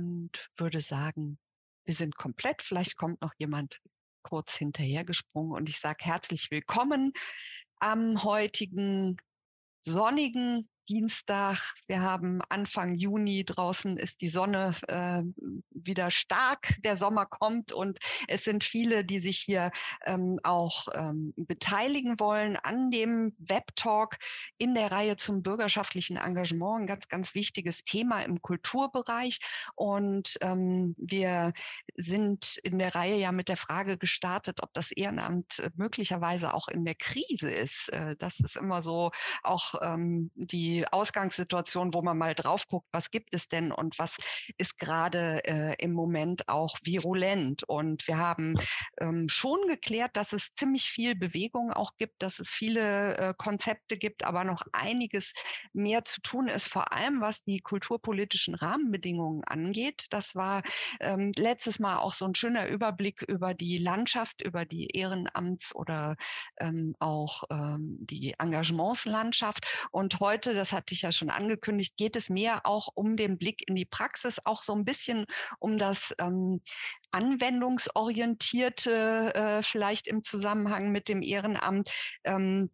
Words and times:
und 0.00 0.48
würde 0.56 0.80
sagen, 0.80 1.38
wir 1.84 1.94
sind 1.94 2.16
komplett. 2.16 2.62
Vielleicht 2.62 2.96
kommt 2.96 3.20
noch 3.20 3.34
jemand 3.38 3.80
kurz 4.22 4.54
hinterhergesprungen 4.54 5.52
und 5.52 5.68
ich 5.68 5.78
sage 5.78 6.04
herzlich 6.04 6.50
willkommen 6.50 7.12
am 7.76 8.22
heutigen 8.22 9.16
sonnigen 9.82 10.68
Dienstag. 10.90 11.74
Wir 11.86 12.02
haben 12.02 12.40
Anfang 12.48 12.96
Juni. 12.96 13.44
Draußen 13.44 13.96
ist 13.96 14.20
die 14.20 14.28
Sonne 14.28 14.72
äh, 14.88 15.22
wieder 15.70 16.10
stark. 16.10 16.74
Der 16.82 16.96
Sommer 16.96 17.26
kommt 17.26 17.72
und 17.72 18.00
es 18.26 18.42
sind 18.42 18.64
viele, 18.64 19.04
die 19.04 19.20
sich 19.20 19.38
hier 19.38 19.70
ähm, 20.04 20.40
auch 20.42 20.88
ähm, 20.92 21.32
beteiligen 21.36 22.18
wollen 22.18 22.56
an 22.56 22.90
dem 22.90 23.36
Webtalk 23.38 24.18
in 24.58 24.74
der 24.74 24.90
Reihe 24.90 25.16
zum 25.16 25.44
bürgerschaftlichen 25.44 26.16
Engagement. 26.16 26.80
Ein 26.80 26.86
ganz, 26.88 27.06
ganz 27.06 27.34
wichtiges 27.36 27.84
Thema 27.84 28.22
im 28.24 28.42
Kulturbereich. 28.42 29.38
Und 29.76 30.38
ähm, 30.40 30.96
wir 30.98 31.52
sind 31.94 32.58
in 32.64 32.80
der 32.80 32.96
Reihe 32.96 33.16
ja 33.16 33.30
mit 33.30 33.48
der 33.48 33.56
Frage 33.56 33.96
gestartet, 33.96 34.60
ob 34.60 34.74
das 34.74 34.90
Ehrenamt 34.90 35.62
möglicherweise 35.76 36.52
auch 36.52 36.66
in 36.66 36.84
der 36.84 36.96
Krise 36.96 37.52
ist. 37.52 37.90
Äh, 37.92 38.16
das 38.16 38.40
ist 38.40 38.56
immer 38.56 38.82
so 38.82 39.12
auch 39.44 39.74
ähm, 39.82 40.32
Ausgangssituation, 40.86 41.94
wo 41.94 42.02
man 42.02 42.18
mal 42.18 42.34
drauf 42.34 42.66
guckt, 42.66 42.88
was 42.92 43.10
gibt 43.10 43.34
es 43.34 43.48
denn 43.48 43.72
und 43.72 43.98
was 43.98 44.16
ist 44.58 44.78
gerade 44.78 45.44
äh, 45.44 45.74
im 45.78 45.92
Moment 45.92 46.48
auch 46.48 46.78
virulent. 46.82 47.64
Und 47.64 48.06
wir 48.06 48.18
haben 48.18 48.58
ähm, 49.00 49.28
schon 49.28 49.58
geklärt, 49.68 50.16
dass 50.16 50.32
es 50.32 50.52
ziemlich 50.54 50.90
viel 50.90 51.14
Bewegung 51.14 51.72
auch 51.72 51.92
gibt, 51.96 52.22
dass 52.22 52.38
es 52.38 52.50
viele 52.50 53.16
äh, 53.16 53.34
Konzepte 53.36 53.96
gibt, 53.96 54.24
aber 54.24 54.44
noch 54.44 54.62
einiges 54.72 55.32
mehr 55.72 56.04
zu 56.04 56.20
tun 56.20 56.48
ist, 56.48 56.68
vor 56.68 56.92
allem 56.92 57.20
was 57.20 57.42
die 57.44 57.60
kulturpolitischen 57.60 58.54
Rahmenbedingungen 58.54 59.44
angeht. 59.44 60.06
Das 60.10 60.34
war 60.34 60.62
ähm, 61.00 61.32
letztes 61.36 61.78
Mal 61.78 61.98
auch 61.98 62.12
so 62.12 62.26
ein 62.26 62.34
schöner 62.34 62.66
Überblick 62.66 63.22
über 63.22 63.54
die 63.54 63.78
Landschaft, 63.78 64.42
über 64.42 64.64
die 64.64 64.88
Ehrenamts- 64.94 65.74
oder 65.74 66.16
ähm, 66.58 66.94
auch 66.98 67.44
ähm, 67.50 67.98
die 68.00 68.34
Engagementslandschaft. 68.38 69.66
Und 69.90 70.20
heute, 70.20 70.54
das 70.54 70.69
hatte 70.72 70.94
ich 70.94 71.02
ja 71.02 71.12
schon 71.12 71.30
angekündigt, 71.30 71.96
geht 71.96 72.16
es 72.16 72.30
mehr 72.30 72.66
auch 72.66 72.88
um 72.94 73.16
den 73.16 73.38
Blick 73.38 73.68
in 73.68 73.74
die 73.74 73.84
Praxis, 73.84 74.38
auch 74.44 74.62
so 74.62 74.74
ein 74.74 74.84
bisschen 74.84 75.26
um 75.58 75.78
das 75.78 76.14
ähm, 76.20 76.60
anwendungsorientierte, 77.10 79.34
äh, 79.34 79.62
vielleicht 79.62 80.06
im 80.08 80.24
Zusammenhang 80.24 80.92
mit 80.92 81.08
dem 81.08 81.22
Ehrenamt. 81.22 81.90
Ähm, 82.24 82.70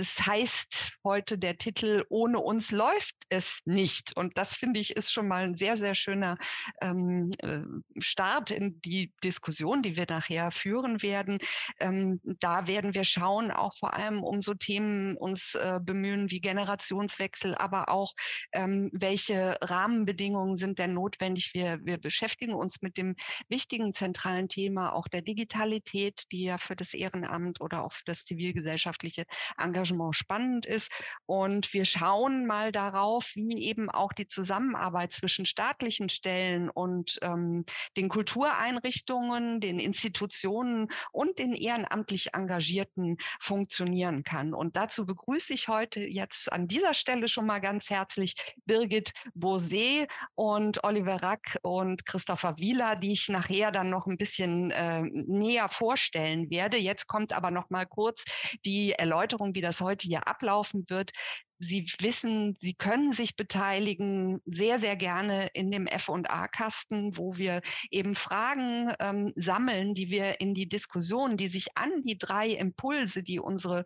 das 0.00 0.24
heißt 0.24 0.94
heute 1.04 1.36
der 1.36 1.58
Titel 1.58 2.06
Ohne 2.08 2.38
uns 2.38 2.72
läuft 2.72 3.16
es 3.28 3.60
nicht. 3.66 4.16
Und 4.16 4.38
das 4.38 4.54
finde 4.54 4.80
ich 4.80 4.96
ist 4.96 5.12
schon 5.12 5.28
mal 5.28 5.44
ein 5.44 5.56
sehr, 5.56 5.76
sehr 5.76 5.94
schöner 5.94 6.38
ähm, 6.80 7.30
äh, 7.42 7.60
Start 7.98 8.50
in 8.50 8.80
die 8.80 9.12
Diskussion, 9.22 9.82
die 9.82 9.98
wir 9.98 10.06
nachher 10.08 10.52
führen 10.52 11.02
werden. 11.02 11.36
Ähm, 11.80 12.18
da 12.24 12.66
werden 12.66 12.94
wir 12.94 13.04
schauen, 13.04 13.50
auch 13.50 13.74
vor 13.74 13.92
allem 13.92 14.22
um 14.24 14.40
so 14.40 14.54
Themen 14.54 15.18
uns 15.18 15.54
äh, 15.54 15.80
bemühen 15.82 16.30
wie 16.30 16.40
Generationswechsel, 16.40 17.54
aber 17.54 17.90
auch 17.90 18.14
ähm, 18.52 18.88
welche 18.94 19.58
Rahmenbedingungen 19.60 20.56
sind 20.56 20.78
denn 20.78 20.94
notwendig. 20.94 21.52
Wir, 21.52 21.78
wir 21.84 21.98
beschäftigen 21.98 22.54
uns 22.54 22.80
mit 22.80 22.96
dem 22.96 23.16
wichtigen 23.50 23.92
zentralen 23.92 24.48
Thema 24.48 24.94
auch 24.94 25.08
der 25.08 25.20
Digitalität, 25.20 26.24
die 26.32 26.44
ja 26.44 26.56
für 26.56 26.74
das 26.74 26.94
Ehrenamt 26.94 27.60
oder 27.60 27.84
auch 27.84 27.92
für 27.92 28.04
das 28.06 28.24
zivilgesellschaftliche 28.24 29.24
Engagement 29.58 29.89
Engagement 29.90 30.14
spannend 30.14 30.66
ist. 30.66 30.90
Und 31.26 31.72
wir 31.72 31.84
schauen 31.84 32.46
mal 32.46 32.72
darauf, 32.72 33.32
wie 33.34 33.64
eben 33.64 33.90
auch 33.90 34.12
die 34.12 34.26
Zusammenarbeit 34.26 35.12
zwischen 35.12 35.46
staatlichen 35.46 36.08
Stellen 36.08 36.70
und 36.70 37.18
ähm, 37.22 37.64
den 37.96 38.08
Kultureinrichtungen, 38.08 39.60
den 39.60 39.78
Institutionen 39.78 40.88
und 41.12 41.38
den 41.38 41.52
ehrenamtlich 41.52 42.34
Engagierten 42.34 43.16
funktionieren 43.40 44.22
kann. 44.22 44.54
Und 44.54 44.76
dazu 44.76 45.06
begrüße 45.06 45.52
ich 45.52 45.68
heute 45.68 46.00
jetzt 46.00 46.52
an 46.52 46.68
dieser 46.68 46.94
Stelle 46.94 47.28
schon 47.28 47.46
mal 47.46 47.60
ganz 47.60 47.90
herzlich 47.90 48.34
Birgit 48.66 49.12
Bosé 49.34 50.08
und 50.34 50.82
Oliver 50.84 51.22
Rack 51.22 51.58
und 51.62 52.06
Christopher 52.06 52.58
Wieler, 52.58 52.96
die 52.96 53.12
ich 53.12 53.28
nachher 53.28 53.70
dann 53.70 53.90
noch 53.90 54.06
ein 54.06 54.16
bisschen 54.16 54.70
äh, 54.70 55.02
näher 55.02 55.68
vorstellen 55.68 56.50
werde. 56.50 56.76
Jetzt 56.76 57.06
kommt 57.06 57.32
aber 57.32 57.50
noch 57.50 57.70
mal 57.70 57.86
kurz 57.86 58.24
die 58.64 58.92
Erläuterung, 58.92 59.54
wie 59.54 59.60
das 59.60 59.79
heute 59.80 60.06
hier 60.06 60.26
ablaufen 60.28 60.84
wird. 60.88 61.12
Sie 61.62 61.86
wissen, 62.00 62.56
Sie 62.58 62.72
können 62.72 63.12
sich 63.12 63.36
beteiligen, 63.36 64.40
sehr, 64.46 64.78
sehr 64.78 64.96
gerne 64.96 65.48
in 65.52 65.70
dem 65.70 65.86
F&A-Kasten, 65.86 67.18
wo 67.18 67.36
wir 67.36 67.60
eben 67.90 68.14
Fragen 68.14 68.92
ähm, 68.98 69.30
sammeln, 69.36 69.94
die 69.94 70.08
wir 70.08 70.40
in 70.40 70.54
die 70.54 70.70
Diskussion, 70.70 71.36
die 71.36 71.48
sich 71.48 71.76
an 71.76 72.02
die 72.02 72.16
drei 72.16 72.48
Impulse, 72.48 73.22
die 73.22 73.38
unsere 73.38 73.84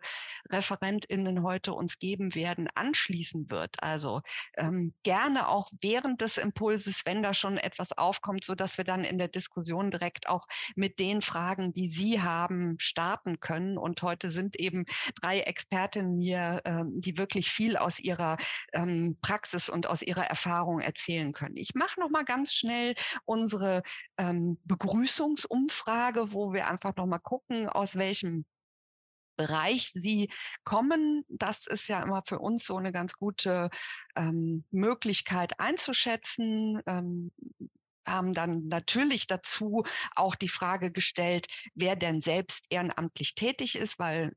ReferentInnen 0.49 1.43
heute 1.43 1.73
uns 1.73 1.99
geben 1.99 2.33
werden, 2.33 2.69
anschließen 2.75 3.51
wird. 3.51 3.83
Also 3.83 4.21
ähm, 4.55 4.93
gerne 5.03 5.49
auch 5.49 5.69
während 5.81 6.21
des 6.21 6.37
Impulses, 6.37 7.01
wenn 7.05 7.23
da 7.23 7.33
schon 7.33 7.57
etwas 7.57 7.97
aufkommt, 7.97 8.45
so 8.45 8.55
dass 8.55 8.77
wir 8.77 8.85
dann 8.85 9.03
in 9.03 9.17
der 9.17 9.27
Diskussion 9.27 9.91
direkt 9.91 10.29
auch 10.29 10.47
mit 10.75 10.99
den 10.99 11.21
Fragen, 11.21 11.73
die 11.73 11.89
Sie 11.89 12.21
haben, 12.21 12.77
starten 12.79 13.41
können. 13.41 13.77
Und 13.77 14.01
heute 14.01 14.29
sind 14.29 14.55
eben 14.55 14.85
drei 15.19 15.41
Expertinnen 15.41 16.21
hier, 16.21 16.61
ähm, 16.63 17.01
die 17.01 17.17
wirklich 17.17 17.49
viel 17.49 17.64
viel 17.65 17.77
aus 17.77 17.99
ihrer 17.99 18.37
ähm, 18.73 19.17
Praxis 19.21 19.69
und 19.69 19.87
aus 19.87 20.01
ihrer 20.03 20.25
Erfahrung 20.25 20.79
erzählen 20.79 21.31
können. 21.33 21.57
Ich 21.57 21.73
mache 21.73 21.99
noch 21.99 22.09
mal 22.11 22.23
ganz 22.23 22.53
schnell 22.53 22.93
unsere 23.25 23.81
ähm, 24.17 24.59
Begrüßungsumfrage, 24.65 26.31
wo 26.31 26.53
wir 26.53 26.67
einfach 26.67 26.95
noch 26.95 27.07
mal 27.07 27.19
gucken, 27.19 27.67
aus 27.67 27.95
welchem 27.95 28.45
Bereich 29.35 29.91
Sie 29.91 30.29
kommen. 30.63 31.25
Das 31.27 31.67
ist 31.67 31.87
ja 31.89 32.01
immer 32.03 32.21
für 32.25 32.39
uns 32.39 32.65
so 32.65 32.77
eine 32.77 32.91
ganz 32.91 33.13
gute 33.13 33.69
ähm, 34.15 34.63
Möglichkeit 34.71 35.59
einzuschätzen. 35.59 36.81
Ähm, 36.85 37.31
haben 38.05 38.33
dann 38.33 38.67
natürlich 38.67 39.27
dazu 39.27 39.83
auch 40.15 40.35
die 40.35 40.49
Frage 40.49 40.91
gestellt, 40.91 41.47
wer 41.73 41.95
denn 41.95 42.21
selbst 42.21 42.65
ehrenamtlich 42.69 43.35
tätig 43.35 43.75
ist, 43.75 43.99
weil 43.99 44.31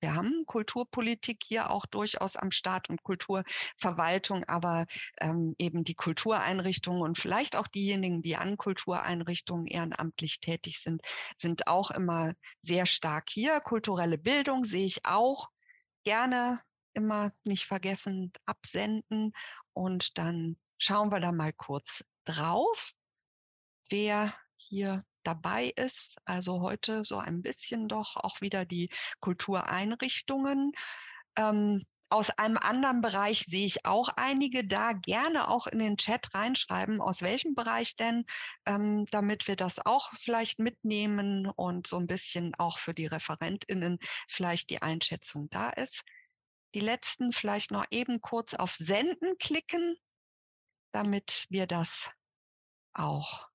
wir 0.00 0.14
haben 0.14 0.44
Kulturpolitik 0.46 1.42
hier 1.44 1.70
auch 1.70 1.86
durchaus 1.86 2.36
am 2.36 2.50
Start 2.50 2.88
und 2.88 3.02
Kulturverwaltung, 3.02 4.44
aber 4.44 4.86
ähm, 5.20 5.54
eben 5.58 5.84
die 5.84 5.94
Kultureinrichtungen 5.94 7.02
und 7.02 7.18
vielleicht 7.18 7.56
auch 7.56 7.66
diejenigen, 7.66 8.22
die 8.22 8.36
an 8.36 8.56
Kultureinrichtungen 8.56 9.66
ehrenamtlich 9.66 10.40
tätig 10.40 10.80
sind, 10.80 11.02
sind 11.36 11.66
auch 11.66 11.90
immer 11.90 12.32
sehr 12.62 12.86
stark 12.86 13.28
hier. 13.30 13.60
Kulturelle 13.60 14.18
Bildung 14.18 14.64
sehe 14.64 14.86
ich 14.86 15.04
auch 15.04 15.48
gerne 16.04 16.60
immer 16.94 17.32
nicht 17.44 17.66
vergessen 17.66 18.32
absenden 18.46 19.32
und 19.72 20.18
dann 20.18 20.56
schauen 20.78 21.10
wir 21.10 21.20
da 21.20 21.32
mal 21.32 21.52
kurz 21.52 22.04
drauf, 22.24 22.94
wer 23.90 24.34
hier 24.56 25.04
dabei 25.22 25.72
ist. 25.76 26.16
Also 26.24 26.60
heute 26.62 27.04
so 27.04 27.18
ein 27.18 27.42
bisschen 27.42 27.88
doch 27.88 28.16
auch 28.16 28.40
wieder 28.40 28.64
die 28.64 28.90
Kultureinrichtungen. 29.20 30.72
Ähm, 31.36 31.84
aus 32.10 32.30
einem 32.30 32.56
anderen 32.56 33.02
Bereich 33.02 33.44
sehe 33.46 33.66
ich 33.66 33.84
auch 33.84 34.08
einige 34.16 34.66
da 34.66 34.92
gerne 34.92 35.48
auch 35.48 35.66
in 35.66 35.78
den 35.78 35.98
Chat 35.98 36.34
reinschreiben, 36.34 37.02
aus 37.02 37.20
welchem 37.20 37.54
Bereich 37.54 37.96
denn, 37.96 38.24
ähm, 38.64 39.04
damit 39.10 39.46
wir 39.46 39.56
das 39.56 39.84
auch 39.84 40.10
vielleicht 40.14 40.58
mitnehmen 40.58 41.46
und 41.46 41.86
so 41.86 41.98
ein 41.98 42.06
bisschen 42.06 42.54
auch 42.54 42.78
für 42.78 42.94
die 42.94 43.06
ReferentInnen 43.06 43.98
vielleicht 44.26 44.70
die 44.70 44.80
Einschätzung 44.80 45.50
da 45.50 45.68
ist. 45.68 46.02
Die 46.74 46.80
letzten 46.80 47.32
vielleicht 47.32 47.70
noch 47.70 47.84
eben 47.90 48.22
kurz 48.22 48.54
auf 48.54 48.74
Senden 48.74 49.36
klicken, 49.38 49.96
damit 50.92 51.46
wir 51.50 51.66
das 51.66 52.10
auch 52.94 53.48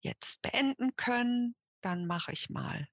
jetzt 0.00 0.42
beenden 0.42 0.96
können, 0.96 1.54
dann 1.82 2.06
mache 2.06 2.32
ich 2.32 2.50
mal 2.50 2.88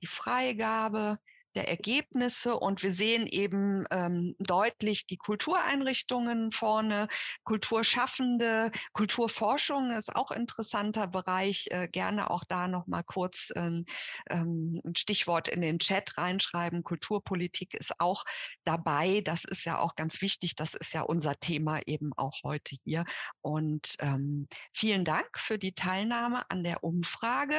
die 0.00 0.06
Freigabe 0.06 1.18
der 1.54 1.68
Ergebnisse 1.68 2.56
und 2.56 2.82
wir 2.82 2.92
sehen 2.92 3.26
eben 3.26 3.84
ähm, 3.90 4.34
deutlich 4.38 5.06
die 5.06 5.16
Kultureinrichtungen 5.16 6.52
vorne, 6.52 7.08
Kulturschaffende, 7.44 8.70
Kulturforschung 8.92 9.90
ist 9.90 10.14
auch 10.14 10.30
interessanter 10.30 11.06
Bereich. 11.06 11.68
Äh, 11.70 11.88
gerne 11.88 12.30
auch 12.30 12.44
da 12.48 12.68
noch 12.68 12.86
mal 12.86 13.02
kurz 13.02 13.52
ähm, 13.56 13.84
ähm, 14.28 14.80
ein 14.84 14.96
Stichwort 14.96 15.48
in 15.48 15.60
den 15.60 15.78
Chat 15.78 16.18
reinschreiben. 16.18 16.82
Kulturpolitik 16.82 17.74
ist 17.74 18.00
auch 18.00 18.24
dabei. 18.64 19.20
Das 19.22 19.44
ist 19.44 19.64
ja 19.64 19.78
auch 19.78 19.94
ganz 19.94 20.20
wichtig. 20.20 20.56
Das 20.56 20.74
ist 20.74 20.92
ja 20.92 21.02
unser 21.02 21.38
Thema 21.38 21.80
eben 21.86 22.12
auch 22.16 22.42
heute 22.42 22.76
hier. 22.84 23.04
Und 23.42 23.96
ähm, 24.00 24.48
vielen 24.72 25.04
Dank 25.04 25.38
für 25.38 25.58
die 25.58 25.74
Teilnahme 25.74 26.48
an 26.50 26.64
der 26.64 26.82
Umfrage. 26.82 27.56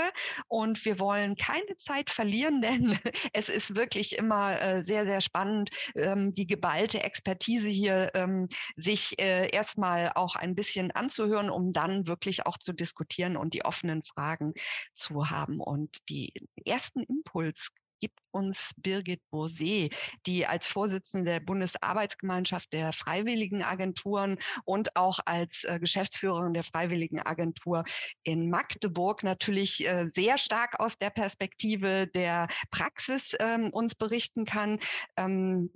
Und 0.48 0.84
wir 0.86 1.00
wollen 1.00 1.36
keine 1.36 1.78
Zeit 1.78 2.10
verlieren, 2.10 2.62
denn 2.66 3.00
es 3.34 3.50
ist 3.50 3.76
wirklich 3.76 3.85
wirklich 3.86 4.18
immer 4.18 4.60
äh, 4.60 4.84
sehr, 4.84 5.06
sehr 5.06 5.22
spannend, 5.22 5.70
ähm, 5.96 6.34
die 6.34 6.48
geballte 6.48 7.04
Expertise 7.04 7.70
hier 7.70 8.10
ähm, 8.16 8.48
sich 8.76 9.22
äh, 9.22 9.50
erstmal 9.50 10.12
auch 10.16 10.36
ein 10.36 10.56
bisschen 10.56 10.90
anzuhören, 10.92 11.52
um 11.52 11.72
dann 11.72 12.08
wirklich 12.08 12.48
auch 12.48 12.58
zu 12.58 12.74
diskutieren 12.74 13.38
und 13.38 13.54
die 13.54 13.64
offenen 13.64 14.04
Fragen 14.04 14.54
zu 14.94 15.30
haben. 15.30 15.60
Und 15.60 16.10
die 16.10 16.34
ersten 16.66 17.04
Impuls 17.04 17.70
gibt 18.02 18.20
uns 18.36 18.74
Birgit 18.78 19.22
Bosé, 19.32 19.90
die 20.26 20.46
als 20.46 20.68
Vorsitzende 20.68 21.32
der 21.32 21.40
Bundesarbeitsgemeinschaft 21.40 22.74
der 22.74 22.92
Freiwilligenagenturen 22.92 24.38
und 24.66 24.96
auch 24.98 25.20
als 25.26 25.64
äh, 25.64 25.80
Geschäftsführerin 25.80 26.54
der 26.54 26.64
Freiwilligenagentur 26.64 27.86
in 28.24 28.50
Magdeburg 28.50 29.24
natürlich 29.24 29.88
äh, 29.88 30.08
sehr 30.08 30.38
stark 30.38 30.80
aus 30.80 30.98
der 30.98 31.12
Perspektive 31.12 32.08
der 32.08 32.48
Praxis 32.72 33.36
ähm, 33.40 33.70
uns 33.70 33.96
berichten 33.96 34.46
kann. 34.46 34.80
Ähm, 35.16 35.70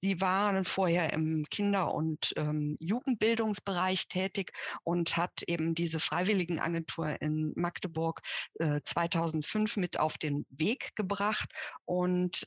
sie 0.00 0.20
waren 0.20 0.64
vorher 0.64 1.12
im 1.12 1.44
Kinder- 1.50 1.94
und 1.94 2.32
ähm, 2.36 2.76
Jugendbildungsbereich 2.80 4.08
tätig 4.08 4.52
und 4.82 5.16
hat 5.16 5.42
eben 5.46 5.74
diese 5.74 6.00
Freiwilligenagentur 6.00 7.20
in 7.20 7.52
Magdeburg 7.54 8.22
äh, 8.58 8.80
2005 8.84 9.76
mit 9.76 10.00
auf 10.00 10.16
den 10.16 10.46
Weg 10.50 10.96
gebracht. 10.96 11.50
Und 11.84 11.97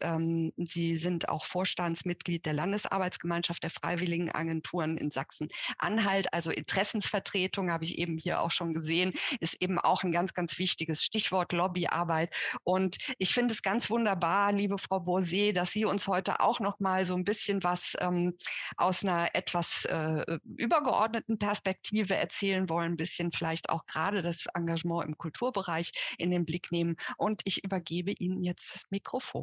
ähm, 0.02 0.54
Sie 0.58 0.98
sind 0.98 1.30
auch 1.30 1.46
Vorstandsmitglied 1.46 2.46
der 2.46 2.54
Landesarbeitsgemeinschaft 2.54 3.64
der 3.64 3.70
Freiwilligenagenturen 3.70 4.98
in 4.98 5.12
Sachsen-Anhalt. 5.12 6.34
Also 6.34 6.52
Interessensvertretung 6.52 7.72
habe 7.72 7.84
ich 7.84 7.98
eben 7.98 8.18
hier 8.18 8.42
auch 8.42 8.52
schon 8.52 8.74
gesehen, 8.74 9.14
ist 9.40 9.62
eben 9.62 9.80
auch 9.80 10.04
ein 10.04 10.12
ganz, 10.12 10.34
ganz 10.34 10.58
wichtiges 10.58 11.04
Stichwort 11.04 11.52
Lobbyarbeit. 11.52 12.34
Und 12.64 12.98
ich 13.18 13.34
finde 13.34 13.54
es 13.54 13.62
ganz 13.62 13.90
wunderbar, 13.90 14.54
liebe 14.54 14.78
Frau 14.78 14.98
Borsé, 14.98 15.54
dass 15.54 15.72
Sie 15.72 15.86
uns 15.86 16.08
heute 16.08 16.40
auch 16.40 16.60
noch 16.60 16.80
mal 16.80 17.06
so 17.06 17.16
ein 17.16 17.24
bisschen 17.24 17.64
was 17.64 17.96
ähm, 18.00 18.38
aus 18.78 19.04
einer 19.04 19.34
etwas 19.34 19.86
äh, 19.86 20.38
übergeordneten 20.58 21.40
Perspektive 21.40 22.16
erzählen 22.16 22.70
wollen, 22.70 22.94
ein 22.94 22.98
bisschen 22.98 23.32
vielleicht 23.32 23.70
auch 23.70 23.86
gerade 23.86 24.22
das 24.22 24.46
Engagement 24.54 25.08
im 25.08 25.18
Kulturbereich 25.18 25.92
in 26.18 26.32
den 26.32 26.46
Blick 26.46 26.72
nehmen. 26.72 26.96
Und 27.18 27.42
ich 27.46 27.64
übergebe 27.64 28.12
Ihnen 28.12 28.44
jetzt 28.44 28.74
das 28.74 28.86
Mikrofon. 28.90 29.41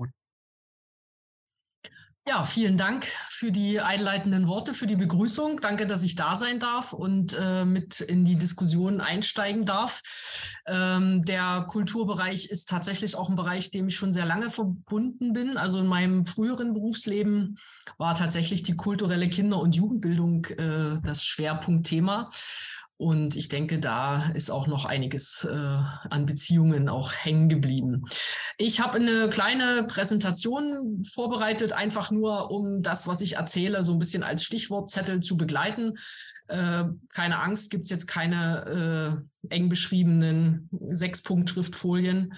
Ja, 2.29 2.45
vielen 2.45 2.77
Dank 2.77 3.07
für 3.31 3.51
die 3.51 3.81
einleitenden 3.81 4.49
Worte, 4.49 4.75
für 4.75 4.87
die 4.87 4.97
Begrüßung. 4.97 5.63
Danke, 5.63 5.87
dass 5.87 6.03
ich 6.03 6.15
da 6.15 6.37
sein 6.37 6.61
darf 6.61 6.93
und 6.93 7.35
äh, 7.41 7.65
mit 7.65 8.03
in 8.03 8.27
die 8.27 8.37
Diskussion 8.37 9.01
einsteigen 9.01 9.65
darf. 9.65 10.03
Ähm, 10.67 11.23
der 11.23 11.65
Kulturbereich 11.71 12.51
ist 12.51 12.69
tatsächlich 12.69 13.17
auch 13.17 13.31
ein 13.31 13.37
Bereich, 13.37 13.71
dem 13.71 13.89
ich 13.89 13.97
schon 13.97 14.13
sehr 14.13 14.27
lange 14.27 14.51
verbunden 14.51 15.33
bin. 15.33 15.57
Also 15.57 15.79
in 15.79 15.87
meinem 15.87 16.27
früheren 16.27 16.75
Berufsleben 16.75 17.57
war 17.97 18.15
tatsächlich 18.15 18.63
die 18.63 18.77
kulturelle 18.77 19.31
Kinder- 19.31 19.61
und 19.61 19.75
Jugendbildung 19.75 20.45
äh, 20.59 21.01
das 21.03 21.25
Schwerpunktthema. 21.25 22.29
Und 22.99 23.37
ich 23.37 23.49
denke, 23.49 23.79
da 23.79 24.31
ist 24.33 24.51
auch 24.51 24.67
noch 24.67 24.85
einiges 24.85 25.49
äh, 25.49 25.55
an 25.55 26.27
Beziehungen 26.27 26.89
auch 26.89 27.13
hängen 27.13 27.49
geblieben. 27.49 28.05
Ich 28.59 28.81
habe 28.81 28.99
eine 28.99 29.29
kleine 29.31 29.85
Präsentation 29.85 31.05
vorbereitet, 31.09 31.73
einfach 31.73 32.11
nur, 32.11 32.51
um 32.51 32.83
das, 32.83 33.07
was 33.07 33.21
ich 33.21 33.37
erzähle, 33.37 33.85
so 33.85 33.93
ein 33.93 34.01
bisschen 34.01 34.25
als 34.25 34.43
Stichwortzettel 34.43 35.21
zu 35.21 35.37
begleiten. 35.37 35.97
Äh, 36.49 36.87
keine 37.15 37.39
Angst, 37.39 37.71
gibt's 37.71 37.91
jetzt 37.91 38.09
keine 38.09 39.23
äh, 39.47 39.55
eng 39.55 39.69
beschriebenen 39.69 40.69
Sechs-Punkt-Schriftfolien. 40.73 42.35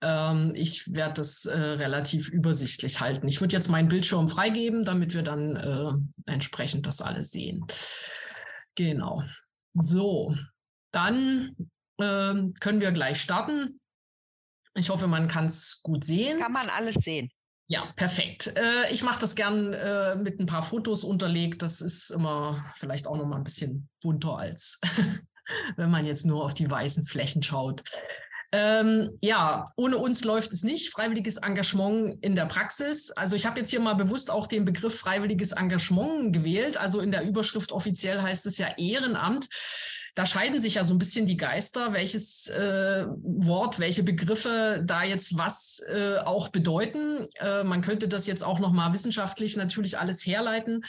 Ähm, 0.00 0.52
ich 0.54 0.92
werde 0.92 1.14
das 1.14 1.46
äh, 1.46 1.58
relativ 1.58 2.28
übersichtlich 2.28 3.00
halten. 3.00 3.26
Ich 3.26 3.40
würde 3.40 3.56
jetzt 3.56 3.68
meinen 3.68 3.88
Bildschirm 3.88 4.28
freigeben, 4.28 4.84
damit 4.84 5.12
wir 5.12 5.22
dann 5.22 5.56
äh, 5.56 6.30
entsprechend 6.30 6.86
das 6.86 7.00
alles 7.00 7.32
sehen. 7.32 7.66
Genau. 8.76 9.24
So, 9.74 10.34
dann 10.92 11.56
äh, 11.98 12.34
können 12.60 12.80
wir 12.80 12.92
gleich 12.92 13.20
starten. 13.20 13.80
Ich 14.74 14.90
hoffe, 14.90 15.06
man 15.06 15.28
kann 15.28 15.46
es 15.46 15.80
gut 15.82 16.04
sehen. 16.04 16.40
Kann 16.40 16.52
man 16.52 16.68
alles 16.68 16.96
sehen. 16.96 17.30
Ja, 17.66 17.92
perfekt. 17.96 18.52
Äh, 18.56 18.92
ich 18.92 19.02
mache 19.02 19.20
das 19.20 19.34
gern 19.34 19.72
äh, 19.72 20.16
mit 20.16 20.38
ein 20.38 20.46
paar 20.46 20.62
Fotos 20.62 21.02
unterlegt. 21.02 21.62
Das 21.62 21.80
ist 21.80 22.10
immer 22.10 22.62
vielleicht 22.76 23.06
auch 23.06 23.16
noch 23.16 23.26
mal 23.26 23.36
ein 23.36 23.44
bisschen 23.44 23.88
bunter 24.02 24.36
als 24.36 24.80
wenn 25.76 25.90
man 25.90 26.06
jetzt 26.06 26.26
nur 26.26 26.44
auf 26.44 26.54
die 26.54 26.70
weißen 26.70 27.04
Flächen 27.04 27.42
schaut. 27.42 27.82
Ähm, 28.56 29.18
ja, 29.20 29.64
ohne 29.74 29.98
uns 29.98 30.22
läuft 30.22 30.52
es 30.52 30.62
nicht. 30.62 30.92
Freiwilliges 30.92 31.38
Engagement 31.38 32.24
in 32.24 32.36
der 32.36 32.46
Praxis. 32.46 33.10
Also 33.10 33.34
ich 33.34 33.46
habe 33.46 33.58
jetzt 33.58 33.70
hier 33.70 33.80
mal 33.80 33.94
bewusst 33.94 34.30
auch 34.30 34.46
den 34.46 34.64
Begriff 34.64 34.96
freiwilliges 34.96 35.50
Engagement 35.50 36.32
gewählt. 36.32 36.76
Also 36.76 37.00
in 37.00 37.10
der 37.10 37.26
Überschrift 37.26 37.72
offiziell 37.72 38.22
heißt 38.22 38.46
es 38.46 38.56
ja 38.58 38.68
Ehrenamt 38.78 39.48
da 40.14 40.26
scheiden 40.26 40.60
sich 40.60 40.74
ja 40.74 40.84
so 40.84 40.94
ein 40.94 40.98
bisschen 40.98 41.26
die 41.26 41.36
Geister, 41.36 41.92
welches 41.92 42.48
äh, 42.48 43.06
Wort, 43.08 43.80
welche 43.80 44.04
Begriffe 44.04 44.82
da 44.84 45.02
jetzt 45.02 45.36
was 45.36 45.82
äh, 45.88 46.18
auch 46.18 46.48
bedeuten. 46.48 47.26
Äh, 47.40 47.64
man 47.64 47.82
könnte 47.82 48.06
das 48.06 48.28
jetzt 48.28 48.44
auch 48.44 48.60
nochmal 48.60 48.92
wissenschaftlich 48.92 49.56
natürlich 49.56 49.98
alles 49.98 50.24
herleiten. 50.24 50.84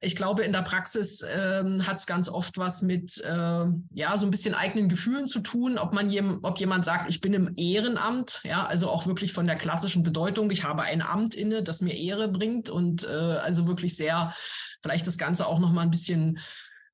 Ich 0.00 0.14
glaube, 0.14 0.42
in 0.42 0.52
der 0.52 0.60
Praxis 0.60 1.22
äh, 1.22 1.64
hat 1.86 1.96
es 1.96 2.06
ganz 2.06 2.28
oft 2.28 2.58
was 2.58 2.82
mit 2.82 3.18
äh, 3.24 3.64
ja 3.92 4.18
so 4.18 4.26
ein 4.26 4.30
bisschen 4.30 4.54
eigenen 4.54 4.90
Gefühlen 4.90 5.26
zu 5.26 5.40
tun, 5.40 5.78
ob 5.78 5.94
man 5.94 6.10
jem, 6.10 6.40
ob 6.42 6.58
jemand 6.58 6.84
sagt, 6.84 7.08
ich 7.08 7.22
bin 7.22 7.32
im 7.32 7.54
Ehrenamt, 7.56 8.40
ja, 8.44 8.66
also 8.66 8.90
auch 8.90 9.06
wirklich 9.06 9.32
von 9.32 9.46
der 9.46 9.56
klassischen 9.56 10.02
Bedeutung, 10.02 10.50
ich 10.50 10.64
habe 10.64 10.82
ein 10.82 11.00
Amt 11.00 11.34
inne, 11.34 11.62
das 11.62 11.80
mir 11.80 11.94
Ehre 11.94 12.28
bringt 12.28 12.68
und 12.68 13.04
äh, 13.04 13.08
also 13.08 13.66
wirklich 13.66 13.96
sehr 13.96 14.34
vielleicht 14.82 15.06
das 15.06 15.18
Ganze 15.18 15.46
auch 15.46 15.58
nochmal 15.58 15.84
ein 15.84 15.90
bisschen 15.90 16.38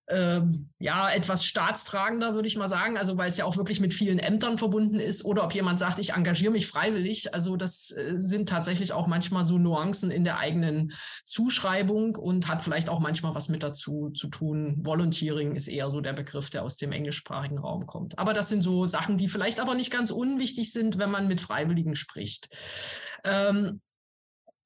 ähm, 0.09 0.71
ja, 0.79 1.11
etwas 1.11 1.45
staatstragender, 1.45 2.35
würde 2.35 2.49
ich 2.49 2.57
mal 2.57 2.69
sagen, 2.69 2.97
also 2.97 3.17
weil 3.17 3.29
es 3.29 3.37
ja 3.37 3.45
auch 3.45 3.57
wirklich 3.57 3.81
mit 3.81 3.95
vielen 3.95 4.19
Ämtern 4.19 4.59
verbunden 4.59 4.99
ist, 4.99 5.25
oder 5.25 5.45
ob 5.45 5.55
jemand 5.55 5.79
sagt, 5.79 5.99
ich 5.99 6.13
engagiere 6.13 6.53
mich 6.53 6.67
freiwillig. 6.67 7.33
Also 7.35 7.57
das 7.57 7.93
äh, 7.93 8.17
sind 8.19 8.49
tatsächlich 8.49 8.93
auch 8.93 9.07
manchmal 9.07 9.45
so 9.45 9.59
Nuancen 9.59 10.11
in 10.11 10.25
der 10.25 10.39
eigenen 10.39 10.93
Zuschreibung 11.25 12.17
und 12.17 12.49
hat 12.49 12.65
vielleicht 12.65 12.89
auch 12.89 12.99
manchmal 12.99 13.35
was 13.35 13.49
mit 13.49 13.63
dazu 13.63 14.11
zu 14.11 14.29
tun. 14.29 14.77
Volunteering 14.83 15.55
ist 15.55 15.69
eher 15.69 15.91
so 15.91 16.01
der 16.01 16.15
Begriff, 16.15 16.51
der 16.51 16.65
aus 16.65 16.77
dem 16.77 16.93
englischsprachigen 16.93 17.59
Raum 17.59 17.87
kommt. 17.87 18.19
Aber 18.19 18.35
das 18.35 18.49
sind 18.49 18.63
so 18.63 18.87
Sachen, 18.87 19.17
die 19.17 19.29
vielleicht 19.29 19.61
aber 19.61 19.75
nicht 19.75 19.93
ganz 19.93 20.11
unwichtig 20.11 20.73
sind, 20.73 20.99
wenn 20.99 21.11
man 21.11 21.29
mit 21.29 21.41
Freiwilligen 21.41 21.95
spricht. 21.95 22.49
Ähm, 23.25 23.81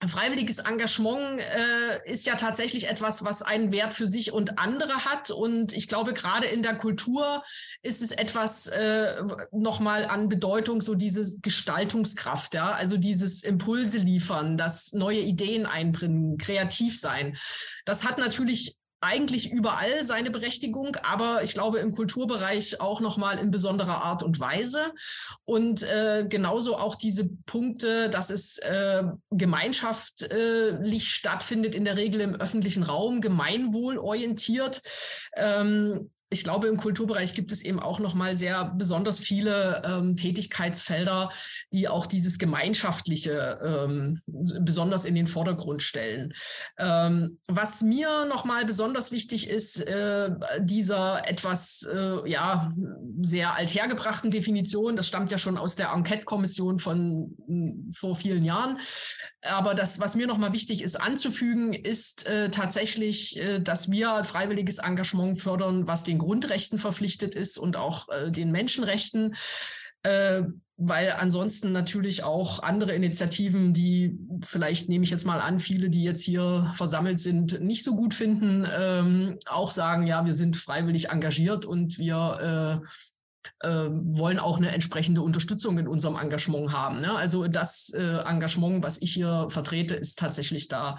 Freiwilliges 0.08 0.58
Engagement 0.58 1.40
äh, 1.40 2.10
ist 2.10 2.26
ja 2.26 2.36
tatsächlich 2.36 2.88
etwas, 2.88 3.24
was 3.24 3.42
einen 3.42 3.72
Wert 3.72 3.94
für 3.94 4.06
sich 4.06 4.32
und 4.32 4.58
andere 4.58 5.04
hat. 5.04 5.30
Und 5.30 5.72
ich 5.74 5.88
glaube, 5.88 6.14
gerade 6.14 6.46
in 6.46 6.62
der 6.62 6.76
Kultur 6.76 7.42
ist 7.82 8.02
es 8.02 8.10
etwas 8.10 8.68
äh, 8.68 9.22
nochmal 9.52 10.06
an 10.06 10.28
Bedeutung, 10.28 10.80
so 10.80 10.94
diese 10.94 11.40
Gestaltungskraft, 11.40 12.54
ja, 12.54 12.72
also 12.72 12.96
dieses 12.96 13.44
Impulse 13.44 13.98
liefern, 13.98 14.56
das 14.56 14.92
neue 14.92 15.20
Ideen 15.20 15.66
einbringen, 15.66 16.38
kreativ 16.38 16.98
sein. 16.98 17.36
Das 17.84 18.04
hat 18.04 18.18
natürlich 18.18 18.76
eigentlich 19.06 19.52
überall 19.52 20.02
seine 20.02 20.30
Berechtigung, 20.30 20.96
aber 21.02 21.42
ich 21.42 21.54
glaube 21.54 21.78
im 21.78 21.92
Kulturbereich 21.92 22.80
auch 22.80 23.00
nochmal 23.00 23.38
in 23.38 23.50
besonderer 23.50 24.02
Art 24.02 24.22
und 24.22 24.40
Weise. 24.40 24.92
Und 25.44 25.82
äh, 25.84 26.26
genauso 26.28 26.76
auch 26.76 26.96
diese 26.96 27.28
Punkte, 27.46 28.10
dass 28.10 28.30
es 28.30 28.58
äh, 28.58 29.04
gemeinschaftlich 29.30 31.08
stattfindet, 31.08 31.74
in 31.74 31.84
der 31.84 31.96
Regel 31.96 32.20
im 32.20 32.34
öffentlichen 32.34 32.82
Raum, 32.82 33.20
gemeinwohlorientiert. 33.20 34.82
Ähm, 35.36 36.10
ich 36.28 36.42
glaube, 36.42 36.66
im 36.66 36.76
Kulturbereich 36.76 37.34
gibt 37.34 37.52
es 37.52 37.62
eben 37.62 37.78
auch 37.78 38.00
noch 38.00 38.14
mal 38.14 38.34
sehr 38.34 38.72
besonders 38.76 39.20
viele 39.20 39.82
ähm, 39.84 40.16
Tätigkeitsfelder, 40.16 41.30
die 41.72 41.88
auch 41.88 42.06
dieses 42.06 42.38
Gemeinschaftliche 42.38 43.58
ähm, 43.64 44.20
besonders 44.26 45.04
in 45.04 45.14
den 45.14 45.28
Vordergrund 45.28 45.82
stellen. 45.82 46.34
Ähm, 46.78 47.38
was 47.46 47.82
mir 47.82 48.24
noch 48.24 48.44
mal 48.44 48.64
besonders 48.64 49.12
wichtig 49.12 49.48
ist, 49.48 49.80
äh, 49.86 50.30
dieser 50.60 51.28
etwas 51.28 51.88
äh, 51.92 52.28
ja 52.28 52.72
sehr 53.22 53.54
althergebrachten 53.54 54.30
Definition, 54.30 54.96
das 54.96 55.06
stammt 55.06 55.30
ja 55.30 55.38
schon 55.38 55.58
aus 55.58 55.76
der 55.76 55.92
Enquete-Kommission 55.92 56.80
von 56.80 57.36
hm, 57.46 57.90
vor 57.94 58.16
vielen 58.16 58.44
Jahren. 58.44 58.78
Aber 59.42 59.74
das, 59.74 60.00
was 60.00 60.16
mir 60.16 60.26
noch 60.26 60.38
mal 60.38 60.52
wichtig 60.52 60.82
ist 60.82 60.96
anzufügen, 60.96 61.72
ist 61.72 62.26
äh, 62.26 62.50
tatsächlich, 62.50 63.40
äh, 63.40 63.60
dass 63.60 63.90
wir 63.90 64.24
freiwilliges 64.24 64.78
Engagement 64.78 65.40
fördern, 65.40 65.86
was 65.86 66.04
den 66.04 66.15
den 66.16 66.18
Grundrechten 66.18 66.78
verpflichtet 66.78 67.34
ist 67.34 67.58
und 67.58 67.76
auch 67.76 68.08
äh, 68.08 68.30
den 68.30 68.50
Menschenrechten. 68.50 69.34
Äh, 70.02 70.44
weil 70.78 71.12
ansonsten 71.12 71.72
natürlich 71.72 72.22
auch 72.22 72.62
andere 72.62 72.92
Initiativen, 72.92 73.72
die 73.72 74.18
vielleicht 74.44 74.90
nehme 74.90 75.04
ich 75.04 75.10
jetzt 75.10 75.24
mal 75.24 75.40
an, 75.40 75.58
viele, 75.58 75.88
die 75.88 76.04
jetzt 76.04 76.22
hier 76.22 76.70
versammelt 76.74 77.18
sind, 77.18 77.62
nicht 77.62 77.82
so 77.82 77.96
gut 77.96 78.12
finden, 78.12 78.66
ähm, 78.70 79.38
auch 79.46 79.70
sagen, 79.70 80.06
ja, 80.06 80.26
wir 80.26 80.34
sind 80.34 80.54
freiwillig 80.54 81.08
engagiert 81.08 81.64
und 81.64 81.98
wir 81.98 82.82
äh, 83.62 83.66
äh, 83.66 83.88
wollen 83.90 84.38
auch 84.38 84.58
eine 84.58 84.72
entsprechende 84.72 85.22
Unterstützung 85.22 85.78
in 85.78 85.88
unserem 85.88 86.16
Engagement 86.16 86.72
haben. 86.72 86.98
Ne? 86.98 87.16
Also 87.16 87.48
das 87.48 87.94
äh, 87.96 88.18
Engagement, 88.26 88.84
was 88.84 89.00
ich 89.00 89.14
hier 89.14 89.46
vertrete, 89.48 89.94
ist 89.94 90.18
tatsächlich 90.18 90.68
da 90.68 90.98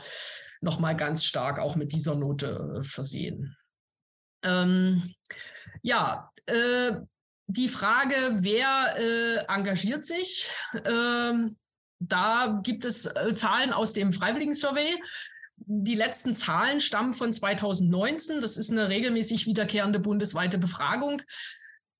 nochmal 0.60 0.96
ganz 0.96 1.24
stark 1.24 1.60
auch 1.60 1.76
mit 1.76 1.94
dieser 1.94 2.16
Note 2.16 2.80
äh, 2.80 2.84
versehen. 2.84 3.57
Ähm, 4.44 5.14
ja, 5.82 6.32
äh, 6.46 6.94
die 7.48 7.70
Frage, 7.70 8.16
wer 8.34 8.96
äh, 8.98 9.54
engagiert 9.54 10.04
sich, 10.04 10.50
ähm, 10.86 11.58
da 12.00 12.60
gibt 12.64 12.86
es 12.86 13.06
äh, 13.06 13.34
Zahlen 13.34 13.74
aus 13.74 13.94
dem 13.94 14.12
Freiwilligen-Survey. 14.12 15.02
Die 15.56 15.96
letzten 15.96 16.36
Zahlen 16.36 16.82
stammen 16.82 17.14
von 17.14 17.34
2019. 17.34 18.42
Das 18.42 18.58
ist 18.58 18.72
eine 18.72 18.90
regelmäßig 18.90 19.48
wiederkehrende 19.48 20.00
bundesweite 20.00 20.58
Befragung. 20.58 21.22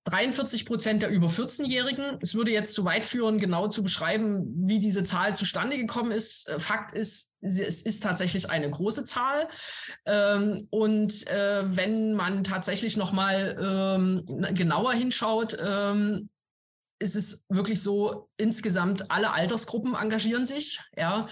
43 0.08 0.66
Prozent 0.66 1.02
der 1.04 1.10
über 1.10 1.28
14-Jährigen. 1.28 2.18
Es 2.22 2.34
würde 2.34 2.52
jetzt 2.52 2.74
zu 2.74 2.86
weit 2.86 3.06
führen, 3.06 3.40
genau 3.40 3.68
zu 3.68 3.84
beschreiben, 3.84 4.46
wie 4.56 4.80
diese 4.80 5.04
Zahl 5.04 5.36
zustande 5.36 5.78
gekommen 5.78 6.12
ist. 6.12 6.50
Äh, 6.50 6.60
Fakt 6.60 6.94
ist, 6.94 7.36
es 7.42 7.82
ist 7.82 8.04
tatsächlich 8.04 8.50
eine 8.50 8.70
große 8.70 9.04
Zahl. 9.04 9.50
Ähm, 10.06 10.68
und 10.70 11.28
äh, 11.28 11.64
wenn 11.76 12.14
man 12.14 12.46
tatsächlich 12.46 12.96
noch 12.96 13.12
mal 13.12 13.58
ähm, 13.62 14.56
genauer 14.56 14.94
hinschaut, 14.94 15.58
ähm, 15.60 16.30
ist 17.00 17.16
es 17.16 17.46
wirklich 17.50 17.84
so, 17.84 18.30
insgesamt 18.38 19.12
alle 19.12 19.34
Altersgruppen 19.34 19.94
engagieren 19.94 20.46
sich. 20.46 20.80
Ja. 20.96 21.28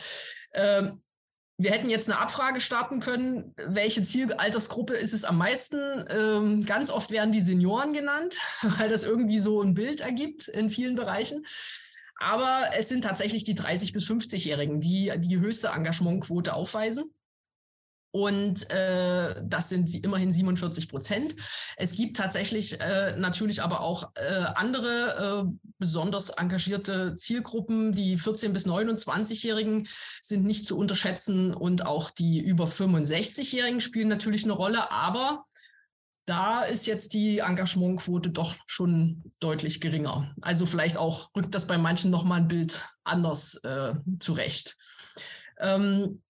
Wir 1.57 1.71
hätten 1.71 1.89
jetzt 1.89 2.09
eine 2.09 2.19
Abfrage 2.19 2.59
starten 2.59 2.99
können, 2.99 3.53
welche 3.55 4.03
Zielaltersgruppe 4.03 4.93
ist 4.93 5.13
es 5.13 5.23
am 5.23 5.37
meisten? 5.37 6.05
Ähm, 6.09 6.65
ganz 6.65 6.91
oft 6.91 7.11
werden 7.11 7.31
die 7.31 7.39
Senioren 7.39 7.93
genannt, 7.93 8.37
weil 8.61 8.89
das 8.89 9.05
irgendwie 9.05 9.39
so 9.39 9.61
ein 9.61 9.73
Bild 9.73 10.01
ergibt 10.01 10.49
in 10.49 10.69
vielen 10.69 10.95
Bereichen. 10.95 11.45
Aber 12.17 12.63
es 12.77 12.89
sind 12.89 13.03
tatsächlich 13.03 13.43
die 13.43 13.55
30- 13.55 13.93
bis 13.93 14.09
50-Jährigen, 14.09 14.79
die 14.79 15.11
die 15.17 15.39
höchste 15.39 15.69
Engagementquote 15.69 16.53
aufweisen. 16.53 17.13
Und 18.15 18.71
äh, 18.71 19.41
das 19.43 19.67
sind 19.67 19.93
immerhin 19.93 20.31
47 20.31 20.87
Prozent. 20.87 21.35
Es 21.75 21.91
gibt 21.91 22.15
tatsächlich 22.15 22.79
äh, 22.79 23.13
natürlich 23.17 23.61
aber 23.61 23.81
auch 23.81 24.09
äh, 24.15 24.45
andere 24.55 25.49
äh, 25.49 25.69
besonders 25.79 26.29
engagierte 26.29 27.17
Zielgruppen. 27.17 27.91
Die 27.91 28.17
14- 28.17 28.53
bis 28.53 28.65
29-Jährigen 28.67 29.89
sind 30.21 30.45
nicht 30.45 30.65
zu 30.65 30.77
unterschätzen 30.77 31.53
und 31.53 31.85
auch 31.85 32.09
die 32.09 32.39
über 32.39 32.67
65-Jährigen 32.67 33.81
spielen 33.81 34.07
natürlich 34.07 34.45
eine 34.45 34.53
Rolle. 34.53 34.93
Aber 34.93 35.43
da 36.25 36.61
ist 36.61 36.87
jetzt 36.87 37.15
die 37.15 37.39
Engagementquote 37.39 38.29
doch 38.29 38.55
schon 38.65 39.29
deutlich 39.41 39.81
geringer. 39.81 40.33
Also 40.39 40.65
vielleicht 40.65 40.95
auch 40.95 41.31
rückt 41.35 41.53
das 41.53 41.67
bei 41.67 41.77
manchen 41.77 42.11
nochmal 42.11 42.39
ein 42.39 42.47
Bild 42.47 42.79
anders 43.03 43.55
äh, 43.65 43.95
zurecht. 44.19 44.77
Ähm, 45.59 46.21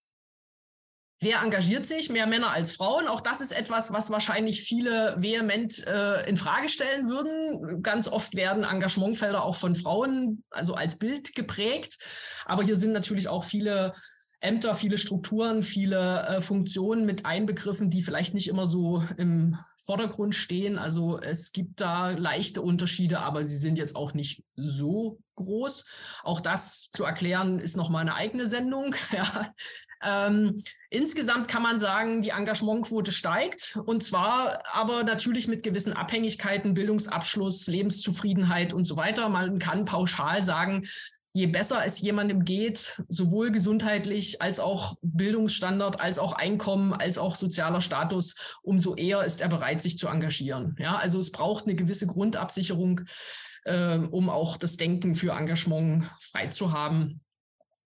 Wer 1.21 1.41
engagiert 1.41 1.85
sich? 1.85 2.09
Mehr 2.09 2.27
Männer 2.27 2.51
als 2.51 2.73
Frauen. 2.73 3.07
Auch 3.07 3.21
das 3.21 3.39
ist 3.39 3.53
etwas, 3.53 3.93
was 3.93 4.11
wahrscheinlich 4.11 4.61
viele 4.61 5.15
vehement 5.17 5.85
äh, 5.87 6.27
in 6.27 6.35
Frage 6.35 6.67
stellen 6.67 7.07
würden. 7.07 7.81
Ganz 7.81 8.07
oft 8.07 8.35
werden 8.35 8.63
Engagementfelder 8.63 9.43
auch 9.43 9.55
von 9.55 9.75
Frauen, 9.75 10.43
also 10.49 10.75
als 10.75 10.97
Bild 10.97 11.33
geprägt. 11.33 11.97
Aber 12.45 12.63
hier 12.63 12.75
sind 12.75 12.91
natürlich 12.91 13.29
auch 13.29 13.43
viele 13.45 13.93
Ämter, 14.41 14.75
viele 14.75 14.97
Strukturen, 14.97 15.63
viele 15.63 16.27
äh, 16.27 16.41
Funktionen 16.41 17.05
mit 17.05 17.25
einbegriffen, 17.25 17.89
die 17.89 18.03
vielleicht 18.03 18.33
nicht 18.33 18.47
immer 18.47 18.67
so 18.67 19.03
im 19.17 19.57
Vordergrund 19.77 20.35
stehen. 20.35 20.77
Also 20.77 21.19
es 21.19 21.51
gibt 21.51 21.81
da 21.81 22.09
leichte 22.09 22.61
Unterschiede, 22.61 23.19
aber 23.19 23.45
sie 23.45 23.57
sind 23.57 23.77
jetzt 23.77 23.95
auch 23.95 24.13
nicht 24.13 24.43
so 24.55 25.19
groß. 25.35 25.85
Auch 26.23 26.41
das 26.41 26.89
zu 26.91 27.03
erklären 27.05 27.59
ist 27.59 27.77
nochmal 27.77 28.01
eine 28.01 28.15
eigene 28.15 28.47
Sendung. 28.47 28.95
Ja. 29.11 29.53
Ähm, 30.03 30.61
insgesamt 30.89 31.47
kann 31.47 31.63
man 31.63 31.79
sagen, 31.79 32.21
die 32.21 32.29
Engagementquote 32.29 33.11
steigt 33.11 33.77
und 33.85 34.03
zwar 34.03 34.63
aber 34.73 35.03
natürlich 35.03 35.47
mit 35.47 35.63
gewissen 35.63 35.93
Abhängigkeiten, 35.93 36.73
Bildungsabschluss, 36.73 37.67
Lebenszufriedenheit 37.67 38.73
und 38.73 38.85
so 38.85 38.97
weiter. 38.97 39.29
Man 39.29 39.59
kann 39.59 39.85
pauschal 39.85 40.43
sagen, 40.43 40.85
je 41.35 41.47
besser 41.47 41.83
es 41.83 41.99
jemandem 41.99 42.45
geht, 42.45 43.03
sowohl 43.09 43.51
gesundheitlich 43.51 44.41
als 44.41 44.61
auch 44.61 44.95
Bildungsstandard, 45.01 45.99
als 45.99 46.17
auch 46.17 46.31
Einkommen, 46.31 46.93
als 46.93 47.17
auch 47.17 47.35
sozialer 47.35 47.81
Status, 47.81 48.57
umso 48.63 48.95
eher 48.95 49.25
ist 49.25 49.41
er 49.41 49.49
bereit, 49.49 49.81
sich 49.81 49.97
zu 49.97 50.07
engagieren. 50.07 50.77
Ja, 50.79 50.95
also 50.95 51.19
es 51.19 51.33
braucht 51.33 51.65
eine 51.65 51.75
gewisse 51.75 52.07
Grundabsicherung, 52.07 53.01
äh, 53.65 53.97
um 53.97 54.29
auch 54.29 54.55
das 54.55 54.77
Denken 54.77 55.13
für 55.15 55.33
Engagement 55.33 56.09
frei 56.21 56.47
zu 56.47 56.71
haben. 56.71 57.19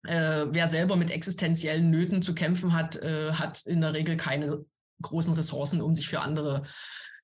Äh, 0.05 0.47
wer 0.50 0.69
selber 0.69 0.97
mit 0.97 1.11
existenziellen 1.11 1.91
Nöten 1.91 2.23
zu 2.23 2.35
kämpfen 2.35 2.73
hat, 2.73 2.97
äh, 2.97 3.33
hat 3.33 3.62
in 3.67 3.81
der 3.81 3.93
Regel 3.93 4.17
keine 4.17 4.65
großen 5.03 5.35
Ressourcen, 5.35 5.81
um 5.81 5.95
sich 5.95 6.09
für 6.09 6.21
andere 6.21 6.62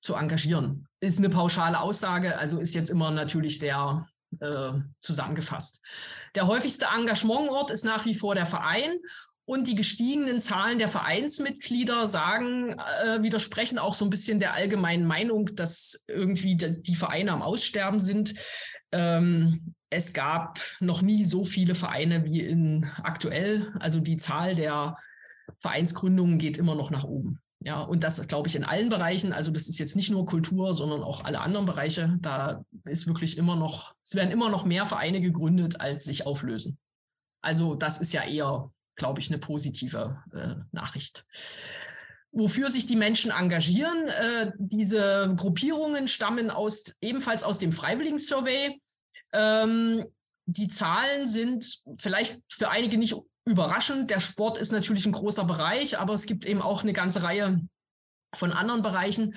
zu 0.00 0.14
engagieren. 0.14 0.86
Ist 1.00 1.18
eine 1.18 1.30
pauschale 1.30 1.80
Aussage, 1.80 2.36
also 2.38 2.58
ist 2.58 2.74
jetzt 2.74 2.90
immer 2.90 3.10
natürlich 3.10 3.58
sehr 3.58 4.06
äh, 4.40 4.72
zusammengefasst. 4.98 5.80
Der 6.34 6.46
häufigste 6.46 6.86
Engagementort 6.96 7.70
ist 7.70 7.84
nach 7.84 8.04
wie 8.04 8.14
vor 8.14 8.34
der 8.34 8.46
Verein 8.46 8.98
und 9.44 9.68
die 9.68 9.74
gestiegenen 9.74 10.40
Zahlen 10.40 10.78
der 10.78 10.88
Vereinsmitglieder 10.88 12.06
sagen, 12.06 12.78
äh, 12.78 13.22
widersprechen 13.22 13.78
auch 13.78 13.94
so 13.94 14.04
ein 14.04 14.10
bisschen 14.10 14.40
der 14.40 14.54
allgemeinen 14.54 15.06
Meinung, 15.06 15.46
dass 15.54 16.04
irgendwie 16.08 16.56
die 16.56 16.94
Vereine 16.94 17.32
am 17.32 17.42
Aussterben 17.42 18.00
sind. 18.00 18.34
Ähm, 18.92 19.74
es 19.92 20.14
gab 20.14 20.58
noch 20.80 21.02
nie 21.02 21.22
so 21.22 21.44
viele 21.44 21.74
Vereine 21.74 22.24
wie 22.24 22.40
in 22.40 22.86
aktuell. 23.02 23.72
Also 23.78 24.00
die 24.00 24.16
Zahl 24.16 24.54
der 24.54 24.96
Vereinsgründungen 25.58 26.38
geht 26.38 26.56
immer 26.56 26.74
noch 26.74 26.90
nach 26.90 27.04
oben. 27.04 27.40
Ja, 27.60 27.82
und 27.82 28.02
das 28.02 28.26
glaube 28.26 28.48
ich 28.48 28.56
in 28.56 28.64
allen 28.64 28.88
Bereichen. 28.88 29.32
Also 29.32 29.52
das 29.52 29.68
ist 29.68 29.78
jetzt 29.78 29.94
nicht 29.94 30.10
nur 30.10 30.26
Kultur, 30.26 30.72
sondern 30.72 31.02
auch 31.02 31.24
alle 31.24 31.40
anderen 31.40 31.66
Bereiche. 31.66 32.16
Da 32.20 32.64
ist 32.84 33.06
wirklich 33.06 33.36
immer 33.36 33.54
noch, 33.54 33.94
es 34.02 34.14
werden 34.14 34.32
immer 34.32 34.48
noch 34.48 34.64
mehr 34.64 34.86
Vereine 34.86 35.20
gegründet, 35.20 35.80
als 35.80 36.04
sich 36.04 36.26
auflösen. 36.26 36.78
Also 37.42 37.74
das 37.74 38.00
ist 38.00 38.12
ja 38.12 38.24
eher, 38.24 38.72
glaube 38.96 39.20
ich, 39.20 39.30
eine 39.30 39.38
positive 39.38 40.22
äh, 40.32 40.54
Nachricht. 40.72 41.26
Wofür 42.32 42.70
sich 42.70 42.86
die 42.86 42.96
Menschen 42.96 43.30
engagieren, 43.30 44.08
äh, 44.08 44.52
diese 44.56 45.34
Gruppierungen 45.36 46.08
stammen 46.08 46.50
aus, 46.50 46.96
ebenfalls 47.02 47.44
aus 47.44 47.58
dem 47.58 47.72
Freiwilligen-Survey. 47.72 48.80
Ähm, 49.32 50.04
die 50.46 50.68
Zahlen 50.68 51.28
sind 51.28 51.82
vielleicht 51.98 52.40
für 52.52 52.70
einige 52.70 52.98
nicht 52.98 53.14
überraschend. 53.44 54.10
Der 54.10 54.20
Sport 54.20 54.58
ist 54.58 54.72
natürlich 54.72 55.06
ein 55.06 55.12
großer 55.12 55.44
Bereich, 55.44 55.98
aber 55.98 56.14
es 56.14 56.26
gibt 56.26 56.46
eben 56.46 56.62
auch 56.62 56.82
eine 56.82 56.92
ganze 56.92 57.22
Reihe 57.22 57.60
von 58.34 58.52
anderen 58.52 58.82
Bereichen, 58.82 59.34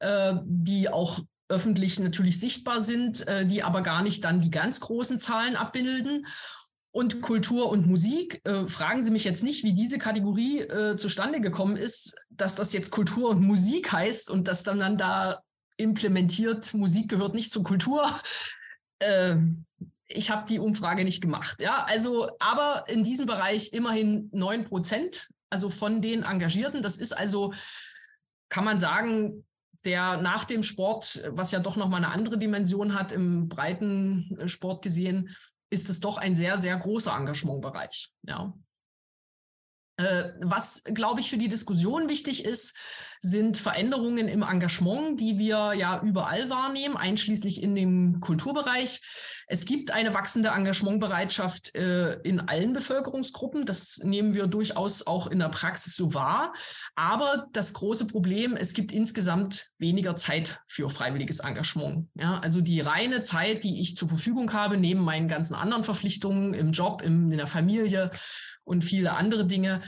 äh, 0.00 0.34
die 0.44 0.88
auch 0.88 1.20
öffentlich 1.48 2.00
natürlich 2.00 2.40
sichtbar 2.40 2.80
sind, 2.80 3.26
äh, 3.28 3.46
die 3.46 3.62
aber 3.62 3.82
gar 3.82 4.02
nicht 4.02 4.24
dann 4.24 4.40
die 4.40 4.50
ganz 4.50 4.80
großen 4.80 5.18
Zahlen 5.18 5.56
abbilden. 5.56 6.26
Und 6.94 7.22
Kultur 7.22 7.70
und 7.70 7.86
Musik, 7.86 8.42
äh, 8.44 8.68
fragen 8.68 9.00
Sie 9.00 9.10
mich 9.10 9.24
jetzt 9.24 9.42
nicht, 9.42 9.64
wie 9.64 9.72
diese 9.72 9.98
Kategorie 9.98 10.60
äh, 10.60 10.96
zustande 10.96 11.40
gekommen 11.40 11.76
ist, 11.76 12.14
dass 12.28 12.54
das 12.54 12.74
jetzt 12.74 12.90
Kultur 12.90 13.30
und 13.30 13.40
Musik 13.40 13.92
heißt 13.92 14.28
und 14.28 14.46
dass 14.46 14.62
dann, 14.62 14.78
dann 14.78 14.98
da 14.98 15.40
implementiert, 15.78 16.74
Musik 16.74 17.08
gehört 17.08 17.34
nicht 17.34 17.50
zur 17.50 17.62
Kultur. 17.62 18.10
Äh, 19.02 19.36
ich 20.14 20.30
habe 20.30 20.46
die 20.46 20.58
Umfrage 20.58 21.04
nicht 21.04 21.22
gemacht. 21.22 21.60
Ja, 21.60 21.84
also, 21.88 22.28
aber 22.38 22.84
in 22.88 23.02
diesem 23.02 23.26
Bereich 23.26 23.72
immerhin 23.72 24.28
9 24.32 24.64
Prozent, 24.64 25.30
also 25.50 25.70
von 25.70 26.02
den 26.02 26.22
Engagierten. 26.22 26.82
Das 26.82 26.98
ist 26.98 27.12
also, 27.12 27.52
kann 28.48 28.64
man 28.64 28.78
sagen, 28.78 29.46
der 29.84 30.18
nach 30.18 30.44
dem 30.44 30.62
Sport, 30.62 31.22
was 31.30 31.50
ja 31.50 31.60
doch 31.60 31.76
nochmal 31.76 32.04
eine 32.04 32.12
andere 32.12 32.38
Dimension 32.38 32.94
hat, 32.94 33.12
im 33.12 33.48
breiten 33.48 34.38
Sport 34.46 34.82
gesehen, 34.82 35.34
ist 35.70 35.88
es 35.88 36.00
doch 36.00 36.18
ein 36.18 36.34
sehr, 36.34 36.58
sehr 36.58 36.76
großer 36.76 37.16
Engagementbereich. 37.16 38.10
Ja. 38.22 38.54
Äh, 39.98 40.30
was, 40.40 40.84
glaube 40.84 41.20
ich, 41.20 41.30
für 41.30 41.38
die 41.38 41.48
Diskussion 41.48 42.08
wichtig 42.08 42.44
ist, 42.44 42.76
sind 43.24 43.56
Veränderungen 43.56 44.26
im 44.26 44.42
Engagement, 44.42 45.20
die 45.20 45.38
wir 45.38 45.74
ja 45.74 46.02
überall 46.02 46.50
wahrnehmen, 46.50 46.96
einschließlich 46.96 47.62
in 47.62 47.76
dem 47.76 48.18
Kulturbereich. 48.18 49.00
Es 49.46 49.64
gibt 49.64 49.92
eine 49.92 50.12
wachsende 50.12 50.48
Engagementbereitschaft 50.48 51.74
äh, 51.76 52.14
in 52.22 52.40
allen 52.40 52.72
Bevölkerungsgruppen. 52.72 53.64
Das 53.64 53.98
nehmen 54.02 54.34
wir 54.34 54.48
durchaus 54.48 55.06
auch 55.06 55.28
in 55.28 55.38
der 55.38 55.50
Praxis 55.50 55.94
so 55.94 56.14
wahr. 56.14 56.52
Aber 56.96 57.46
das 57.52 57.74
große 57.74 58.08
Problem, 58.08 58.56
es 58.56 58.74
gibt 58.74 58.90
insgesamt 58.90 59.68
weniger 59.78 60.16
Zeit 60.16 60.60
für 60.66 60.90
freiwilliges 60.90 61.40
Engagement. 61.40 62.08
Ja, 62.14 62.40
also 62.40 62.60
die 62.60 62.80
reine 62.80 63.22
Zeit, 63.22 63.62
die 63.62 63.80
ich 63.80 63.96
zur 63.96 64.08
Verfügung 64.08 64.52
habe, 64.52 64.76
neben 64.76 65.00
meinen 65.00 65.28
ganzen 65.28 65.54
anderen 65.54 65.84
Verpflichtungen 65.84 66.54
im 66.54 66.72
Job, 66.72 67.02
im, 67.02 67.30
in 67.30 67.38
der 67.38 67.46
Familie 67.46 68.10
und 68.64 68.84
viele 68.84 69.12
andere 69.12 69.46
Dinge, 69.46 69.80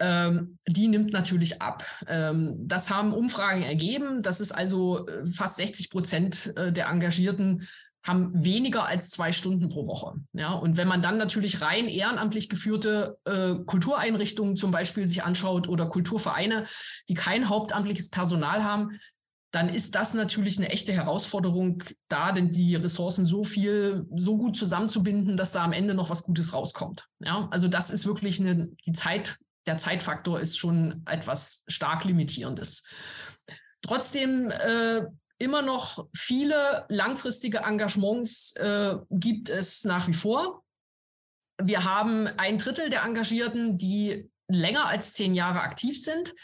ähm, 0.00 0.58
die 0.66 0.88
nimmt 0.88 1.12
natürlich 1.12 1.60
ab. 1.60 1.84
Ähm, 2.06 2.56
das 2.60 2.90
haben 2.90 3.12
Umfragen 3.12 3.62
ergeben. 3.62 4.22
Das 4.22 4.40
ist 4.40 4.52
also 4.52 5.06
äh, 5.06 5.26
fast 5.26 5.56
60 5.56 5.90
Prozent 5.90 6.52
äh, 6.56 6.72
der 6.72 6.88
Engagierten 6.88 7.66
haben 8.04 8.30
weniger 8.32 8.86
als 8.86 9.10
zwei 9.10 9.32
Stunden 9.32 9.68
pro 9.68 9.86
Woche. 9.86 10.14
Ja, 10.32 10.52
und 10.52 10.76
wenn 10.76 10.88
man 10.88 11.02
dann 11.02 11.18
natürlich 11.18 11.60
rein 11.60 11.88
ehrenamtlich 11.88 12.48
geführte 12.48 13.18
äh, 13.24 13.56
Kultureinrichtungen 13.66 14.56
zum 14.56 14.70
Beispiel 14.70 15.06
sich 15.06 15.24
anschaut 15.24 15.68
oder 15.68 15.88
Kulturvereine, 15.88 16.64
die 17.08 17.14
kein 17.14 17.48
hauptamtliches 17.48 18.10
Personal 18.10 18.64
haben, 18.64 18.98
dann 19.50 19.68
ist 19.68 19.94
das 19.94 20.14
natürlich 20.14 20.58
eine 20.58 20.68
echte 20.68 20.92
Herausforderung, 20.92 21.82
da 22.08 22.32
denn 22.32 22.50
die 22.50 22.76
Ressourcen 22.76 23.24
so 23.24 23.44
viel, 23.44 24.06
so 24.14 24.36
gut 24.36 24.56
zusammenzubinden, 24.56 25.36
dass 25.36 25.52
da 25.52 25.64
am 25.64 25.72
Ende 25.72 25.94
noch 25.94 26.10
was 26.10 26.22
Gutes 26.22 26.52
rauskommt. 26.52 27.06
Ja, 27.20 27.48
also 27.50 27.66
das 27.68 27.90
ist 27.90 28.06
wirklich 28.06 28.40
eine, 28.40 28.68
die 28.84 28.92
Zeit, 28.92 29.38
der 29.68 29.78
Zeitfaktor 29.78 30.40
ist 30.40 30.58
schon 30.58 31.02
etwas 31.06 31.64
stark 31.68 32.04
limitierendes. 32.04 32.84
Trotzdem 33.82 34.50
äh, 34.50 35.04
immer 35.38 35.62
noch 35.62 36.08
viele 36.14 36.84
langfristige 36.88 37.58
Engagements 37.58 38.56
äh, 38.56 38.96
gibt 39.10 39.48
es 39.50 39.84
nach 39.84 40.08
wie 40.08 40.14
vor. 40.14 40.64
Wir 41.62 41.84
haben 41.84 42.26
ein 42.38 42.58
Drittel 42.58 42.90
der 42.90 43.04
Engagierten, 43.04 43.78
die 43.78 44.28
länger 44.48 44.86
als 44.86 45.14
zehn 45.14 45.34
Jahre 45.34 45.60
aktiv 45.60 46.02
sind. 46.02 46.34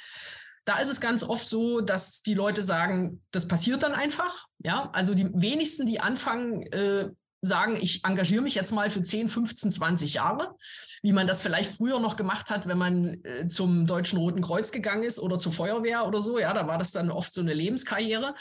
Da 0.65 0.79
ist 0.79 0.89
es 0.89 1.01
ganz 1.01 1.25
oft 1.25 1.45
so, 1.45 1.81
dass 1.81 2.23
die 2.23 2.35
Leute 2.35 2.63
sagen, 2.63 3.23
das 3.33 3.49
passiert 3.49 3.83
dann 3.83 3.93
einfach. 3.93 4.47
Ja, 4.59 4.91
also 4.93 5.15
die 5.15 5.31
wenigsten, 5.35 5.87
die 5.87 6.01
anfangen, 6.01 6.63
äh, 6.73 7.11
sagen, 7.45 7.77
ich 7.81 8.05
engagiere 8.05 8.43
mich 8.43 8.55
jetzt 8.55 8.73
mal 8.73 8.91
für 8.91 9.03
10, 9.03 9.29
15, 9.29 9.71
20 9.71 10.15
Jahre, 10.15 10.55
wie 11.03 11.13
man 11.13 11.27
das 11.27 11.43
vielleicht 11.43 11.73
früher 11.73 12.01
noch 12.01 12.17
gemacht 12.17 12.51
hat, 12.51 12.67
wenn 12.67 12.79
man 12.79 13.25
äh, 13.25 13.47
zum 13.47 13.87
Deutschen 13.87 14.19
Roten 14.19 14.43
Kreuz 14.43 14.73
gegangen 14.73 15.05
ist 15.05 15.19
oder 15.19 15.39
zur 15.39 15.53
Feuerwehr 15.53 16.07
oder 16.07 16.21
so. 16.21 16.39
Ja, 16.39 16.53
da 16.53 16.67
war 16.67 16.79
das 16.79 16.93
dann 16.93 17.11
oft 17.11 17.33
so 17.33 17.41
eine 17.41 17.55
Lebenskarriere. 17.55 18.35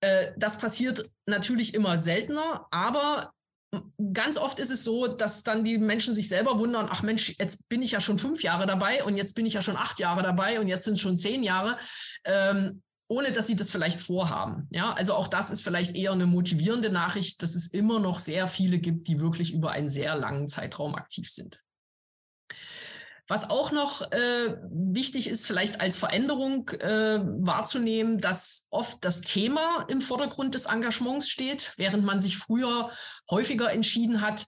Äh, 0.00 0.32
das 0.36 0.58
passiert 0.58 1.08
natürlich 1.26 1.74
immer 1.74 1.96
seltener, 1.96 2.66
aber 2.70 3.32
ganz 4.12 4.36
oft 4.36 4.58
ist 4.58 4.70
es 4.70 4.84
so, 4.84 5.06
dass 5.06 5.44
dann 5.44 5.64
die 5.64 5.78
Menschen 5.78 6.14
sich 6.14 6.28
selber 6.28 6.58
wundern, 6.58 6.88
ach 6.90 7.02
Mensch, 7.02 7.34
jetzt 7.38 7.68
bin 7.68 7.82
ich 7.82 7.92
ja 7.92 8.00
schon 8.00 8.18
fünf 8.18 8.42
Jahre 8.42 8.66
dabei 8.66 9.04
und 9.04 9.16
jetzt 9.16 9.34
bin 9.34 9.46
ich 9.46 9.54
ja 9.54 9.62
schon 9.62 9.76
acht 9.76 9.98
Jahre 9.98 10.22
dabei 10.22 10.60
und 10.60 10.68
jetzt 10.68 10.84
sind 10.84 10.94
es 10.94 11.00
schon 11.00 11.16
zehn 11.16 11.42
Jahre, 11.42 11.78
ähm, 12.24 12.82
ohne 13.12 13.30
dass 13.30 13.46
sie 13.46 13.56
das 13.56 13.70
vielleicht 13.70 14.00
vorhaben. 14.00 14.68
Ja, 14.70 14.94
also 14.94 15.12
auch 15.14 15.28
das 15.28 15.50
ist 15.50 15.62
vielleicht 15.62 15.94
eher 15.94 16.12
eine 16.12 16.26
motivierende 16.26 16.90
Nachricht, 16.90 17.42
dass 17.42 17.54
es 17.54 17.68
immer 17.68 18.00
noch 18.00 18.18
sehr 18.18 18.46
viele 18.46 18.78
gibt, 18.78 19.06
die 19.06 19.20
wirklich 19.20 19.52
über 19.52 19.70
einen 19.70 19.90
sehr 19.90 20.16
langen 20.16 20.48
Zeitraum 20.48 20.94
aktiv 20.94 21.30
sind. 21.30 21.60
Was 23.28 23.50
auch 23.50 23.70
noch 23.70 24.10
äh, 24.12 24.56
wichtig 24.70 25.28
ist, 25.28 25.46
vielleicht 25.46 25.80
als 25.80 25.98
Veränderung 25.98 26.68
äh, 26.70 27.20
wahrzunehmen, 27.22 28.18
dass 28.18 28.66
oft 28.70 29.04
das 29.04 29.20
Thema 29.20 29.84
im 29.88 30.00
Vordergrund 30.00 30.54
des 30.54 30.66
Engagements 30.66 31.28
steht, 31.28 31.74
während 31.76 32.04
man 32.04 32.18
sich 32.18 32.38
früher 32.38 32.90
häufiger 33.30 33.70
entschieden 33.70 34.22
hat, 34.22 34.46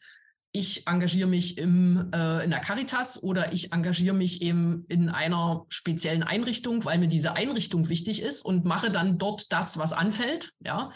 ich 0.56 0.87
engagiere 0.87 1.28
mich 1.28 1.58
im, 1.58 2.12
äh, 2.14 2.44
in 2.44 2.50
der 2.50 2.61
Caritas 2.61 3.20
oder 3.20 3.52
ich 3.52 3.73
engagiere 3.73 4.14
mich 4.14 4.40
eben 4.40 4.84
in 4.88 5.08
einer 5.08 5.66
speziellen 5.68 6.23
Einrichtung, 6.23 6.84
weil 6.84 6.99
mir 6.99 7.08
diese 7.08 7.34
Einrichtung 7.34 7.88
wichtig 7.88 8.23
ist 8.23 8.44
und 8.44 8.64
mache 8.64 8.92
dann 8.92 9.18
dort 9.18 9.52
das, 9.52 9.78
was 9.78 9.92
anfällt. 9.92 10.52
Ja, 10.61 10.90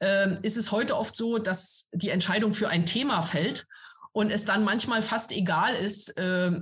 äh, 0.00 0.36
ist 0.42 0.58
es 0.58 0.70
heute 0.70 0.98
oft 0.98 1.16
so, 1.16 1.38
dass 1.38 1.88
die 1.94 2.10
Entscheidung 2.10 2.52
für 2.52 2.68
ein 2.68 2.84
Thema 2.84 3.22
fällt 3.22 3.66
und 4.12 4.30
es 4.30 4.44
dann 4.44 4.64
manchmal 4.64 5.00
fast 5.00 5.32
egal 5.32 5.74
ist, 5.74 6.18
äh, 6.18 6.60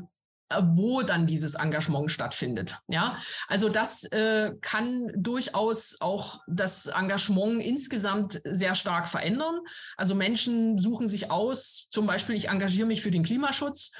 wo 0.50 1.02
dann 1.02 1.26
dieses 1.26 1.54
Engagement 1.54 2.10
stattfindet. 2.10 2.78
Ja, 2.88 3.16
also 3.48 3.68
das 3.68 4.04
äh, 4.04 4.54
kann 4.60 5.10
durchaus 5.14 6.00
auch 6.00 6.40
das 6.46 6.86
Engagement 6.86 7.62
insgesamt 7.62 8.40
sehr 8.44 8.74
stark 8.74 9.08
verändern. 9.08 9.60
Also 9.96 10.14
Menschen 10.14 10.78
suchen 10.78 11.08
sich 11.08 11.30
aus, 11.30 11.88
zum 11.90 12.06
Beispiel, 12.06 12.36
ich 12.36 12.48
engagiere 12.48 12.86
mich 12.86 13.02
für 13.02 13.10
den 13.10 13.24
Klimaschutz. 13.24 13.92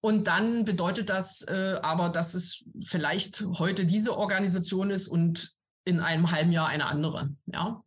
Und 0.00 0.28
dann 0.28 0.66
bedeutet 0.66 1.08
das 1.08 1.48
äh, 1.48 1.78
aber, 1.82 2.10
dass 2.10 2.34
es 2.34 2.66
vielleicht 2.84 3.42
heute 3.58 3.86
diese 3.86 4.18
Organisation 4.18 4.90
ist 4.90 5.08
und 5.08 5.52
in 5.86 6.00
einem 6.00 6.30
halben 6.30 6.52
Jahr 6.52 6.68
eine 6.68 6.86
andere. 6.86 7.30
Ja. 7.46 7.82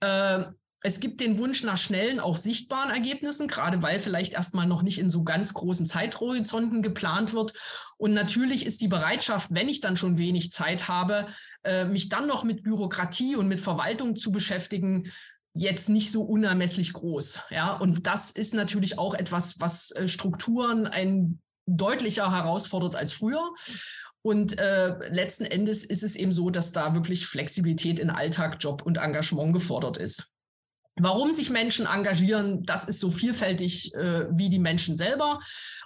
Äh, 0.00 0.46
es 0.82 1.00
gibt 1.00 1.20
den 1.20 1.38
Wunsch 1.38 1.62
nach 1.62 1.76
schnellen, 1.76 2.20
auch 2.20 2.36
sichtbaren 2.36 2.90
Ergebnissen, 2.90 3.48
gerade 3.48 3.82
weil 3.82 4.00
vielleicht 4.00 4.32
erstmal 4.32 4.66
noch 4.66 4.82
nicht 4.82 4.98
in 4.98 5.10
so 5.10 5.24
ganz 5.24 5.52
großen 5.52 5.86
Zeithorizonten 5.86 6.82
geplant 6.82 7.34
wird. 7.34 7.52
Und 7.98 8.14
natürlich 8.14 8.64
ist 8.64 8.80
die 8.80 8.88
Bereitschaft, 8.88 9.50
wenn 9.52 9.68
ich 9.68 9.80
dann 9.80 9.96
schon 9.96 10.16
wenig 10.16 10.50
Zeit 10.50 10.88
habe, 10.88 11.26
äh, 11.64 11.84
mich 11.84 12.08
dann 12.08 12.26
noch 12.26 12.44
mit 12.44 12.62
Bürokratie 12.62 13.36
und 13.36 13.48
mit 13.48 13.60
Verwaltung 13.60 14.16
zu 14.16 14.32
beschäftigen, 14.32 15.10
jetzt 15.52 15.88
nicht 15.90 16.10
so 16.10 16.22
unermesslich 16.22 16.92
groß. 16.92 17.42
Ja, 17.50 17.74
und 17.74 18.06
das 18.06 18.30
ist 18.30 18.54
natürlich 18.54 18.98
auch 18.98 19.14
etwas, 19.14 19.60
was 19.60 19.90
äh, 19.90 20.08
Strukturen 20.08 20.86
ein 20.86 21.40
deutlicher 21.66 22.32
herausfordert 22.32 22.96
als 22.96 23.12
früher. 23.12 23.52
Und 24.22 24.58
äh, 24.58 25.08
letzten 25.08 25.44
Endes 25.44 25.84
ist 25.84 26.02
es 26.02 26.16
eben 26.16 26.32
so, 26.32 26.50
dass 26.50 26.72
da 26.72 26.94
wirklich 26.94 27.26
Flexibilität 27.26 27.98
in 27.98 28.10
Alltag, 28.10 28.56
Job 28.60 28.82
und 28.82 28.98
Engagement 28.98 29.52
gefordert 29.52 29.98
ist. 29.98 30.32
Warum 31.02 31.32
sich 31.32 31.50
Menschen 31.50 31.86
engagieren, 31.86 32.64
das 32.64 32.84
ist 32.84 33.00
so 33.00 33.10
vielfältig 33.10 33.94
äh, 33.94 34.26
wie 34.30 34.48
die 34.48 34.58
Menschen 34.58 34.96
selber. 34.96 35.40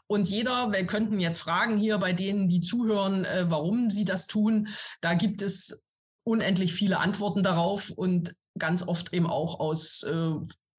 Und 0.07 0.29
jeder, 0.29 0.73
wir 0.73 0.87
könnten 0.87 1.21
jetzt 1.21 1.41
fragen 1.41 1.79
hier 1.79 1.99
bei 1.99 2.13
denen, 2.13 2.49
die 2.49 2.61
zuhören, 2.61 3.25
äh, 3.25 3.47
warum 3.49 3.91
sie 3.91 4.05
das 4.05 4.27
tun. 4.27 4.69
Da 5.01 5.15
gibt 5.15 5.41
es 5.41 5.85
unendlich 6.25 6.73
viele 6.73 6.99
Antworten 6.99 7.43
darauf 7.43 7.91
und 7.91 8.35
ganz 8.59 8.87
oft 8.87 9.13
eben 9.13 9.27
auch 9.27 9.61
aus 9.61 10.03
äh, 10.03 10.33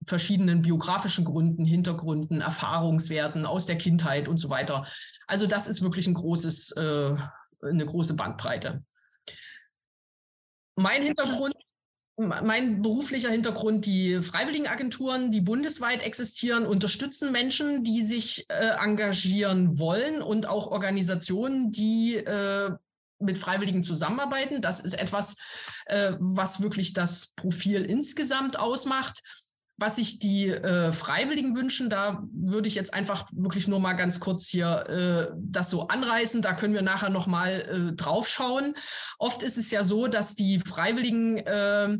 verschiedenen 0.06 0.62
biografischen 0.62 1.26
Gründen, 1.26 1.66
Hintergründen, 1.66 2.42
Erfahrungswerten 2.42 3.46
aus 3.46 3.66
der 3.66 3.78
Kindheit 3.78 4.28
und 4.28 4.38
so 4.38 4.50
weiter. 4.50 4.86
Also 5.28 5.48
das 5.48 5.68
ist 5.68 5.82
wirklich 5.82 6.08
ein 6.08 6.14
großes, 6.14 6.72
äh, 6.74 7.16
eine 7.62 7.86
große 7.86 8.16
Bandbreite. 8.16 8.84
Mein 10.76 11.02
Hintergrund 11.04 11.56
mein 12.18 12.82
beruflicher 12.82 13.30
Hintergrund, 13.30 13.86
die 13.86 14.22
Freiwilligenagenturen, 14.22 15.32
die 15.32 15.42
bundesweit 15.42 16.02
existieren, 16.02 16.66
unterstützen 16.66 17.32
Menschen, 17.32 17.84
die 17.84 18.04
sich 18.04 18.46
äh, 18.50 18.78
engagieren 18.82 19.78
wollen 19.80 20.22
und 20.22 20.48
auch 20.48 20.68
Organisationen, 20.68 21.72
die 21.72 22.16
äh, 22.16 22.72
mit 23.20 23.38
Freiwilligen 23.38 23.84
zusammenarbeiten. 23.84 24.62
Das 24.62 24.80
ist 24.80 24.94
etwas, 24.94 25.36
äh, 25.86 26.14
was 26.20 26.62
wirklich 26.62 26.94
das 26.94 27.34
Profil 27.36 27.84
insgesamt 27.84 28.58
ausmacht. 28.58 29.22
Was 29.78 29.98
sich 29.98 30.20
die 30.20 30.48
äh, 30.48 30.94
Freiwilligen 30.94 31.56
wünschen, 31.56 31.90
da 31.90 32.24
würde 32.32 32.68
ich 32.68 32.76
jetzt 32.76 32.94
einfach 32.94 33.28
wirklich 33.34 33.68
nur 33.68 33.80
mal 33.80 33.94
ganz 33.94 34.20
kurz 34.20 34.48
hier 34.48 34.86
äh, 34.88 35.36
das 35.38 35.70
so 35.70 35.88
anreißen. 35.88 36.42
Da 36.42 36.54
können 36.54 36.74
wir 36.74 36.82
nachher 36.82 37.10
noch 37.10 37.28
mal 37.28 37.52
äh, 37.52 37.96
drauf 37.96 38.28
schauen. 38.28 38.76
Oft 39.20 39.44
ist 39.44 39.58
es 39.58 39.72
ja 39.72 39.84
so, 39.84 40.08
dass 40.08 40.36
die 40.36 40.60
Freiwilligen 40.60 41.38
äh, 41.38 41.98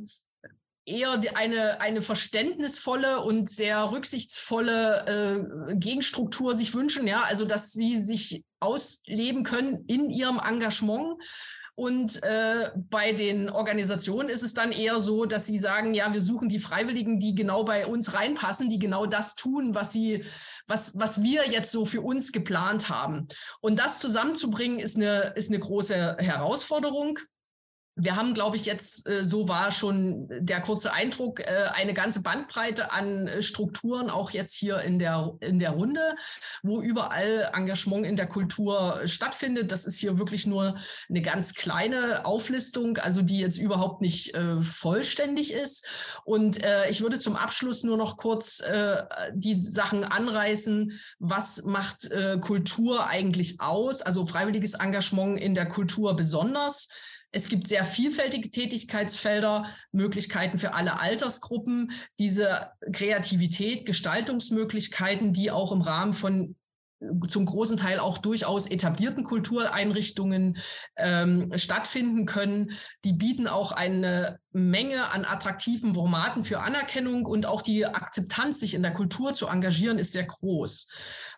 eher 0.86 1.20
eine, 1.34 1.82
eine 1.82 2.02
verständnisvolle 2.02 3.22
und 3.22 3.50
sehr 3.50 3.92
rücksichtsvolle 3.92 5.70
äh, 5.70 5.76
Gegenstruktur 5.76 6.54
sich 6.54 6.74
wünschen, 6.76 7.08
ja, 7.08 7.24
also 7.24 7.46
dass 7.46 7.74
sie 7.74 7.98
sich 7.98 8.44
ausleben 8.60 9.44
können 9.44 9.84
in 9.88 10.10
ihrem 10.10 10.40
Engagement 10.40 11.22
und 11.76 12.24
äh, 12.24 12.72
bei 12.76 13.12
den 13.12 13.50
Organisationen 13.50 14.30
ist 14.30 14.44
es 14.44 14.54
dann 14.54 14.72
eher 14.72 15.02
so, 15.02 15.26
dass 15.26 15.46
sie 15.46 15.58
sagen, 15.58 15.94
ja, 15.94 16.14
wir 16.14 16.22
suchen 16.22 16.48
die 16.48 16.60
Freiwilligen, 16.60 17.20
die 17.20 17.36
genau 17.36 17.66
bei 17.66 17.86
uns 17.86 18.14
reinpassen, 18.14 18.70
die 18.70 18.80
genau 18.80 19.06
das 19.06 19.36
tun, 19.36 19.76
was 19.76 19.92
sie, 19.92 20.24
was, 20.68 20.98
was 20.98 21.22
wir 21.22 21.52
jetzt 21.52 21.74
so 21.74 21.86
für 21.86 22.00
uns 22.00 22.32
geplant 22.32 22.88
haben. 22.88 23.28
Und 23.60 23.78
das 23.78 24.00
zusammenzubringen 24.00 24.80
ist 24.80 24.96
eine, 24.96 25.34
ist 25.36 25.50
eine 25.50 25.60
große 25.60 26.16
Herausforderung 26.18 27.20
wir 27.98 28.18
haben, 28.18 28.34
glaube 28.34 28.58
ich, 28.58 28.66
jetzt, 28.66 29.08
äh, 29.08 29.24
so 29.24 29.48
war 29.48 29.72
schon 29.72 30.28
der 30.30 30.60
kurze 30.60 30.92
Eindruck, 30.92 31.40
äh, 31.40 31.70
eine 31.74 31.94
ganze 31.94 32.22
Bandbreite 32.22 32.92
an 32.92 33.28
äh, 33.28 33.42
Strukturen, 33.42 34.10
auch 34.10 34.32
jetzt 34.32 34.54
hier 34.54 34.82
in 34.82 35.00
der, 35.00 35.34
in 35.40 35.60
der 35.60 35.72
Runde, 35.72 36.16
wo 36.62 36.82
überall 36.82 37.50
Engagement 37.54 38.06
in 38.06 38.18
der 38.18 38.28
Kultur 38.28 39.02
stattfindet. 39.06 39.72
Das 39.72 39.86
ist 39.86 39.98
hier 39.98 40.20
wirklich 40.20 40.46
nur 40.46 40.76
eine 41.10 41.22
ganz 41.22 41.54
kleine 41.54 42.26
Auflistung, 42.26 42.98
also 42.98 43.22
die 43.22 43.40
jetzt 43.40 43.58
überhaupt 43.58 44.02
nicht 44.02 44.36
vollständig 44.62 45.54
ist. 45.54 46.20
Und 46.24 46.60
ich 46.90 47.02
würde 47.02 47.20
zum 47.20 47.36
Abschluss 47.36 47.84
nur 47.84 47.98
noch 47.98 48.18
kurz 48.18 48.64
die 49.34 49.60
Sachen 49.60 50.04
anreißen. 50.04 50.92
Was 51.20 51.64
macht 51.64 52.10
Kultur 52.42 53.08
eigentlich 53.08 53.62
aus? 53.62 54.02
Also 54.02 54.26
freiwilliges 54.26 54.76
Engagement 54.76 55.40
in 55.40 55.56
der 55.56 55.68
Kultur 55.68 56.16
besonders. 56.16 56.90
Es 57.32 57.50
gibt 57.50 57.68
sehr 57.68 57.84
vielfältige 57.84 58.50
Tätigkeitsfelder, 58.50 59.66
Möglichkeiten 59.92 60.58
für 60.58 60.74
alle 60.74 61.00
Altersgruppen, 61.00 61.92
diese 62.20 62.72
Kreativität, 62.94 63.86
Gestaltungsmöglichkeiten, 63.86 65.34
die 65.34 65.52
auch 65.52 65.72
im 65.72 65.82
Rahmen 65.82 66.14
von 66.14 66.56
zum 67.28 67.46
großen 67.46 67.78
Teil 67.78 68.00
auch 68.00 68.18
durchaus 68.18 68.68
etablierten 68.68 69.24
Kultureinrichtungen 69.24 70.58
ähm, 70.98 71.52
stattfinden 71.56 72.26
können. 72.26 72.72
Die 73.04 73.14
bieten 73.14 73.48
auch 73.48 73.72
eine 73.72 74.40
Menge 74.52 75.10
an 75.12 75.26
attraktiven 75.26 75.94
Formaten 75.94 76.44
für 76.44 76.62
Anerkennung 76.62 77.26
und 77.26 77.46
auch 77.46 77.62
die 77.62 77.86
Akzeptanz, 77.86 78.62
sich 78.62 78.74
in 78.74 78.84
der 78.84 78.94
Kultur 78.94 79.34
zu 79.34 79.48
engagieren, 79.48 80.00
ist 80.00 80.14
sehr 80.14 80.24
groß. 80.24 80.88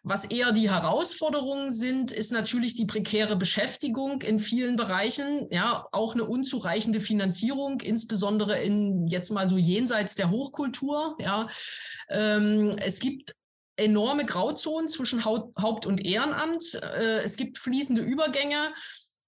Was 0.04 0.26
eher 0.26 0.52
die 0.52 0.70
Herausforderungen 0.70 1.72
sind, 1.72 2.12
ist 2.12 2.32
natürlich 2.32 2.76
die 2.76 2.86
prekäre 2.86 3.36
Beschäftigung 3.36 4.22
in 4.22 4.40
vielen 4.40 4.76
Bereichen, 4.76 5.48
ja, 5.50 5.86
auch 5.92 6.14
eine 6.14 6.26
unzureichende 6.26 7.02
Finanzierung, 7.02 7.82
insbesondere 7.82 8.62
in 8.62 9.08
jetzt 9.08 9.32
mal 9.32 9.48
so 9.48 9.58
jenseits 9.58 10.16
der 10.16 10.30
Hochkultur, 10.30 11.18
ja. 11.20 11.48
Ähm, 12.10 12.76
es 12.78 13.00
gibt 13.00 13.36
enorme 13.78 14.26
Grauzonen 14.26 14.90
zwischen 14.90 15.24
Haupt- 15.24 15.86
und 15.86 16.04
Ehrenamt. 16.04 16.80
Äh, 16.82 17.22
es 17.24 17.38
gibt 17.38 17.58
fließende 17.58 18.02
Übergänge, 18.02 18.74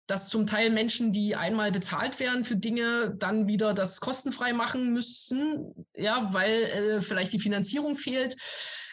dass 0.08 0.28
zum 0.28 0.48
Teil 0.48 0.72
Menschen, 0.72 1.14
die 1.14 1.36
einmal 1.36 1.72
bezahlt 1.72 2.20
werden 2.20 2.44
für 2.44 2.56
Dinge, 2.56 3.16
dann 3.18 3.48
wieder 3.48 3.74
das 3.74 4.02
kostenfrei 4.02 4.54
machen 4.54 4.92
müssen, 4.92 5.86
ja, 5.96 6.34
weil 6.34 6.52
äh, 6.52 7.02
vielleicht 7.02 7.32
die 7.32 7.40
Finanzierung 7.40 7.96
fehlt. 7.96 8.36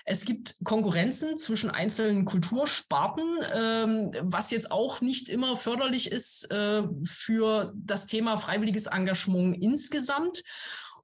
Es 0.08 0.24
gibt 0.24 0.54
Konkurrenzen 0.62 1.36
zwischen 1.36 1.68
einzelnen 1.68 2.26
Kultursparten, 2.26 3.24
ähm, 3.52 4.12
was 4.20 4.52
jetzt 4.52 4.70
auch 4.70 5.00
nicht 5.00 5.28
immer 5.28 5.56
förderlich 5.56 6.12
ist 6.12 6.48
äh, 6.52 6.84
für 7.02 7.72
das 7.74 8.06
Thema 8.06 8.36
freiwilliges 8.36 8.86
Engagement 8.86 9.60
insgesamt. 9.60 10.44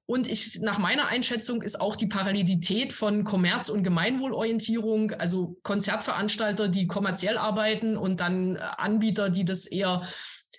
Und 0.05 0.27
ich, 0.27 0.59
nach 0.59 0.79
meiner 0.79 1.07
Einschätzung 1.07 1.61
ist 1.61 1.79
auch 1.79 1.95
die 1.95 2.07
Parallelität 2.07 2.91
von 2.91 3.23
Kommerz- 3.23 3.69
und 3.69 3.83
Gemeinwohlorientierung, 3.83 5.11
also 5.11 5.57
Konzertveranstalter, 5.63 6.67
die 6.67 6.87
kommerziell 6.87 7.37
arbeiten 7.37 7.95
und 7.95 8.19
dann 8.19 8.57
äh, 8.57 8.59
Anbieter, 8.59 9.29
die 9.29 9.45
das 9.45 9.65
eher 9.65 10.05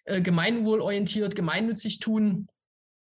äh, 0.05 0.23
gemeinwohlorientiert, 0.23 1.37
gemeinnützig 1.37 2.01
tun. 2.01 2.49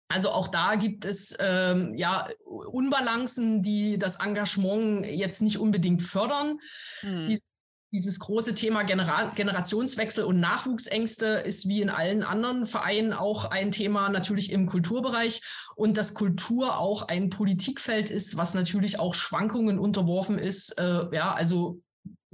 Also 0.10 0.32
auch 0.32 0.50
da 0.50 0.76
gibt 0.76 1.06
es 1.06 1.36
ähm, 1.40 1.96
ja 1.96 2.28
Unbalancen, 2.46 3.62
die 3.62 3.98
das 3.98 4.20
Engagement 4.20 5.06
jetzt 5.06 5.42
nicht 5.42 5.58
unbedingt 5.58 6.04
fördern. 6.04 6.60
Hm. 7.00 7.26
Dies, 7.26 7.53
dieses 7.94 8.20
große 8.20 8.56
Thema 8.56 8.84
Genera 8.84 9.32
Generationswechsel 9.36 10.24
und 10.24 10.40
Nachwuchsängste 10.40 11.28
ist 11.28 11.68
wie 11.68 11.80
in 11.80 11.92
allen 11.92 12.24
anderen 12.24 12.66
Vereinen 12.66 13.14
auch 13.14 13.46
ein 13.46 13.70
Thema 13.70 14.10
natürlich 14.10 14.52
im 14.52 14.66
Kulturbereich 14.66 15.42
und 15.76 15.96
dass 15.96 16.16
Kultur 16.16 16.80
auch 16.80 17.08
ein 17.08 17.30
Politikfeld 17.30 18.10
ist, 18.10 18.36
was 18.36 18.56
natürlich 18.56 19.00
auch 19.00 19.14
Schwankungen 19.14 19.78
unterworfen 19.78 20.40
ist. 20.40 20.78
Äh, 20.80 21.16
ja, 21.16 21.34
also 21.34 21.82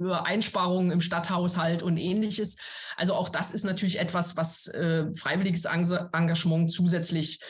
Einsparungen 0.00 0.92
im 0.92 1.02
Stadthaushalt 1.02 1.82
und 1.82 1.98
ähnliches. 1.98 2.56
Also 2.96 3.14
auch 3.14 3.28
das 3.28 3.50
ist 3.50 3.64
natürlich 3.64 4.00
etwas, 4.00 4.38
was 4.38 4.66
äh, 4.68 5.12
freiwilliges 5.14 5.66
Engagement 5.66 6.72
zusätzlich 6.72 7.40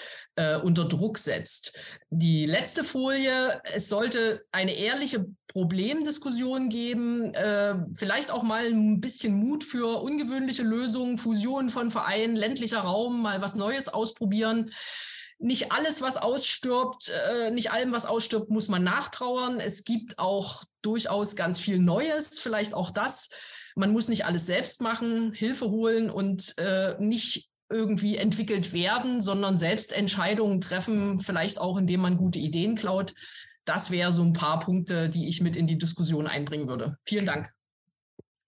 äh, 0.41 0.57
unter 0.57 0.87
Druck 0.87 1.19
setzt. 1.19 1.77
Die 2.09 2.47
letzte 2.47 2.83
Folie, 2.83 3.61
es 3.65 3.89
sollte 3.89 4.43
eine 4.53 4.75
ehrliche 4.75 5.27
Problemdiskussion 5.49 6.71
geben, 6.71 7.35
äh, 7.35 7.75
vielleicht 7.95 8.31
auch 8.31 8.43
mal 8.43 8.67
ein 8.67 9.01
bisschen 9.01 9.35
Mut 9.35 9.65
für 9.65 10.01
ungewöhnliche 10.01 10.63
Lösungen, 10.63 11.19
Fusionen 11.19 11.69
von 11.69 11.91
Vereinen, 11.91 12.37
ländlicher 12.37 12.81
Raum, 12.81 13.21
mal 13.21 13.43
was 13.43 13.55
Neues 13.55 13.89
ausprobieren 13.89 14.71
nicht 15.43 15.73
alles, 15.73 16.03
was 16.03 16.19
ausstirbt, 16.19 17.11
äh, 17.31 17.51
nicht 17.51 17.73
allem, 17.73 17.93
was 17.93 18.05
ausstirbt, 18.05 18.51
muss 18.51 18.69
man 18.69 18.85
nachtrauern. 18.85 19.59
Es 19.59 19.85
gibt 19.85 20.19
auch 20.19 20.65
durchaus 20.83 21.35
ganz 21.35 21.59
viel 21.61 21.79
Neues, 21.79 22.39
vielleicht 22.39 22.75
auch 22.75 22.91
das. 22.91 23.31
Man 23.75 23.91
muss 23.91 24.09
nicht 24.09 24.27
alles 24.27 24.45
selbst 24.45 24.83
machen, 24.83 25.33
Hilfe 25.33 25.71
holen 25.71 26.11
und 26.11 26.53
äh, 26.59 26.97
nicht 26.99 27.51
irgendwie 27.71 28.17
entwickelt 28.17 28.73
werden, 28.73 29.21
sondern 29.21 29.57
selbst 29.57 29.93
Entscheidungen 29.93 30.61
treffen, 30.61 31.21
vielleicht 31.21 31.61
auch 31.61 31.79
indem 31.79 32.01
man 32.01 32.17
gute 32.17 32.39
Ideen 32.39 32.77
klaut. 32.77 33.15
Das 33.65 33.91
wäre 33.91 34.11
so 34.11 34.23
ein 34.23 34.33
paar 34.33 34.59
Punkte, 34.59 35.09
die 35.09 35.29
ich 35.29 35.41
mit 35.41 35.57
in 35.57 35.67
die 35.67 35.79
Diskussion 35.79 36.27
einbringen 36.27 36.69
würde. 36.69 36.97
Vielen 37.05 37.27
Dank. 37.27 37.51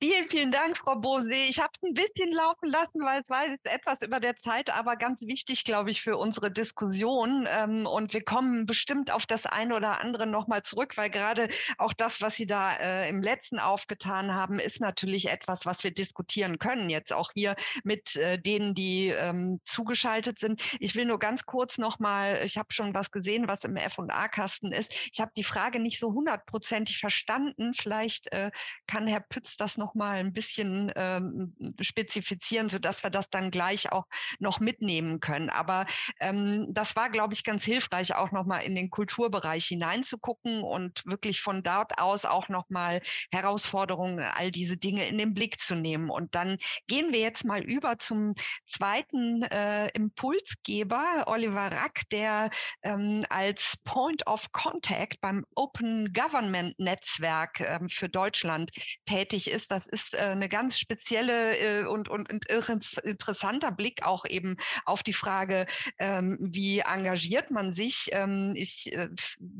Vielen, 0.03 0.29
vielen 0.29 0.51
Dank, 0.51 0.77
Frau 0.77 0.97
Bose. 0.97 1.33
Ich 1.33 1.61
habe 1.61 1.71
es 1.81 1.89
ein 1.89 1.95
bisschen 1.95 2.33
laufen 2.33 2.69
lassen, 2.69 3.05
weil 3.05 3.23
es 3.23 3.31
war 3.31 3.47
jetzt 3.47 3.73
etwas 3.73 4.03
über 4.03 4.19
der 4.19 4.35
Zeit, 4.35 4.69
aber 4.77 4.97
ganz 4.97 5.23
wichtig, 5.23 5.63
glaube 5.63 5.93
ich, 5.93 6.03
für 6.03 6.17
unsere 6.17 6.51
Diskussion. 6.51 7.47
Ähm, 7.49 7.87
und 7.87 8.13
wir 8.13 8.25
kommen 8.25 8.67
bestimmt 8.67 9.13
auf 9.13 9.27
das 9.27 9.47
eine 9.47 9.77
oder 9.77 10.01
andere 10.01 10.27
nochmal 10.27 10.63
zurück, 10.63 10.97
weil 10.97 11.09
gerade 11.09 11.49
auch 11.79 11.93
das, 11.93 12.21
was 12.21 12.35
Sie 12.35 12.49
da 12.49 12.75
äh, 12.79 13.09
im 13.09 13.23
letzten 13.23 13.61
aufgetan 13.61 14.35
haben, 14.35 14.59
ist 14.59 14.81
natürlich 14.81 15.31
etwas, 15.31 15.67
was 15.67 15.85
wir 15.85 15.93
diskutieren 15.93 16.59
können. 16.59 16.91
Jetzt 16.91 17.13
auch 17.13 17.31
hier 17.33 17.55
mit 17.85 18.17
äh, 18.17 18.41
denen, 18.41 18.75
die 18.75 19.11
ähm, 19.11 19.61
zugeschaltet 19.65 20.41
sind. 20.41 20.61
Ich 20.81 20.97
will 20.97 21.05
nur 21.05 21.21
ganz 21.21 21.47
kurz 21.47 21.79
nochmal, 21.79 22.41
ich 22.45 22.59
habe 22.59 22.73
schon 22.73 22.93
was 22.93 23.13
gesehen, 23.13 23.47
was 23.47 23.63
im 23.63 23.77
F&A-Kasten 23.77 24.73
ist. 24.73 24.93
Ich 25.13 25.21
habe 25.21 25.31
die 25.37 25.45
Frage 25.45 25.79
nicht 25.79 26.01
so 26.01 26.13
hundertprozentig 26.13 26.99
verstanden. 26.99 27.73
Vielleicht 27.73 28.33
äh, 28.33 28.51
kann 28.89 29.07
Herr 29.07 29.21
Pütz 29.21 29.57
das 29.57 29.77
noch 29.77 29.92
mal 29.95 30.17
ein 30.17 30.33
bisschen 30.33 30.93
ähm, 30.97 31.55
spezifizieren, 31.81 32.69
sodass 32.69 33.03
wir 33.03 33.11
das 33.11 33.31
dann 33.31 33.51
gleich 33.51 33.93
auch 33.93 34.07
noch 34.39 34.61
mitnehmen 34.61 35.21
können. 35.21 35.51
Aber 35.51 35.87
ähm, 36.21 36.67
das 36.71 36.97
war, 36.97 37.11
glaube 37.11 37.35
ich, 37.35 37.45
ganz 37.45 37.65
hilfreich, 37.65 38.15
auch 38.15 38.33
noch 38.33 38.47
mal 38.47 38.59
in 38.59 38.75
den 38.75 38.91
Kulturbereich 38.91 39.67
hineinzugucken 39.67 40.63
und 40.63 41.03
wirklich 41.07 41.41
von 41.41 41.63
dort 41.63 41.99
aus 41.99 42.25
auch 42.25 42.49
noch 42.49 42.69
mal 42.71 43.01
Herausforderungen, 43.33 44.21
all 44.21 44.51
diese 44.51 44.77
Dinge 44.77 45.07
in 45.07 45.19
den 45.19 45.35
Blick 45.35 45.61
zu 45.61 45.75
nehmen. 45.75 46.11
Und 46.11 46.35
dann 46.35 46.57
gehen 46.87 47.13
wir 47.13 47.21
jetzt 47.21 47.45
mal 47.45 47.63
über 47.63 47.99
zum 47.99 48.35
zweiten 48.67 49.43
äh, 49.45 49.89
Impulsgeber, 49.95 51.25
Oliver 51.27 51.73
Rack, 51.73 52.03
der 52.11 52.51
ähm, 52.83 53.25
als 53.29 53.77
Point 53.85 54.27
of 54.27 54.53
Contact 54.53 55.21
beim 55.21 55.45
Open 55.55 56.13
Government 56.13 56.79
Netzwerk 56.79 57.61
ähm, 57.61 57.89
für 57.89 58.09
Deutschland 58.09 58.71
tätig 59.07 59.51
ist. 59.51 59.71
Das 59.71 59.82
das 59.83 59.87
ist 59.87 60.15
äh, 60.15 60.19
eine 60.19 60.49
ganz 60.49 60.79
spezielle 60.79 61.57
äh, 61.57 61.85
und, 61.85 62.09
und, 62.09 62.31
und 62.31 62.47
interessanter 62.47 63.73
Blick 63.73 64.05
auch 64.05 64.25
eben 64.27 64.57
auf 64.85 65.03
die 65.03 65.13
Frage, 65.13 65.67
ähm, 65.99 66.39
wie 66.41 66.81
engagiert 66.81 67.51
man 67.51 67.73
sich. 67.73 68.09
Ähm, 68.13 68.53
ich, 68.55 68.95
äh, 68.95 69.09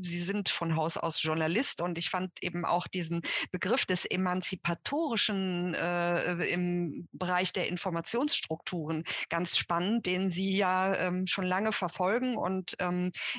Sie 0.01 0.21
sind 0.21 0.49
von 0.49 0.75
Haus 0.75 0.97
aus 0.97 1.21
Journalist 1.21 1.81
und 1.81 1.97
ich 1.97 2.09
fand 2.09 2.31
eben 2.41 2.65
auch 2.65 2.87
diesen 2.87 3.21
Begriff 3.51 3.85
des 3.85 4.05
Emanzipatorischen 4.05 5.73
im 5.73 7.07
Bereich 7.11 7.53
der 7.53 7.67
Informationsstrukturen 7.67 9.03
ganz 9.29 9.57
spannend, 9.57 10.05
den 10.05 10.31
Sie 10.31 10.55
ja 10.57 10.95
ähm, 10.95 11.27
schon 11.27 11.45
lange 11.45 11.71
verfolgen 11.71 12.35
und 12.37 12.77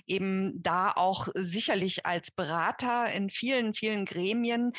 eben 0.07 0.62
da 0.62 0.92
auch 0.92 1.29
sicherlich 1.35 2.07
als 2.07 2.31
Berater 2.31 3.12
in 3.12 3.31
vielen, 3.31 3.75
vielen 3.75 4.05
Gremien 4.05 4.73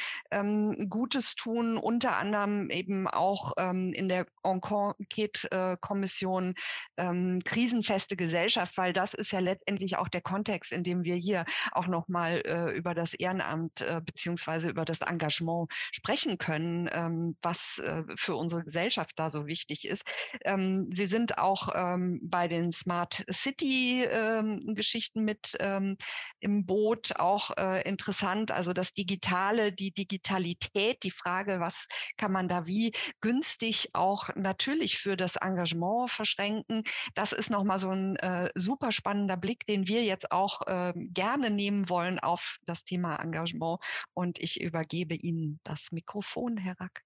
Gutes 0.90 1.36
tun 1.36 1.78
unter 1.86 2.18
anderem 2.18 2.72
eben 2.72 3.08
auch 3.08 3.54
ähm, 3.58 3.94
in 3.94 4.10
der 4.10 4.26
Enquete-Kommission 4.46 6.54
ähm, 6.98 7.42
krisenfeste 7.44 8.16
Gesellschaft, 8.16 8.78
weil 8.78 8.94
das 8.94 9.14
ist 9.14 9.32
ja 9.32 9.40
letztendlich 9.40 9.98
auch 9.98 10.08
der 10.08 10.22
Kontext, 10.22 10.72
in 10.72 10.84
dem 10.84 11.04
wir 11.04 11.16
hier 11.16 11.46
auch 11.72 11.88
nochmal 11.88 12.42
äh, 12.46 12.78
über 12.78 12.94
das 12.94 13.14
Ehrenamt 13.14 13.82
äh, 13.82 14.02
beziehungsweise 14.06 14.70
über 14.70 14.86
das 14.86 15.02
Engagement 15.02 15.72
sprechen 15.92 16.38
können, 16.38 16.90
ähm, 16.92 17.36
was 17.42 17.80
äh, 17.80 18.04
für 18.16 18.36
unsere 18.36 18.64
Gesellschaft 18.64 19.14
da 19.16 19.30
so 19.30 19.48
wichtig 19.48 19.88
ist. 19.88 20.04
Ähm, 20.44 20.90
Sie 20.94 21.08
sind 21.08 21.38
auch 21.38 21.70
ähm, 21.74 22.20
bei 22.24 22.48
den 22.48 22.72
Smart 22.72 23.26
City-Geschichten 23.32 25.20
ähm, 25.20 25.26
mit 25.26 25.58
ähm, 25.60 25.98
im 26.40 26.66
Boot, 26.66 27.14
auch 27.18 27.52
äh, 27.58 27.88
interessant. 27.88 28.52
Also 28.52 28.74
das 28.74 28.94
Digitale, 28.94 29.72
die 29.72 29.92
Digitalität, 29.92 31.04
die 31.04 31.12
Frage, 31.12 31.60
was 31.60 31.88
kann 32.18 32.32
man 32.32 32.48
da 32.48 32.68
wie 32.68 32.94
günstig 33.22 33.90
auch 33.94 34.30
natürlich 34.36 34.98
für 35.00 35.16
das 35.18 35.36
Engagement 35.38 36.12
verschränken. 36.12 36.84
Das 37.14 37.32
ist 37.32 37.50
nochmal 37.50 37.80
so 37.80 37.90
ein 37.90 38.16
äh, 38.18 38.50
super 38.56 38.92
spannender 38.92 39.38
Blick, 39.38 39.66
den 39.66 39.88
wir 39.88 40.04
jetzt 40.04 40.32
auch 40.32 40.62
äh, 40.68 40.94
gerne 40.96 41.50
nehmen 41.50 41.90
wollen 41.90 42.20
auf 42.20 42.58
das 42.66 42.84
Thema 42.84 43.16
Engagement. 43.18 43.80
Und 44.14 44.40
ich 44.40 44.62
übergebe 44.62 45.16
Ihnen 45.16 45.60
das 45.64 45.92
Mikrofon, 45.92 46.58
Herr 46.58 46.80
Rack. 46.80 47.05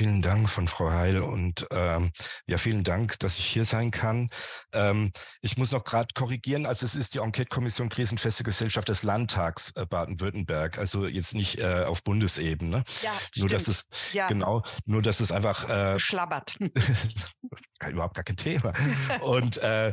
Vielen 0.00 0.22
Dank 0.22 0.48
von 0.48 0.66
Frau 0.66 0.90
Heil 0.90 1.20
und 1.20 1.66
ähm, 1.72 2.10
ja, 2.46 2.56
vielen 2.56 2.84
Dank, 2.84 3.18
dass 3.18 3.38
ich 3.38 3.44
hier 3.44 3.66
sein 3.66 3.90
kann. 3.90 4.30
Ähm, 4.72 5.12
ich 5.42 5.58
muss 5.58 5.72
noch 5.72 5.84
gerade 5.84 6.08
korrigieren, 6.14 6.64
also 6.64 6.86
es 6.86 6.94
ist 6.94 7.12
die 7.12 7.18
Enquete-Kommission 7.18 7.90
Krisenfeste 7.90 8.42
Gesellschaft 8.42 8.88
des 8.88 9.02
Landtags 9.02 9.74
äh, 9.76 9.84
Baden-Württemberg, 9.84 10.78
also 10.78 11.06
jetzt 11.06 11.34
nicht 11.34 11.58
äh, 11.58 11.84
auf 11.84 12.02
Bundesebene. 12.02 12.82
Ja, 13.02 13.10
nur 13.10 13.50
stimmt. 13.50 13.52
dass 13.52 13.68
es 13.68 13.88
ja. 14.14 14.26
genau, 14.26 14.62
nur 14.86 15.02
dass 15.02 15.20
es 15.20 15.32
einfach 15.32 15.68
äh, 15.68 15.98
schlabbert. 15.98 16.56
überhaupt 17.88 18.14
gar 18.14 18.24
kein 18.24 18.36
Thema. 18.36 18.72
Und 19.20 19.58
äh, 19.58 19.92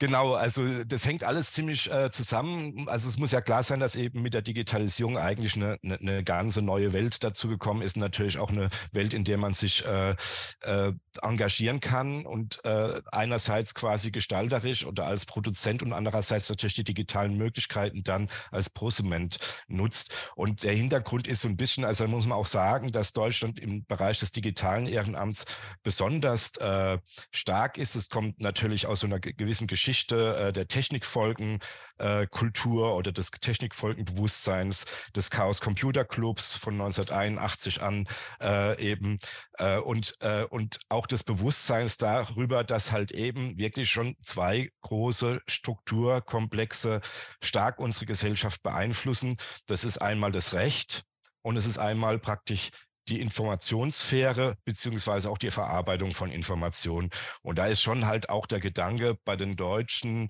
Genau, 0.00 0.34
also 0.34 0.84
das 0.84 1.04
hängt 1.06 1.24
alles 1.24 1.52
ziemlich 1.54 1.90
äh, 1.90 2.08
zusammen. 2.12 2.88
Also 2.88 3.08
es 3.08 3.18
muss 3.18 3.32
ja 3.32 3.40
klar 3.40 3.64
sein, 3.64 3.80
dass 3.80 3.96
eben 3.96 4.22
mit 4.22 4.32
der 4.32 4.42
Digitalisierung 4.42 5.18
eigentlich 5.18 5.56
eine, 5.56 5.76
eine, 5.82 5.98
eine 5.98 6.22
ganze 6.24 6.62
neue 6.62 6.92
Welt 6.92 7.24
dazu 7.24 7.48
gekommen 7.48 7.82
ist. 7.82 7.96
Natürlich 7.96 8.38
auch 8.38 8.50
eine 8.50 8.70
Welt, 8.92 9.12
in 9.12 9.24
der 9.24 9.38
man 9.38 9.54
sich 9.54 9.84
äh, 9.84 10.14
äh, 10.60 10.92
engagieren 11.20 11.80
kann 11.80 12.26
und 12.26 12.64
äh, 12.64 13.00
einerseits 13.10 13.74
quasi 13.74 14.12
gestalterisch 14.12 14.86
oder 14.86 15.04
als 15.04 15.26
Produzent 15.26 15.82
und 15.82 15.92
andererseits 15.92 16.48
natürlich 16.48 16.74
die 16.74 16.84
digitalen 16.84 17.36
Möglichkeiten 17.36 18.04
dann 18.04 18.28
als 18.52 18.70
Prosument 18.70 19.40
nutzt. 19.66 20.30
Und 20.36 20.62
der 20.62 20.74
Hintergrund 20.74 21.26
ist 21.26 21.42
so 21.42 21.48
ein 21.48 21.56
bisschen, 21.56 21.84
also 21.84 22.06
muss 22.06 22.26
man 22.28 22.38
auch 22.38 22.46
sagen, 22.46 22.92
dass 22.92 23.14
Deutschland 23.14 23.58
im 23.58 23.84
Bereich 23.84 24.20
des 24.20 24.30
digitalen 24.30 24.86
Ehrenamts 24.86 25.44
besonders 25.82 26.56
äh, 26.58 26.98
stark 27.32 27.78
ist. 27.78 27.96
Es 27.96 28.08
kommt 28.08 28.38
natürlich 28.38 28.86
aus 28.86 29.00
so 29.00 29.08
einer 29.08 29.18
gewissen 29.18 29.66
Geschichte 29.66 29.87
Geschichte 29.88 30.36
äh, 30.36 30.52
der 30.52 30.68
Technikfolgenkultur 30.68 32.88
äh, 32.88 32.92
oder 32.92 33.10
des 33.10 33.30
Technikfolgenbewusstseins 33.30 34.84
des 35.16 35.30
Chaos 35.30 35.62
Computer 35.62 36.04
Clubs 36.04 36.58
von 36.58 36.74
1981 36.74 37.80
an 37.80 38.06
äh, 38.38 38.78
eben 38.82 39.18
äh, 39.54 39.78
und, 39.78 40.14
äh, 40.20 40.44
und 40.44 40.78
auch 40.90 41.06
des 41.06 41.24
Bewusstseins 41.24 41.96
darüber, 41.96 42.64
dass 42.64 42.92
halt 42.92 43.12
eben 43.12 43.56
wirklich 43.56 43.88
schon 43.88 44.14
zwei 44.22 44.70
große 44.82 45.40
Strukturkomplexe 45.46 47.00
stark 47.42 47.78
unsere 47.78 48.04
Gesellschaft 48.04 48.62
beeinflussen. 48.62 49.38
Das 49.68 49.84
ist 49.84 50.02
einmal 50.02 50.32
das 50.32 50.52
Recht 50.52 51.04
und 51.40 51.56
es 51.56 51.64
ist 51.64 51.78
einmal 51.78 52.18
praktisch 52.18 52.72
die 53.08 53.20
Informationssphäre 53.20 54.56
beziehungsweise 54.64 55.30
auch 55.30 55.38
die 55.38 55.50
Verarbeitung 55.50 56.12
von 56.12 56.30
Informationen. 56.30 57.10
Und 57.42 57.58
da 57.58 57.66
ist 57.66 57.82
schon 57.82 58.06
halt 58.06 58.28
auch 58.28 58.46
der 58.46 58.60
Gedanke 58.60 59.16
bei 59.24 59.36
den 59.36 59.56
Deutschen 59.56 60.28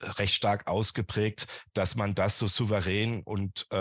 äh, 0.00 0.06
recht 0.06 0.34
stark 0.34 0.66
ausgeprägt, 0.66 1.46
dass 1.74 1.94
man 1.94 2.14
das 2.14 2.38
so 2.38 2.46
souverän 2.46 3.22
und 3.22 3.66
äh, 3.70 3.76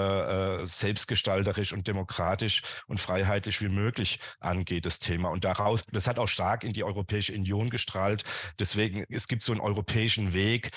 äh, 0.61 0.65
selbstgestalterisch 0.65 1.73
und 1.73 1.87
demokratisch 1.87 2.61
und 2.87 2.99
freiheitlich 2.99 3.61
wie 3.61 3.69
möglich 3.69 4.19
angeht, 4.39 4.85
das 4.85 4.99
Thema. 4.99 5.29
Und 5.29 5.43
daraus, 5.43 5.83
das 5.91 6.07
hat 6.07 6.19
auch 6.19 6.27
stark 6.27 6.63
in 6.63 6.73
die 6.73 6.83
Europäische 6.83 7.33
Union 7.33 7.69
gestrahlt. 7.69 8.23
Deswegen, 8.59 9.05
es 9.09 9.27
gibt 9.27 9.41
so 9.41 9.51
einen 9.51 9.61
europäischen 9.61 10.33
Weg, 10.33 10.71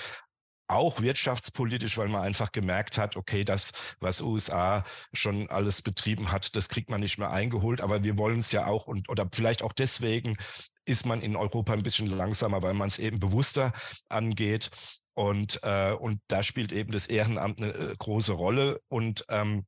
auch 0.69 1.01
wirtschaftspolitisch, 1.01 1.99
weil 1.99 2.09
man 2.09 2.23
einfach 2.23 2.53
gemerkt 2.53 2.99
hat, 2.99 3.17
okay, 3.17 3.45
das, 3.45 3.97
was 4.01 4.21
USA 4.21 4.85
schon 5.13 5.51
alles 5.51 5.83
betrieben 5.83 6.31
hat, 6.33 6.55
das 6.57 6.69
kriegt 6.69 6.91
man 6.91 7.01
nicht 7.01 7.19
mehr 7.19 7.31
eingeholt. 7.31 7.81
Aber 7.81 8.05
wir 8.05 8.17
wollen 8.19 8.39
es 8.39 8.53
ja 8.53 8.67
auch 8.67 8.87
und 8.87 9.09
oder 9.09 9.29
vielleicht 9.33 9.63
auch 9.63 9.73
deswegen 9.73 10.37
ist 10.85 11.07
man 11.07 11.21
in 11.21 11.37
Europa 11.37 11.73
ein 11.73 11.83
bisschen 11.83 12.07
langsamer, 12.07 12.63
weil 12.63 12.75
man 12.75 12.89
es 12.89 12.99
eben 12.99 13.19
bewusster 13.21 13.73
angeht. 14.09 14.71
Und, 15.15 15.61
äh, 15.63 15.93
und 15.93 16.21
da 16.29 16.43
spielt 16.43 16.73
eben 16.73 16.93
das 16.93 17.07
Ehrenamt 17.09 17.61
eine 17.61 17.73
äh, 17.73 17.97
große 17.99 18.33
Rolle. 18.33 18.81
Und 18.89 19.25
ähm, 19.29 19.67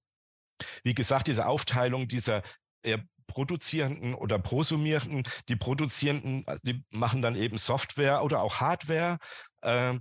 wie 0.85 0.95
gesagt, 0.95 1.27
diese 1.27 1.47
Aufteilung 1.47 2.09
dieser 2.09 2.43
eher 2.83 3.03
produzierenden 3.27 4.15
oder 4.15 4.39
prosumierenden, 4.39 5.25
die 5.49 5.57
produzierenden, 5.57 6.45
die 6.63 6.85
machen 6.91 7.23
dann 7.23 7.37
eben 7.37 7.59
Software 7.59 8.25
oder 8.25 8.43
auch 8.43 8.61
Hardware. 8.61 9.19
Äh, 9.63 9.95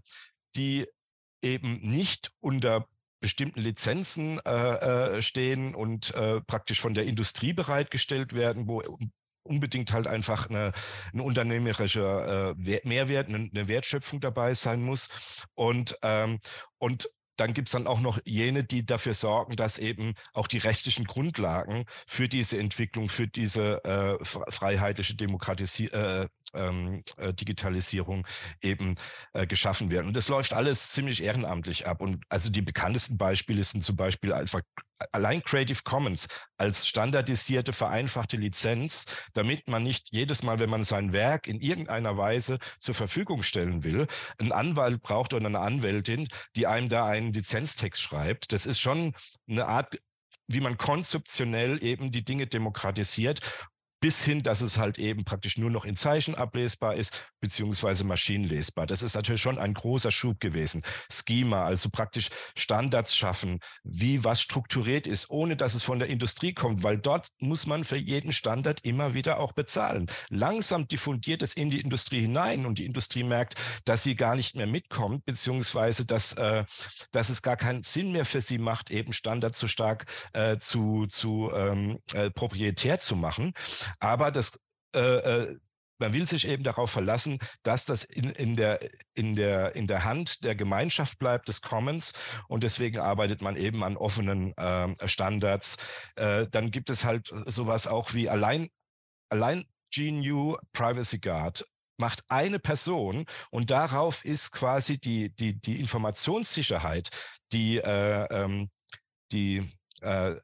die 0.55 0.87
eben 1.41 1.79
nicht 1.81 2.31
unter 2.39 2.87
bestimmten 3.21 3.59
Lizenzen 3.59 4.39
äh, 4.45 5.17
äh, 5.17 5.21
stehen 5.21 5.75
und 5.75 6.13
äh, 6.15 6.41
praktisch 6.41 6.79
von 6.79 6.93
der 6.93 7.05
Industrie 7.05 7.53
bereitgestellt 7.53 8.33
werden, 8.33 8.67
wo 8.67 8.81
unbedingt 9.43 9.91
halt 9.91 10.07
einfach 10.07 10.49
eine, 10.49 10.71
ein 11.13 11.19
unternehmerischer 11.19 12.55
äh, 12.55 12.81
Mehrwert, 12.83 13.27
eine, 13.27 13.49
eine, 13.53 13.67
Wertschöpfung 13.67 14.21
dabei 14.21 14.53
sein 14.53 14.81
muss. 14.81 15.45
Und, 15.55 15.97
ähm, 16.03 16.39
und 16.77 17.09
dann 17.35 17.53
gibt 17.53 17.69
es 17.69 17.71
dann 17.71 17.87
auch 17.87 18.01
noch 18.01 18.19
jene, 18.25 18.63
die 18.63 18.85
dafür 18.85 19.13
sorgen, 19.13 19.55
dass 19.55 19.77
eben 19.77 20.13
auch 20.33 20.47
die 20.47 20.57
rechtlichen 20.57 21.05
Grundlagen 21.05 21.85
für 22.05 22.27
diese 22.27 22.57
Entwicklung, 22.57 23.07
für 23.07 23.27
diese 23.27 23.83
äh, 23.85 24.25
freiheitliche 24.25 25.15
Demokratisi 25.15 25.85
äh, 25.85 26.27
ähm, 26.53 27.03
äh, 27.17 27.33
Digitalisierung 27.33 28.25
eben 28.61 28.95
äh, 29.33 29.47
geschaffen 29.47 29.89
werden. 29.89 30.07
Und 30.07 30.17
das 30.17 30.29
läuft 30.29 30.53
alles 30.53 30.91
ziemlich 30.91 31.23
ehrenamtlich 31.23 31.87
ab. 31.87 32.01
Und 32.01 32.23
also 32.29 32.49
die 32.49 32.61
bekanntesten 32.61 33.17
Beispiele 33.17 33.63
sind 33.63 33.83
zum 33.83 33.95
Beispiel 33.95 34.33
einfach 34.33 34.61
allein 35.11 35.41
Creative 35.43 35.81
Commons 35.83 36.27
als 36.57 36.87
standardisierte, 36.87 37.73
vereinfachte 37.73 38.37
Lizenz, 38.37 39.05
damit 39.33 39.67
man 39.67 39.83
nicht 39.83 40.09
jedes 40.11 40.43
Mal, 40.43 40.59
wenn 40.59 40.69
man 40.69 40.83
sein 40.83 41.13
Werk 41.13 41.47
in 41.47 41.61
irgendeiner 41.61 42.17
Weise 42.17 42.59
zur 42.79 42.95
Verfügung 42.95 43.43
stellen 43.43 43.83
will, 43.83 44.07
einen 44.37 44.51
Anwalt 44.51 45.01
braucht 45.01 45.33
oder 45.33 45.47
eine 45.47 45.59
Anwältin, 45.59 46.27
die 46.55 46.67
einem 46.67 46.89
da 46.89 47.05
einen 47.05 47.33
Lizenztext 47.33 48.01
schreibt. 48.01 48.51
Das 48.51 48.65
ist 48.65 48.79
schon 48.79 49.13
eine 49.47 49.67
Art 49.67 49.97
wie 50.51 50.61
man 50.61 50.77
konzeptionell 50.77 51.83
eben 51.83 52.11
die 52.11 52.25
Dinge 52.25 52.47
demokratisiert 52.47 53.69
bis 53.99 54.23
hin, 54.23 54.43
dass 54.43 54.61
es 54.61 54.77
halt 54.77 54.97
eben 54.97 55.25
praktisch 55.25 55.57
nur 55.57 55.69
noch 55.69 55.85
in 55.85 55.95
Zeichen 55.95 56.35
ablesbar 56.35 56.95
ist, 56.95 57.23
beziehungsweise 57.39 58.03
maschinenlesbar. 58.03 58.87
Das 58.87 59.03
ist 59.03 59.15
natürlich 59.15 59.41
schon 59.41 59.57
ein 59.57 59.73
großer 59.73 60.11
Schub 60.11 60.39
gewesen. 60.39 60.83
Schema, 61.11 61.65
also 61.65 61.89
praktisch 61.89 62.29
Standards 62.55 63.15
schaffen, 63.15 63.59
wie 63.83 64.23
was 64.23 64.41
strukturiert 64.41 65.07
ist, 65.07 65.29
ohne 65.29 65.55
dass 65.55 65.73
es 65.73 65.83
von 65.83 65.99
der 65.99 66.09
Industrie 66.09 66.53
kommt, 66.53 66.83
weil 66.83 66.97
dort 66.97 67.27
muss 67.39 67.67
man 67.67 67.83
für 67.83 67.97
jeden 67.97 68.31
Standard 68.31 68.81
immer 68.81 69.13
wieder 69.13 69.39
auch 69.39 69.53
bezahlen. 69.53 70.07
Langsam 70.29 70.87
diffundiert 70.87 71.41
es 71.41 71.53
in 71.53 71.69
die 71.69 71.81
Industrie 71.81 72.21
hinein 72.21 72.65
und 72.65 72.79
die 72.79 72.85
Industrie 72.85 73.23
merkt, 73.23 73.55
dass 73.85 74.03
sie 74.03 74.15
gar 74.15 74.35
nicht 74.35 74.55
mehr 74.55 74.67
mitkommt, 74.67 75.25
beziehungsweise 75.25 76.05
dass, 76.05 76.33
äh, 76.33 76.65
dass 77.11 77.29
es 77.29 77.41
gar 77.41 77.57
keinen 77.57 77.83
Sinn 77.83 78.11
mehr 78.11 78.25
für 78.25 78.41
sie 78.41 78.57
macht, 78.57 78.91
eben 78.91 79.13
Standards 79.13 79.59
so 79.59 79.67
stark 79.67 80.05
äh, 80.33 80.57
zu, 80.57 81.07
zu 81.07 81.51
ähm, 81.53 81.99
äh, 82.13 82.29
proprietär 82.31 82.99
zu 82.99 83.15
machen. 83.15 83.53
Aber 83.99 84.31
das 84.31 84.59
äh, 84.95 84.99
äh, 84.99 85.57
man 85.99 86.13
will 86.13 86.25
sich 86.25 86.47
eben 86.47 86.63
darauf 86.63 86.91
verlassen, 86.91 87.39
dass 87.63 87.85
das 87.85 88.03
in, 88.03 88.29
in, 88.31 88.55
der, 88.55 88.79
in, 89.13 89.35
der, 89.35 89.75
in 89.75 89.87
der 89.87 90.03
Hand 90.03 90.43
der 90.43 90.55
Gemeinschaft 90.55 91.19
bleibt, 91.19 91.47
des 91.47 91.61
Commons. 91.61 92.13
Und 92.47 92.63
deswegen 92.63 92.99
arbeitet 92.99 93.41
man 93.41 93.55
eben 93.55 93.83
an 93.83 93.97
offenen 93.97 94.55
äh, 94.57 95.07
Standards. 95.07 95.77
Äh, 96.15 96.47
dann 96.49 96.71
gibt 96.71 96.89
es 96.89 97.05
halt 97.05 97.31
sowas 97.45 97.87
auch 97.87 98.13
wie 98.13 98.29
allein, 98.29 98.69
allein 99.29 99.65
GNU 99.93 100.57
Privacy 100.73 101.19
Guard 101.19 101.65
macht 101.97 102.23
eine 102.29 102.59
Person 102.59 103.25
und 103.51 103.71
darauf 103.71 104.23
ist 104.23 104.51
quasi 104.53 104.99
die, 104.99 105.35
die, 105.35 105.59
die 105.59 105.79
Informationssicherheit, 105.79 107.09
die, 107.51 107.77
äh, 107.77 108.25
ähm, 108.31 108.69
die 109.31 109.69
äh, 110.01 110.35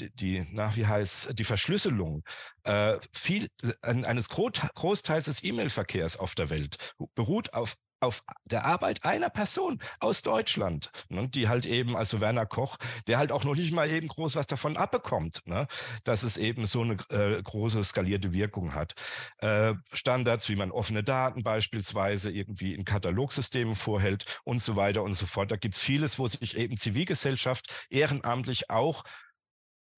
die, 0.00 0.10
die, 0.14 0.46
na, 0.52 0.74
wie 0.76 0.86
heißt, 0.86 1.38
die 1.38 1.44
Verschlüsselung 1.44 2.24
äh, 2.64 2.98
viel, 3.12 3.48
eines 3.82 4.28
Großteils 4.28 5.26
des 5.26 5.42
E-Mail-Verkehrs 5.42 6.16
auf 6.16 6.34
der 6.34 6.50
Welt 6.50 6.94
beruht 7.14 7.52
auf 7.54 7.74
auf 8.04 8.22
der 8.44 8.64
Arbeit 8.64 9.04
einer 9.04 9.30
Person 9.30 9.80
aus 10.00 10.22
Deutschland, 10.22 10.90
ne, 11.08 11.28
die 11.28 11.48
halt 11.48 11.66
eben, 11.66 11.96
also 11.96 12.20
Werner 12.20 12.46
Koch, 12.46 12.76
der 13.06 13.18
halt 13.18 13.32
auch 13.32 13.44
noch 13.44 13.54
nicht 13.54 13.72
mal 13.72 13.90
eben 13.90 14.08
groß 14.08 14.36
was 14.36 14.46
davon 14.46 14.76
abbekommt, 14.76 15.40
ne, 15.46 15.66
dass 16.04 16.22
es 16.22 16.36
eben 16.36 16.66
so 16.66 16.82
eine 16.82 16.96
äh, 17.10 17.42
große 17.42 17.82
skalierte 17.84 18.32
Wirkung 18.32 18.74
hat. 18.74 18.94
Äh, 19.38 19.74
Standards, 19.92 20.48
wie 20.48 20.56
man 20.56 20.70
offene 20.70 21.02
Daten 21.02 21.42
beispielsweise 21.42 22.30
irgendwie 22.30 22.74
in 22.74 22.84
Katalogsystemen 22.84 23.74
vorhält 23.74 24.40
und 24.44 24.60
so 24.60 24.76
weiter 24.76 25.02
und 25.02 25.14
so 25.14 25.26
fort. 25.26 25.50
Da 25.50 25.56
gibt 25.56 25.74
es 25.74 25.82
vieles, 25.82 26.18
wo 26.18 26.26
sich 26.26 26.56
eben 26.56 26.76
Zivilgesellschaft 26.76 27.86
ehrenamtlich 27.90 28.70
auch 28.70 29.04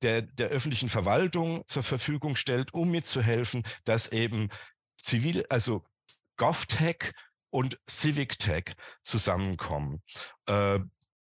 der, 0.02 0.22
der 0.22 0.48
öffentlichen 0.48 0.88
Verwaltung 0.88 1.64
zur 1.66 1.82
Verfügung 1.82 2.36
stellt, 2.36 2.72
um 2.74 2.90
mitzuhelfen, 2.90 3.64
dass 3.84 4.12
eben 4.12 4.50
zivil, 4.96 5.44
also 5.48 5.84
GovTech 6.36 7.12
und 7.50 7.78
Civic 7.88 8.38
Tech 8.38 8.74
zusammenkommen. 9.02 10.02
Äh, 10.46 10.80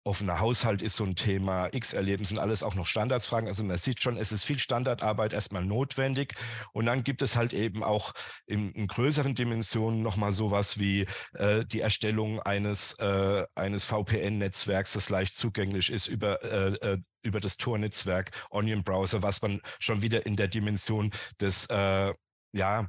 offener 0.06 0.40
Haushalt 0.40 0.82
ist 0.82 0.98
so 0.98 1.06
ein 1.06 1.16
Thema, 1.16 1.74
X-Erleben 1.74 2.26
sind 2.26 2.38
alles 2.38 2.62
auch 2.62 2.76
noch 2.76 2.86
Standardsfragen. 2.86 3.48
Also 3.48 3.64
man 3.64 3.78
sieht 3.78 4.02
schon, 4.02 4.18
es 4.18 4.32
ist 4.32 4.44
viel 4.44 4.60
Standardarbeit 4.60 5.34
erstmal 5.34 5.64
notwendig. 5.64 6.36
Und 6.74 6.86
dann 6.86 7.04
gibt 7.04 7.22
es 7.22 7.38
halt 7.38 7.54
eben 7.54 7.84
auch 7.84 8.14
in, 8.46 8.72
in 8.72 8.88
größeren 8.88 9.34
Dimensionen 9.34 10.02
nochmal 10.02 10.32
sowas 10.32 10.78
wie 10.78 11.06
äh, 11.34 11.66
die 11.66 11.80
Erstellung 11.80 12.42
eines, 12.42 12.94
äh, 13.00 13.46
eines 13.56 13.86
VPN-Netzwerks, 13.86 14.94
das 14.94 15.10
leicht 15.10 15.38
zugänglich 15.38 15.90
ist 15.90 16.08
über, 16.08 16.44
äh, 16.44 16.94
äh, 16.94 16.98
über 17.22 17.40
das 17.40 17.56
Tor-Netzwerk, 17.56 18.32
Onion 18.50 18.84
Browser, 18.84 19.22
was 19.22 19.42
man 19.42 19.62
schon 19.80 20.02
wieder 20.02 20.26
in 20.26 20.36
der 20.36 20.50
Dimension 20.50 21.12
des, 21.40 21.66
äh, 21.68 22.14
ja, 22.52 22.88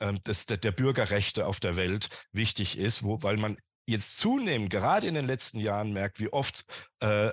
ähm, 0.00 0.20
des, 0.22 0.46
der, 0.46 0.56
der 0.56 0.72
Bürgerrechte 0.72 1.46
auf 1.46 1.60
der 1.60 1.76
Welt 1.76 2.08
wichtig 2.32 2.78
ist, 2.78 3.02
wo, 3.02 3.22
weil 3.22 3.36
man 3.36 3.56
jetzt 3.86 4.18
zunehmend, 4.18 4.70
gerade 4.70 5.06
in 5.06 5.14
den 5.14 5.26
letzten 5.26 5.58
Jahren, 5.58 5.92
merkt, 5.92 6.20
wie 6.20 6.32
oft 6.32 6.64
äh, 7.00 7.30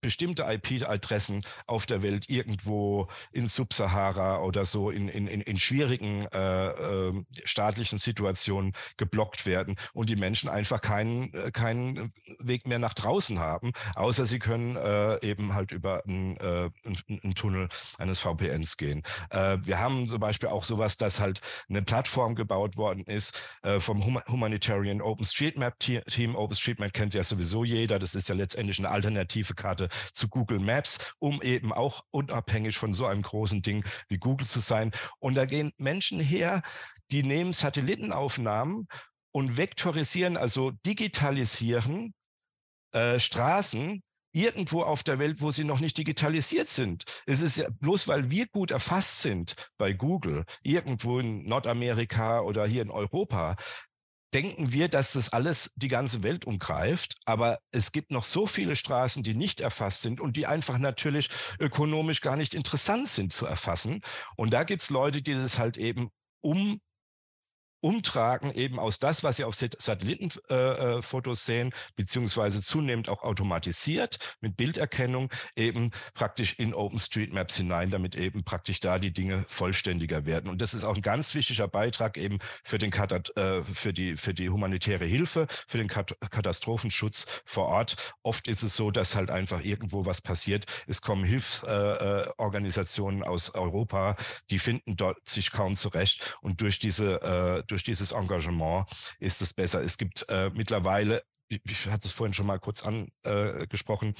bestimmte 0.00 0.44
IP-Adressen 0.44 1.42
auf 1.66 1.86
der 1.86 2.02
Welt 2.02 2.28
irgendwo 2.28 3.08
in 3.32 3.46
Subsahara 3.46 4.40
oder 4.40 4.64
so 4.64 4.90
in, 4.90 5.08
in, 5.08 5.26
in, 5.26 5.58
schwierigen 5.58 6.26
äh, 6.26 6.68
äh, 6.68 7.24
staatlichen 7.44 7.98
Situationen 7.98 8.72
geblockt 8.96 9.46
werden 9.46 9.76
und 9.92 10.08
die 10.08 10.16
Menschen 10.16 10.48
einfach 10.48 10.80
keinen, 10.80 11.34
äh, 11.34 11.50
keinen 11.50 12.12
Weg 12.38 12.66
mehr 12.66 12.78
nach 12.78 12.94
draußen 12.94 13.38
haben, 13.38 13.72
außer 13.94 14.26
sie 14.26 14.38
können 14.38 14.76
äh, 14.76 15.24
eben 15.24 15.54
halt 15.54 15.72
über 15.72 16.02
einen, 16.06 16.36
äh, 16.38 16.70
einen 17.08 17.34
Tunnel 17.34 17.68
eines 17.98 18.20
VPNs 18.20 18.76
gehen. 18.76 19.02
Äh, 19.30 19.58
wir 19.62 19.78
haben 19.78 20.06
zum 20.08 20.20
Beispiel 20.20 20.48
auch 20.48 20.64
sowas, 20.64 20.96
dass 20.96 21.20
halt 21.20 21.40
eine 21.68 21.82
Plattform 21.82 22.34
gebaut 22.34 22.76
worden 22.76 23.04
ist 23.04 23.40
äh, 23.62 23.80
vom 23.80 24.02
Humanitarian 24.28 25.02
OpenStreetMap 25.02 25.78
Team. 25.78 26.34
OpenStreetMap 26.34 26.92
kennt 26.92 27.14
ja 27.14 27.22
sowieso 27.22 27.64
jeder. 27.64 27.98
Das 27.98 28.14
ist 28.14 28.28
ja 28.28 28.34
letztendlich 28.34 28.78
eine 28.78 28.90
alternative 28.90 29.54
Karte 29.54 29.89
zu 30.12 30.28
Google 30.28 30.60
Maps, 30.60 31.14
um 31.18 31.42
eben 31.42 31.72
auch 31.72 32.04
unabhängig 32.10 32.76
von 32.78 32.92
so 32.92 33.06
einem 33.06 33.22
großen 33.22 33.62
Ding 33.62 33.84
wie 34.08 34.18
Google 34.18 34.46
zu 34.46 34.60
sein. 34.60 34.90
Und 35.18 35.34
da 35.34 35.46
gehen 35.46 35.72
Menschen 35.76 36.20
her, 36.20 36.62
die 37.10 37.22
nehmen 37.22 37.52
Satellitenaufnahmen 37.52 38.88
und 39.32 39.56
vektorisieren, 39.56 40.36
also 40.36 40.72
digitalisieren 40.84 42.14
äh, 42.92 43.18
Straßen 43.18 44.02
irgendwo 44.32 44.82
auf 44.82 45.02
der 45.02 45.18
Welt, 45.18 45.40
wo 45.40 45.50
sie 45.50 45.64
noch 45.64 45.80
nicht 45.80 45.98
digitalisiert 45.98 46.68
sind. 46.68 47.04
Es 47.26 47.40
ist 47.40 47.58
ja 47.58 47.68
bloß, 47.68 48.06
weil 48.08 48.30
wir 48.30 48.46
gut 48.46 48.70
erfasst 48.70 49.22
sind 49.22 49.56
bei 49.76 49.92
Google, 49.92 50.44
irgendwo 50.62 51.18
in 51.18 51.44
Nordamerika 51.44 52.40
oder 52.40 52.66
hier 52.66 52.82
in 52.82 52.90
Europa, 52.90 53.56
denken 54.34 54.72
wir, 54.72 54.88
dass 54.88 55.12
das 55.12 55.32
alles 55.32 55.72
die 55.76 55.88
ganze 55.88 56.22
Welt 56.22 56.44
umgreift. 56.44 57.16
Aber 57.24 57.58
es 57.72 57.92
gibt 57.92 58.10
noch 58.10 58.24
so 58.24 58.46
viele 58.46 58.76
Straßen, 58.76 59.22
die 59.22 59.34
nicht 59.34 59.60
erfasst 59.60 60.02
sind 60.02 60.20
und 60.20 60.36
die 60.36 60.46
einfach 60.46 60.78
natürlich 60.78 61.28
ökonomisch 61.58 62.20
gar 62.20 62.36
nicht 62.36 62.54
interessant 62.54 63.08
sind 63.08 63.32
zu 63.32 63.46
erfassen. 63.46 64.00
Und 64.36 64.52
da 64.52 64.64
gibt 64.64 64.82
es 64.82 64.90
Leute, 64.90 65.22
die 65.22 65.34
das 65.34 65.58
halt 65.58 65.76
eben 65.76 66.10
um 66.40 66.80
umtragen 67.80 68.52
eben 68.52 68.78
aus 68.78 68.98
das, 68.98 69.22
was 69.24 69.36
Sie 69.36 69.44
auf 69.44 69.54
Satellitenfotos 69.54 71.48
äh, 71.48 71.52
äh 71.52 71.60
sehen, 71.60 71.72
beziehungsweise 71.96 72.60
zunehmend 72.62 73.08
auch 73.08 73.22
automatisiert 73.22 74.36
mit 74.40 74.56
Bilderkennung 74.56 75.30
eben 75.56 75.90
praktisch 76.14 76.54
in 76.58 76.74
OpenStreetMaps 76.74 77.56
hinein, 77.56 77.90
damit 77.90 78.16
eben 78.16 78.44
praktisch 78.44 78.80
da 78.80 78.98
die 78.98 79.12
Dinge 79.12 79.44
vollständiger 79.48 80.26
werden. 80.26 80.50
Und 80.50 80.60
das 80.60 80.74
ist 80.74 80.84
auch 80.84 80.96
ein 80.96 81.02
ganz 81.02 81.34
wichtiger 81.34 81.68
Beitrag 81.68 82.16
eben 82.16 82.38
für, 82.64 82.78
den 82.78 82.92
äh, 82.92 83.62
für, 83.62 83.92
die, 83.92 84.16
für 84.16 84.34
die 84.34 84.50
humanitäre 84.50 85.04
Hilfe, 85.06 85.46
für 85.66 85.78
den 85.78 85.88
Kat 85.88 86.16
Katastrophenschutz 86.30 87.26
vor 87.44 87.66
Ort. 87.66 88.14
Oft 88.22 88.48
ist 88.48 88.62
es 88.62 88.76
so, 88.76 88.90
dass 88.90 89.16
halt 89.16 89.30
einfach 89.30 89.62
irgendwo 89.62 90.04
was 90.06 90.20
passiert. 90.20 90.66
Es 90.86 91.00
kommen 91.02 91.24
Hilfsorganisationen 91.24 93.22
aus 93.22 93.54
Europa, 93.54 94.16
die 94.50 94.58
finden 94.58 94.96
dort 94.96 95.28
sich 95.28 95.50
kaum 95.50 95.76
zurecht 95.76 96.36
und 96.40 96.60
durch 96.60 96.78
diese 96.78 97.64
durch 97.70 97.84
dieses 97.84 98.12
Engagement 98.12 98.86
ist 99.18 99.42
es 99.42 99.54
besser. 99.54 99.82
Es 99.82 99.98
gibt 99.98 100.26
äh, 100.28 100.50
mittlerweile, 100.50 101.22
ich 101.48 101.86
hatte 101.88 102.08
es 102.08 102.12
vorhin 102.12 102.34
schon 102.34 102.46
mal 102.46 102.58
kurz 102.58 102.84
angesprochen, 102.84 104.14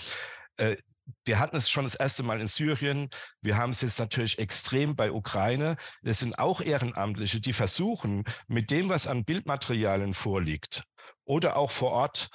äh, 0.57 0.77
wir 1.25 1.39
hatten 1.39 1.57
es 1.57 1.71
schon 1.71 1.85
das 1.85 1.95
erste 1.95 2.23
Mal 2.23 2.41
in 2.41 2.47
Syrien. 2.47 3.11
Wir 3.41 3.57
haben 3.57 3.71
es 3.71 3.81
jetzt 3.81 3.99
natürlich 3.99 4.39
extrem 4.39 4.97
bei 4.97 5.11
Ukraine. 5.11 5.77
Es 6.03 6.21
sind 6.21 6.39
auch 6.39 6.61
Ehrenamtliche, 6.61 7.41
die 7.41 7.53
versuchen, 7.53 8.25
mit 8.47 8.71
dem, 8.71 8.89
was 8.89 9.07
an 9.07 9.25
Bildmaterialien 9.25 10.15
vorliegt 10.15 10.85
oder 11.25 11.57
auch 11.57 11.71
vor 11.71 11.93
Ort 11.93 12.31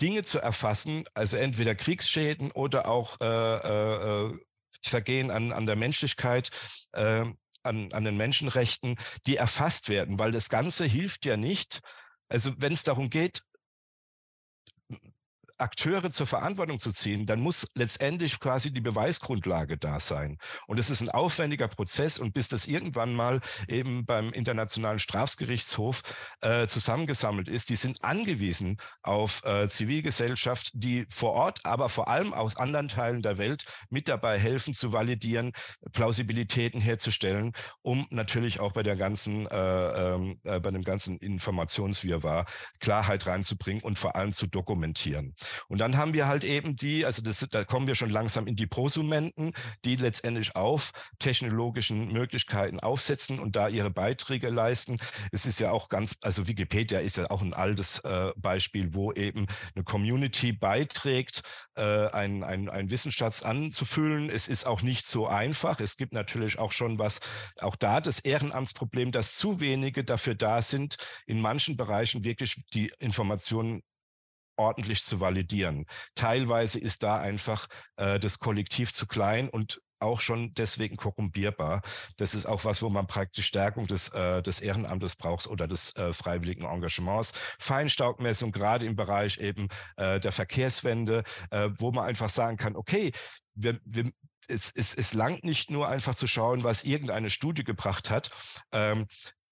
Dinge 0.00 0.22
zu 0.22 0.38
erfassen, 0.38 1.04
also 1.14 1.36
entweder 1.36 1.74
Kriegsschäden 1.74 2.50
oder 2.50 2.88
auch 2.88 3.20
äh, 3.20 3.26
äh, 3.26 4.26
äh 4.30 4.38
Vergehen 4.82 5.30
an, 5.30 5.52
an 5.52 5.66
der 5.66 5.74
Menschlichkeit, 5.74 6.50
äh, 6.92 7.24
an, 7.66 7.92
an 7.92 8.04
den 8.04 8.16
Menschenrechten, 8.16 8.96
die 9.26 9.36
erfasst 9.36 9.88
werden, 9.88 10.18
weil 10.18 10.32
das 10.32 10.48
Ganze 10.48 10.84
hilft 10.84 11.26
ja 11.26 11.36
nicht. 11.36 11.80
Also 12.28 12.52
wenn 12.58 12.72
es 12.72 12.82
darum 12.82 13.10
geht, 13.10 13.42
Akteure 15.58 16.10
zur 16.10 16.26
Verantwortung 16.26 16.78
zu 16.78 16.92
ziehen, 16.92 17.26
dann 17.26 17.40
muss 17.40 17.66
letztendlich 17.74 18.38
quasi 18.40 18.72
die 18.72 18.80
Beweisgrundlage 18.80 19.78
da 19.78 20.00
sein. 20.00 20.38
Und 20.66 20.78
es 20.78 20.90
ist 20.90 21.00
ein 21.00 21.08
aufwendiger 21.08 21.68
Prozess 21.68 22.18
und 22.18 22.34
bis 22.34 22.48
das 22.48 22.66
irgendwann 22.66 23.14
mal 23.14 23.40
eben 23.68 24.04
beim 24.04 24.32
Internationalen 24.32 24.98
Strafgerichtshof 24.98 26.02
äh, 26.40 26.66
zusammengesammelt 26.66 27.48
ist, 27.48 27.70
die 27.70 27.76
sind 27.76 28.04
angewiesen 28.04 28.76
auf 29.02 29.42
äh, 29.44 29.68
Zivilgesellschaft, 29.68 30.70
die 30.74 31.06
vor 31.10 31.32
Ort, 31.32 31.60
aber 31.64 31.88
vor 31.88 32.08
allem 32.08 32.34
aus 32.34 32.56
anderen 32.56 32.88
Teilen 32.88 33.22
der 33.22 33.38
Welt 33.38 33.64
mit 33.88 34.08
dabei 34.08 34.38
helfen 34.38 34.74
zu 34.74 34.92
validieren, 34.92 35.52
Plausibilitäten 35.92 36.80
herzustellen, 36.80 37.52
um 37.82 38.06
natürlich 38.10 38.60
auch 38.60 38.72
bei 38.72 38.82
der 38.82 38.96
ganzen, 38.96 39.46
äh, 39.46 39.56
ähm, 39.56 40.40
äh, 40.44 40.60
bei 40.60 40.70
dem 40.70 40.82
ganzen 40.82 41.18
Informationswirrwarr 41.18 42.46
Klarheit 42.80 43.26
reinzubringen 43.26 43.82
und 43.82 43.98
vor 43.98 44.16
allem 44.16 44.32
zu 44.32 44.46
dokumentieren. 44.46 45.34
Und 45.68 45.80
dann 45.80 45.96
haben 45.96 46.14
wir 46.14 46.26
halt 46.26 46.44
eben 46.44 46.76
die, 46.76 47.04
also 47.04 47.22
das, 47.22 47.46
da 47.50 47.64
kommen 47.64 47.86
wir 47.86 47.94
schon 47.94 48.10
langsam 48.10 48.46
in 48.46 48.56
die 48.56 48.66
Prosumenten, 48.66 49.52
die 49.84 49.96
letztendlich 49.96 50.56
auf 50.56 50.92
technologischen 51.18 52.12
Möglichkeiten 52.12 52.80
aufsetzen 52.80 53.38
und 53.38 53.56
da 53.56 53.68
ihre 53.68 53.90
Beiträge 53.90 54.50
leisten. 54.50 54.98
Es 55.32 55.46
ist 55.46 55.60
ja 55.60 55.70
auch 55.70 55.88
ganz, 55.88 56.16
also 56.20 56.48
Wikipedia 56.48 57.00
ist 57.00 57.16
ja 57.16 57.30
auch 57.30 57.42
ein 57.42 57.54
altes 57.54 58.00
äh, 58.00 58.32
Beispiel, 58.36 58.94
wo 58.94 59.12
eben 59.12 59.46
eine 59.74 59.84
Community 59.84 60.52
beiträgt, 60.52 61.42
äh, 61.74 61.82
einen, 61.82 62.42
einen 62.42 62.90
Wissensschatz 62.90 63.42
anzufüllen. 63.42 64.30
Es 64.30 64.48
ist 64.48 64.66
auch 64.66 64.82
nicht 64.82 65.06
so 65.06 65.26
einfach. 65.26 65.80
Es 65.80 65.96
gibt 65.96 66.12
natürlich 66.12 66.58
auch 66.58 66.72
schon 66.72 66.98
was, 66.98 67.20
auch 67.60 67.76
da 67.76 68.00
das 68.00 68.20
Ehrenamtsproblem, 68.20 69.12
dass 69.12 69.36
zu 69.36 69.60
wenige 69.60 70.04
dafür 70.04 70.34
da 70.34 70.62
sind, 70.62 70.96
in 71.26 71.40
manchen 71.40 71.76
Bereichen 71.76 72.24
wirklich 72.24 72.62
die 72.72 72.92
Informationen 72.98 73.82
ordentlich 74.56 75.02
zu 75.02 75.20
validieren. 75.20 75.86
Teilweise 76.14 76.78
ist 76.78 77.02
da 77.02 77.18
einfach 77.18 77.66
äh, 77.96 78.18
das 78.18 78.38
Kollektiv 78.38 78.92
zu 78.92 79.06
klein 79.06 79.48
und 79.48 79.80
auch 79.98 80.20
schon 80.20 80.52
deswegen 80.54 80.96
korrumpierbar. 80.96 81.82
Das 82.16 82.34
ist 82.34 82.46
auch 82.46 82.64
was, 82.64 82.82
wo 82.82 82.88
man 82.88 83.06
praktisch 83.06 83.46
Stärkung 83.46 83.86
des, 83.86 84.08
äh, 84.10 84.42
des 84.42 84.60
Ehrenamtes 84.60 85.16
braucht 85.16 85.46
oder 85.46 85.66
des 85.66 85.94
äh, 85.96 86.12
freiwilligen 86.12 86.64
Engagements. 86.64 87.32
Feinstaubmessung, 87.58 88.52
gerade 88.52 88.86
im 88.86 88.96
Bereich 88.96 89.38
eben 89.38 89.68
äh, 89.96 90.20
der 90.20 90.32
Verkehrswende, 90.32 91.22
äh, 91.50 91.70
wo 91.78 91.92
man 91.92 92.04
einfach 92.04 92.28
sagen 92.28 92.56
kann, 92.56 92.76
okay, 92.76 93.12
wir, 93.54 93.80
wir, 93.84 94.10
es, 94.48 94.70
es, 94.74 94.94
es 94.94 95.14
langt 95.14 95.44
nicht 95.44 95.70
nur 95.70 95.88
einfach 95.88 96.14
zu 96.14 96.26
schauen, 96.26 96.62
was 96.62 96.84
irgendeine 96.84 97.30
Studie 97.30 97.64
gebracht 97.64 98.10
hat. 98.10 98.30
Ähm, 98.72 99.06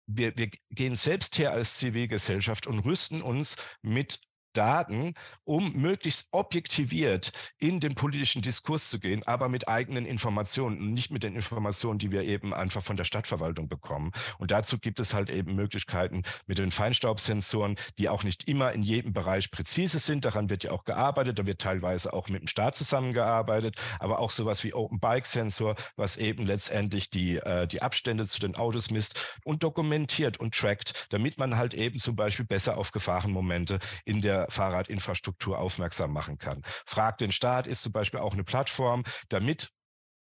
wir, 0.07 0.37
wir 0.37 0.51
gehen 0.71 0.97
selbst 0.97 1.39
her 1.39 1.53
als 1.53 1.79
Zivilgesellschaft 1.79 2.67
und 2.67 2.81
rüsten 2.81 3.23
uns 3.23 3.57
mit 3.81 4.21
Daten, 4.57 5.15
um 5.45 5.73
möglichst 5.73 6.29
objektiviert 6.33 7.33
in 7.59 7.81
den 7.81 7.95
politischen 7.95 8.43
Diskurs 8.43 8.91
zu 8.91 8.99
gehen, 8.99 9.23
aber 9.27 9.49
mit 9.49 9.69
eigenen 9.69 10.07
Informationen 10.07 10.79
und 10.79 10.93
nicht 10.93 11.11
mit 11.11 11.23
den 11.23 11.35
Informationen, 11.35 11.99
die 11.99 12.11
wir 12.11 12.23
eben 12.23 12.55
einfach 12.55 12.83
von 12.83 12.97
der 12.97 13.05
Stadtverwaltung 13.05 13.69
bekommen. 13.69 14.13
Und 14.39 14.51
dazu 14.51 14.79
gibt 14.79 15.01
es 15.01 15.15
halt 15.15 15.31
eben 15.31 15.55
Möglichkeiten 15.55 16.23
mit 16.47 16.59
den 16.59 16.71
Feinstaubsensoren, 16.71 17.77
die 17.99 18.09
auch 18.09 18.25
nicht 18.25 18.49
immer 18.49 18.73
in 18.73 18.83
jedem 18.83 19.13
Bereich 19.13 19.51
präzise 19.51 19.99
sind. 19.99 20.25
Daran 20.25 20.51
wird 20.51 20.65
ja 20.65 20.71
auch 20.71 20.85
gearbeitet. 20.85 21.39
Da 21.39 21.47
wird 21.47 21.61
teilweise 21.61 22.13
auch 22.13 22.29
mit 22.29 22.43
dem 22.43 22.49
Staat 22.49 22.75
zusammengearbeitet, 22.75 23.81
aber 23.99 24.19
auch 24.19 24.31
sowas 24.31 24.65
wie 24.65 24.75
Open 24.75 25.01
Bike 25.01 25.27
Sensor, 25.27 25.77
was 25.97 26.17
eben 26.17 26.47
letztendlich 26.47 27.11
die, 27.11 27.37
äh, 27.37 27.67
die 27.67 27.83
Abstände 27.83 28.27
zu 28.27 28.41
den 28.41 28.57
Autos 28.57 28.91
misst 28.91 29.39
und 29.45 29.63
dokumentiert 29.63 30.39
und 30.39 30.55
trackt, 30.55 31.07
damit 31.11 31.39
man 31.39 31.57
halt 31.57 31.75
eben 31.75 31.99
zum 31.99 32.17
Beispiel 32.17 32.47
besser 32.47 32.77
auf 32.77 32.93
Gefahrenmomente 32.93 33.79
in 34.05 34.21
der 34.21 34.44
Fahrradinfrastruktur 34.49 35.59
aufmerksam 35.59 36.13
machen 36.13 36.39
kann. 36.39 36.63
Frag 36.87 37.19
den 37.19 37.33
Staat 37.33 37.67
ist 37.67 37.83
zum 37.83 37.93
Beispiel 37.93 38.21
auch 38.21 38.35
eine 38.35 38.45
Plattform, 38.45 39.05
damit 39.29 39.71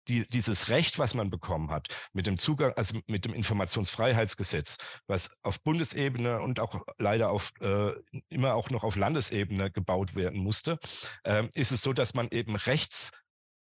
die, 0.08 0.26
dieses 0.28 0.70
Recht, 0.70 1.00
was 1.00 1.14
man 1.14 1.30
bekommen 1.30 1.72
hat, 1.72 1.88
mit 2.14 2.28
dem 2.28 2.38
Zugang, 2.38 2.74
also 2.76 3.00
mit 3.08 3.26
dem 3.26 3.34
Informationsfreiheitsgesetz, 3.34 4.78
was 5.08 5.32
auf 5.42 5.62
Bundesebene 5.64 6.42
und 6.42 6.60
auch 6.60 6.82
leider 6.98 7.30
auf 7.30 7.52
äh, 7.60 7.92
immer 8.30 8.56
auch 8.56 8.70
noch 8.70 8.84
auf 8.84 8.96
Landesebene 8.96 9.72
gebaut 9.72 10.16
werden 10.16 10.40
musste, 10.40 10.78
äh, 11.24 11.48
ist 11.56 11.72
es 11.72 11.82
so, 11.82 11.94
dass 11.94 12.14
man 12.14 12.28
eben 12.30 12.56
Rechts 12.56 13.12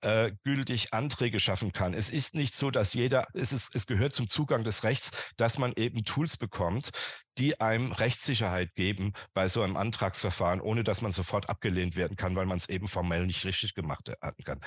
äh, 0.02 0.32
gültig 0.44 0.94
Anträge 0.94 1.40
schaffen 1.40 1.72
kann. 1.72 1.94
Es 1.94 2.10
ist 2.10 2.36
nicht 2.36 2.56
so, 2.56 2.72
dass 2.72 2.94
jeder, 2.94 3.28
es, 3.34 3.54
ist, 3.54 3.76
es 3.76 3.88
gehört 3.88 4.14
zum 4.14 4.28
Zugang 4.28 4.64
des 4.64 4.84
Rechts, 4.84 5.12
dass 5.38 5.58
man 5.58 5.74
eben 5.76 6.04
Tools 6.04 6.38
bekommt, 6.38 6.92
die 7.38 7.60
einem 7.62 7.92
Rechtssicherheit 7.92 8.74
geben 8.76 9.14
bei 9.34 9.48
so 9.48 9.62
einem 9.62 9.78
Antragsverfahren, 9.78 10.62
ohne 10.62 10.84
dass 10.84 11.02
man 11.02 11.12
sofort 11.12 11.50
abgelehnt 11.50 11.96
werden 11.96 12.18
kann, 12.18 12.36
weil 12.36 12.46
man 12.46 12.58
es 12.58 12.70
eben 12.70 12.88
formell 12.88 13.26
nicht 13.26 13.46
richtig 13.46 13.74
gemacht 13.74 14.12
haben 14.22 14.44
kann. 14.44 14.60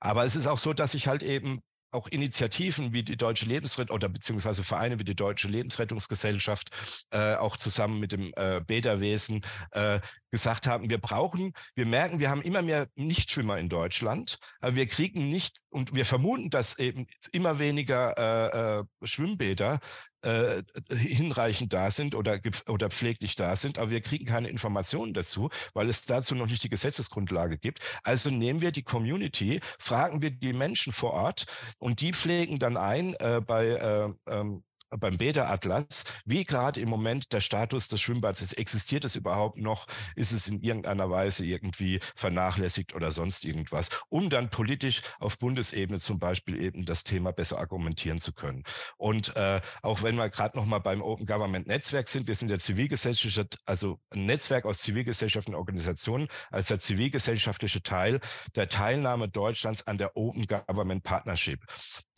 Aber 0.00 0.24
es 0.24 0.36
ist 0.36 0.46
auch 0.46 0.58
so, 0.58 0.72
dass 0.72 0.94
ich 0.94 1.08
halt 1.08 1.22
eben 1.22 1.60
auch 1.92 2.08
Initiativen 2.08 2.92
wie 2.92 3.02
die 3.02 3.16
Deutsche 3.16 3.46
Lebensrettung 3.46 3.94
oder 3.94 4.08
beziehungsweise 4.08 4.64
Vereine 4.64 4.98
wie 4.98 5.04
die 5.04 5.14
Deutsche 5.14 5.48
Lebensrettungsgesellschaft, 5.48 7.06
äh, 7.10 7.34
auch 7.34 7.56
zusammen 7.56 8.00
mit 8.00 8.12
dem 8.12 8.32
äh, 8.36 8.60
Bäderwesen, 8.66 9.42
äh, 9.72 10.00
gesagt 10.30 10.66
haben, 10.66 10.88
wir 10.88 10.98
brauchen, 10.98 11.52
wir 11.74 11.86
merken, 11.86 12.18
wir 12.18 12.30
haben 12.30 12.42
immer 12.42 12.62
mehr 12.62 12.88
Nichtschwimmer 12.94 13.58
in 13.58 13.68
Deutschland, 13.68 14.38
aber 14.60 14.76
wir 14.76 14.86
kriegen 14.86 15.28
nicht, 15.28 15.58
und 15.68 15.94
wir 15.94 16.04
vermuten, 16.04 16.50
dass 16.50 16.78
eben 16.78 17.06
immer 17.32 17.58
weniger 17.58 18.16
äh, 18.18 18.80
äh, 18.80 18.84
Schwimmbäder 19.06 19.80
äh, 20.22 20.62
hinreichend 20.94 21.72
da 21.72 21.90
sind 21.90 22.14
oder, 22.14 22.38
oder 22.68 22.90
pfleglich 22.90 23.36
da 23.36 23.56
sind, 23.56 23.78
aber 23.78 23.90
wir 23.90 24.00
kriegen 24.00 24.24
keine 24.24 24.48
Informationen 24.48 25.14
dazu, 25.14 25.50
weil 25.74 25.88
es 25.88 26.02
dazu 26.02 26.34
noch 26.34 26.46
nicht 26.46 26.62
die 26.62 26.68
Gesetzesgrundlage 26.68 27.58
gibt. 27.58 27.80
Also 28.02 28.30
nehmen 28.30 28.60
wir 28.60 28.72
die 28.72 28.82
Community, 28.82 29.60
fragen 29.78 30.22
wir 30.22 30.30
die 30.30 30.52
Menschen 30.52 30.92
vor 30.92 31.12
Ort 31.12 31.46
und 31.78 32.00
die 32.00 32.12
pflegen 32.12 32.58
dann 32.58 32.76
ein 32.76 33.14
äh, 33.14 33.40
bei 33.44 33.66
äh, 33.66 34.08
ähm, 34.26 34.62
beim 34.98 35.18
Bäderatlas, 35.18 36.04
wie 36.24 36.44
gerade 36.44 36.80
im 36.80 36.88
Moment 36.88 37.32
der 37.32 37.40
Status 37.40 37.88
des 37.88 38.00
Schwimmbads 38.00 38.40
ist. 38.40 38.54
Existiert 38.54 39.04
es 39.04 39.16
überhaupt 39.16 39.58
noch? 39.58 39.86
Ist 40.16 40.32
es 40.32 40.48
in 40.48 40.60
irgendeiner 40.60 41.10
Weise 41.10 41.44
irgendwie 41.44 42.00
vernachlässigt 42.14 42.94
oder 42.94 43.10
sonst 43.10 43.44
irgendwas? 43.44 43.88
Um 44.08 44.30
dann 44.30 44.50
politisch 44.50 45.02
auf 45.18 45.38
Bundesebene 45.38 45.98
zum 45.98 46.18
Beispiel 46.18 46.60
eben 46.60 46.84
das 46.84 47.04
Thema 47.04 47.32
besser 47.32 47.58
argumentieren 47.58 48.18
zu 48.18 48.32
können. 48.32 48.64
Und 48.96 49.36
äh, 49.36 49.60
auch 49.82 50.02
wenn 50.02 50.16
wir 50.16 50.28
gerade 50.28 50.56
noch 50.56 50.66
mal 50.66 50.78
beim 50.78 51.02
Open 51.02 51.26
Government 51.26 51.66
Netzwerk 51.66 52.08
sind, 52.08 52.26
wir 52.26 52.34
sind 52.34 52.50
der 52.50 52.58
zivilgesellschaftliche, 52.58 53.48
also 53.64 53.98
ein 54.10 54.26
Netzwerk 54.26 54.64
aus 54.64 54.78
zivilgesellschaftlichen 54.78 55.56
Organisationen 55.56 56.28
als 56.50 56.68
der 56.68 56.78
zivilgesellschaftliche 56.78 57.82
Teil 57.82 58.20
der 58.54 58.68
Teilnahme 58.68 59.28
Deutschlands 59.28 59.86
an 59.86 59.98
der 59.98 60.16
Open 60.16 60.46
Government 60.46 61.02
Partnership, 61.02 61.64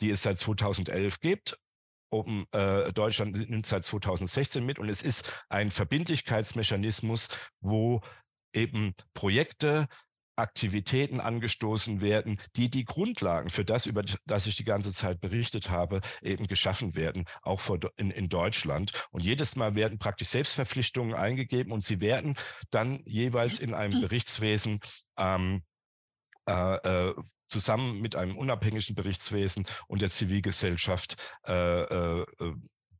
die 0.01 0.09
es 0.09 0.23
seit 0.23 0.37
2011 0.37 1.19
gibt 1.19 1.57
Open 2.09 2.45
äh, 2.51 2.91
Deutschland 2.93 3.49
nimmt 3.49 3.65
seit 3.65 3.85
2016 3.85 4.65
mit 4.65 4.79
und 4.79 4.89
es 4.89 5.01
ist 5.01 5.43
ein 5.49 5.71
Verbindlichkeitsmechanismus, 5.71 7.29
wo 7.59 8.01
eben 8.53 8.93
Projekte, 9.13 9.87
Aktivitäten 10.37 11.21
angestoßen 11.21 12.01
werden, 12.01 12.39
die 12.55 12.69
die 12.69 12.83
Grundlagen 12.83 13.49
für 13.49 13.63
das, 13.63 13.85
über 13.85 14.03
das 14.25 14.47
ich 14.47 14.55
die 14.55 14.65
ganze 14.65 14.91
Zeit 14.91 15.21
berichtet 15.21 15.69
habe, 15.69 16.01
eben 16.21 16.45
geschaffen 16.47 16.95
werden, 16.95 17.25
auch 17.41 17.61
in, 17.95 18.11
in 18.11 18.27
Deutschland. 18.27 18.91
Und 19.11 19.23
jedes 19.23 19.55
Mal 19.55 19.75
werden 19.75 19.97
praktisch 19.97 20.29
Selbstverpflichtungen 20.29 21.15
eingegeben 21.15 21.71
und 21.71 21.83
sie 21.83 22.01
werden 22.01 22.35
dann 22.69 23.01
jeweils 23.05 23.59
in 23.59 23.73
einem 23.73 24.01
Berichtswesen 24.01 24.79
ähm, 25.17 25.63
äh, 26.47 26.75
äh 26.75 27.13
zusammen 27.47 28.01
mit 28.01 28.15
einem 28.15 28.37
unabhängigen 28.37 28.95
Berichtswesen 28.95 29.65
und 29.87 30.01
der 30.01 30.09
Zivilgesellschaft 30.09 31.15
äh, 31.47 31.81
äh, 31.81 32.25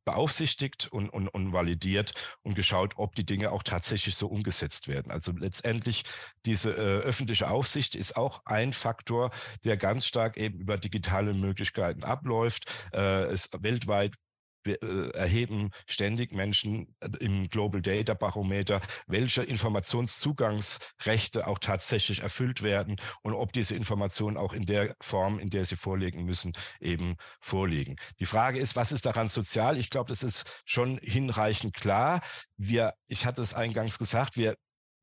beaufsichtigt 0.06 0.88
und, 0.90 1.10
und, 1.10 1.28
und 1.28 1.52
validiert 1.52 2.14
und 2.42 2.54
geschaut, 2.54 2.94
ob 2.96 3.14
die 3.16 3.26
Dinge 3.26 3.50
auch 3.50 3.64
tatsächlich 3.64 4.14
so 4.14 4.28
umgesetzt 4.28 4.88
werden. 4.88 5.10
Also 5.10 5.32
letztendlich 5.32 6.04
diese 6.46 6.70
äh, 6.70 7.00
öffentliche 7.02 7.50
Aufsicht 7.50 7.94
ist 7.94 8.16
auch 8.16 8.46
ein 8.46 8.72
Faktor, 8.72 9.32
der 9.64 9.76
ganz 9.76 10.06
stark 10.06 10.36
eben 10.36 10.60
über 10.60 10.78
digitale 10.78 11.34
Möglichkeiten 11.34 12.04
abläuft. 12.04 12.86
Äh, 12.92 13.24
es 13.24 13.50
weltweit 13.58 14.14
äh, 14.14 14.25
erheben 14.66 15.70
ständig 15.86 16.32
Menschen 16.32 16.94
äh, 17.00 17.08
im 17.20 17.48
Global 17.48 17.82
Data 17.82 18.14
Barometer, 18.14 18.80
welche 19.06 19.42
Informationszugangsrechte 19.42 21.46
auch 21.46 21.58
tatsächlich 21.58 22.22
erfüllt 22.22 22.62
werden 22.62 22.96
und 23.22 23.34
ob 23.34 23.52
diese 23.52 23.74
Informationen 23.74 24.36
auch 24.36 24.52
in 24.52 24.66
der 24.66 24.96
Form, 25.00 25.38
in 25.38 25.50
der 25.50 25.64
sie 25.64 25.76
vorliegen 25.76 26.24
müssen, 26.24 26.52
eben 26.80 27.16
vorliegen. 27.40 27.96
Die 28.20 28.26
Frage 28.26 28.58
ist, 28.58 28.76
was 28.76 28.92
ist 28.92 29.06
daran 29.06 29.28
sozial? 29.28 29.78
Ich 29.78 29.90
glaube, 29.90 30.08
das 30.08 30.22
ist 30.22 30.62
schon 30.64 30.98
hinreichend 31.02 31.74
klar. 31.74 32.20
Wir, 32.56 32.94
ich 33.06 33.26
hatte 33.26 33.42
es 33.42 33.54
eingangs 33.54 33.98
gesagt, 33.98 34.36
wir 34.36 34.56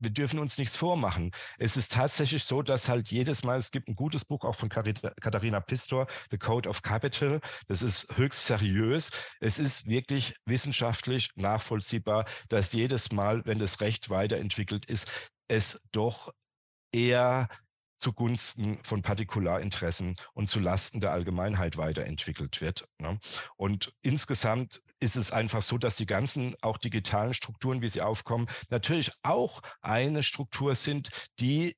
wir 0.04 0.12
dürfen 0.12 0.40
uns 0.40 0.58
nichts 0.58 0.76
vormachen. 0.76 1.32
Es 1.58 1.78
ist 1.78 1.94
tatsächlich 1.94 2.44
so, 2.44 2.62
dass 2.62 2.90
halt 2.90 3.10
jedes 3.10 3.44
Mal, 3.44 3.58
es 3.58 3.72
gibt 3.72 3.88
ein 3.88 3.96
gutes 3.96 4.26
Buch 4.26 4.44
auch 4.46 4.56
von 4.56 4.70
Katharina 4.70 5.60
Pistor, 5.62 6.08
The 6.32 6.38
Code 6.38 6.70
of 6.70 6.82
Capital. 6.82 7.40
Das 7.68 7.82
ist 7.82 8.18
höchst 8.18 8.46
seriös. 8.46 9.12
Es 9.40 9.60
ist 9.60 9.88
wirklich 9.88 10.36
wissenschaftlich 10.46 11.30
nachvollziehbar, 11.36 12.26
dass 12.50 12.74
jedes 12.74 13.12
Mal, 13.12 13.46
wenn 13.46 13.60
das 13.60 13.82
Recht 13.82 14.10
weiterentwickelt 14.10 14.86
ist, 14.86 15.32
es 15.48 15.82
doch 15.92 16.32
eher 16.92 17.48
zugunsten 17.96 18.80
von 18.84 19.02
Partikularinteressen 19.02 20.16
und 20.34 20.48
zu 20.48 20.60
Lasten 20.60 21.00
der 21.00 21.12
Allgemeinheit 21.12 21.78
weiterentwickelt 21.78 22.62
wird. 22.62 22.88
Ne? 23.00 23.20
Und 23.56 23.94
insgesamt 24.02 24.82
ist 25.00 25.16
es 25.16 25.32
einfach 25.32 25.62
so, 25.62 25.78
dass 25.78 25.96
die 25.96 26.06
ganzen 26.06 26.56
auch 26.62 26.78
digitalen 26.78 27.34
Strukturen, 27.34 27.82
wie 27.82 27.90
sie 27.90 28.02
aufkommen, 28.02 28.48
natürlich 28.70 29.12
auch 29.24 29.62
eine 29.82 30.24
Struktur 30.24 30.76
sind, 30.76 31.10
die 31.40 31.76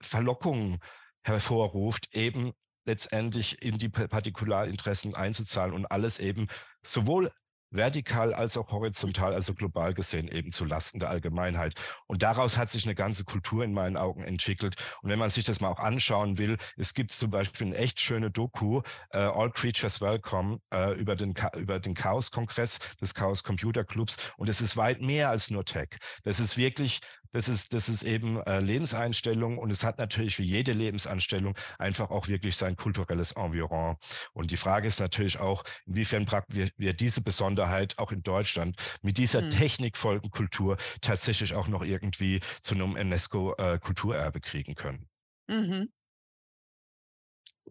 Verlockungen 0.00 0.78
hervorruft, 1.22 2.14
eben 2.14 2.52
letztendlich 2.84 3.62
in 3.62 3.78
die 3.78 3.90
Partikularinteressen 3.90 5.14
einzuzahlen 5.14 5.74
und 5.74 5.86
alles 5.86 6.18
eben 6.18 6.48
sowohl 6.82 7.30
vertikal 7.70 8.34
als 8.34 8.56
auch 8.56 8.70
horizontal, 8.70 9.34
also 9.34 9.54
global 9.54 9.94
gesehen 9.94 10.28
eben 10.28 10.52
zu 10.52 10.64
Lasten 10.64 11.00
der 11.00 11.10
Allgemeinheit. 11.10 11.74
Und 12.06 12.22
daraus 12.22 12.56
hat 12.56 12.70
sich 12.70 12.84
eine 12.84 12.94
ganze 12.94 13.24
Kultur 13.24 13.64
in 13.64 13.72
meinen 13.72 13.96
Augen 13.96 14.22
entwickelt. 14.22 14.76
Und 15.02 15.10
wenn 15.10 15.18
man 15.18 15.30
sich 15.30 15.44
das 15.44 15.60
mal 15.60 15.68
auch 15.68 15.78
anschauen 15.78 16.38
will, 16.38 16.56
es 16.76 16.94
gibt 16.94 17.12
zum 17.12 17.30
Beispiel 17.30 17.68
eine 17.68 17.76
echt 17.76 18.00
schöne 18.00 18.30
Doku, 18.30 18.82
äh, 19.10 19.18
All 19.18 19.50
Creatures 19.50 20.00
Welcome, 20.00 20.60
äh, 20.72 20.92
über 20.94 21.16
den, 21.16 21.34
über 21.56 21.78
den 21.78 21.94
Chaos-Kongress 21.94 22.78
des 23.00 23.14
Chaos 23.14 23.42
Computer 23.44 23.84
Clubs. 23.84 24.16
Und 24.36 24.48
es 24.48 24.60
ist 24.60 24.76
weit 24.76 25.00
mehr 25.00 25.28
als 25.28 25.50
nur 25.50 25.64
Tech. 25.64 25.88
Das 26.24 26.40
ist 26.40 26.56
wirklich 26.56 27.00
das 27.32 27.48
ist, 27.48 27.74
das 27.74 27.88
ist 27.88 28.02
eben 28.02 28.40
äh, 28.42 28.60
Lebenseinstellung 28.60 29.58
und 29.58 29.70
es 29.70 29.84
hat 29.84 29.98
natürlich 29.98 30.38
wie 30.38 30.44
jede 30.44 30.72
Lebenseinstellung 30.72 31.54
einfach 31.78 32.10
auch 32.10 32.28
wirklich 32.28 32.56
sein 32.56 32.76
kulturelles 32.76 33.32
Environ. 33.32 33.96
Und 34.32 34.50
die 34.50 34.56
Frage 34.56 34.88
ist 34.88 35.00
natürlich 35.00 35.38
auch, 35.38 35.64
inwiefern 35.86 36.26
wir, 36.48 36.70
wir 36.76 36.92
diese 36.94 37.22
Besonderheit 37.22 37.98
auch 37.98 38.12
in 38.12 38.22
Deutschland 38.22 38.98
mit 39.02 39.18
dieser 39.18 39.42
mhm. 39.42 39.50
technikvollen 39.50 40.30
Kultur 40.30 40.76
tatsächlich 41.00 41.54
auch 41.54 41.68
noch 41.68 41.82
irgendwie 41.82 42.40
zu 42.62 42.74
einem 42.74 42.94
UNESCO-Kulturerbe 42.94 44.38
äh, 44.38 44.40
kriegen 44.40 44.74
können. 44.74 45.08
Mhm. 45.48 45.88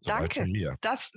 Danke. 0.04 0.48
Das, 0.82 1.12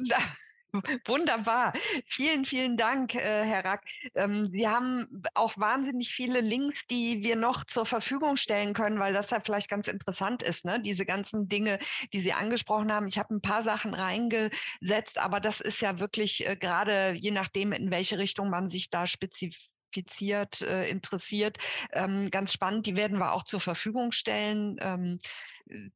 Wunderbar. 1.07 1.73
Vielen, 2.07 2.45
vielen 2.45 2.77
Dank, 2.77 3.14
äh, 3.14 3.45
Herr 3.45 3.64
Rack. 3.64 3.85
Ähm, 4.14 4.47
Sie 4.47 4.68
haben 4.68 5.23
auch 5.35 5.57
wahnsinnig 5.59 6.12
viele 6.14 6.41
Links, 6.41 6.81
die 6.91 7.23
wir 7.23 7.37
noch 7.37 7.64
zur 7.64 7.87
Verfügung 7.87 8.37
stellen 8.37 8.73
können, 8.73 8.99
weil 8.99 9.12
das 9.12 9.31
ja 9.31 9.41
vielleicht 9.41 9.68
ganz 9.68 9.89
interessant 9.89 10.43
ist, 10.43 10.64
ne? 10.64 10.81
diese 10.81 11.05
ganzen 11.05 11.49
Dinge, 11.49 11.79
die 12.12 12.21
Sie 12.21 12.33
angesprochen 12.33 12.93
haben. 12.93 13.09
Ich 13.09 13.18
habe 13.18 13.35
ein 13.35 13.41
paar 13.41 13.62
Sachen 13.62 13.95
reingesetzt, 13.95 15.18
aber 15.18 15.41
das 15.41 15.61
ist 15.61 15.81
ja 15.81 15.99
wirklich 15.99 16.47
äh, 16.49 16.57
gerade 16.57 17.14
je 17.16 17.31
nachdem, 17.31 17.73
in 17.73 17.91
welche 17.91 18.18
Richtung 18.18 18.51
man 18.51 18.68
sich 18.68 18.91
da 18.91 19.07
spezifiziert 19.07 20.62
äh, 20.62 20.89
interessiert. 20.89 21.59
Ähm, 21.93 22.31
ganz 22.31 22.53
spannend, 22.53 22.87
die 22.87 22.97
werden 22.97 23.18
wir 23.18 23.33
auch 23.33 23.45
zur 23.45 23.61
Verfügung 23.61 24.12
stellen. 24.12 24.77
Ähm, 24.81 25.21
äh, 25.68 25.91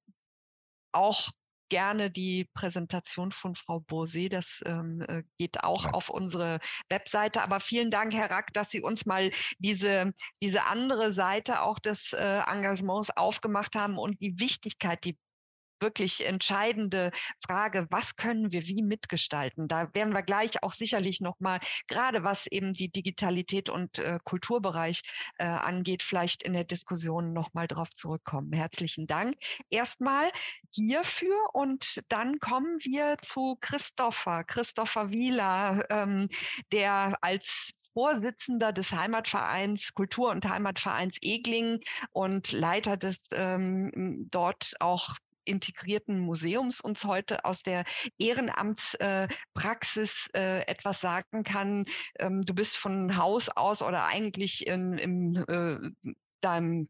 auch 0.92 1.30
gerne 1.68 2.10
die 2.10 2.48
Präsentation 2.54 3.32
von 3.32 3.54
Frau 3.54 3.80
Bose. 3.80 4.28
Das 4.28 4.62
ähm, 4.66 5.02
äh, 5.08 5.22
geht 5.38 5.62
auch 5.62 5.84
ja. 5.84 5.90
auf 5.92 6.08
unsere 6.08 6.58
Webseite. 6.88 7.42
Aber 7.42 7.60
vielen 7.60 7.90
Dank, 7.90 8.14
Herr 8.14 8.30
Rack, 8.30 8.52
dass 8.52 8.70
Sie 8.70 8.82
uns 8.82 9.06
mal 9.06 9.30
diese, 9.58 10.12
diese 10.42 10.66
andere 10.66 11.12
Seite 11.12 11.62
auch 11.62 11.78
des 11.78 12.12
äh, 12.12 12.40
Engagements 12.46 13.10
aufgemacht 13.10 13.74
haben 13.74 13.98
und 13.98 14.20
die 14.20 14.38
Wichtigkeit, 14.38 15.04
die 15.04 15.18
wirklich 15.80 16.26
entscheidende 16.26 17.10
Frage, 17.44 17.86
was 17.90 18.16
können 18.16 18.52
wir 18.52 18.66
wie 18.66 18.82
mitgestalten? 18.82 19.68
Da 19.68 19.92
werden 19.94 20.12
wir 20.12 20.22
gleich 20.22 20.62
auch 20.62 20.72
sicherlich 20.72 21.20
nochmal, 21.20 21.60
gerade 21.88 22.24
was 22.24 22.46
eben 22.46 22.72
die 22.72 22.90
Digitalität 22.90 23.70
und 23.70 23.98
äh, 23.98 24.18
Kulturbereich 24.24 25.02
äh, 25.38 25.44
angeht, 25.44 26.02
vielleicht 26.02 26.42
in 26.42 26.52
der 26.52 26.64
Diskussion 26.64 27.32
nochmal 27.32 27.66
drauf 27.66 27.90
zurückkommen. 27.94 28.52
Herzlichen 28.52 29.06
Dank 29.06 29.34
erstmal 29.70 30.30
hierfür 30.74 31.36
und 31.52 32.02
dann 32.08 32.38
kommen 32.40 32.78
wir 32.80 33.16
zu 33.22 33.56
Christopher, 33.60 34.44
Christopher 34.44 35.10
Wieler, 35.10 35.84
ähm, 35.90 36.28
der 36.72 37.16
als 37.20 37.72
Vorsitzender 37.92 38.72
des 38.72 38.92
Heimatvereins 38.92 39.94
Kultur- 39.94 40.30
und 40.30 40.48
Heimatvereins 40.48 41.18
Egling 41.22 41.80
und 42.10 42.52
Leiter 42.52 42.96
des 42.96 43.28
ähm, 43.32 44.28
dort 44.30 44.74
auch 44.80 45.14
integrierten 45.44 46.18
Museums 46.18 46.80
uns 46.80 47.04
heute 47.04 47.44
aus 47.44 47.62
der 47.62 47.84
Ehrenamtspraxis 48.18 50.30
äh, 50.34 50.58
äh, 50.58 50.66
etwas 50.66 51.00
sagen 51.00 51.44
kann. 51.44 51.84
Ähm, 52.18 52.42
du 52.42 52.54
bist 52.54 52.76
von 52.76 53.16
Haus 53.16 53.48
aus 53.48 53.82
oder 53.82 54.04
eigentlich 54.04 54.66
in, 54.66 54.98
im, 54.98 55.44
äh, 55.48 55.78
deinem 56.40 56.88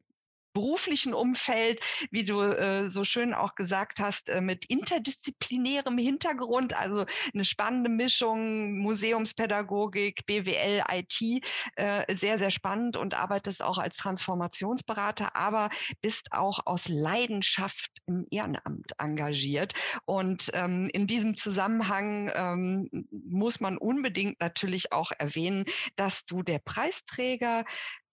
beruflichen 0.54 1.12
Umfeld, 1.12 1.80
wie 2.10 2.24
du 2.24 2.40
äh, 2.40 2.88
so 2.88 3.04
schön 3.04 3.34
auch 3.34 3.56
gesagt 3.56 3.98
hast, 3.98 4.30
äh, 4.30 4.40
mit 4.40 4.64
interdisziplinärem 4.66 5.98
Hintergrund, 5.98 6.72
also 6.74 7.04
eine 7.34 7.44
spannende 7.44 7.90
Mischung 7.90 8.78
Museumspädagogik, 8.78 10.24
BWL, 10.26 10.84
IT, 10.90 11.44
äh, 11.76 12.16
sehr, 12.16 12.38
sehr 12.38 12.50
spannend 12.50 12.96
und 12.96 13.14
arbeitest 13.14 13.62
auch 13.62 13.78
als 13.78 13.96
Transformationsberater, 13.98 15.36
aber 15.36 15.68
bist 16.00 16.28
auch 16.32 16.60
aus 16.64 16.88
Leidenschaft 16.88 17.90
im 18.06 18.26
Ehrenamt 18.30 18.92
engagiert. 18.98 19.74
Und 20.04 20.50
ähm, 20.54 20.88
in 20.92 21.06
diesem 21.06 21.36
Zusammenhang 21.36 22.30
ähm, 22.34 22.88
muss 23.10 23.58
man 23.60 23.76
unbedingt 23.76 24.40
natürlich 24.40 24.92
auch 24.92 25.10
erwähnen, 25.18 25.64
dass 25.96 26.26
du 26.26 26.42
der 26.42 26.60
Preisträger 26.60 27.64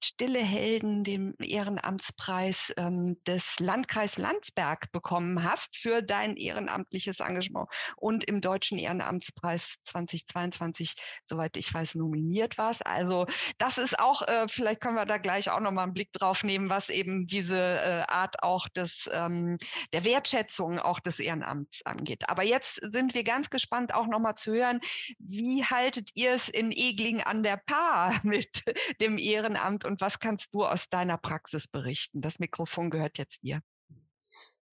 Stille 0.03 0.39
Helden 0.39 1.03
den 1.03 1.35
Ehrenamtspreis 1.39 2.73
ähm, 2.77 3.17
des 3.27 3.59
Landkreis 3.59 4.17
Landsberg 4.17 4.91
bekommen 4.91 5.43
hast 5.43 5.77
für 5.77 6.01
dein 6.01 6.35
ehrenamtliches 6.37 7.19
Engagement 7.19 7.69
und 7.97 8.23
im 8.23 8.41
Deutschen 8.41 8.79
Ehrenamtspreis 8.79 9.75
2022, 9.81 10.95
soweit 11.27 11.55
ich 11.55 11.71
weiß, 11.71 11.95
nominiert 11.95 12.57
warst. 12.57 12.85
Also 12.85 13.27
das 13.59 13.77
ist 13.77 13.99
auch, 13.99 14.23
äh, 14.23 14.47
vielleicht 14.47 14.81
können 14.81 14.95
wir 14.95 15.05
da 15.05 15.19
gleich 15.19 15.49
auch 15.51 15.59
nochmal 15.59 15.83
einen 15.83 15.93
Blick 15.93 16.11
drauf 16.13 16.43
nehmen, 16.43 16.69
was 16.69 16.89
eben 16.89 17.27
diese 17.27 17.57
äh, 17.57 18.03
Art 18.07 18.41
auch 18.41 18.67
des, 18.69 19.09
ähm, 19.13 19.57
der 19.93 20.03
Wertschätzung 20.03 20.79
auch 20.79 20.99
des 20.99 21.19
Ehrenamts 21.19 21.85
angeht. 21.85 22.27
Aber 22.27 22.43
jetzt 22.43 22.79
sind 22.91 23.13
wir 23.13 23.23
ganz 23.23 23.49
gespannt 23.49 23.93
auch 23.93 24.07
nochmal 24.07 24.35
zu 24.35 24.51
hören, 24.53 24.79
wie 25.19 25.63
haltet 25.63 26.09
ihr 26.15 26.31
es 26.33 26.49
in 26.49 26.71
Egling 26.71 27.21
an 27.21 27.43
der 27.43 27.57
Paar 27.57 28.19
mit 28.23 28.63
dem 28.99 29.17
Ehrenamt 29.17 29.85
und 29.91 30.01
was 30.01 30.19
kannst 30.19 30.53
du 30.53 30.65
aus 30.65 30.87
deiner 30.89 31.17
Praxis 31.17 31.67
berichten? 31.67 32.21
Das 32.21 32.39
Mikrofon 32.39 32.89
gehört 32.89 33.17
jetzt 33.17 33.43
dir. 33.43 33.61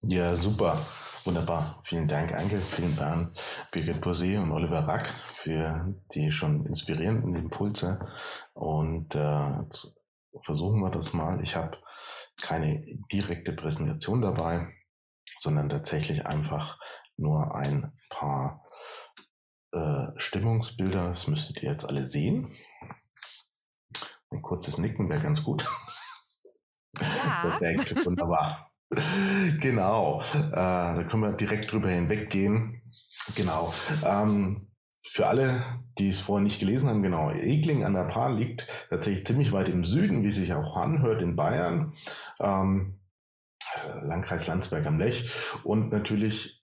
Ja, 0.01 0.37
super. 0.37 0.87
Wunderbar. 1.25 1.83
Vielen 1.85 2.07
Dank, 2.07 2.33
Anke. 2.33 2.61
Vielen 2.61 2.95
Dank, 2.95 3.33
Birgit 3.73 4.01
Posé 4.01 4.41
und 4.41 4.53
Oliver 4.53 4.87
Rack 4.87 5.09
für 5.35 5.93
die 6.15 6.31
schon 6.31 6.65
inspirierenden 6.67 7.35
Impulse. 7.35 7.99
Und 8.55 9.13
äh, 9.17 9.65
versuchen 10.43 10.81
wir 10.81 10.91
das 10.91 11.13
mal. 11.13 11.43
Ich 11.43 11.57
habe 11.57 11.77
keine 12.41 12.85
direkte 13.11 13.53
Präsentation 13.53 14.23
dabei, 14.23 14.69
sondern 15.41 15.69
tatsächlich 15.69 16.27
einfach 16.27 16.79
nur 17.17 17.57
ein 17.57 17.93
paar 18.09 18.65
äh, 19.73 20.07
Stimmungsbilder. 20.15 21.09
Das 21.09 21.27
müsstet 21.27 21.61
ihr 21.65 21.73
jetzt 21.73 21.85
alle 21.85 22.07
sehen. 22.07 22.49
Ein 24.31 24.43
kurzes 24.43 24.79
Nicken 24.79 25.09
wäre 25.09 25.23
ganz 25.23 25.43
gut. 25.43 25.69
Ja. 27.01 27.59
Perfekt, 27.59 28.05
wunderbar. 28.07 28.71
genau, 29.61 30.21
äh, 30.21 30.51
da 30.53 31.05
können 31.09 31.23
wir 31.23 31.33
direkt 31.33 31.73
drüber 31.73 31.91
hinweggehen. 31.91 32.83
Genau. 33.37 33.73
Ähm, 34.05 34.69
für 35.03 35.27
alle, 35.27 35.63
die 35.99 36.09
es 36.09 36.21
vorher 36.21 36.43
nicht 36.43 36.61
gelesen 36.61 36.89
haben, 36.89 37.03
genau, 37.03 37.31
Egling 37.31 37.85
an 37.85 37.95
der 37.95 38.05
Paar 38.05 38.33
liegt 38.33 38.67
tatsächlich 38.91 39.27
ziemlich 39.27 39.53
weit 39.53 39.69
im 39.69 39.85
Süden, 39.85 40.23
wie 40.23 40.31
sich 40.31 40.53
auch 40.53 40.77
anhört, 40.77 41.23
in 41.23 41.37
Bayern. 41.37 41.93
Ähm, 42.41 43.01
Landkreis 44.03 44.47
Landsberg 44.47 44.87
am 44.87 44.99
Lech 44.99 45.31
und 45.65 45.91
natürlich 45.93 46.58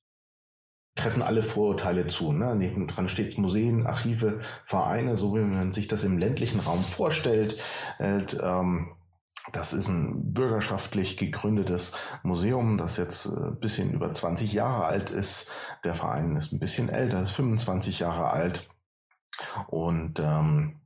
treffen 0.96 1.22
alle 1.22 1.44
Vorurteile 1.44 2.08
zu. 2.08 2.32
Ne? 2.32 2.56
Neben 2.56 2.88
dran 2.88 3.10
steht 3.10 3.38
Museen, 3.38 3.86
Archive, 3.86 4.42
Vereine, 4.66 5.18
so 5.18 5.36
wie 5.36 5.42
man 5.42 5.74
sich 5.74 5.88
das 5.88 6.04
im 6.04 6.18
ländlichen 6.18 6.60
Raum 6.60 6.84
vorstellt. 6.84 7.62
Und, 8.00 8.38
ähm, 8.42 8.96
das 9.52 9.74
ist 9.74 9.88
ein 9.88 10.34
bürgerschaftlich 10.34 11.18
gegründetes 11.18 11.92
Museum, 12.24 12.78
das 12.78 12.98
jetzt 12.98 13.28
ein 13.28 13.54
äh, 13.54 13.56
bisschen 13.56 13.94
über 13.94 14.12
20 14.12 14.54
Jahre 14.54 14.86
alt 14.86 15.12
ist. 15.12 15.48
Der 15.84 15.94
Verein 15.94 16.36
ist 16.36 16.52
ein 16.52 16.60
bisschen 16.60 16.90
älter, 16.90 17.22
ist 17.22 17.32
25 17.32 18.00
Jahre 18.00 18.32
alt. 18.32 18.68
Und 19.68 20.20
ähm, 20.20 20.82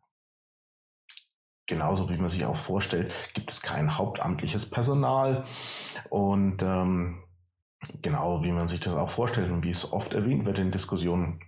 genauso 1.68 2.10
wie 2.10 2.18
man 2.18 2.30
sich 2.30 2.46
auch 2.46 2.58
vorstellt, 2.58 3.14
gibt 3.34 3.52
es 3.52 3.62
kein 3.62 3.98
hauptamtliches 3.98 4.70
Personal. 4.70 5.46
Und 6.10 6.62
ähm, 6.62 7.24
genau 8.02 8.44
wie 8.44 8.52
man 8.52 8.68
sich 8.68 8.80
das 8.80 8.94
auch 8.94 9.12
vorstellt 9.12 9.52
und 9.52 9.64
wie 9.64 9.72
es 9.72 9.92
oft 9.92 10.14
erwähnt 10.14 10.46
wird 10.46 10.60
in 10.60 10.72
Diskussionen, 10.72 11.40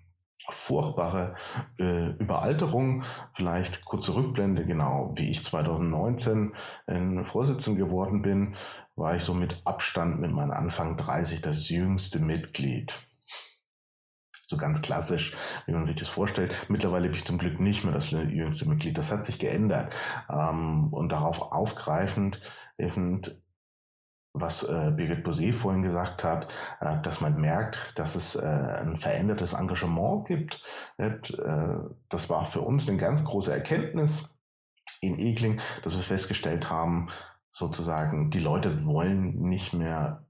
furchtbare 0.50 1.36
äh, 1.78 2.12
Überalterung. 2.12 3.04
Vielleicht 3.34 3.86
kurze 3.86 4.16
Rückblende, 4.16 4.66
genau, 4.66 5.14
wie 5.16 5.30
ich 5.30 5.44
2019 5.44 6.54
äh, 6.88 7.24
Vorsitzender 7.26 7.86
geworden 7.86 8.22
bin, 8.22 8.56
war 8.96 9.16
ich 9.16 9.24
so 9.24 9.34
mit 9.34 9.62
Abstand 9.66 10.20
mit 10.20 10.32
meinem 10.32 10.52
Anfang 10.52 10.98
30 10.98 11.42
das 11.42 11.70
jüngste 11.70 12.20
Mitglied. 12.20 12.98
So 14.48 14.58
ganz 14.58 14.82
klassisch, 14.82 15.38
wie 15.66 15.72
man 15.72 15.86
sich 15.86 15.96
das 15.96 16.10
vorstellt. 16.10 16.66
Mittlerweile 16.68 17.08
bin 17.08 17.16
ich 17.16 17.26
zum 17.26 17.38
Glück 17.38 17.60
nicht 17.62 17.86
mehr 17.86 17.94
das 17.94 18.12
jüngste 18.12 18.68
Mitglied. 18.68 18.98
Das 18.98 19.12
hat 19.12 19.26
sich 19.26 19.40
geändert. 19.40 19.96
Ähm, 20.30 20.90
und 20.92 21.10
darauf 21.12 21.54
aufgreifend, 21.54 22.42
eben 22.78 23.22
was 24.34 24.64
äh, 24.64 24.92
Birgit 24.96 25.26
Bosé 25.26 25.54
vorhin 25.54 25.82
gesagt 25.82 26.24
hat, 26.24 26.54
äh, 26.80 27.02
dass 27.02 27.22
man 27.22 27.40
merkt, 27.40 27.94
dass 27.96 28.16
es 28.16 28.36
äh, 28.36 28.42
ein 28.42 28.98
verändertes 28.98 29.54
Engagement 29.54 30.26
gibt. 30.28 30.62
Äh, 30.98 31.18
das 32.10 32.30
war 32.30 32.46
für 32.46 32.62
uns 32.62 32.88
eine 32.88 32.98
ganz 32.98 33.24
große 33.24 33.52
Erkenntnis 33.52 34.38
in 35.02 35.20
Egling, 35.20 35.60
dass 35.84 35.96
wir 35.96 36.04
festgestellt 36.04 36.70
haben, 36.70 37.10
sozusagen, 37.52 38.32
die 38.32 38.40
Leute 38.40 38.86
wollen 38.86 39.38
nicht 39.40 39.74
mehr 39.74 40.26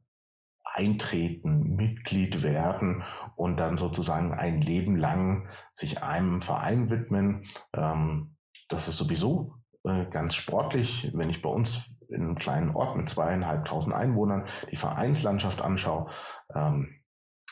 eintreten, 0.64 1.76
Mitglied 1.76 2.42
werden 2.42 3.04
und 3.36 3.60
dann 3.60 3.78
sozusagen 3.78 4.34
ein 4.34 4.62
Leben 4.62 4.96
lang 4.96 5.48
sich 5.74 6.02
einem 6.02 6.42
Verein 6.42 6.90
widmen. 6.90 7.46
Ähm, 7.74 8.36
das 8.70 8.88
ist 8.88 8.98
sowieso 8.98 9.56
äh, 9.84 10.06
ganz 10.10 10.36
sportlich. 10.36 11.12
Wenn 11.14 11.30
ich 11.30 11.42
bei 11.42 11.50
uns 11.50 11.91
in 12.12 12.22
einem 12.22 12.36
kleinen 12.36 12.76
Ort 12.76 12.98
mit 12.98 13.10
zweieinhalbtausend 13.10 13.94
Einwohnern 13.96 14.46
die 14.72 14.76
Vereinslandschaft 14.76 15.62
anschaue, 15.62 16.10
ähm, 16.54 17.02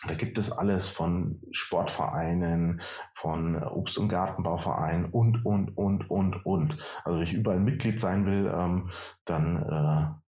da 0.08 0.14
gibt 0.14 0.38
es 0.38 0.52
alles 0.52 0.88
von 0.90 1.42
Sportvereinen, 1.52 2.82
von 3.14 3.62
Obst- 3.62 3.98
und 3.98 4.08
Gartenbauvereinen 4.08 5.10
und, 5.12 5.46
und, 5.46 5.76
und, 5.78 6.10
und, 6.10 6.46
und. 6.46 6.78
Also 7.04 7.18
wenn 7.18 7.26
ich 7.26 7.34
überall 7.34 7.60
Mitglied 7.60 8.00
sein 8.00 8.26
will, 8.26 8.50
ähm, 8.54 8.90
dann 9.26 9.64
äh, 9.64 10.20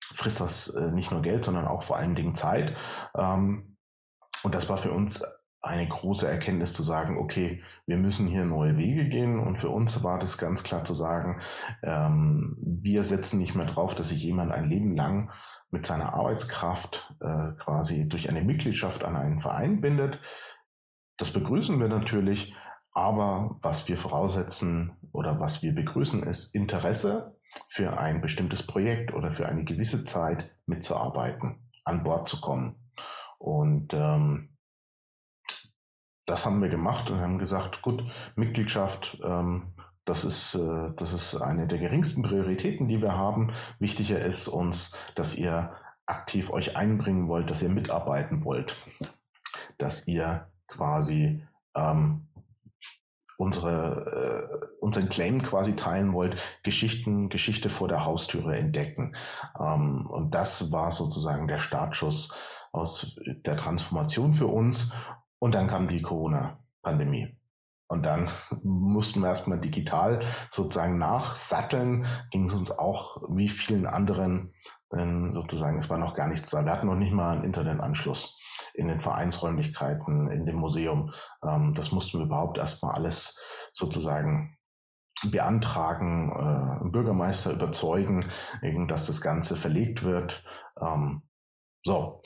frisst 0.00 0.40
das 0.40 0.68
äh, 0.68 0.90
nicht 0.90 1.12
nur 1.12 1.22
Geld, 1.22 1.44
sondern 1.44 1.66
auch 1.66 1.84
vor 1.84 1.96
allen 1.96 2.16
Dingen 2.16 2.34
Zeit. 2.34 2.76
Ähm, 3.16 3.76
und 4.42 4.54
das 4.54 4.68
war 4.68 4.78
für 4.78 4.90
uns 4.90 5.22
eine 5.66 5.88
große 5.88 6.26
Erkenntnis 6.26 6.72
zu 6.72 6.82
sagen, 6.82 7.18
okay, 7.18 7.62
wir 7.86 7.96
müssen 7.96 8.26
hier 8.26 8.44
neue 8.44 8.76
Wege 8.76 9.08
gehen. 9.08 9.38
Und 9.38 9.58
für 9.58 9.70
uns 9.70 10.02
war 10.02 10.18
das 10.18 10.38
ganz 10.38 10.62
klar 10.62 10.84
zu 10.84 10.94
sagen, 10.94 11.40
ähm, 11.82 12.56
wir 12.60 13.04
setzen 13.04 13.38
nicht 13.38 13.54
mehr 13.54 13.66
drauf, 13.66 13.94
dass 13.94 14.08
sich 14.10 14.22
jemand 14.22 14.52
ein 14.52 14.64
Leben 14.64 14.96
lang 14.96 15.30
mit 15.70 15.86
seiner 15.86 16.14
Arbeitskraft 16.14 17.14
äh, 17.20 17.52
quasi 17.58 18.08
durch 18.08 18.28
eine 18.28 18.42
Mitgliedschaft 18.42 19.04
an 19.04 19.16
einen 19.16 19.40
Verein 19.40 19.80
bindet. 19.80 20.20
Das 21.18 21.32
begrüßen 21.32 21.78
wir 21.80 21.88
natürlich, 21.88 22.54
aber 22.92 23.58
was 23.60 23.88
wir 23.88 23.98
voraussetzen 23.98 24.96
oder 25.12 25.40
was 25.40 25.62
wir 25.62 25.74
begrüßen, 25.74 26.22
ist 26.22 26.54
Interesse 26.54 27.36
für 27.68 27.98
ein 27.98 28.20
bestimmtes 28.20 28.66
Projekt 28.66 29.12
oder 29.12 29.32
für 29.32 29.46
eine 29.46 29.64
gewisse 29.64 30.04
Zeit 30.04 30.50
mitzuarbeiten, 30.66 31.68
an 31.84 32.04
Bord 32.04 32.28
zu 32.28 32.40
kommen. 32.40 32.76
Und 33.38 33.92
ähm, 33.94 34.55
das 36.26 36.44
haben 36.44 36.60
wir 36.60 36.68
gemacht 36.68 37.10
und 37.10 37.20
haben 37.20 37.38
gesagt, 37.38 37.82
gut, 37.82 38.04
Mitgliedschaft, 38.34 39.18
ähm, 39.24 39.72
das 40.04 40.24
ist, 40.24 40.54
äh, 40.54 40.92
das 40.96 41.12
ist 41.12 41.34
eine 41.36 41.66
der 41.66 41.78
geringsten 41.78 42.22
Prioritäten, 42.22 42.88
die 42.88 43.00
wir 43.00 43.16
haben. 43.16 43.52
Wichtiger 43.78 44.20
ist 44.20 44.48
uns, 44.48 44.92
dass 45.14 45.34
ihr 45.34 45.74
aktiv 46.06 46.50
euch 46.50 46.76
einbringen 46.76 47.28
wollt, 47.28 47.50
dass 47.50 47.62
ihr 47.62 47.68
mitarbeiten 47.68 48.44
wollt, 48.44 48.76
dass 49.78 50.06
ihr 50.06 50.48
quasi 50.68 51.44
ähm, 51.74 52.28
unsere, 53.36 54.50
äh, 54.62 54.66
unseren 54.80 55.08
Claim 55.08 55.42
quasi 55.42 55.76
teilen 55.76 56.12
wollt, 56.12 56.40
Geschichten, 56.62 57.28
Geschichte 57.28 57.68
vor 57.68 57.88
der 57.88 58.04
Haustüre 58.04 58.56
entdecken. 58.56 59.14
Ähm, 59.58 60.06
und 60.08 60.34
das 60.34 60.72
war 60.72 60.92
sozusagen 60.92 61.48
der 61.48 61.58
Startschuss 61.58 62.32
aus 62.72 63.16
der 63.26 63.56
Transformation 63.56 64.32
für 64.32 64.46
uns. 64.46 64.92
Und 65.38 65.54
dann 65.54 65.68
kam 65.68 65.88
die 65.88 66.02
Corona-Pandemie. 66.02 67.38
Und 67.88 68.04
dann 68.04 68.28
mussten 68.62 69.20
wir 69.20 69.28
erstmal 69.28 69.60
digital 69.60 70.20
sozusagen 70.50 70.98
nachsatteln, 70.98 72.06
ging 72.30 72.48
es 72.48 72.54
uns 72.54 72.70
auch 72.70 73.22
wie 73.28 73.48
vielen 73.48 73.86
anderen 73.86 74.52
denn 74.92 75.32
sozusagen, 75.32 75.78
es 75.78 75.90
war 75.90 75.98
noch 75.98 76.14
gar 76.14 76.28
nichts 76.28 76.50
da. 76.50 76.64
Wir 76.64 76.72
hatten 76.72 76.86
noch 76.86 76.94
nicht 76.94 77.12
mal 77.12 77.32
einen 77.32 77.44
Internetanschluss 77.44 78.34
in 78.74 78.88
den 78.88 79.00
Vereinsräumlichkeiten, 79.00 80.30
in 80.30 80.46
dem 80.46 80.56
Museum. 80.56 81.12
Ähm, 81.42 81.72
das 81.74 81.92
mussten 81.92 82.18
wir 82.18 82.26
überhaupt 82.26 82.58
erstmal 82.58 82.94
alles 82.94 83.36
sozusagen 83.72 84.56
beantragen, 85.24 86.30
äh, 86.30 86.88
Bürgermeister 86.90 87.52
überzeugen, 87.52 88.30
dass 88.86 89.06
das 89.06 89.20
Ganze 89.20 89.56
verlegt 89.56 90.04
wird. 90.04 90.44
Ähm, 90.80 91.22
so, 91.82 92.22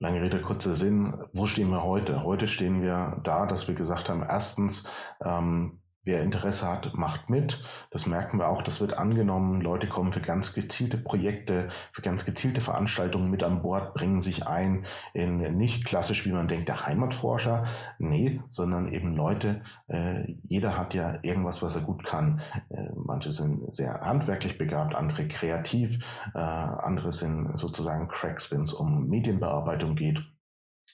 lange 0.00 0.22
Rede, 0.22 0.40
kurzer 0.40 0.74
Sinn. 0.74 1.14
Wo 1.32 1.46
stehen 1.46 1.70
wir 1.70 1.84
heute? 1.84 2.24
Heute 2.24 2.48
stehen 2.48 2.82
wir 2.82 3.20
da, 3.22 3.46
dass 3.46 3.68
wir 3.68 3.74
gesagt 3.74 4.08
haben, 4.08 4.22
erstens, 4.22 4.88
ähm, 5.22 5.79
Wer 6.02 6.22
Interesse 6.22 6.66
hat, 6.66 6.94
macht 6.94 7.28
mit. 7.28 7.62
Das 7.90 8.06
merken 8.06 8.38
wir 8.38 8.48
auch. 8.48 8.62
Das 8.62 8.80
wird 8.80 8.96
angenommen. 8.96 9.60
Leute 9.60 9.86
kommen 9.86 10.12
für 10.12 10.22
ganz 10.22 10.54
gezielte 10.54 10.96
Projekte, 10.96 11.68
für 11.92 12.00
ganz 12.00 12.24
gezielte 12.24 12.62
Veranstaltungen 12.62 13.30
mit 13.30 13.42
an 13.42 13.60
Bord, 13.60 13.92
bringen 13.92 14.22
sich 14.22 14.46
ein 14.46 14.86
in 15.12 15.38
nicht 15.56 15.84
klassisch, 15.84 16.24
wie 16.24 16.32
man 16.32 16.48
denkt, 16.48 16.68
der 16.68 16.86
Heimatforscher. 16.86 17.64
Nee, 17.98 18.40
sondern 18.48 18.88
eben 18.88 19.14
Leute. 19.14 19.62
Äh, 19.88 20.36
jeder 20.44 20.78
hat 20.78 20.94
ja 20.94 21.18
irgendwas, 21.22 21.60
was 21.60 21.76
er 21.76 21.82
gut 21.82 22.02
kann. 22.04 22.40
Äh, 22.70 22.88
manche 22.94 23.34
sind 23.34 23.70
sehr 23.70 24.00
handwerklich 24.00 24.56
begabt, 24.56 24.94
andere 24.94 25.28
kreativ, 25.28 25.98
äh, 26.34 26.38
andere 26.38 27.12
sind 27.12 27.58
sozusagen 27.58 28.08
Cracks, 28.08 28.50
wenn 28.50 28.62
es 28.62 28.72
um 28.72 29.06
Medienbearbeitung 29.08 29.96
geht. 29.96 30.22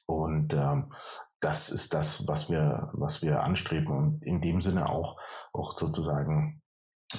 Und 0.06 0.52
ähm, 0.52 0.92
das 1.40 1.68
ist 1.68 1.94
das, 1.94 2.26
was 2.26 2.50
wir, 2.50 2.90
was 2.94 3.22
wir 3.22 3.42
anstreben 3.42 3.96
und 3.96 4.22
in 4.22 4.40
dem 4.40 4.60
Sinne 4.60 4.88
auch, 4.88 5.20
auch 5.52 5.76
sozusagen 5.76 6.62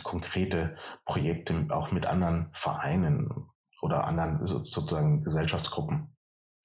konkrete 0.04 0.78
Projekte 1.06 1.68
auch 1.70 1.92
mit 1.92 2.06
anderen 2.06 2.50
Vereinen 2.54 3.50
oder 3.82 4.06
anderen 4.06 4.46
sozusagen 4.46 5.24
Gesellschaftsgruppen. 5.24 6.16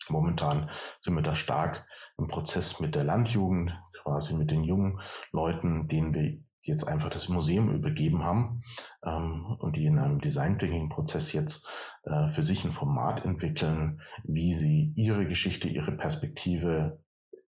Momentan 0.09 0.70
sind 1.00 1.14
wir 1.14 1.22
da 1.22 1.34
stark 1.34 1.86
im 2.18 2.26
Prozess 2.26 2.80
mit 2.80 2.94
der 2.94 3.05
Landjugend, 3.05 3.78
quasi 4.03 4.34
mit 4.34 4.50
den 4.50 4.64
jungen 4.64 5.00
Leuten, 5.30 5.86
denen 5.86 6.14
wir 6.14 6.40
jetzt 6.62 6.86
einfach 6.86 7.11
das 7.11 7.28
Museum 7.28 7.74
übergeben 7.74 8.24
haben 8.24 8.62
ähm, 9.05 9.57
und 9.59 9.76
die 9.76 9.86
in 9.86 9.98
einem 9.98 10.20
Design 10.20 10.59
Thinking 10.59 10.88
Prozess 10.88 11.32
jetzt 11.32 11.66
äh, 12.05 12.28
für 12.30 12.42
sich 12.42 12.64
ein 12.64 12.72
Format 12.72 13.24
entwickeln, 13.24 14.00
wie 14.24 14.55
sie 14.55 14.92
ihre 14.96 15.26
Geschichte, 15.26 15.68
ihre 15.68 15.92
Perspektive 15.92 17.00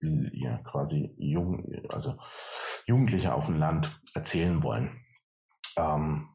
ja, 0.01 0.59
quasi 0.59 1.15
jung, 1.19 1.65
also 1.89 2.17
Jugendliche 2.87 3.35
auf 3.35 3.47
dem 3.47 3.57
Land 3.57 4.01
erzählen 4.15 4.63
wollen. 4.63 5.05
Ähm, 5.77 6.29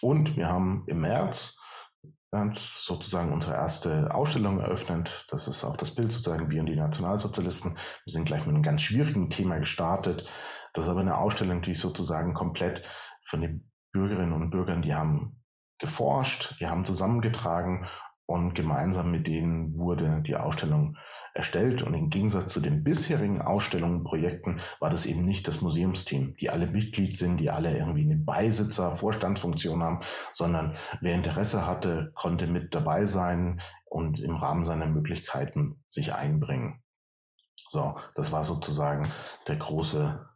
und 0.00 0.36
wir 0.36 0.48
haben 0.48 0.84
im 0.86 1.00
März 1.00 1.56
ganz 2.30 2.84
sozusagen 2.84 3.32
unsere 3.32 3.54
erste 3.54 4.14
Ausstellung 4.14 4.60
eröffnet. 4.60 5.26
Das 5.30 5.48
ist 5.48 5.64
auch 5.64 5.76
das 5.76 5.94
Bild 5.94 6.12
sozusagen, 6.12 6.50
wir 6.50 6.60
und 6.60 6.66
die 6.66 6.76
Nationalsozialisten. 6.76 7.76
Wir 8.04 8.12
sind 8.12 8.24
gleich 8.24 8.46
mit 8.46 8.54
einem 8.54 8.62
ganz 8.62 8.82
schwierigen 8.82 9.30
Thema 9.30 9.58
gestartet. 9.58 10.26
Das 10.72 10.84
ist 10.84 10.90
aber 10.90 11.00
eine 11.00 11.18
Ausstellung, 11.18 11.62
die 11.62 11.74
sozusagen 11.74 12.34
komplett 12.34 12.86
von 13.26 13.40
den 13.40 13.70
Bürgerinnen 13.92 14.32
und 14.32 14.50
Bürgern, 14.50 14.82
die 14.82 14.94
haben 14.94 15.42
geforscht, 15.78 16.60
die 16.60 16.68
haben 16.68 16.84
zusammengetragen 16.84 17.86
und 18.26 18.54
gemeinsam 18.54 19.10
mit 19.10 19.26
denen 19.26 19.76
wurde 19.76 20.22
die 20.22 20.36
Ausstellung 20.36 20.96
erstellt. 21.34 21.82
Und 21.82 21.94
im 21.94 22.10
Gegensatz 22.10 22.52
zu 22.52 22.60
den 22.60 22.84
bisherigen 22.84 23.42
Ausstellungen, 23.42 24.04
Projekten 24.04 24.60
war 24.78 24.90
das 24.90 25.06
eben 25.06 25.24
nicht 25.24 25.46
das 25.48 25.60
Museumsteam, 25.60 26.34
die 26.36 26.50
alle 26.50 26.66
Mitglied 26.66 27.18
sind, 27.18 27.38
die 27.38 27.50
alle 27.50 27.76
irgendwie 27.76 28.04
eine 28.04 28.16
Beisitzer, 28.16 28.96
Vorstandsfunktion 28.96 29.82
haben, 29.82 30.00
sondern 30.32 30.76
wer 31.00 31.14
Interesse 31.14 31.66
hatte, 31.66 32.12
konnte 32.14 32.46
mit 32.46 32.74
dabei 32.74 33.06
sein 33.06 33.60
und 33.84 34.20
im 34.20 34.36
Rahmen 34.36 34.64
seiner 34.64 34.86
Möglichkeiten 34.86 35.82
sich 35.88 36.14
einbringen. 36.14 36.82
So, 37.68 37.96
das 38.14 38.32
war 38.32 38.44
sozusagen 38.44 39.12
der 39.46 39.56
große 39.56 40.28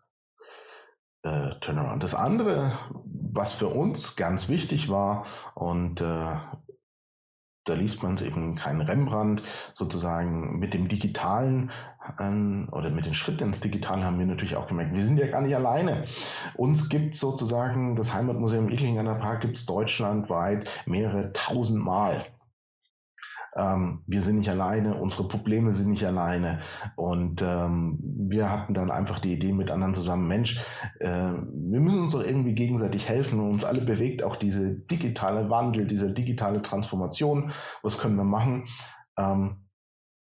äh, 1.23 1.55
Turnaround. 1.61 2.03
Das 2.03 2.15
andere, 2.15 2.79
was 3.33 3.55
für 3.55 3.69
uns 3.69 4.15
ganz 4.17 4.49
wichtig 4.49 4.89
war 4.89 5.27
und 5.55 6.01
äh, 6.01 6.37
da 7.65 7.75
liest 7.75 8.03
man 8.03 8.15
es 8.15 8.23
eben 8.23 8.55
kein 8.55 8.81
Rembrandt, 8.81 9.43
sozusagen 9.75 10.59
mit 10.59 10.75
dem 10.75 10.89
Digitalen 10.89 11.71
ähm, 12.21 12.69
oder 12.73 12.91
mit 12.91 13.07
den 13.07 13.15
Schritten 13.15 13.45
ins 13.45 13.61
Digitale 13.61 14.05
haben 14.05 14.19
wir 14.19 14.27
natürlich 14.27 14.57
auch 14.57 14.67
gemerkt, 14.67 14.95
wir 14.95 15.05
sind 15.05 15.19
ja 15.19 15.27
gar 15.29 15.41
nicht 15.41 15.55
alleine. 15.55 16.05
Uns 16.55 16.89
gibt 16.89 17.17
sozusagen 17.17 17.97
das 17.97 18.13
Heimatmuseum 18.13 18.69
Eklinger 18.71 19.15
Park 19.15 19.41
gibt 19.41 19.57
es 19.57 19.67
deutschlandweit 19.67 20.71
mehrere 20.87 21.33
tausend 21.33 21.83
Mal 21.83 22.27
ähm, 23.57 24.03
wir 24.07 24.23
sind 24.23 24.37
nicht 24.37 24.51
alleine, 24.51 24.97
unsere 24.97 25.29
Probleme 25.29 25.73
sind 25.73 25.91
nicht 25.91 26.07
alleine. 26.07 26.61
Und 26.97 27.43
ähm, 27.43 27.99
wir 28.01 28.51
hatten 28.51 28.75
dann 28.75 28.91
einfach 28.91 29.19
die 29.19 29.33
Idee 29.33 29.53
mit 29.53 29.71
anderen 29.71 29.95
zusammen, 29.95 30.29
Mensch, 30.29 30.61
äh, 31.01 31.09
wir 31.09 31.81
müssen 31.81 32.03
uns 32.03 32.13
doch 32.13 32.25
irgendwie 32.25 32.55
gegenseitig 32.55 33.09
helfen 33.09 33.41
und 33.41 33.51
uns 33.51 33.65
alle 33.65 33.81
bewegt 33.81 34.23
auch 34.23 34.37
diese 34.37 34.75
digitale 34.75 35.51
Wandel, 35.51 35.87
diese 35.87 36.13
digitale 36.13 36.63
Transformation. 36.63 37.53
Was 37.83 37.99
können 37.99 38.17
wir 38.17 38.25
machen? 38.25 38.65
Ähm, 39.17 39.64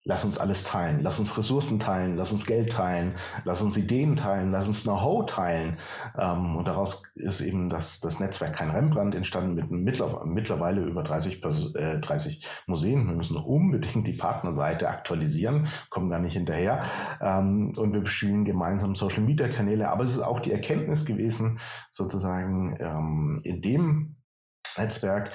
Lass 0.07 0.23
uns 0.23 0.37
alles 0.37 0.63
teilen. 0.63 1.01
Lass 1.01 1.19
uns 1.19 1.37
Ressourcen 1.37 1.81
teilen. 1.81 2.15
Lass 2.15 2.31
uns 2.31 2.45
Geld 2.45 2.71
teilen. 2.71 3.15
Lass 3.43 3.61
uns 3.61 3.75
Ideen 3.75 4.15
teilen. 4.15 4.51
Lass 4.51 4.69
uns 4.69 4.83
Know-how 4.83 5.25
teilen. 5.25 5.77
Ähm, 6.17 6.55
und 6.55 6.65
daraus 6.65 7.03
ist 7.15 7.41
eben 7.41 7.69
das, 7.69 7.99
das 7.99 8.17
Netzwerk 8.21 8.53
Kein 8.53 8.69
Rembrandt 8.69 9.15
entstanden 9.15 9.55
mit 9.55 9.69
mittlerweile 9.69 10.81
über 10.81 11.03
30, 11.03 11.43
äh, 11.75 11.99
30 11.99 12.47
Museen. 12.67 13.05
Wir 13.05 13.15
müssen 13.15 13.35
unbedingt 13.35 14.07
die 14.07 14.13
Partnerseite 14.13 14.87
aktualisieren, 14.87 15.67
kommen 15.89 16.09
gar 16.09 16.19
nicht 16.19 16.33
hinterher. 16.33 16.85
Ähm, 17.19 17.73
und 17.75 17.91
wir 17.91 17.99
bespielen 17.99 18.45
gemeinsam 18.45 18.95
Social 18.95 19.23
Media 19.23 19.49
Kanäle. 19.49 19.89
Aber 19.89 20.05
es 20.05 20.11
ist 20.11 20.23
auch 20.23 20.39
die 20.39 20.53
Erkenntnis 20.53 21.05
gewesen, 21.05 21.59
sozusagen 21.91 22.77
ähm, 22.79 23.41
in 23.43 23.61
dem 23.61 24.15
Netzwerk, 24.77 25.33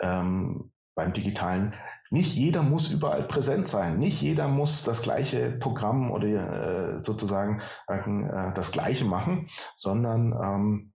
ähm, 0.00 0.72
beim 0.96 1.12
digitalen, 1.12 1.74
nicht 2.10 2.34
jeder 2.34 2.62
muss 2.62 2.88
überall 2.88 3.22
präsent 3.22 3.68
sein. 3.68 3.98
Nicht 3.98 4.20
jeder 4.20 4.48
muss 4.48 4.82
das 4.82 5.02
gleiche 5.02 5.52
Programm 5.52 6.10
oder 6.10 6.26
äh, 6.26 7.04
sozusagen 7.04 7.62
äh, 7.86 8.52
das 8.52 8.72
gleiche 8.72 9.04
machen, 9.04 9.48
sondern 9.76 10.32
ähm, 10.32 10.92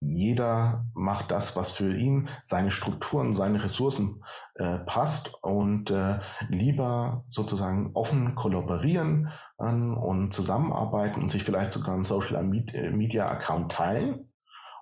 jeder 0.00 0.86
macht 0.94 1.30
das, 1.30 1.56
was 1.56 1.72
für 1.72 1.94
ihn, 1.94 2.28
seine 2.42 2.70
Strukturen, 2.70 3.34
seine 3.34 3.62
Ressourcen 3.62 4.24
äh, 4.54 4.78
passt 4.78 5.34
und 5.42 5.90
äh, 5.90 6.18
lieber 6.48 7.24
sozusagen 7.28 7.90
offen 7.94 8.34
kollaborieren 8.34 9.30
äh, 9.58 9.64
und 9.64 10.32
zusammenarbeiten 10.32 11.22
und 11.22 11.30
sich 11.30 11.44
vielleicht 11.44 11.72
sogar 11.72 11.94
einen 11.94 12.04
Social 12.04 12.42
Media 12.42 13.28
Account 13.28 13.72
teilen 13.72 14.32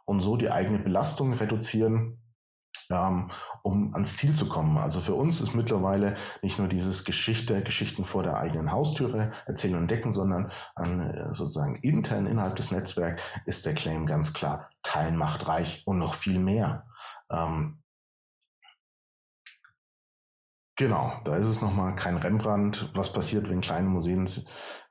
und 0.06 0.20
so 0.20 0.36
die 0.36 0.50
eigene 0.50 0.78
Belastung 0.78 1.34
reduzieren 1.34 2.22
um 2.90 3.94
ans 3.94 4.16
Ziel 4.16 4.34
zu 4.34 4.48
kommen. 4.48 4.78
Also 4.78 5.00
für 5.00 5.14
uns 5.14 5.40
ist 5.40 5.54
mittlerweile 5.54 6.14
nicht 6.42 6.58
nur 6.58 6.68
dieses 6.68 7.04
Geschichte, 7.04 7.62
Geschichten 7.62 8.04
vor 8.04 8.22
der 8.22 8.38
eigenen 8.38 8.72
Haustüre 8.72 9.32
erzählen 9.46 9.74
und 9.74 9.82
entdecken, 9.82 10.12
sondern 10.12 10.50
äh, 10.76 11.34
sozusagen 11.34 11.76
intern 11.76 12.26
innerhalb 12.26 12.56
des 12.56 12.70
Netzwerks 12.70 13.22
ist 13.44 13.66
der 13.66 13.74
Claim 13.74 14.06
ganz 14.06 14.32
klar, 14.32 14.70
Teilen 14.82 15.16
macht 15.16 15.48
reich 15.48 15.82
und 15.86 15.98
noch 15.98 16.14
viel 16.14 16.38
mehr. 16.38 16.86
Ähm, 17.30 17.82
Genau, 20.78 21.12
da 21.24 21.36
ist 21.36 21.48
es 21.48 21.60
nochmal 21.60 21.96
kein 21.96 22.18
Rembrandt. 22.18 22.88
Was 22.94 23.12
passiert, 23.12 23.50
wenn 23.50 23.60
kleine 23.60 23.88
Museen 23.88 24.28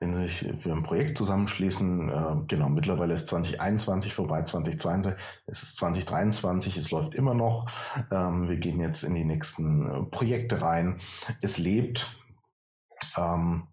wenn 0.02 0.14
sich 0.16 0.46
für 0.60 0.74
ein 0.74 0.84
Projekt 0.84 1.18
zusammenschließen? 1.18 2.10
Äh, 2.10 2.46
genau, 2.50 2.68
mittlerweile 2.68 3.14
ist 3.14 3.28
2021 3.28 4.14
vorbei, 4.14 4.44
2022 4.44 5.18
es 5.46 5.64
ist 5.64 5.78
2023, 5.78 6.76
es 6.76 6.92
läuft 6.92 7.16
immer 7.16 7.34
noch. 7.34 7.68
Ähm, 8.12 8.50
wir 8.50 8.58
gehen 8.58 8.82
jetzt 8.82 9.04
in 9.04 9.16
die 9.16 9.24
nächsten 9.24 9.90
äh, 9.90 10.04
Projekte 10.04 10.62
rein. 10.62 11.00
Es 11.42 11.58
lebt. 11.58 12.06
Ähm, 13.16 13.68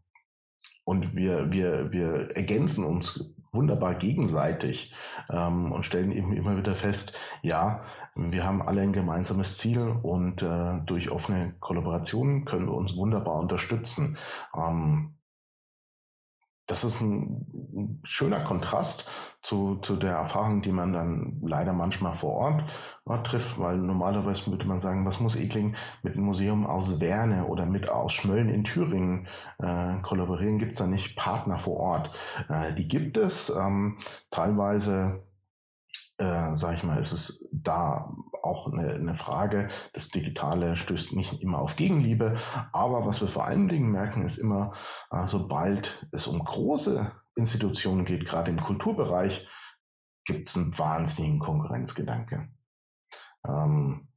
und 0.85 1.17
wir, 1.17 1.51
wir, 1.51 1.91
wir 1.91 2.37
ergänzen 2.37 2.85
uns 2.85 3.25
wunderbar 3.55 3.95
gegenseitig 3.95 4.93
ähm, 5.31 5.73
und 5.73 5.85
stellen 5.85 6.13
eben 6.13 6.33
immer 6.33 6.57
wieder 6.57 6.77
fest, 6.77 7.13
ja, 7.43 7.85
wir 8.17 8.45
haben 8.45 8.63
alle 8.63 8.83
ein 8.83 8.93
gemeinsames 8.93 9.59
Ziel 9.59 9.81
und 9.81 10.43
äh, 10.43 10.81
durch 10.87 11.11
offene 11.11 11.55
Kollaborationen 11.61 12.45
können 12.45 12.67
wir 12.67 12.75
uns 12.75 12.97
wunderbar 12.97 13.41
unterstützen. 13.41 14.19
Ähm, 14.57 15.17
das 16.67 16.85
ist 16.85 17.01
ein, 17.01 17.47
ein, 17.75 18.01
schöner 18.05 18.41
Kontrast 18.41 19.07
zu, 19.43 19.77
zu 19.83 19.97
der 19.97 20.13
Erfahrung, 20.13 20.63
die 20.63 20.73
man 20.73 20.93
dann 20.93 21.43
leider 21.43 21.73
manchmal 21.75 22.15
vor 22.15 22.33
Ort 22.33 22.65
äh, 23.07 23.23
trifft, 23.23 23.59
weil 23.59 23.77
normalerweise 23.79 24.47
würde 24.47 24.67
man 24.67 24.81
sagen, 24.81 25.05
was 25.05 25.21
muss 25.21 25.37
Ekling 25.37 25.75
mit 26.03 26.15
einem 26.15 26.25
Museum 26.25 26.67
aus 26.67 27.01
Werne 27.01 27.47
oder 27.47 27.67
mit 27.67 27.91
aus 27.91 28.13
Schmölln 28.13 28.49
in 28.49 28.65
Thüringen 28.65 29.27
äh, 29.59 30.01
kollaborieren? 30.03 30.59
Gibt 30.59 30.73
es 30.73 30.79
da 30.79 30.87
nicht 30.87 31.17
Partner 31.17 31.59
vor 31.59 31.77
Ort? 31.77 32.11
Äh, 32.49 32.75
die 32.75 32.89
gibt 32.89 33.19
es. 33.19 33.51
Ähm, 33.51 33.99
teilweise 34.31 35.23
äh, 36.19 36.57
sage 36.57 36.77
ich 36.77 36.83
mal, 36.85 36.99
ist 36.99 37.13
es 37.13 37.45
da 37.53 38.15
auch 38.43 38.73
eine, 38.73 38.95
eine 38.95 39.15
Frage. 39.15 39.69
Das 39.93 40.09
Digitale 40.09 40.77
stößt 40.77 41.13
nicht 41.13 41.43
immer 41.43 41.59
auf 41.59 41.77
Gegenliebe, 41.77 42.37
aber 42.73 43.07
was 43.07 43.21
wir 43.21 43.29
vor 43.29 43.47
allen 43.47 43.69
Dingen 43.69 43.91
merken, 43.91 44.25
ist 44.25 44.39
immer, 44.39 44.75
äh, 45.11 45.27
sobald 45.27 46.07
es 46.13 46.27
um 46.27 46.39
große 46.39 47.11
Institutionen 47.37 48.05
geht, 48.05 48.27
gerade 48.27 48.51
im 48.51 48.61
Kulturbereich, 48.61 49.49
gibt 50.25 50.49
es 50.49 50.57
einen 50.57 50.79
wahnsinnigen 50.79 51.41
Konkurrenzgedanke. 51.41 52.49
Ähm, 53.47 54.09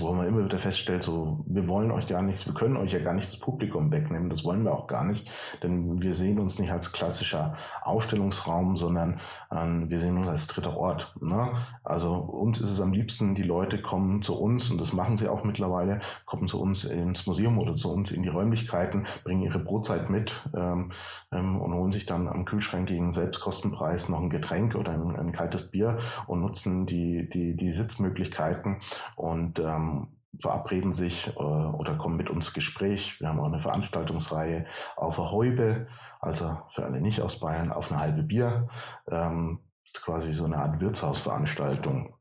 wo 0.00 0.12
man 0.12 0.26
immer 0.26 0.44
wieder 0.44 0.58
feststellt, 0.58 1.02
so, 1.02 1.44
wir 1.46 1.68
wollen 1.68 1.90
euch 1.90 2.06
gar 2.06 2.22
nichts, 2.22 2.46
wir 2.46 2.54
können 2.54 2.76
euch 2.76 2.92
ja 2.92 3.00
gar 3.00 3.14
nicht 3.14 3.28
das 3.28 3.38
Publikum 3.38 3.92
wegnehmen, 3.92 4.30
das 4.30 4.44
wollen 4.44 4.64
wir 4.64 4.72
auch 4.72 4.86
gar 4.86 5.04
nicht, 5.04 5.30
denn 5.62 6.02
wir 6.02 6.14
sehen 6.14 6.38
uns 6.38 6.58
nicht 6.58 6.70
als 6.70 6.92
klassischer 6.92 7.54
Ausstellungsraum, 7.82 8.76
sondern 8.76 9.20
äh, 9.50 9.56
wir 9.88 9.98
sehen 9.98 10.16
uns 10.18 10.28
als 10.28 10.46
dritter 10.46 10.76
Ort. 10.76 11.14
Ne? 11.20 11.52
Also 11.84 12.14
uns 12.14 12.60
ist 12.60 12.70
es 12.70 12.80
am 12.80 12.92
liebsten, 12.92 13.34
die 13.34 13.42
Leute 13.42 13.80
kommen 13.82 14.22
zu 14.22 14.38
uns, 14.38 14.70
und 14.70 14.80
das 14.80 14.92
machen 14.92 15.16
sie 15.16 15.28
auch 15.28 15.44
mittlerweile, 15.44 16.00
kommen 16.26 16.48
zu 16.48 16.60
uns 16.60 16.84
ins 16.84 17.26
Museum 17.26 17.58
oder 17.58 17.74
zu 17.74 17.90
uns 17.90 18.10
in 18.10 18.22
die 18.22 18.28
Räumlichkeiten, 18.28 19.06
bringen 19.24 19.42
ihre 19.42 19.58
Brotzeit 19.58 20.10
mit 20.10 20.42
ähm, 20.54 20.92
ähm, 21.32 21.60
und 21.60 21.74
holen 21.74 21.92
sich 21.92 22.06
dann 22.06 22.28
am 22.28 22.44
Kühlschrank 22.44 22.88
gegen 22.88 23.12
Selbstkostenpreis 23.12 24.08
noch 24.08 24.20
ein 24.20 24.30
Getränk 24.30 24.74
oder 24.74 24.92
ein, 24.92 25.16
ein 25.16 25.32
kaltes 25.32 25.70
Bier 25.70 25.98
und 26.26 26.40
nutzen 26.40 26.86
die, 26.86 27.28
die, 27.28 27.56
die 27.56 27.72
Sitzmöglichkeiten 27.72 28.78
und 29.16 29.58
ähm, 29.58 29.89
ähm, 29.90 30.16
verabreden 30.40 30.92
sich 30.92 31.28
äh, 31.36 31.40
oder 31.40 31.96
kommen 31.96 32.16
mit 32.16 32.30
uns 32.30 32.52
Gespräch. 32.52 33.20
Wir 33.20 33.28
haben 33.28 33.40
auch 33.40 33.46
eine 33.46 33.60
Veranstaltungsreihe 33.60 34.66
auf 34.96 35.16
der 35.16 35.30
Heube, 35.30 35.88
also 36.20 36.58
für 36.72 36.84
alle 36.84 37.00
nicht 37.00 37.20
aus 37.20 37.40
Bayern, 37.40 37.72
auf 37.72 37.90
eine 37.90 38.00
halbe 38.00 38.22
Bier. 38.22 38.68
Ähm, 39.10 39.60
quasi 40.02 40.32
so 40.32 40.44
eine 40.44 40.56
Art 40.56 40.80
Wirtshausveranstaltung, 40.80 42.14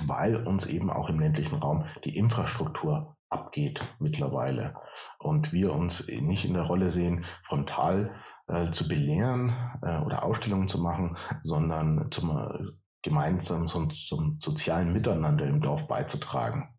weil 0.00 0.36
uns 0.36 0.66
eben 0.66 0.90
auch 0.90 1.08
im 1.08 1.20
ländlichen 1.20 1.56
Raum 1.56 1.86
die 2.04 2.16
Infrastruktur 2.16 3.16
abgeht 3.28 3.84
mittlerweile 3.98 4.74
und 5.18 5.52
wir 5.52 5.72
uns 5.72 6.06
nicht 6.06 6.44
in 6.44 6.54
der 6.54 6.64
Rolle 6.64 6.90
sehen, 6.90 7.24
frontal 7.42 8.14
äh, 8.46 8.70
zu 8.70 8.88
belehren 8.88 9.52
äh, 9.82 10.00
oder 10.00 10.22
Ausstellungen 10.22 10.68
zu 10.68 10.78
machen, 10.78 11.16
sondern 11.42 12.10
zum 12.10 12.36
äh, 12.36 12.64
gemeinsam 13.02 13.68
zum, 13.68 13.92
zum 13.94 14.38
sozialen 14.40 14.92
Miteinander 14.92 15.46
im 15.46 15.60
Dorf 15.60 15.86
beizutragen. 15.86 16.75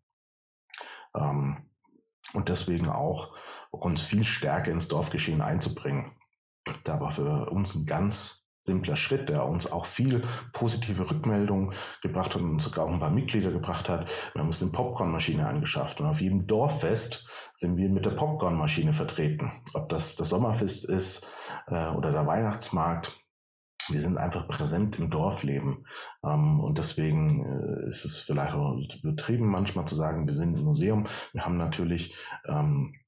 Ähm, 1.18 1.68
und 2.34 2.48
deswegen 2.48 2.88
auch 2.88 3.34
uns 3.70 4.02
viel 4.02 4.24
stärker 4.24 4.70
ins 4.70 4.88
Dorfgeschehen 4.88 5.40
einzubringen. 5.40 6.12
Da 6.84 7.00
war 7.00 7.12
für 7.12 7.50
uns 7.50 7.74
ein 7.74 7.86
ganz 7.86 8.38
simpler 8.62 8.96
Schritt, 8.96 9.30
der 9.30 9.46
uns 9.46 9.70
auch 9.70 9.86
viel 9.86 10.26
positive 10.52 11.10
Rückmeldungen 11.10 11.72
gebracht 12.02 12.34
hat 12.34 12.42
und 12.42 12.60
sogar 12.60 12.84
auch 12.84 12.90
ein 12.90 13.00
paar 13.00 13.10
Mitglieder 13.10 13.50
gebracht 13.50 13.88
hat. 13.88 14.10
Wir 14.32 14.40
haben 14.40 14.48
uns 14.48 14.60
eine 14.60 14.72
Popcornmaschine 14.72 15.46
angeschafft 15.46 16.00
und 16.00 16.06
auf 16.06 16.20
jedem 16.20 16.46
Dorffest 16.46 17.26
sind 17.54 17.78
wir 17.78 17.88
mit 17.88 18.04
der 18.04 18.10
Popcornmaschine 18.10 18.92
vertreten. 18.92 19.50
Ob 19.72 19.88
das 19.88 20.16
das 20.16 20.28
Sommerfest 20.28 20.84
ist 20.84 21.26
äh, 21.68 21.88
oder 21.88 22.12
der 22.12 22.26
Weihnachtsmarkt 22.26 23.18
wir 23.90 24.00
sind 24.00 24.18
einfach 24.18 24.48
präsent 24.48 24.98
im 24.98 25.10
Dorfleben. 25.10 25.86
Ähm, 26.24 26.60
und 26.60 26.78
deswegen 26.78 27.44
äh, 27.44 27.88
ist 27.88 28.04
es 28.04 28.20
vielleicht 28.20 28.54
auch 28.54 28.76
betrieben, 29.02 29.46
manchmal 29.46 29.86
zu 29.86 29.94
sagen, 29.94 30.26
wir 30.26 30.34
sind 30.34 30.56
im 30.56 30.64
Museum. 30.64 31.06
Wir 31.32 31.44
haben 31.44 31.56
natürlich 31.56 32.14
ähm, 32.46 32.94
äh, 32.94 33.07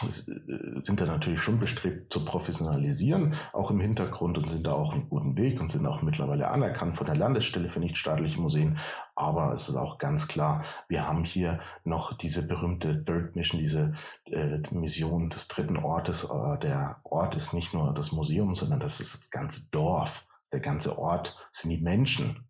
sind 0.00 1.00
da 1.00 1.06
natürlich 1.06 1.40
schon 1.40 1.58
bestrebt 1.58 2.12
zu 2.12 2.24
professionalisieren, 2.24 3.34
auch 3.52 3.70
im 3.70 3.80
Hintergrund 3.80 4.38
und 4.38 4.48
sind 4.48 4.66
da 4.66 4.72
auch 4.72 4.92
einen 4.92 5.08
guten 5.08 5.36
Weg 5.36 5.60
und 5.60 5.70
sind 5.70 5.86
auch 5.86 6.02
mittlerweile 6.02 6.48
anerkannt 6.48 6.96
von 6.96 7.06
der 7.06 7.16
Landesstelle 7.16 7.68
für 7.68 7.80
nichtstaatliche 7.80 8.40
Museen. 8.40 8.78
Aber 9.14 9.52
es 9.52 9.68
ist 9.68 9.76
auch 9.76 9.98
ganz 9.98 10.28
klar, 10.28 10.64
wir 10.88 11.06
haben 11.06 11.24
hier 11.24 11.60
noch 11.84 12.16
diese 12.16 12.42
berühmte 12.42 13.04
Third 13.04 13.36
Mission, 13.36 13.60
diese 13.60 13.92
äh, 14.26 14.60
Mission 14.70 15.30
des 15.30 15.48
dritten 15.48 15.76
Ortes. 15.76 16.24
Äh, 16.24 16.58
der 16.60 17.00
Ort 17.04 17.34
ist 17.34 17.52
nicht 17.52 17.74
nur 17.74 17.92
das 17.94 18.12
Museum, 18.12 18.54
sondern 18.54 18.80
das 18.80 19.00
ist 19.00 19.14
das 19.14 19.30
ganze 19.30 19.68
Dorf. 19.70 20.26
Der 20.52 20.60
ganze 20.60 20.98
Ort 20.98 21.36
sind 21.52 21.70
die 21.70 21.80
Menschen 21.80 22.48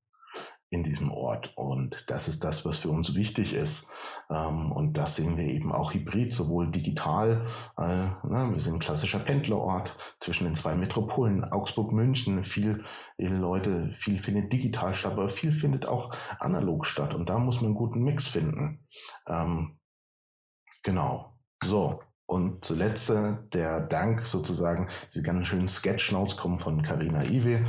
in 0.72 0.82
diesem 0.82 1.12
Ort. 1.12 1.52
Und 1.54 2.04
das 2.08 2.28
ist 2.28 2.42
das, 2.44 2.64
was 2.64 2.78
für 2.78 2.88
uns 2.88 3.14
wichtig 3.14 3.52
ist. 3.52 3.88
Ähm, 4.30 4.72
und 4.72 4.96
das 4.96 5.16
sehen 5.16 5.36
wir 5.36 5.44
eben 5.44 5.70
auch 5.70 5.92
hybrid, 5.92 6.32
sowohl 6.32 6.70
digital, 6.70 7.44
äh, 7.76 8.08
na, 8.24 8.50
wir 8.50 8.58
sind 8.58 8.74
ein 8.74 8.80
klassischer 8.80 9.18
Pendlerort 9.18 9.94
zwischen 10.18 10.44
den 10.44 10.54
zwei 10.54 10.74
Metropolen, 10.74 11.44
Augsburg, 11.44 11.92
München. 11.92 12.42
Viel 12.42 12.82
Leute, 13.18 13.92
viel 13.92 14.18
findet 14.18 14.50
digital 14.52 14.94
statt, 14.94 15.12
aber 15.12 15.28
viel 15.28 15.52
findet 15.52 15.86
auch 15.86 16.14
analog 16.38 16.86
statt. 16.86 17.14
Und 17.14 17.28
da 17.28 17.38
muss 17.38 17.56
man 17.56 17.66
einen 17.66 17.74
guten 17.74 18.02
Mix 18.02 18.26
finden. 18.26 18.86
Ähm, 19.28 19.78
genau. 20.82 21.38
So. 21.62 22.00
Und 22.32 22.64
zuletzt 22.64 23.10
äh, 23.10 23.36
der 23.52 23.80
Dank 23.80 24.26
sozusagen, 24.26 24.88
diese 25.12 25.22
ganz 25.22 25.46
schönen 25.48 25.68
Sketchnotes 25.68 26.38
kommen 26.38 26.58
von 26.58 26.82
Karina 26.82 27.24
Iwe. 27.24 27.66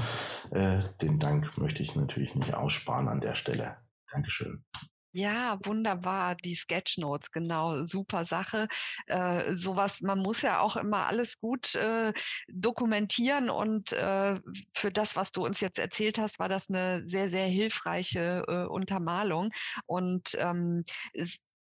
Äh, 0.51 0.84
den 1.01 1.20
Dank 1.20 1.57
möchte 1.57 1.84
ich 1.84 1.95
natürlich 1.95 2.34
nicht 2.34 2.53
aussparen 2.53 3.09
an 3.09 3.20
der 3.20 3.36
Stelle. 3.36 3.76
Dankeschön. 4.09 4.64
Ja, 5.11 5.59
wunderbar, 5.66 6.36
die 6.36 6.55
Sketchnotes, 6.55 7.30
genau, 7.32 7.86
super 7.86 8.24
Sache. 8.24 8.70
Äh, 9.07 9.57
sowas, 9.57 9.99
man 9.99 10.20
muss 10.20 10.41
ja 10.41 10.61
auch 10.61 10.78
immer 10.78 11.07
alles 11.07 11.38
gut 11.39 11.76
äh, 11.76 12.14
dokumentieren 12.47 13.49
und 13.49 13.91
äh, 13.91 14.39
für 14.74 14.91
das, 14.93 15.18
was 15.18 15.34
du 15.34 15.45
uns 15.45 15.59
jetzt 15.59 15.78
erzählt 15.78 16.18
hast, 16.18 16.39
war 16.39 16.47
das 16.47 16.70
eine 16.70 17.03
sehr, 17.05 17.30
sehr 17.30 17.47
hilfreiche 17.47 18.45
äh, 18.47 18.66
Untermalung. 18.66 19.51
Und 19.88 20.38
ähm, 20.39 20.86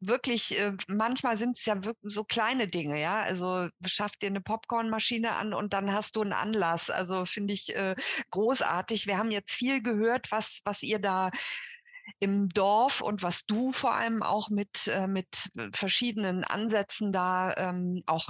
wirklich, 0.09 0.59
äh, 0.59 0.73
manchmal 0.89 1.39
sind 1.39 1.57
es 1.57 1.65
ja 1.65 1.79
so 2.03 2.25
kleine 2.25 2.69
Dinge, 2.69 3.01
ja. 3.01 3.23
Also 3.23 3.69
schaff 3.85 4.13
dir 4.17 4.29
eine 4.29 4.41
Popcornmaschine 4.41 5.33
an 5.33 5.55
und 5.55 5.73
dann 5.73 5.93
hast 5.93 6.17
du 6.17 6.23
einen 6.23 6.33
Anlass. 6.33 6.91
Also 6.91 7.25
finde 7.25 7.55
ich 7.55 7.75
äh, 7.75 7.95
großartig. 8.31 9.07
Wir 9.07 9.19
haben 9.19 9.31
jetzt 9.31 9.53
viel 9.53 9.83
gehört, 9.83 10.31
was, 10.31 10.61
was 10.65 10.83
ihr 10.83 10.99
da 10.99 11.31
im 12.21 12.49
Dorf 12.49 13.01
und 13.01 13.23
was 13.23 13.47
du 13.47 13.73
vor 13.73 13.95
allem 13.95 14.23
auch 14.23 14.51
mit, 14.51 14.89
äh, 14.89 15.07
mit 15.07 15.51
verschiedenen 15.73 16.45
Ansätzen 16.45 17.13
da 17.13 17.55
ähm, 17.57 18.03
auch 18.07 18.29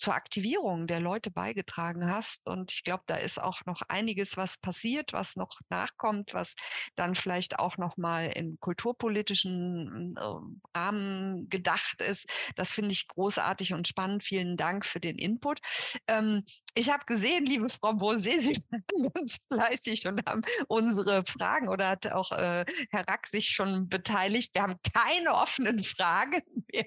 zur 0.00 0.14
Aktivierung 0.14 0.86
der 0.86 0.98
Leute 0.98 1.30
beigetragen 1.30 2.10
hast. 2.10 2.48
Und 2.48 2.72
ich 2.72 2.84
glaube, 2.84 3.04
da 3.06 3.16
ist 3.16 3.40
auch 3.40 3.66
noch 3.66 3.82
einiges, 3.88 4.38
was 4.38 4.56
passiert, 4.56 5.12
was 5.12 5.36
noch 5.36 5.60
nachkommt, 5.68 6.32
was 6.32 6.54
dann 6.96 7.14
vielleicht 7.14 7.58
auch 7.58 7.76
noch 7.76 7.98
mal 7.98 8.28
in 8.28 8.58
kulturpolitischen 8.60 10.16
äh, 10.16 10.78
Rahmen 10.78 11.48
gedacht 11.50 12.00
ist. 12.00 12.26
Das 12.56 12.72
finde 12.72 12.92
ich 12.92 13.08
großartig 13.08 13.74
und 13.74 13.86
spannend. 13.86 14.24
Vielen 14.24 14.56
Dank 14.56 14.86
für 14.86 15.00
den 15.00 15.18
Input. 15.18 15.60
Ähm, 16.08 16.44
ich 16.74 16.90
habe 16.90 17.04
gesehen, 17.04 17.46
liebe 17.46 17.68
Frau 17.68 17.92
Bose, 17.94 18.40
Sie 18.40 18.56
waren 18.70 19.12
ganz 19.14 19.38
fleißig 19.52 20.06
und 20.06 20.24
haben 20.26 20.42
unsere 20.68 21.24
Fragen 21.24 21.68
oder 21.68 21.88
hat 21.88 22.06
auch 22.12 22.32
äh, 22.32 22.64
Herr 22.90 23.08
Rack 23.08 23.26
sich 23.26 23.48
schon 23.48 23.88
beteiligt. 23.88 24.50
Wir 24.54 24.62
haben 24.62 24.76
keine 24.94 25.34
offenen 25.34 25.82
Fragen 25.82 26.40
mehr 26.72 26.86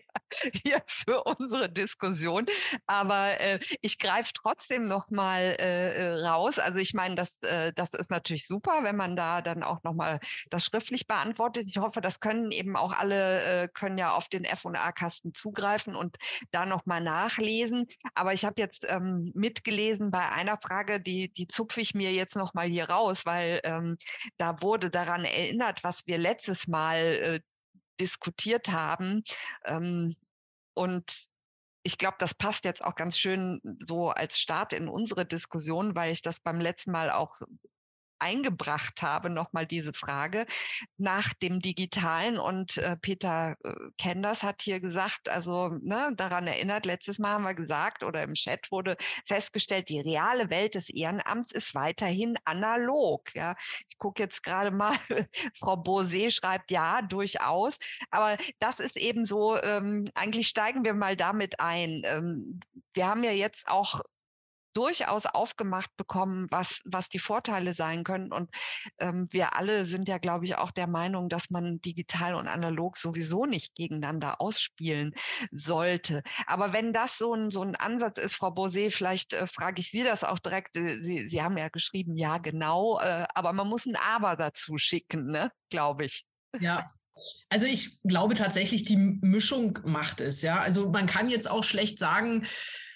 hier 0.63 0.81
für 0.87 1.23
unsere 1.23 1.69
Diskussion. 1.69 2.45
Aber 2.87 3.39
äh, 3.39 3.59
ich 3.81 3.99
greife 3.99 4.31
trotzdem 4.33 4.87
noch 4.87 5.09
mal 5.09 5.55
äh, 5.59 5.95
äh, 5.95 6.25
raus. 6.25 6.59
Also 6.59 6.79
ich 6.79 6.93
meine, 6.93 7.15
das, 7.15 7.37
äh, 7.43 7.73
das 7.75 7.93
ist 7.93 8.09
natürlich 8.09 8.47
super, 8.47 8.83
wenn 8.83 8.95
man 8.95 9.15
da 9.15 9.41
dann 9.41 9.63
auch 9.63 9.83
noch 9.83 9.93
mal 9.93 10.19
das 10.49 10.65
schriftlich 10.65 11.07
beantwortet. 11.07 11.65
Ich 11.67 11.77
hoffe, 11.77 12.01
das 12.01 12.19
können 12.19 12.51
eben 12.51 12.75
auch 12.75 12.93
alle, 12.93 13.63
äh, 13.63 13.67
können 13.67 13.97
ja 13.97 14.13
auf 14.13 14.29
den 14.29 14.45
F&A-Kasten 14.45 15.33
zugreifen 15.33 15.95
und 15.95 16.17
da 16.51 16.65
noch 16.65 16.85
mal 16.85 17.01
nachlesen. 17.01 17.87
Aber 18.15 18.33
ich 18.33 18.45
habe 18.45 18.61
jetzt 18.61 18.85
ähm, 18.89 19.31
mitgelesen 19.35 19.72
bei 20.11 20.29
einer 20.29 20.57
Frage, 20.61 20.99
die, 20.99 21.31
die 21.33 21.47
zupfe 21.47 21.81
ich 21.81 21.93
mir 21.93 22.11
jetzt 22.11 22.35
noch 22.35 22.53
mal 22.53 22.67
hier 22.67 22.89
raus, 22.89 23.25
weil 23.25 23.59
ähm, 23.63 23.97
da 24.37 24.61
wurde 24.61 24.89
daran 24.89 25.25
erinnert, 25.25 25.83
was 25.83 26.05
wir 26.05 26.17
letztes 26.17 26.67
Mal 26.67 26.97
äh, 26.97 27.39
diskutiert 27.99 28.69
haben. 28.69 29.23
Ähm, 29.65 30.15
und 30.73 31.25
ich 31.83 31.97
glaube, 31.97 32.15
das 32.19 32.33
passt 32.33 32.65
jetzt 32.65 32.83
auch 32.83 32.95
ganz 32.95 33.17
schön 33.17 33.61
so 33.85 34.09
als 34.09 34.39
Start 34.39 34.73
in 34.73 34.87
unsere 34.87 35.25
Diskussion, 35.25 35.95
weil 35.95 36.11
ich 36.11 36.21
das 36.21 36.39
beim 36.39 36.61
letzten 36.61 36.91
Mal 36.91 37.11
auch 37.11 37.35
eingebracht 38.23 39.01
habe, 39.01 39.29
nochmal 39.29 39.65
diese 39.65 39.93
Frage 39.93 40.45
nach 40.97 41.33
dem 41.33 41.59
Digitalen. 41.59 42.39
Und 42.39 42.77
äh, 42.77 42.95
Peter 42.97 43.57
äh, 43.63 43.73
Kenders 43.97 44.43
hat 44.43 44.61
hier 44.61 44.79
gesagt, 44.79 45.29
also 45.29 45.69
ne, 45.81 46.11
daran 46.15 46.47
erinnert, 46.47 46.85
letztes 46.85 47.19
Mal 47.19 47.33
haben 47.33 47.43
wir 47.43 47.53
gesagt 47.53 48.03
oder 48.03 48.23
im 48.23 48.33
Chat 48.33 48.71
wurde 48.71 48.95
festgestellt, 49.27 49.89
die 49.89 49.99
reale 49.99 50.49
Welt 50.49 50.75
des 50.75 50.89
Ehrenamts 50.89 51.51
ist 51.51 51.75
weiterhin 51.75 52.37
analog. 52.45 53.33
Ja, 53.35 53.55
ich 53.87 53.97
gucke 53.97 54.23
jetzt 54.23 54.43
gerade 54.43 54.71
mal, 54.71 54.93
Frau 55.59 55.73
Bosé 55.73 56.31
schreibt 56.31 56.71
ja, 56.71 57.01
durchaus. 57.01 57.77
Aber 58.09 58.37
das 58.59 58.79
ist 58.79 58.95
eben 58.97 59.25
so, 59.25 59.61
ähm, 59.61 60.05
eigentlich 60.15 60.47
steigen 60.47 60.85
wir 60.85 60.93
mal 60.93 61.17
damit 61.17 61.59
ein. 61.59 62.01
Ähm, 62.05 62.61
wir 62.93 63.07
haben 63.07 63.23
ja 63.23 63.31
jetzt 63.31 63.67
auch 63.67 64.01
durchaus 64.73 65.25
aufgemacht 65.25 65.95
bekommen, 65.97 66.47
was, 66.49 66.81
was 66.85 67.09
die 67.09 67.19
Vorteile 67.19 67.73
sein 67.73 68.03
können. 68.03 68.31
Und 68.31 68.49
ähm, 68.99 69.27
wir 69.31 69.57
alle 69.57 69.85
sind 69.85 70.07
ja, 70.07 70.17
glaube 70.17 70.45
ich, 70.45 70.55
auch 70.57 70.71
der 70.71 70.87
Meinung, 70.87 71.29
dass 71.29 71.49
man 71.49 71.81
digital 71.81 72.35
und 72.35 72.47
analog 72.47 72.97
sowieso 72.97 73.45
nicht 73.45 73.75
gegeneinander 73.75 74.41
ausspielen 74.41 75.13
sollte. 75.51 76.23
Aber 76.47 76.73
wenn 76.73 76.93
das 76.93 77.17
so 77.17 77.33
ein, 77.33 77.51
so 77.51 77.61
ein 77.61 77.75
Ansatz 77.75 78.19
ist, 78.19 78.35
Frau 78.35 78.49
Bosé, 78.49 78.91
vielleicht 78.91 79.33
äh, 79.33 79.47
frage 79.47 79.79
ich 79.79 79.91
Sie 79.91 80.03
das 80.03 80.23
auch 80.23 80.39
direkt. 80.39 80.73
Sie, 80.73 81.27
Sie 81.27 81.41
haben 81.41 81.57
ja 81.57 81.69
geschrieben, 81.69 82.15
ja, 82.15 82.37
genau, 82.37 82.99
äh, 82.99 83.25
aber 83.33 83.53
man 83.53 83.67
muss 83.67 83.85
ein 83.85 83.95
Aber 83.95 84.35
dazu 84.35 84.77
schicken, 84.77 85.27
ne? 85.27 85.51
glaube 85.69 86.05
ich. 86.05 86.25
Ja, 86.59 86.91
also 87.49 87.65
ich 87.65 88.01
glaube 88.03 88.35
tatsächlich, 88.35 88.85
die 88.85 88.97
Mischung 88.97 89.79
macht 89.85 90.21
es, 90.21 90.41
ja. 90.41 90.59
Also 90.59 90.89
man 90.89 91.05
kann 91.05 91.29
jetzt 91.29 91.49
auch 91.49 91.63
schlecht 91.63 91.97
sagen, 91.97 92.45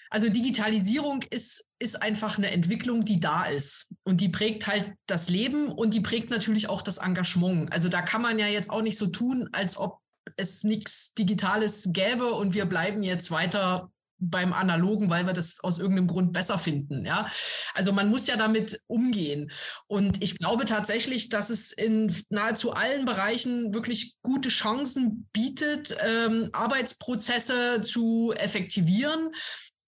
also 0.10 0.30
Digitalisierung 0.30 1.24
ist, 1.30 1.70
ist 1.80 2.02
einfach 2.02 2.38
eine 2.38 2.52
Entwicklung, 2.52 3.06
die 3.06 3.20
da 3.20 3.46
ist. 3.46 3.94
Und 4.04 4.22
die 4.22 4.30
prägt 4.30 4.68
halt 4.68 4.94
das 5.06 5.30
Leben 5.30 5.70
und 5.70 5.94
die 5.94 6.02
prägt 6.02 6.30
natürlich 6.30 6.70
auch 6.70 6.82
das 6.82 6.98
Engagement. 6.98 7.72
Also 7.72 7.90
da 7.90 8.02
kann 8.02 8.22
man 8.22 8.40
ja 8.40 8.48
jetzt 8.48 8.70
auch 8.70 8.82
nicht 8.82 8.98
so 8.98 9.08
tun, 9.08 9.50
als 9.52 9.78
ob 9.78 10.00
es 10.36 10.64
nichts 10.64 11.14
Digitales 11.14 11.90
gäbe 11.92 12.34
und 12.34 12.54
wir 12.54 12.66
bleiben 12.66 13.04
jetzt 13.04 13.32
weiter 13.32 13.90
beim 14.20 14.52
Analogen, 14.52 15.10
weil 15.10 15.26
wir 15.26 15.34
das 15.34 15.60
aus 15.62 15.80
irgendeinem 15.80 16.08
Grund 16.08 16.34
besser 16.34 16.58
finden. 16.58 17.06
Ja, 17.06 17.28
also 17.74 17.94
man 17.94 18.10
muss 18.10 18.28
ja 18.28 18.36
damit 18.36 18.80
umgehen. 18.88 19.52
Und 19.88 20.24
ich 20.24 20.38
glaube 20.38 20.66
tatsächlich, 20.66 21.30
dass 21.30 21.50
es 21.50 21.72
in 21.72 22.16
nahezu 22.30 22.72
allen 22.72 23.06
Bereichen 23.06 23.74
wirklich 23.74 24.16
gute 24.24 24.50
Chancen 24.50 25.30
bietet, 25.34 25.96
ähm, 26.02 26.50
Arbeitsprozesse 26.54 27.82
zu 27.82 28.34
effektivieren 28.36 29.30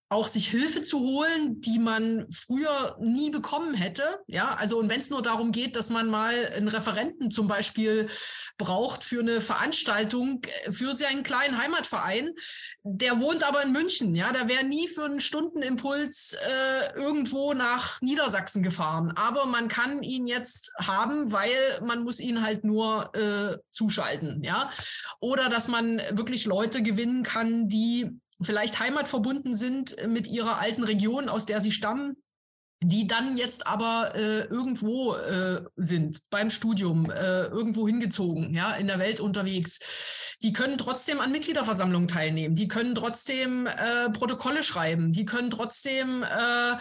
auch 0.10 0.28
sich 0.28 0.47
Hilfe 0.47 0.82
zu 0.82 0.99
holen, 0.99 1.62
die 1.62 1.78
man 1.78 2.26
früher 2.32 2.97
nie 2.99 3.30
bekommen 3.30 3.76
hätte. 3.76 4.20
Ja, 4.26 4.55
also 4.55 4.80
und 4.80 4.89
wenn 4.89 4.99
es 4.99 5.12
nur 5.12 5.22
darum 5.22 5.51
geht, 5.51 5.76
dass 5.76 5.91
man 5.91 6.07
mal 6.07 6.34
einen 6.55 6.68
Referenten 6.68 7.30
zum 7.30 7.47
Beispiel 7.47 8.10
braucht 8.57 9.03
für 9.03 9.20
eine 9.20 9.39
Veranstaltung 9.39 10.41
äh, 10.66 10.72
für 10.72 10.95
seinen 10.95 11.22
kleinen 11.22 11.60
Heimatverein, 11.60 12.32
der 12.84 13.20
wohnt 13.20 13.43
aber 13.43 13.62
in 13.62 13.72
München. 13.72 14.16
Ja, 14.16 14.34
da 14.34 14.47
wäre 14.47 14.64
nie 14.64 14.88
für 14.88 15.05
einen 15.05 15.20
Stundenimpuls 15.20 16.36
äh, 16.43 16.95
irgendwo 16.95 17.53
nach 17.53 18.01
Niedersachsen 18.01 18.64
gefahren. 18.64 19.14
Aber 19.16 19.45
man 19.45 19.68
kann 19.68 20.01
ihn 20.01 20.26
jetzt 20.26 20.74
haben, 20.80 21.32
weil 21.32 21.82
man 21.84 22.03
muss 22.03 22.20
ihn 22.20 22.41
halt 22.41 22.64
nur 22.64 23.14
äh, 23.14 23.57
zuschalten. 23.70 24.43
Ja, 24.43 24.72
oder 25.20 25.49
dass 25.49 25.68
man 25.68 26.01
wirklich 26.12 26.45
Leute 26.45 26.82
gewinnen 26.82 27.22
kann, 27.22 27.68
die 27.68 28.20
vielleicht 28.41 28.79
heimatverbunden 28.79 29.53
sind 29.53 29.95
mit 30.07 30.27
ihrer 30.27 30.59
alten 30.59 30.83
Region, 30.83 31.29
aus 31.29 31.45
der 31.45 31.61
sie 31.61 31.71
stammen, 31.71 32.15
die 32.81 33.07
dann 33.07 33.35
jetzt 33.35 33.67
aber 33.67 34.15
äh, 34.15 34.45
irgendwo 34.45 35.13
äh, 35.15 35.63
sind 35.75 36.29
beim 36.29 36.49
Studium, 36.49 37.09
äh, 37.09 37.43
irgendwo 37.47 37.85
hingezogen, 37.87 38.53
ja, 38.53 38.73
in 38.75 38.87
der 38.87 38.99
Welt 38.99 39.19
unterwegs. 39.19 40.35
Die 40.41 40.53
können 40.53 40.77
trotzdem 40.77 41.19
an 41.19 41.33
Mitgliederversammlungen 41.33 42.07
teilnehmen, 42.07 42.55
die 42.55 42.69
können 42.69 42.95
trotzdem 42.95 43.67
äh, 43.67 44.09
Protokolle 44.11 44.63
schreiben, 44.63 45.11
die 45.11 45.25
können 45.25 45.49
trotzdem 45.49 46.23
äh, 46.23 46.77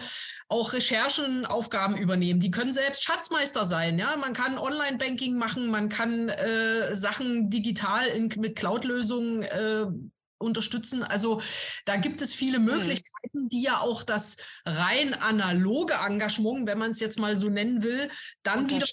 auch 0.47 0.71
Recherchenaufgaben 0.71 1.97
übernehmen, 1.97 2.39
die 2.39 2.51
können 2.51 2.71
selbst 2.71 3.03
Schatzmeister 3.03 3.65
sein, 3.65 3.99
ja. 3.99 4.15
Man 4.15 4.31
kann 4.31 4.57
Online-Banking 4.57 5.37
machen, 5.37 5.67
man 5.67 5.89
kann 5.89 6.29
äh, 6.29 6.95
Sachen 6.95 7.49
digital 7.49 8.07
in, 8.07 8.29
mit 8.37 8.55
Cloud-Lösungen 8.55 9.43
äh, 9.43 9.87
unterstützen. 10.39 11.03
Also 11.03 11.41
da 11.85 11.97
gibt 11.97 12.21
es 12.21 12.33
viele 12.33 12.57
hm. 12.57 12.65
Möglichkeiten, 12.65 13.49
die 13.49 13.61
ja 13.61 13.77
auch 13.79 14.03
das 14.03 14.37
rein 14.65 15.13
analoge 15.13 15.93
Engagement, 16.05 16.67
wenn 16.67 16.79
man 16.79 16.91
es 16.91 16.99
jetzt 16.99 17.19
mal 17.19 17.37
so 17.37 17.49
nennen 17.49 17.83
will, 17.83 18.09
dann 18.43 18.69
wieder 18.69 18.85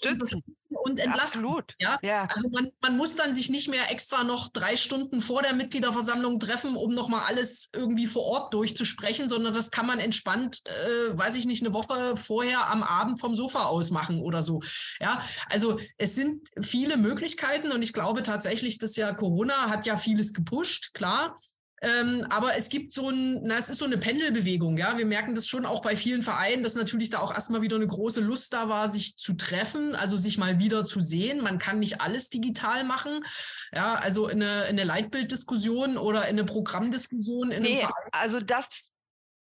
und 0.69 0.99
entlasten. 0.99 1.41
Absolut. 1.41 1.75
Ja? 1.79 1.99
ja. 2.01 2.27
Also 2.33 2.49
man, 2.49 2.71
man, 2.81 2.97
muss 2.97 3.15
dann 3.15 3.33
sich 3.33 3.49
nicht 3.49 3.69
mehr 3.69 3.91
extra 3.91 4.23
noch 4.23 4.49
drei 4.49 4.75
Stunden 4.75 5.21
vor 5.21 5.41
der 5.41 5.53
Mitgliederversammlung 5.53 6.39
treffen, 6.39 6.75
um 6.75 6.93
nochmal 6.93 7.21
alles 7.27 7.69
irgendwie 7.73 8.07
vor 8.07 8.23
Ort 8.23 8.53
durchzusprechen, 8.53 9.27
sondern 9.27 9.53
das 9.53 9.71
kann 9.71 9.85
man 9.85 9.99
entspannt, 9.99 10.61
äh, 10.65 11.17
weiß 11.17 11.35
ich 11.35 11.45
nicht, 11.45 11.63
eine 11.63 11.73
Woche 11.73 12.15
vorher 12.17 12.69
am 12.69 12.83
Abend 12.83 13.19
vom 13.19 13.35
Sofa 13.35 13.65
aus 13.65 13.91
machen 13.91 14.21
oder 14.21 14.41
so. 14.41 14.61
Ja, 14.99 15.21
also 15.49 15.79
es 15.97 16.15
sind 16.15 16.47
viele 16.61 16.97
Möglichkeiten 16.97 17.71
und 17.71 17.81
ich 17.81 17.93
glaube 17.93 18.23
tatsächlich, 18.23 18.77
dass 18.79 18.95
ja 18.95 19.13
Corona 19.13 19.69
hat 19.69 19.85
ja 19.85 19.97
vieles 19.97 20.33
gepusht, 20.33 20.93
klar. 20.93 21.37
Ähm, 21.81 22.25
aber 22.29 22.55
es 22.55 22.69
gibt 22.69 22.91
so 22.91 23.09
ein, 23.09 23.43
na, 23.43 23.57
es 23.57 23.69
ist 23.69 23.77
so 23.77 23.85
eine 23.85 23.97
Pendelbewegung, 23.97 24.77
ja. 24.77 24.97
Wir 24.97 25.05
merken 25.05 25.35
das 25.35 25.47
schon 25.47 25.65
auch 25.65 25.81
bei 25.81 25.95
vielen 25.95 26.23
Vereinen, 26.23 26.63
dass 26.63 26.75
natürlich 26.75 27.11
da 27.11 27.19
auch 27.19 27.33
erstmal 27.33 27.61
wieder 27.61 27.75
eine 27.75 27.85
große 27.85 28.21
Lust 28.21 28.51
da 28.53 28.67
war, 28.67 28.87
sich 28.87 29.15
zu 29.15 29.33
treffen, 29.33 29.95
also 29.95 30.17
sich 30.17 30.37
mal 30.37 30.57
wieder 30.57 30.85
zu 30.85 31.01
sehen. 31.01 31.41
Man 31.41 31.59
kann 31.59 31.79
nicht 31.79 32.01
alles 32.01 32.29
digital 32.29 32.83
machen. 32.83 33.23
Ja, 33.71 33.95
also 33.95 34.25
eine, 34.25 34.63
eine 34.63 34.83
Leitbilddiskussion 34.83 35.97
oder 35.97 36.21
eine 36.21 36.45
Programmdiskussion 36.45 37.51
in 37.51 37.63
nee. 37.63 37.85
Also 38.11 38.39
das, 38.39 38.93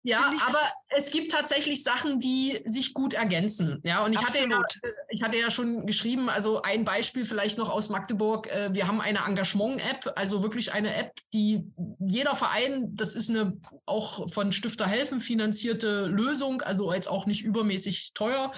ja, 0.03 0.33
aber 0.49 0.73
es 0.89 1.11
gibt 1.11 1.33
tatsächlich 1.33 1.83
Sachen, 1.83 2.19
die 2.19 2.61
sich 2.65 2.93
gut 2.93 3.15
ergänzen. 3.15 3.81
Ja, 3.85 4.05
und 4.05 4.13
ich 4.13 4.23
hatte 4.23 4.39
ja, 4.39 4.63
ich 5.09 5.23
hatte 5.23 5.39
ja 5.39 5.51
schon 5.51 5.87
geschrieben, 5.87 6.29
also 6.29 6.63
ein 6.63 6.85
Beispiel 6.85 7.25
vielleicht 7.25 7.57
noch 7.57 7.69
aus 7.69 7.89
Magdeburg. 7.89 8.49
Äh, 8.49 8.71
wir 8.73 8.89
haben 8.89 9.01
eine 9.01 9.21
Engagement-App, 9.27 10.13
also 10.17 10.43
wirklich 10.43 10.73
eine 10.73 10.95
App, 10.95 11.13
die 11.33 11.65
jeder 12.01 12.35
Verein, 12.35 12.97
das 12.97 13.15
ist 13.15 13.31
eine 13.31 13.57
auch 13.87 14.29
von 14.31 14.53
Stifter 14.53 14.87
Helfen 14.87 15.21
finanzierte 15.21 16.07
Lösung, 16.07 16.63
also 16.63 16.93
jetzt 16.93 17.09
auch 17.09 17.27
nicht 17.27 17.45
übermäßig 17.45 18.13
teuer. 18.15 18.53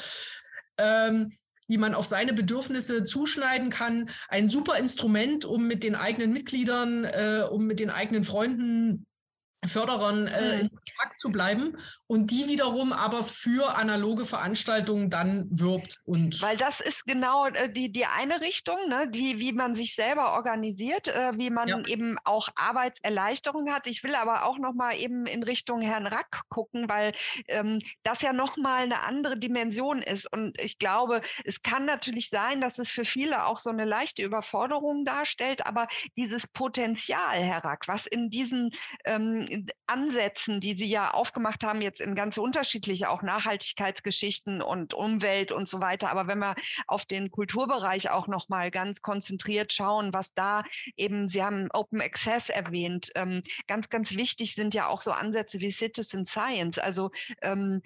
Ähm, 0.79 1.33
die 1.69 1.79
man 1.79 1.95
auf 1.95 2.05
seine 2.05 2.35
Bedürfnisse 2.35 3.05
zuschneiden 3.05 3.71
kann. 3.71 4.11
Ein 4.29 4.51
super 4.51 4.77
Instrument, 4.77 5.47
um 5.47 5.67
mit 5.67 5.83
den 5.83 5.95
eigenen 5.95 6.31
Mitgliedern, 6.31 7.05
äh, 7.05 7.47
um 7.51 7.65
mit 7.65 7.81
den 7.81 7.89
eigenen 7.89 8.25
Freunden 8.25 9.07
Förderern 9.67 10.27
äh, 10.27 10.61
in 10.61 10.67
mhm. 10.67 10.71
Kontakt 10.71 11.21
zu 11.21 11.31
bleiben 11.31 11.77
und 12.07 12.31
die 12.31 12.49
wiederum 12.49 12.93
aber 12.93 13.25
für 13.25 13.77
analoge 13.77 14.25
Veranstaltungen 14.25 15.11
dann 15.11 15.49
wirbt. 15.51 15.99
Und 16.05 16.41
Weil 16.43 16.57
das 16.57 16.81
ist 16.81 17.07
genau 17.07 17.47
äh, 17.47 17.71
die, 17.71 17.91
die 17.91 18.07
eine 18.07 18.41
Richtung, 18.41 18.77
ne? 18.89 19.09
wie, 19.13 19.41
wie 19.41 19.53
man 19.53 19.75
sich 19.75 19.95
selber 19.95 20.35
organisiert, 20.35 21.09
äh, 21.09 21.33
wie 21.37 21.51
man 21.51 21.69
ja. 21.69 21.81
eben 21.87 22.17
auch 22.25 22.49
Arbeitserleichterung 22.57 23.73
hat. 23.73 23.87
Ich 23.87 24.03
will 24.05 24.15
aber 24.15 24.45
auch 24.45 24.59
noch 24.59 24.75
mal 24.75 24.97
eben 24.97 25.27
in 25.27 25.43
Richtung 25.43 25.81
Herrn 25.81 26.07
Rack 26.07 26.43
gucken, 26.49 26.89
weil 26.89 27.13
ähm, 27.49 27.81
das 28.03 28.23
ja 28.23 28.33
noch 28.33 28.57
mal 28.57 28.83
eine 28.83 29.03
andere 29.03 29.39
Dimension 29.39 30.03
ist. 30.03 30.31
Und 30.33 30.61
ich 30.61 30.79
glaube, 30.79 31.21
es 31.45 31.63
kann 31.63 31.85
natürlich 31.85 32.29
sein, 32.29 32.61
dass 32.61 32.79
es 32.79 32.91
für 32.91 33.05
viele 33.05 33.47
auch 33.47 33.59
so 33.59 33.71
eine 33.71 33.85
leichte 33.85 34.23
Überforderung 34.23 35.05
darstellt, 35.05 35.67
aber 35.67 35.87
dieses 36.17 36.47
Potenzial, 36.47 37.39
Herr 37.39 37.65
Rack, 37.65 37.89
was 37.89 38.07
in 38.07 38.31
diesen 38.31 38.71
ähm, 39.05 39.47
Ansätzen, 39.87 40.61
die 40.61 40.77
Sie 40.77 40.89
ja 40.89 41.13
aufgemacht 41.13 41.63
haben, 41.63 41.81
jetzt 41.81 42.01
in 42.01 42.15
ganz 42.15 42.39
unterschiedliche, 42.39 43.11
auch 43.11 43.23
Nachhaltigkeitsgeschichten 43.23 44.63
und 44.63 44.95
Umwelt 44.95 45.53
und 45.53 45.69
so 45.69 45.81
weiter. 45.81 46.11
Aber 46.11 46.27
wenn 46.27 46.39
wir 46.39 46.55
auf 46.87 47.05
den 47.05 47.31
Kulturbereich 47.31 48.11
auch 48.11 48.29
noch 48.29 48.49
mal 48.49 48.71
ganz 48.71 49.03
konzentriert 49.03 49.73
schauen, 49.73 50.15
was 50.15 50.35
da 50.35 50.63
eben, 50.97 51.29
Sie 51.29 51.43
haben 51.43 51.69
Open 51.73 52.01
Access 52.01 52.49
erwähnt, 52.49 53.11
ähm, 53.15 53.43
ganz, 53.67 53.89
ganz 53.89 54.17
wichtig 54.17 54.55
sind 54.55 54.75
ja 54.75 54.89
auch 54.89 55.01
so 55.01 55.13
Ansätze 55.13 55.61
wie 55.61 55.71
Citizen 55.71 56.27
Science. 56.27 56.79
Also 56.79 57.11
ähm, 57.43 57.83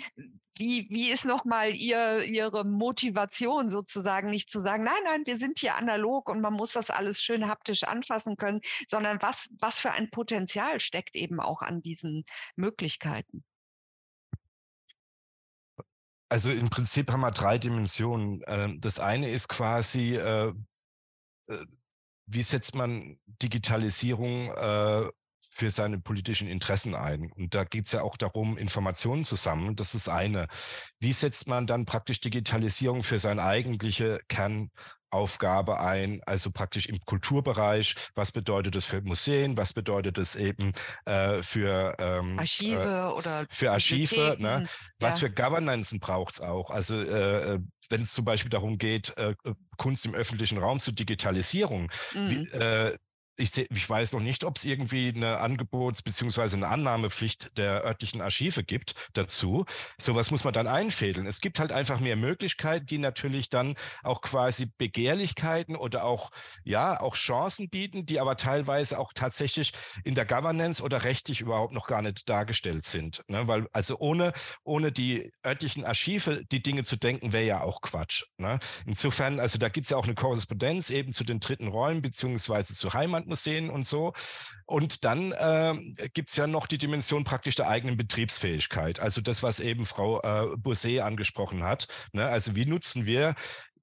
wie, 0.57 0.89
wie 0.91 1.11
ist 1.11 1.25
nochmal 1.25 1.75
ihr, 1.75 2.25
Ihre 2.25 2.65
Motivation 2.65 3.71
sozusagen, 3.71 4.31
nicht 4.31 4.51
zu 4.51 4.61
sagen, 4.61 4.85
nein, 4.85 5.03
nein, 5.05 5.23
wir 5.25 5.39
sind 5.39 5.59
hier 5.59 5.77
analog 5.77 6.29
und 6.29 6.41
man 6.41 6.55
muss 6.55 6.73
das 6.73 6.91
alles 6.91 7.23
schön 7.23 7.49
haptisch 7.49 7.85
anfassen 7.85 8.37
können, 8.37 8.61
sondern 8.89 9.19
was, 9.23 9.49
was 9.59 9.81
für 9.81 9.93
ein 9.93 10.11
Potenzial 10.11 10.81
steckt 10.81 11.15
eben 11.15 11.41
auch 11.41 11.63
an 11.63 11.83
diesen 11.83 12.25
Möglichkeiten? 12.57 13.45
Also 16.29 16.51
im 16.51 16.69
Prinzip 16.69 17.11
haben 17.11 17.21
wir 17.21 17.31
drei 17.31 17.59
Dimensionen. 17.59 18.43
Ähm, 18.47 18.81
das 18.81 19.01
eine 19.01 19.31
ist 19.31 19.49
quasi, 19.49 20.17
äh, 20.17 20.53
äh, 21.49 21.67
wie 22.27 22.43
setzt 22.43 22.75
man 22.75 23.19
Digitalisierung 23.27 24.51
äh, 24.51 25.09
für 25.41 25.71
seine 25.71 25.99
politischen 25.99 26.49
Interessen 26.49 26.95
ein. 26.95 27.31
Und 27.33 27.55
da 27.55 27.65
geht 27.65 27.87
es 27.87 27.93
ja 27.93 28.03
auch 28.03 28.17
darum, 28.17 28.57
Informationen 28.59 29.25
zu 29.25 29.37
sammeln. 29.37 29.77
Das 29.77 29.95
ist 29.95 30.09
eine. 30.09 30.49
Wie 31.01 31.13
setzt 31.13 31.49
man 31.49 31.67
dann 31.67 31.85
praktisch 31.85 32.21
Digitalisierung 32.21 33.03
für 33.03 33.19
seine 33.19 33.43
eigentliche 33.43 34.21
Kernaufgabe 34.29 35.81
ein, 35.81 36.21
also 36.27 36.51
praktisch 36.51 36.87
im 36.87 36.99
Kulturbereich. 37.05 37.95
Was 38.15 38.33
bedeutet 38.33 38.75
das 38.75 38.85
für 38.85 39.01
Museen? 39.01 39.57
Was 39.57 39.73
bedeutet 39.73 40.19
das 40.19 40.37
eben 40.37 40.73
äh, 41.07 41.43
für 41.43 41.97
ähm, 41.99 42.39
Archive 42.39 42.83
äh, 42.83 43.13
oder 43.13 43.47
für 43.51 43.73
Archive? 43.73 44.37
Ne? 44.39 44.67
Was 44.99 45.21
ja. 45.21 45.29
für 45.29 45.35
Governance 45.35 45.99
braucht 45.99 46.35
es 46.35 46.41
auch? 46.41 46.71
Also 46.71 47.01
äh, 47.01 47.55
äh 47.55 47.59
wenn 47.91 48.03
es 48.03 48.13
zum 48.13 48.27
Beispiel 48.27 48.51
darum 48.51 48.77
geht, 48.77 49.17
äh, 49.17 49.35
Kunst 49.79 50.05
im 50.05 50.15
öffentlichen 50.15 50.59
Raum 50.59 50.79
zu 50.79 50.93
Digitalisierung, 50.93 51.91
mhm. 52.13 52.31
wie, 52.31 52.43
äh, 52.51 52.99
ich, 53.39 53.57
ich 53.57 53.89
weiß 53.89 54.13
noch 54.13 54.21
nicht, 54.21 54.45
ob 54.45 54.57
es 54.57 54.65
irgendwie 54.65 55.13
eine 55.15 55.39
Angebots- 55.41 56.03
bzw. 56.03 56.57
eine 56.57 56.69
Annahmepflicht 56.69 57.57
der 57.57 57.85
örtlichen 57.85 58.21
Archive 58.21 58.65
gibt 58.65 58.95
dazu. 59.13 59.65
Sowas 59.99 60.31
muss 60.31 60.45
man 60.45 60.53
dann 60.53 60.67
einfädeln. 60.67 61.27
Es 61.27 61.41
gibt 61.41 61.59
halt 61.61 61.73
einfach 61.73 62.01
mehr 62.01 62.17
Möglichkeiten, 62.17 62.87
die 62.87 62.99
natürlich 62.99 63.49
dann 63.49 63.77
auch 64.03 64.21
quasi 64.21 64.67
Begehrlichkeiten 64.79 65.77
oder 65.77 66.05
auch, 66.05 66.31
ja, 66.65 67.01
auch 67.01 67.15
Chancen 67.15 67.69
bieten, 67.69 68.07
die 68.07 68.21
aber 68.21 68.37
teilweise 68.37 68.99
auch 68.99 69.13
tatsächlich 69.15 69.73
in 70.05 70.15
der 70.15 70.27
Governance 70.27 70.83
oder 70.83 71.05
rechtlich 71.05 71.41
überhaupt 71.41 71.73
noch 71.73 71.87
gar 71.87 72.03
nicht 72.03 72.29
dargestellt 72.29 72.85
sind. 72.85 73.23
Ne? 73.29 73.47
Weil 73.47 73.69
also 73.73 73.99
ohne, 73.99 74.33
ohne 74.65 74.91
die 74.93 75.33
örtlichen 75.47 75.85
Archive 75.85 76.45
die 76.51 76.63
Dinge 76.63 76.85
zu 76.85 76.97
denken, 76.97 77.33
wäre 77.33 77.47
ja 77.47 77.61
auch 77.63 77.81
Quatsch. 77.81 78.25
Ne? 78.37 78.59
Insofern, 78.87 79.39
also 79.39 79.59
da 79.59 79.69
gibt 79.69 79.87
es 79.87 79.91
ja 79.91 79.97
auch 79.97 80.05
eine 80.05 80.15
Korrespondenz 80.15 80.91
eben 80.91 81.13
zu 81.13 81.25
den 81.25 81.41
dritten 81.41 81.69
Räumen 81.69 82.03
beziehungsweise 82.03 82.75
zu 82.75 82.95
Heimatmuseen 83.29 83.71
und 83.71 83.87
so. 83.87 84.13
Und 84.67 85.05
dann 85.05 85.33
äh, 85.33 86.09
gibt 86.15 86.31
es 86.31 86.37
ja 86.37 86.47
noch 86.47 86.67
die 86.67 86.79
Dimension 86.79 87.25
praktisch 87.25 87.55
der 87.55 87.69
eigenen 87.69 87.97
Betriebsfähigkeit. 87.97 89.01
Also 89.01 89.21
das, 89.21 89.43
was 89.43 89.61
eben 89.61 89.85
Frau 89.85 90.21
äh, 90.23 90.57
Bousset 90.57 91.01
angesprochen 91.01 91.63
hat. 91.63 91.89
Ne? 92.13 92.27
Also 92.27 92.57
wie 92.57 92.67
nutzen 92.67 93.07
wir 93.07 93.35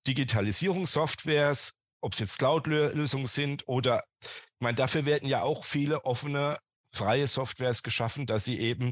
Digitalisierungssoftwares, 0.07 1.73
ob 2.01 2.13
es 2.13 2.19
jetzt 2.19 2.37
Cloud-Lösungen 2.37 3.27
sind 3.27 3.63
oder, 3.67 4.03
ich 4.21 4.59
meine, 4.59 4.75
dafür 4.75 5.05
werden 5.05 5.27
ja 5.27 5.41
auch 5.41 5.65
viele 5.65 6.05
offene, 6.05 6.59
freie 6.85 7.27
Softwares 7.27 7.83
geschaffen, 7.83 8.25
dass 8.25 8.45
sie 8.45 8.59
eben, 8.59 8.91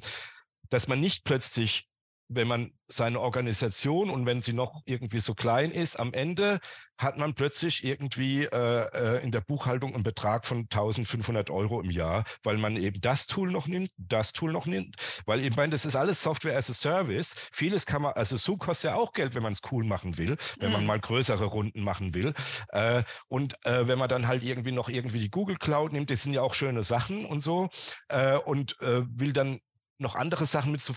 dass 0.69 0.87
man 0.87 0.99
nicht 0.99 1.23
plötzlich 1.23 1.87
wenn 2.35 2.47
man 2.47 2.71
seine 2.87 3.19
Organisation 3.19 4.09
und 4.09 4.25
wenn 4.25 4.41
sie 4.41 4.53
noch 4.53 4.81
irgendwie 4.85 5.19
so 5.19 5.33
klein 5.33 5.71
ist, 5.71 5.99
am 5.99 6.13
Ende 6.13 6.59
hat 6.97 7.17
man 7.17 7.33
plötzlich 7.33 7.83
irgendwie 7.83 8.43
äh, 8.43 8.87
äh 8.93 9.23
in 9.23 9.31
der 9.31 9.41
Buchhaltung 9.41 9.93
einen 9.93 10.03
Betrag 10.03 10.45
von 10.45 10.59
1500 10.59 11.49
Euro 11.49 11.81
im 11.81 11.89
Jahr, 11.89 12.23
weil 12.43 12.57
man 12.57 12.77
eben 12.77 13.01
das 13.01 13.27
Tool 13.27 13.51
noch 13.51 13.67
nimmt, 13.67 13.91
das 13.97 14.33
Tool 14.33 14.51
noch 14.51 14.65
nimmt, 14.65 14.95
weil 15.25 15.43
ich 15.43 15.55
meine, 15.55 15.71
das 15.71 15.85
ist 15.85 15.95
alles 15.95 16.21
Software 16.21 16.57
as 16.57 16.69
a 16.69 16.73
Service. 16.73 17.35
Vieles 17.51 17.85
kann 17.85 18.03
man, 18.03 18.13
also 18.13 18.37
Zoom 18.37 18.59
kostet 18.59 18.91
ja 18.91 18.95
auch 18.95 19.11
Geld, 19.13 19.35
wenn 19.35 19.43
man 19.43 19.53
es 19.53 19.61
cool 19.71 19.83
machen 19.83 20.17
will, 20.17 20.37
wenn 20.59 20.69
mhm. 20.69 20.73
man 20.73 20.85
mal 20.85 20.99
größere 20.99 21.45
Runden 21.45 21.81
machen 21.81 22.13
will. 22.13 22.33
Äh, 22.69 23.03
und 23.27 23.55
äh, 23.65 23.87
wenn 23.87 23.99
man 23.99 24.09
dann 24.09 24.27
halt 24.27 24.43
irgendwie 24.43 24.71
noch 24.71 24.89
irgendwie 24.89 25.19
die 25.19 25.31
Google 25.31 25.57
Cloud 25.57 25.93
nimmt, 25.93 26.11
das 26.11 26.23
sind 26.23 26.33
ja 26.33 26.41
auch 26.41 26.53
schöne 26.53 26.83
Sachen 26.83 27.25
und 27.25 27.41
so 27.41 27.69
äh, 28.09 28.37
und 28.37 28.79
äh, 28.81 29.03
will 29.07 29.33
dann 29.33 29.59
noch 29.99 30.15
andere 30.15 30.45
Sachen 30.45 30.71
mit 30.71 30.81
zu 30.81 30.93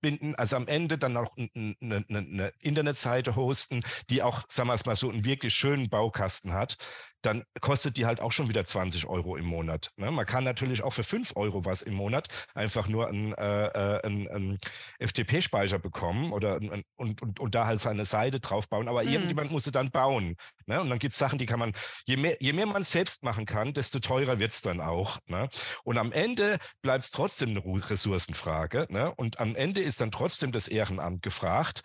verbinden. 0.00 0.34
Also 0.34 0.56
am 0.56 0.66
Ende 0.66 0.98
dann 0.98 1.16
auch 1.16 1.36
eine, 1.36 1.76
eine, 1.80 2.04
eine 2.08 2.52
Internetseite 2.60 3.36
hosten, 3.36 3.82
die 4.10 4.22
auch, 4.22 4.42
sagen 4.48 4.68
wir 4.68 4.74
es 4.74 4.86
mal 4.86 4.94
so, 4.94 5.10
einen 5.10 5.24
wirklich 5.24 5.54
schönen 5.54 5.88
Baukasten 5.88 6.52
hat 6.52 6.76
dann 7.22 7.44
kostet 7.60 7.96
die 7.96 8.06
halt 8.06 8.20
auch 8.20 8.32
schon 8.32 8.48
wieder 8.48 8.64
20 8.64 9.06
Euro 9.06 9.36
im 9.36 9.46
Monat. 9.46 9.90
Ne? 9.96 10.10
Man 10.10 10.26
kann 10.26 10.44
natürlich 10.44 10.82
auch 10.82 10.92
für 10.92 11.02
5 11.02 11.36
Euro 11.36 11.64
was 11.64 11.82
im 11.82 11.94
Monat 11.94 12.28
einfach 12.54 12.88
nur 12.88 13.08
einen, 13.08 13.32
äh, 13.34 13.66
äh 13.66 14.02
einen, 14.04 14.28
einen 14.28 14.58
FTP-Speicher 15.00 15.78
bekommen 15.78 16.32
oder 16.32 16.56
ein, 16.56 16.84
und, 16.96 17.22
und, 17.22 17.40
und 17.40 17.54
da 17.54 17.66
halt 17.66 17.80
seine 17.80 18.04
Seite 18.04 18.40
drauf 18.40 18.68
bauen. 18.68 18.88
Aber 18.88 19.02
mhm. 19.02 19.08
irgendjemand 19.08 19.50
muss 19.50 19.64
sie 19.64 19.72
dann 19.72 19.90
bauen. 19.90 20.36
Ne? 20.66 20.80
Und 20.80 20.90
dann 20.90 20.98
gibt 20.98 21.12
es 21.12 21.18
Sachen, 21.18 21.38
die 21.38 21.46
kann 21.46 21.58
man, 21.58 21.72
je 22.06 22.16
mehr, 22.16 22.36
je 22.40 22.52
mehr 22.52 22.66
man 22.66 22.84
selbst 22.84 23.24
machen 23.24 23.46
kann, 23.46 23.74
desto 23.74 23.98
teurer 23.98 24.38
wird 24.38 24.52
es 24.52 24.62
dann 24.62 24.80
auch. 24.80 25.18
Ne? 25.26 25.48
Und 25.84 25.98
am 25.98 26.12
Ende 26.12 26.58
bleibt 26.82 27.04
es 27.04 27.10
trotzdem 27.10 27.50
eine 27.50 27.62
Ressourcenfrage. 27.64 28.86
Ne? 28.90 29.12
Und 29.16 29.40
am 29.40 29.56
Ende 29.56 29.80
ist 29.80 30.00
dann 30.00 30.10
trotzdem 30.10 30.52
das 30.52 30.68
Ehrenamt 30.68 31.22
gefragt. 31.22 31.82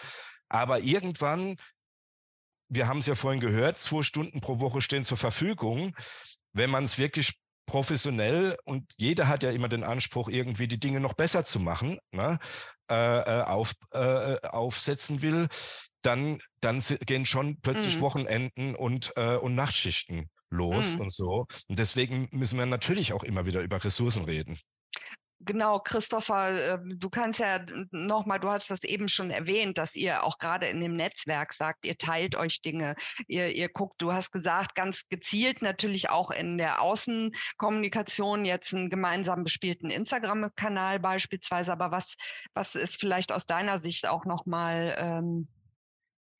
Aber 0.50 0.82
irgendwann 0.82 1.56
wir 2.74 2.88
haben 2.88 2.99
es 2.99 3.07
ja 3.07 3.15
vorhin 3.15 3.39
gehört, 3.39 3.78
zwei 3.78 4.01
Stunden 4.01 4.41
pro 4.41 4.59
Woche 4.59 4.82
stehen 4.82 5.03
zur 5.03 5.17
Verfügung. 5.17 5.95
Wenn 6.53 6.69
man 6.69 6.84
es 6.84 6.97
wirklich 6.97 7.34
professionell 7.65 8.57
und 8.65 8.91
jeder 8.97 9.28
hat 9.28 9.43
ja 9.43 9.51
immer 9.51 9.69
den 9.69 9.84
Anspruch, 9.84 10.30
irgendwie 10.30 10.67
die 10.67 10.80
Dinge 10.80 10.99
noch 10.99 11.13
besser 11.13 11.45
zu 11.45 11.59
machen, 11.59 11.99
ne, 12.11 12.39
äh, 12.89 13.19
äh 13.19 13.43
auf, 13.43 13.74
äh, 13.91 14.38
aufsetzen 14.41 15.21
will, 15.21 15.47
dann, 16.01 16.39
dann 16.59 16.84
gehen 17.05 17.26
schon 17.26 17.59
plötzlich 17.61 17.97
mhm. 17.97 18.01
Wochenenden 18.01 18.76
und, 18.76 19.13
äh, 19.15 19.38
und 19.38 19.55
Nachtschichten 19.55 20.30
los 20.49 20.95
mhm. 20.95 21.01
und 21.01 21.11
so. 21.11 21.45
Und 21.67 21.80
deswegen 21.80 22.28
müssen 22.32 22.59
wir 22.59 22.65
natürlich 22.65 23.13
auch 23.13 23.24
immer 23.24 23.45
wieder 23.45 23.61
über 23.61 23.84
Ressourcen 23.84 24.26
reden. 24.26 24.57
Genau, 25.46 25.80
Christopher, 25.80 26.76
ähm, 26.76 27.00
du 27.00 27.10
kannst 27.10 27.39
ja 27.39 27.60
nochmal, 27.91 28.39
du 28.39 28.50
hast 28.50 28.70
das 28.70 28.84
eben 28.84 29.10
schon 29.10 29.30
erwähnt, 29.30 29.78
dass 29.78 29.96
ihr 29.96 30.24
auch 30.24 30.38
gerade 30.38 30.68
in 30.68 30.80
dem 30.80 30.96
Netzwerk 30.96 31.54
sagt, 31.54 31.86
ihr 31.86 31.98
teilt 31.98 32.36
euch 32.36 32.62
Dinge, 32.62 32.96
ihr, 33.28 33.54
ihr 33.54 33.68
guckt, 33.68 34.02
du 34.02 34.14
hast 34.14 34.32
gesagt, 34.32 34.76
ganz 34.76 35.08
gezielt 35.10 35.62
natürlich 35.62 36.10
auch 36.10 36.32
in 36.32 36.58
der 36.58 36.82
Außenkommunikation 36.82 38.46
jetzt 38.46 38.74
einen 38.74 38.89
gemeinsam 38.89 39.44
bespielten 39.44 39.89
Instagram-Kanal 39.89 41.00
beispielsweise, 41.00 41.72
aber 41.74 41.91
was, 41.91 42.16
was 42.54 42.76
ist 42.76 43.00
vielleicht 43.00 43.32
aus 43.32 43.46
deiner 43.46 43.82
Sicht 43.82 44.08
auch 44.08 44.26
nochmal 44.26 44.96
ähm, 44.98 45.48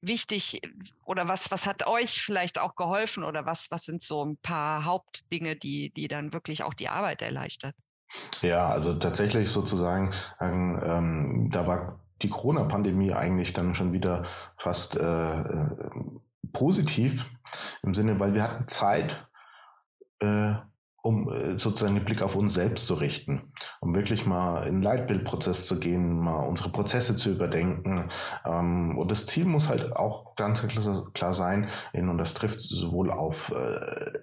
wichtig 0.02 0.62
oder 1.04 1.28
was, 1.28 1.52
was 1.52 1.66
hat 1.66 1.88
euch 1.88 2.22
vielleicht 2.22 2.60
auch 2.60 2.76
geholfen 2.76 3.24
oder 3.24 3.46
was, 3.46 3.68
was 3.70 3.84
sind 3.84 4.04
so 4.04 4.24
ein 4.24 4.38
paar 4.38 4.86
Hauptdinge, 4.86 5.56
die, 5.56 5.92
die 5.92 6.08
dann 6.08 6.32
wirklich 6.34 6.64
auch 6.64 6.74
die 6.74 6.90
Arbeit 6.90 7.22
erleichtert? 7.22 7.76
Ja, 8.42 8.68
also 8.68 8.94
tatsächlich 8.96 9.50
sozusagen, 9.52 10.14
ähm, 10.40 11.50
da 11.52 11.68
war 11.68 12.00
die 12.22 12.30
Corona-Pandemie 12.30 13.14
eigentlich 13.14 13.54
dann 13.54 13.76
schon 13.76 13.92
wieder 13.94 14.24
fast 14.58 14.96
äh, 14.96 15.42
äh, 15.42 15.90
positiv 16.52 17.26
im 17.82 17.94
Sinne, 17.94 18.20
weil 18.20 18.34
wir 18.34 18.44
hatten 18.44 18.68
Zeit, 18.68 19.28
äh, 20.20 20.54
um 21.02 21.30
äh, 21.30 21.58
sozusagen 21.58 21.96
den 21.96 22.06
Blick 22.06 22.22
auf 22.22 22.36
uns 22.36 22.54
selbst 22.54 22.88
zu 22.88 22.94
richten, 22.94 23.52
um 23.82 23.94
wirklich 23.94 24.26
mal 24.26 24.66
in 24.68 24.76
den 24.76 24.84
Leitbildprozess 24.84 25.66
zu 25.66 25.80
gehen, 25.80 26.18
mal 26.18 26.46
unsere 26.46 26.70
Prozesse 26.70 27.18
zu 27.18 27.30
überdenken. 27.30 28.10
Ähm, 28.46 28.98
und 28.98 29.12
das 29.12 29.26
Ziel 29.26 29.46
muss 29.46 29.68
halt 29.68 29.96
auch 29.96 30.36
ganz 30.36 30.66
klar 31.14 31.34
sein, 31.34 31.70
und 31.94 32.18
das 32.18 32.34
trifft 32.34 32.62
sowohl 32.62 33.12
auf 33.12 33.52
äh, 33.52 34.20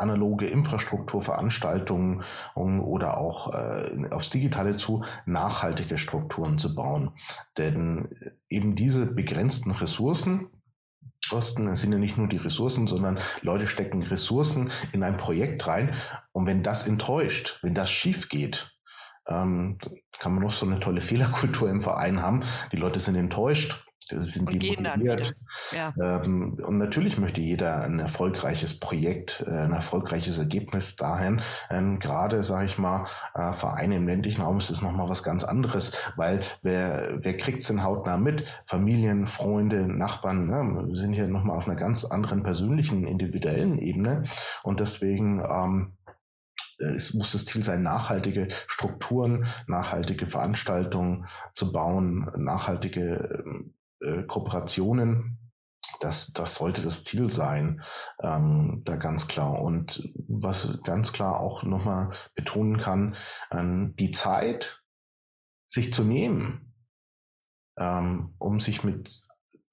analoge 0.00 0.46
Infrastrukturveranstaltungen 0.46 2.24
oder 2.54 3.18
auch 3.18 3.54
äh, 3.54 4.08
aufs 4.10 4.30
Digitale 4.30 4.76
zu 4.76 5.04
nachhaltige 5.26 5.98
Strukturen 5.98 6.58
zu 6.58 6.74
bauen. 6.74 7.12
Denn 7.58 8.08
eben 8.48 8.74
diese 8.74 9.06
begrenzten 9.06 9.70
Ressourcen, 9.70 10.48
Kosten, 11.28 11.74
sind 11.74 11.92
ja 11.92 11.98
nicht 11.98 12.16
nur 12.16 12.28
die 12.28 12.38
Ressourcen, 12.38 12.86
sondern 12.86 13.18
Leute 13.42 13.66
stecken 13.66 14.02
Ressourcen 14.02 14.70
in 14.92 15.02
ein 15.02 15.16
Projekt 15.16 15.66
rein. 15.66 15.94
Und 16.32 16.46
wenn 16.46 16.62
das 16.62 16.86
enttäuscht, 16.86 17.58
wenn 17.62 17.74
das 17.74 17.90
schief 17.90 18.28
geht, 18.28 18.72
ähm, 19.26 19.78
kann 20.18 20.34
man 20.34 20.42
noch 20.42 20.52
so 20.52 20.66
eine 20.66 20.80
tolle 20.80 21.00
Fehlerkultur 21.00 21.70
im 21.70 21.82
Verein 21.82 22.22
haben. 22.22 22.42
Die 22.72 22.76
Leute 22.76 23.00
sind 23.00 23.16
enttäuscht, 23.16 23.84
sind 24.10 24.48
und 24.48 24.62
die 24.62 24.76
motiviert. 24.76 25.34
Ja. 25.72 25.92
Ähm, 26.00 26.58
und 26.64 26.78
natürlich 26.78 27.18
möchte 27.18 27.40
jeder 27.40 27.82
ein 27.82 27.98
erfolgreiches 27.98 28.78
Projekt, 28.78 29.44
äh, 29.46 29.50
ein 29.50 29.72
erfolgreiches 29.72 30.38
Ergebnis 30.38 30.96
dahin. 30.96 31.40
Ähm, 31.70 31.98
gerade, 31.98 32.42
sage 32.42 32.66
ich 32.66 32.78
mal, 32.78 33.06
äh, 33.34 33.52
Vereine 33.52 33.96
im 33.96 34.06
ländlichen 34.06 34.42
Raum 34.42 34.58
ist 34.58 34.70
es 34.70 34.82
nochmal 34.82 35.08
was 35.08 35.22
ganz 35.22 35.44
anderes, 35.44 35.92
weil 36.16 36.40
wer, 36.62 37.18
wer 37.22 37.36
kriegt 37.36 37.62
es 37.62 37.68
denn 37.68 37.82
hautnah 37.82 38.16
mit? 38.16 38.44
Familien, 38.66 39.26
Freunde, 39.26 39.86
Nachbarn, 39.86 40.46
ne? 40.46 40.84
wir 40.86 40.96
sind 40.96 41.12
hier 41.12 41.28
nochmal 41.28 41.56
auf 41.56 41.66
einer 41.66 41.76
ganz 41.76 42.04
anderen 42.04 42.42
persönlichen, 42.42 43.06
individuellen 43.06 43.78
Ebene. 43.78 44.24
Und 44.62 44.80
deswegen 44.80 45.40
ähm, 45.40 45.92
es 46.80 47.14
muss 47.14 47.32
das 47.32 47.44
Ziel 47.44 47.62
sein, 47.62 47.82
nachhaltige 47.82 48.48
Strukturen, 48.66 49.46
nachhaltige 49.66 50.26
Veranstaltungen 50.26 51.26
zu 51.54 51.72
bauen, 51.72 52.30
nachhaltige 52.36 53.42
ähm, 53.44 53.74
äh, 54.00 54.24
Kooperationen, 54.24 55.38
das, 56.00 56.32
das 56.32 56.54
sollte 56.54 56.82
das 56.82 57.04
Ziel 57.04 57.30
sein, 57.30 57.82
ähm, 58.22 58.82
da 58.84 58.96
ganz 58.96 59.28
klar. 59.28 59.60
Und 59.60 60.10
was 60.28 60.80
ganz 60.82 61.12
klar 61.12 61.40
auch 61.40 61.62
nochmal 61.62 62.12
betonen 62.34 62.78
kann, 62.78 63.16
ähm, 63.50 63.94
die 63.96 64.10
Zeit, 64.10 64.82
sich 65.68 65.92
zu 65.92 66.02
nehmen, 66.02 66.74
ähm, 67.78 68.34
um 68.38 68.60
sich 68.60 68.82
mit 68.82 69.22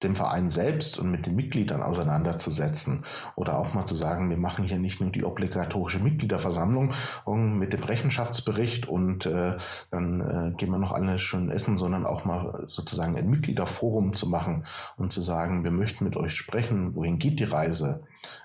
dem 0.02 0.14
Verein 0.14 0.48
selbst 0.48 0.98
und 0.98 1.10
mit 1.10 1.26
den 1.26 1.34
Mitgliedern 1.34 1.82
auseinanderzusetzen 1.82 3.04
oder 3.34 3.58
auch 3.58 3.74
mal 3.74 3.86
zu 3.86 3.96
sagen, 3.96 4.30
wir 4.30 4.36
machen 4.36 4.64
hier 4.64 4.78
nicht 4.78 5.00
nur 5.00 5.10
die 5.10 5.24
obligatorische 5.24 5.98
Mitgliederversammlung 5.98 6.92
mit 7.26 7.72
dem 7.72 7.82
Rechenschaftsbericht 7.82 8.86
und 8.86 9.26
äh, 9.26 9.56
dann 9.90 10.20
äh, 10.20 10.56
gehen 10.56 10.70
wir 10.70 10.78
noch 10.78 10.92
alle 10.92 11.18
schön 11.18 11.50
essen, 11.50 11.78
sondern 11.78 12.06
auch 12.06 12.24
mal 12.24 12.64
sozusagen 12.66 13.16
ein 13.16 13.28
Mitgliederforum 13.28 14.12
zu 14.14 14.28
machen 14.28 14.66
und 14.96 15.12
zu 15.12 15.20
sagen, 15.20 15.64
wir 15.64 15.72
möchten 15.72 16.04
mit 16.04 16.16
euch 16.16 16.36
sprechen, 16.36 16.94
wohin 16.94 17.18
geht 17.18 17.40
die 17.40 17.44
Reise? 17.44 18.02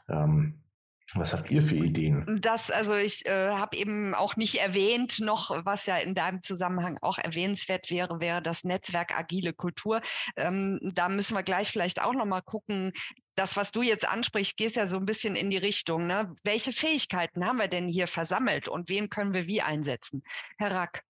Ähm, 0.10 0.56
was 1.16 1.34
habt 1.34 1.52
ihr 1.52 1.62
für 1.62 1.76
Ideen? 1.76 2.40
Das, 2.42 2.72
also 2.72 2.96
ich 2.96 3.26
äh, 3.26 3.50
habe 3.50 3.78
eben 3.78 4.14
auch 4.14 4.36
nicht 4.36 4.60
erwähnt, 4.60 5.20
noch 5.20 5.52
was 5.66 5.86
ja 5.86 5.98
in 5.98 6.16
deinem 6.16 6.42
Zusammenhang 6.42 6.98
auch 7.02 7.18
erwähnenswert 7.18 7.90
wäre, 7.90 8.20
wäre 8.20 8.42
das 8.42 8.64
Netzwerk 8.64 9.18
Agile 9.18 9.54
Kultur. 9.54 10.02
Ähm, 10.36 10.80
da 10.82 11.10
müssen 11.10 11.36
wir 11.36 11.44
gleich 11.44 11.72
vielleicht 11.72 12.02
auch 12.02 12.14
noch 12.14 12.26
mal 12.26 12.42
gucken, 12.42 12.92
das, 13.36 13.58
was 13.58 13.72
du 13.72 13.82
jetzt 13.82 14.08
ansprichst, 14.08 14.58
geht 14.58 14.76
ja 14.76 14.88
so 14.88 14.98
ein 14.98 15.06
bisschen 15.06 15.36
in 15.36 15.50
die 15.50 15.58
Richtung. 15.58 16.08
Ne? 16.08 16.36
Welche 16.44 16.72
Fähigkeiten 16.72 17.46
haben 17.46 17.58
wir 17.58 17.68
denn 17.68 17.88
hier 17.88 18.08
versammelt 18.08 18.68
und 18.68 18.90
wen 18.90 19.10
können 19.10 19.34
wir 19.34 19.48
wie 19.48 19.62
einsetzen? 19.62 20.24
Herr 20.58 20.72
Rack. 20.72 21.04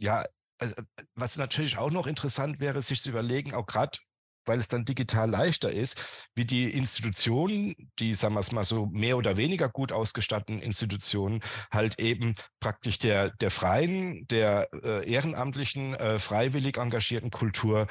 Ja, 0.00 0.24
also, 0.58 0.74
was 1.14 1.36
natürlich 1.36 1.76
auch 1.76 1.90
noch 1.90 2.06
interessant 2.06 2.60
wäre, 2.60 2.80
sich 2.80 3.00
zu 3.00 3.10
überlegen, 3.10 3.54
auch 3.54 3.66
gerade 3.66 3.98
weil 4.46 4.58
es 4.58 4.68
dann 4.68 4.84
digital 4.84 5.30
leichter 5.30 5.72
ist, 5.72 6.28
wie 6.34 6.44
die 6.44 6.70
Institutionen, 6.70 7.74
die, 7.98 8.14
sagen 8.14 8.34
wir 8.34 8.40
es 8.40 8.52
mal 8.52 8.64
so, 8.64 8.86
mehr 8.86 9.16
oder 9.16 9.36
weniger 9.36 9.68
gut 9.68 9.92
ausgestatteten 9.92 10.60
Institutionen, 10.60 11.40
halt 11.70 11.98
eben 11.98 12.34
praktisch 12.60 12.98
der, 12.98 13.30
der 13.30 13.50
freien, 13.50 14.26
der 14.28 14.68
äh, 14.82 15.10
ehrenamtlichen, 15.10 15.94
äh, 15.94 16.18
freiwillig 16.18 16.78
engagierten 16.78 17.30
Kultur 17.30 17.86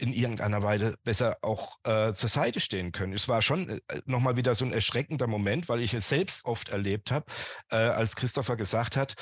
in 0.00 0.12
irgendeiner 0.12 0.62
Weise 0.62 0.96
besser 1.04 1.36
auch 1.42 1.76
äh, 1.84 2.14
zur 2.14 2.28
Seite 2.28 2.58
stehen 2.58 2.90
können. 2.92 3.12
Es 3.12 3.28
war 3.28 3.42
schon 3.42 3.68
äh, 3.68 3.80
nochmal 4.06 4.36
wieder 4.36 4.54
so 4.54 4.64
ein 4.64 4.72
erschreckender 4.72 5.26
Moment, 5.26 5.68
weil 5.68 5.80
ich 5.80 5.92
es 5.92 6.08
selbst 6.08 6.46
oft 6.46 6.70
erlebt 6.70 7.10
habe, 7.10 7.26
äh, 7.70 7.76
als 7.76 8.16
Christopher 8.16 8.56
gesagt 8.56 8.96
hat, 8.96 9.14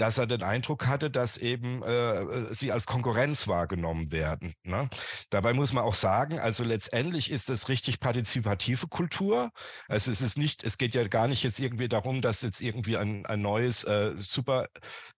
dass 0.00 0.16
er 0.16 0.26
den 0.26 0.42
Eindruck 0.42 0.86
hatte, 0.86 1.10
dass 1.10 1.36
eben 1.36 1.82
äh, 1.82 2.22
äh, 2.22 2.54
sie 2.54 2.72
als 2.72 2.86
Konkurrenz 2.86 3.48
wahrgenommen 3.48 4.10
werden. 4.12 4.54
Ne? 4.62 4.88
Dabei 5.28 5.52
muss 5.52 5.74
man 5.74 5.84
auch 5.84 5.94
sagen, 5.94 6.38
also 6.38 6.64
letztendlich 6.64 7.30
ist 7.30 7.50
das 7.50 7.68
richtig 7.68 8.00
partizipative 8.00 8.88
Kultur. 8.88 9.50
Also 9.88 10.10
es 10.10 10.22
ist 10.22 10.38
nicht, 10.38 10.64
es 10.64 10.78
geht 10.78 10.94
ja 10.94 11.06
gar 11.06 11.28
nicht 11.28 11.44
jetzt 11.44 11.60
irgendwie 11.60 11.88
darum, 11.88 12.22
dass 12.22 12.40
jetzt 12.40 12.62
irgendwie 12.62 12.96
ein, 12.96 13.26
ein 13.26 13.42
neues, 13.42 13.84
äh, 13.84 14.12
super 14.16 14.68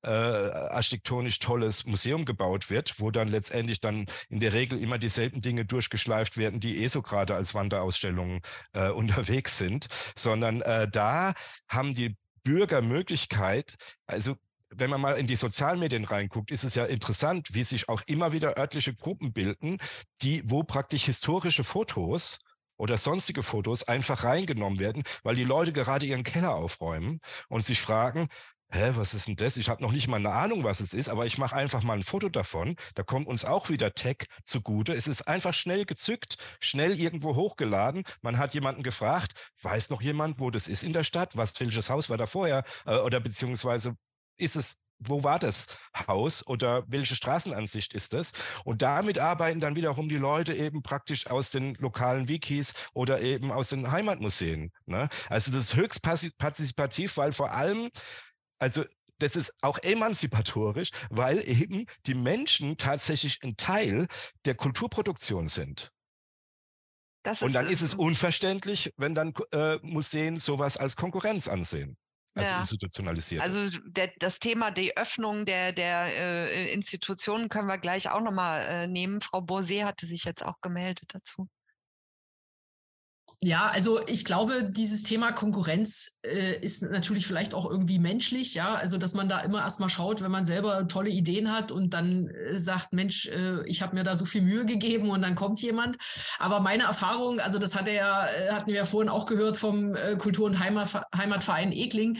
äh, 0.02 0.08
architektonisch 0.08 1.38
tolles 1.38 1.86
Museum 1.86 2.24
gebaut 2.24 2.68
wird, 2.68 2.98
wo 2.98 3.12
dann 3.12 3.28
letztendlich 3.28 3.80
dann 3.80 4.06
in 4.30 4.40
der 4.40 4.52
Regel 4.52 4.82
immer 4.82 4.98
dieselben 4.98 5.42
Dinge 5.42 5.64
durchgeschleift 5.64 6.36
werden, 6.36 6.58
die 6.58 6.82
eh 6.82 6.88
so 6.88 7.02
gerade 7.02 7.36
als 7.36 7.54
Wanderausstellungen 7.54 8.40
äh, 8.72 8.90
unterwegs 8.90 9.58
sind, 9.58 9.86
sondern 10.16 10.60
äh, 10.62 10.88
da 10.90 11.34
haben 11.68 11.94
die 11.94 12.16
Bürger 12.44 12.82
Möglichkeit, 12.82 13.76
also 14.06 14.36
wenn 14.76 14.90
man 14.90 15.00
mal 15.00 15.12
in 15.18 15.26
die 15.26 15.36
Sozialmedien 15.36 16.04
reinguckt, 16.04 16.50
ist 16.50 16.64
es 16.64 16.74
ja 16.74 16.84
interessant, 16.84 17.48
wie 17.52 17.64
sich 17.64 17.88
auch 17.88 18.02
immer 18.06 18.32
wieder 18.32 18.56
örtliche 18.56 18.94
Gruppen 18.94 19.32
bilden, 19.32 19.78
die, 20.22 20.42
wo 20.44 20.62
praktisch 20.62 21.04
historische 21.04 21.64
Fotos 21.64 22.38
oder 22.76 22.96
sonstige 22.96 23.42
Fotos 23.42 23.84
einfach 23.84 24.24
reingenommen 24.24 24.78
werden, 24.78 25.04
weil 25.22 25.36
die 25.36 25.44
Leute 25.44 25.72
gerade 25.72 26.06
ihren 26.06 26.24
Keller 26.24 26.54
aufräumen 26.54 27.20
und 27.48 27.64
sich 27.64 27.80
fragen, 27.80 28.28
hä, 28.72 28.92
was 28.94 29.14
ist 29.14 29.28
denn 29.28 29.36
das? 29.36 29.56
Ich 29.56 29.68
habe 29.68 29.82
noch 29.82 29.92
nicht 29.92 30.08
mal 30.08 30.16
eine 30.16 30.32
Ahnung, 30.32 30.64
was 30.64 30.80
es 30.80 30.94
ist, 30.94 31.08
aber 31.08 31.26
ich 31.26 31.38
mache 31.38 31.54
einfach 31.54 31.82
mal 31.82 31.94
ein 31.94 32.02
Foto 32.02 32.28
davon. 32.28 32.76
Da 32.94 33.02
kommt 33.02 33.28
uns 33.28 33.44
auch 33.44 33.68
wieder 33.68 33.94
Tech 33.94 34.26
zugute. 34.44 34.94
Es 34.94 35.06
ist 35.06 35.28
einfach 35.28 35.54
schnell 35.54 35.84
gezückt, 35.84 36.38
schnell 36.60 36.98
irgendwo 36.98 37.36
hochgeladen. 37.36 38.04
Man 38.22 38.38
hat 38.38 38.54
jemanden 38.54 38.82
gefragt, 38.82 39.52
weiß 39.62 39.90
noch 39.90 40.02
jemand, 40.02 40.40
wo 40.40 40.50
das 40.50 40.68
ist 40.68 40.82
in 40.82 40.92
der 40.92 41.04
Stadt? 41.04 41.36
Was, 41.36 41.58
welches 41.60 41.90
Haus 41.90 42.08
war 42.10 42.16
da 42.16 42.26
vorher? 42.26 42.64
Äh, 42.86 42.96
oder 42.98 43.20
beziehungsweise 43.20 43.96
ist 44.36 44.56
es 44.56 44.76
wo 45.08 45.24
war 45.24 45.38
das 45.38 45.66
Haus 46.06 46.46
oder 46.46 46.84
welche 46.86 47.16
Straßenansicht 47.16 47.94
ist 47.94 48.12
das? 48.12 48.32
Und 48.64 48.82
damit 48.82 49.18
arbeiten 49.18 49.60
dann 49.60 49.76
wiederum 49.76 50.08
die 50.08 50.16
Leute 50.16 50.54
eben 50.54 50.82
praktisch 50.82 51.26
aus 51.26 51.50
den 51.50 51.74
lokalen 51.74 52.28
Wikis 52.28 52.74
oder 52.94 53.20
eben 53.20 53.50
aus 53.50 53.70
den 53.70 53.90
Heimatmuseen. 53.90 54.72
Ne? 54.86 55.08
Also 55.28 55.52
das 55.52 55.64
ist 55.64 55.76
höchst 55.76 56.02
partizipativ, 56.02 57.16
weil 57.16 57.32
vor 57.32 57.52
allem, 57.52 57.90
also 58.58 58.84
das 59.18 59.36
ist 59.36 59.52
auch 59.62 59.78
emanzipatorisch, 59.78 60.90
weil 61.10 61.48
eben 61.48 61.86
die 62.06 62.14
Menschen 62.14 62.76
tatsächlich 62.76 63.38
ein 63.42 63.56
Teil 63.56 64.08
der 64.44 64.54
Kulturproduktion 64.54 65.46
sind. 65.46 65.92
Und 67.40 67.54
dann 67.54 67.70
ist 67.70 67.82
es 67.82 67.94
unverständlich, 67.94 68.92
wenn 68.96 69.14
dann 69.14 69.32
äh, 69.52 69.76
Museen 69.82 70.40
sowas 70.40 70.76
als 70.76 70.96
Konkurrenz 70.96 71.46
ansehen 71.46 71.96
also 72.34 72.50
ja. 72.50 72.60
institutionalisiert. 72.60 73.42
Also 73.42 73.68
der, 73.86 74.10
das 74.18 74.38
Thema 74.38 74.70
die 74.70 74.96
Öffnung 74.96 75.44
der, 75.44 75.72
der 75.72 76.06
äh, 76.16 76.72
Institutionen 76.72 77.48
können 77.48 77.68
wir 77.68 77.78
gleich 77.78 78.10
auch 78.10 78.20
nochmal 78.20 78.62
äh, 78.68 78.86
nehmen. 78.86 79.20
Frau 79.20 79.40
Bourset 79.42 79.84
hatte 79.84 80.06
sich 80.06 80.24
jetzt 80.24 80.44
auch 80.44 80.60
gemeldet 80.62 81.10
dazu. 81.12 81.48
Ja, 83.44 83.70
also 83.74 83.98
ich 84.06 84.24
glaube, 84.24 84.62
dieses 84.70 85.02
Thema 85.02 85.32
Konkurrenz 85.32 86.16
äh, 86.24 86.60
ist 86.60 86.80
natürlich 86.82 87.26
vielleicht 87.26 87.54
auch 87.54 87.68
irgendwie 87.68 87.98
menschlich, 87.98 88.54
ja. 88.54 88.76
Also, 88.76 88.98
dass 88.98 89.14
man 89.14 89.28
da 89.28 89.40
immer 89.40 89.62
erstmal 89.62 89.88
schaut, 89.88 90.22
wenn 90.22 90.30
man 90.30 90.44
selber 90.44 90.86
tolle 90.86 91.10
Ideen 91.10 91.50
hat 91.50 91.72
und 91.72 91.92
dann 91.92 92.28
äh, 92.28 92.56
sagt, 92.56 92.92
Mensch, 92.92 93.26
äh, 93.26 93.66
ich 93.66 93.82
habe 93.82 93.96
mir 93.96 94.04
da 94.04 94.14
so 94.14 94.26
viel 94.26 94.42
Mühe 94.42 94.64
gegeben 94.64 95.10
und 95.10 95.22
dann 95.22 95.34
kommt 95.34 95.60
jemand. 95.60 95.96
Aber 96.38 96.60
meine 96.60 96.84
Erfahrung, 96.84 97.40
also 97.40 97.58
das 97.58 97.74
hat 97.74 97.88
er 97.88 97.94
ja, 97.94 98.26
äh, 98.28 98.50
hatten 98.52 98.68
wir 98.68 98.76
ja 98.76 98.84
vorhin 98.84 99.08
auch 99.08 99.26
gehört 99.26 99.58
vom 99.58 99.96
äh, 99.96 100.14
Kultur- 100.16 100.46
und 100.46 100.60
Heimat, 100.60 101.02
Heimatverein 101.12 101.72
Egling, 101.72 102.18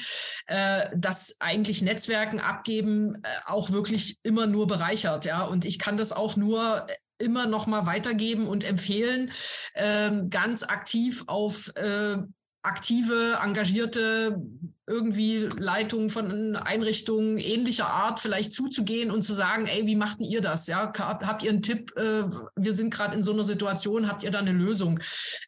äh, 0.48 0.88
dass 0.96 1.36
eigentlich 1.38 1.82
Netzwerken 1.82 2.40
abgeben 2.40 3.22
auch 3.46 3.70
wirklich 3.70 4.16
immer 4.24 4.48
nur 4.48 4.66
bereichert, 4.66 5.24
ja. 5.24 5.44
Und 5.44 5.64
ich 5.64 5.78
kann 5.78 5.96
das 5.96 6.10
auch 6.10 6.34
nur 6.36 6.84
immer 7.22 7.46
noch 7.46 7.66
mal 7.66 7.86
weitergeben 7.86 8.46
und 8.46 8.64
empfehlen, 8.64 9.32
ähm, 9.74 10.28
ganz 10.30 10.62
aktiv 10.62 11.24
auf 11.26 11.72
äh, 11.76 12.18
aktive, 12.62 13.38
engagierte 13.42 14.40
irgendwie 14.86 15.48
Leitungen 15.58 16.10
von 16.10 16.56
Einrichtungen 16.56 17.38
ähnlicher 17.38 17.88
Art 17.88 18.20
vielleicht 18.20 18.52
zuzugehen 18.52 19.10
und 19.10 19.22
zu 19.22 19.32
sagen, 19.32 19.66
ey, 19.66 19.86
wie 19.86 19.96
machten 19.96 20.22
ihr 20.22 20.40
das? 20.40 20.66
Ja, 20.66 20.92
habt 20.96 21.42
ihr 21.42 21.50
einen 21.50 21.62
Tipp? 21.62 21.92
Äh, 21.96 22.24
wir 22.56 22.72
sind 22.72 22.92
gerade 22.92 23.14
in 23.14 23.22
so 23.22 23.32
einer 23.32 23.44
Situation, 23.44 24.08
habt 24.08 24.22
ihr 24.22 24.30
da 24.30 24.40
eine 24.40 24.52
Lösung? 24.52 25.00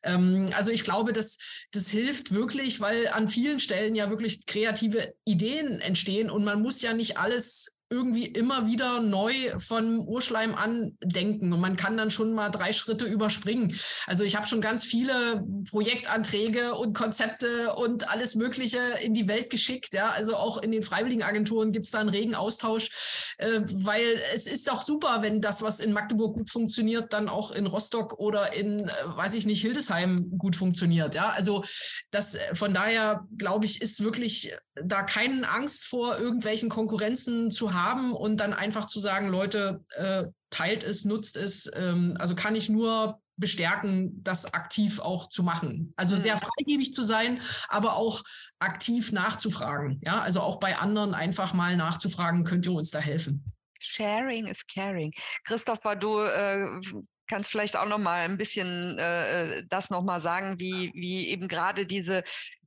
Ähm, 0.03 0.51
also 0.55 0.71
ich 0.71 0.83
glaube, 0.83 1.13
das, 1.13 1.39
das 1.73 1.91
hilft 1.91 2.33
wirklich, 2.33 2.81
weil 2.81 3.09
an 3.09 3.29
vielen 3.29 3.61
Stellen 3.61 3.95
ja 3.95 4.11
wirklich 4.11 4.47
kreative 4.47 5.15
Ideen 5.25 5.81
entstehen 5.81 6.31
und 6.31 6.45
man 6.45 6.63
muss 6.63 6.83
ja 6.83 6.95
nicht 6.95 7.19
alles 7.19 7.74
irgendwie 7.91 8.27
immer 8.27 8.67
wieder 8.67 9.01
neu 9.01 9.33
von 9.59 10.01
Urschleim 10.07 10.55
an 10.55 10.97
denken 11.03 11.53
und 11.53 11.61
man 11.61 11.77
kann 11.77 11.97
dann 11.97 12.11
schon 12.11 12.33
mal 12.33 12.49
drei 12.49 12.73
Schritte 12.73 13.05
überspringen. 13.05 13.79
Also 14.07 14.25
ich 14.25 14.37
habe 14.37 14.47
schon 14.47 14.61
ganz 14.61 14.85
viele 14.85 15.45
Projektanträge 15.71 16.75
und 16.75 16.95
Konzepte 16.95 17.75
und 17.75 18.11
alles 18.11 18.35
Mögliche 18.35 18.79
in 19.03 19.13
die 19.13 19.29
Welt 19.29 19.51
geschickt. 19.51 19.93
Ja, 19.93 20.11
also 20.11 20.37
auch 20.37 20.59
in 20.59 20.73
den 20.73 20.83
Freiwilligenagenturen 20.83 21.73
gibt 21.73 21.87
es 21.87 21.93
da 21.93 22.01
einen 22.01 22.09
regen 22.09 22.35
Austausch, 22.35 23.35
äh, 23.39 23.61
weil 23.71 24.21
es 24.33 24.47
ist 24.47 24.69
doch 24.69 24.83
super, 24.83 25.21
wenn 25.21 25.43
das, 25.43 25.63
was 25.63 25.81
in 25.81 25.93
Magdeburg 25.93 26.35
gut 26.35 26.51
funktioniert, 26.51 27.13
dann 27.13 27.29
auch 27.29 27.51
in 27.51 27.67
Rostock 27.67 28.19
oder 28.19 28.55
in, 28.55 28.89
äh, 28.89 28.93
weiß 29.17 29.35
ich 29.35 29.45
nicht, 29.45 29.61
Hildesheim 29.61 30.33
gut 30.39 30.57
funktioniert. 30.57 31.15
Ja, 31.15 31.29
also 31.31 31.65
das 32.11 32.35
äh, 32.35 32.55
von 32.55 32.73
daher 32.73 33.27
glaube 33.37 33.67
ich, 33.67 33.83
ist 33.83 34.03
wirklich 34.03 34.55
da 34.75 35.03
keine 35.03 35.49
Angst 35.49 35.85
vor 35.85 36.19
irgendwelchen 36.19 36.69
Konkurrenzen 36.69 37.51
zu 37.51 37.74
haben 37.75 38.13
und 38.13 38.39
dann 38.39 38.55
einfach 38.55 38.87
zu 38.87 39.01
sagen, 39.01 39.29
Leute, 39.29 39.83
äh, 39.97 40.25
teilt 40.51 40.85
es, 40.85 41.05
nutzt 41.05 41.37
es. 41.37 41.71
Ähm, 41.75 42.17
also 42.19 42.35
kann 42.35 42.55
ich 42.55 42.69
nur 42.69 43.21
bestärken, 43.37 44.23
das 44.23 44.55
aktiv 44.55 45.01
auch 45.01 45.29
zu 45.29 45.43
machen. 45.43 45.93
Also 45.97 46.17
sehr 46.17 46.37
mhm. 46.37 46.41
freigebig 46.41 46.93
zu 46.93 47.03
sein, 47.03 47.41
aber 47.69 47.97
auch 47.97 48.23
aktiv 48.61 49.13
nachzufragen. 49.13 50.01
Ja, 50.05 50.21
also 50.21 50.41
auch 50.41 50.61
bei 50.61 50.79
anderen 50.79 51.15
einfach 51.15 51.53
mal 51.53 51.77
nachzufragen, 51.77 52.45
könnt 52.45 52.67
ihr 52.67 52.73
uns 52.73 52.91
da 52.91 53.01
helfen? 53.01 53.53
Sharing 53.81 54.47
is 54.47 54.67
caring. 54.67 55.13
Christopher, 55.45 55.97
du 55.97 56.21
äh, 56.21 56.81
kannst 57.27 57.51
vielleicht 57.51 57.77
auch 57.77 57.89
noch 57.89 57.99
mal 57.99 58.21
ein 58.21 58.37
bisschen 58.37 58.99
äh, 58.99 59.59
äh 59.59 59.65
das 59.69 59.91
noch 59.91 60.03
mal 60.03 60.21
sagen, 60.21 60.59
wie, 60.59 60.93
wie 60.95 61.29
eben 61.29 61.49
gerade 61.49 61.87
diese 61.87 62.23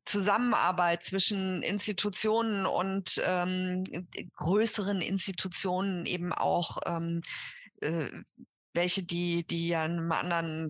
Zusammenarbeit 0.05 1.05
zwischen 1.05 1.61
Institutionen 1.63 2.65
und 2.65 3.21
ähm, 3.25 3.83
größeren 4.35 5.01
Institutionen 5.01 6.05
eben 6.05 6.31
auch 6.31 6.77
ähm, 6.85 7.21
äh, 7.81 8.09
welche, 8.73 9.03
die, 9.03 9.45
die 9.45 9.67
ja 9.69 9.85
in 9.85 9.93
einem 9.93 10.11
anderen 10.11 10.69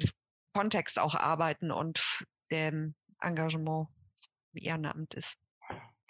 Kontext 0.54 0.98
auch 0.98 1.14
arbeiten 1.14 1.72
und 1.72 2.26
dem 2.52 2.96
Engagement 3.22 3.88
im 4.54 4.64
Ehrenamt 4.64 5.14
ist. 5.14 5.38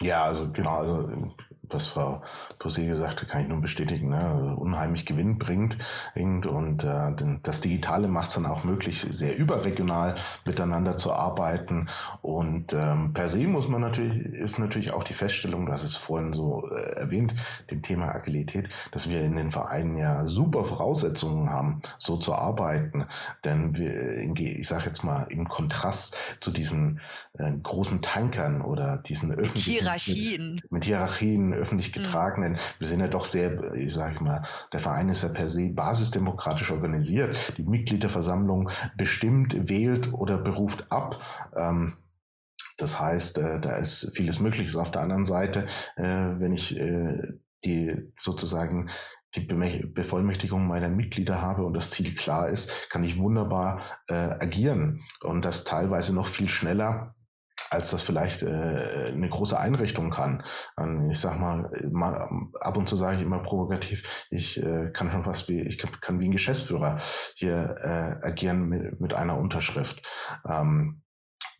Ja, 0.00 0.24
also 0.24 0.50
genau, 0.50 0.78
also 0.78 1.34
was 1.70 1.86
Frau 1.86 2.22
Posé 2.58 2.86
gesagt 2.86 3.20
hat, 3.20 3.28
kann 3.28 3.42
ich 3.42 3.48
nur 3.48 3.60
bestätigen, 3.60 4.08
ne? 4.10 4.56
Unheimlich 4.58 5.06
gewinnbringend 5.06 5.78
und 6.14 6.84
äh, 6.84 7.38
das 7.42 7.60
Digitale 7.60 8.08
macht 8.08 8.28
es 8.28 8.34
dann 8.34 8.46
auch 8.46 8.64
möglich, 8.64 9.00
sehr 9.00 9.36
überregional 9.36 10.16
miteinander 10.44 10.96
zu 10.96 11.12
arbeiten 11.12 11.88
und 12.22 12.72
ähm, 12.72 13.12
per 13.14 13.28
se 13.28 13.46
muss 13.46 13.68
man 13.68 13.80
natürlich, 13.80 14.24
ist 14.34 14.58
natürlich 14.58 14.92
auch 14.92 15.04
die 15.04 15.14
Feststellung, 15.14 15.70
hast 15.70 15.84
es 15.84 15.94
vorhin 15.96 16.32
so 16.32 16.68
äh, 16.70 16.96
erwähnt, 16.96 17.34
dem 17.70 17.82
Thema 17.82 18.14
Agilität, 18.14 18.68
dass 18.92 19.08
wir 19.08 19.22
in 19.22 19.36
den 19.36 19.52
Vereinen 19.52 19.96
ja 19.96 20.24
super 20.24 20.64
Voraussetzungen 20.64 21.50
haben, 21.50 21.82
so 21.98 22.16
zu 22.16 22.34
arbeiten, 22.34 23.06
denn 23.44 23.76
wir, 23.76 24.18
ich 24.36 24.66
sage 24.66 24.86
jetzt 24.86 25.04
mal, 25.04 25.24
im 25.30 25.48
Kontrast 25.48 26.16
zu 26.40 26.50
diesen 26.50 27.00
äh, 27.34 27.50
großen 27.50 28.02
Tankern 28.02 28.62
oder 28.62 28.98
diesen 28.98 29.32
öffentlichen 29.32 29.72
Hierarchien. 29.72 30.54
Mit, 30.56 30.72
mit 30.72 30.84
Hierarchien, 30.84 31.52
öffentlich 31.58 31.94
mhm. 31.96 32.02
getragenen. 32.02 32.52
Mhm. 32.52 32.58
Wir 32.78 32.88
sind 32.88 33.00
ja 33.00 33.08
doch 33.08 33.24
sehr, 33.24 33.74
ich 33.74 33.92
sage 33.92 34.22
mal, 34.22 34.42
der 34.72 34.80
Verein 34.80 35.08
ist 35.08 35.22
ja 35.22 35.28
per 35.28 35.48
se 35.48 35.70
basisdemokratisch 35.70 36.70
organisiert. 36.70 37.36
Die 37.56 37.62
Mitgliederversammlung 37.62 38.70
bestimmt, 38.96 39.68
wählt 39.68 40.12
oder 40.12 40.38
beruft 40.38 40.90
ab. 40.90 41.20
Ähm, 41.56 41.94
das 42.76 43.00
heißt, 43.00 43.38
äh, 43.38 43.60
da 43.60 43.76
ist 43.76 44.12
vieles 44.14 44.38
Mögliches. 44.40 44.76
Auf 44.76 44.90
der 44.90 45.02
anderen 45.02 45.26
Seite, 45.26 45.66
äh, 45.96 46.04
wenn 46.04 46.52
ich 46.52 46.78
äh, 46.78 47.34
die 47.64 48.12
sozusagen 48.16 48.88
die 49.34 49.40
Bevollmächtigung 49.40 50.66
meiner 50.66 50.88
Mitglieder 50.88 51.42
habe 51.42 51.64
und 51.64 51.74
das 51.74 51.90
Ziel 51.90 52.14
klar 52.14 52.48
ist, 52.48 52.90
kann 52.90 53.04
ich 53.04 53.18
wunderbar 53.18 53.82
äh, 54.06 54.14
agieren 54.14 55.02
und 55.20 55.44
das 55.44 55.64
teilweise 55.64 56.14
noch 56.14 56.28
viel 56.28 56.48
schneller 56.48 57.14
als 57.70 57.90
das 57.90 58.02
vielleicht 58.02 58.42
äh, 58.42 59.12
eine 59.12 59.28
große 59.28 59.58
Einrichtung 59.58 60.10
kann. 60.10 60.42
Und 60.76 61.10
ich 61.10 61.20
sag 61.20 61.38
mal, 61.38 61.70
mal, 61.90 62.28
ab 62.60 62.76
und 62.76 62.88
zu 62.88 62.96
sage 62.96 63.16
ich 63.16 63.22
immer 63.22 63.42
provokativ, 63.42 64.26
ich 64.30 64.62
äh, 64.62 64.90
kann 64.90 65.10
schon 65.10 65.24
fast 65.24 65.48
wie, 65.48 65.60
ich 65.60 65.78
kann, 65.78 65.90
kann 66.00 66.20
wie 66.20 66.28
ein 66.28 66.32
Geschäftsführer 66.32 67.00
hier 67.34 67.76
äh, 67.80 68.26
agieren 68.26 68.68
mit, 68.68 69.00
mit 69.00 69.14
einer 69.14 69.38
Unterschrift. 69.38 70.02
Ähm, 70.48 71.02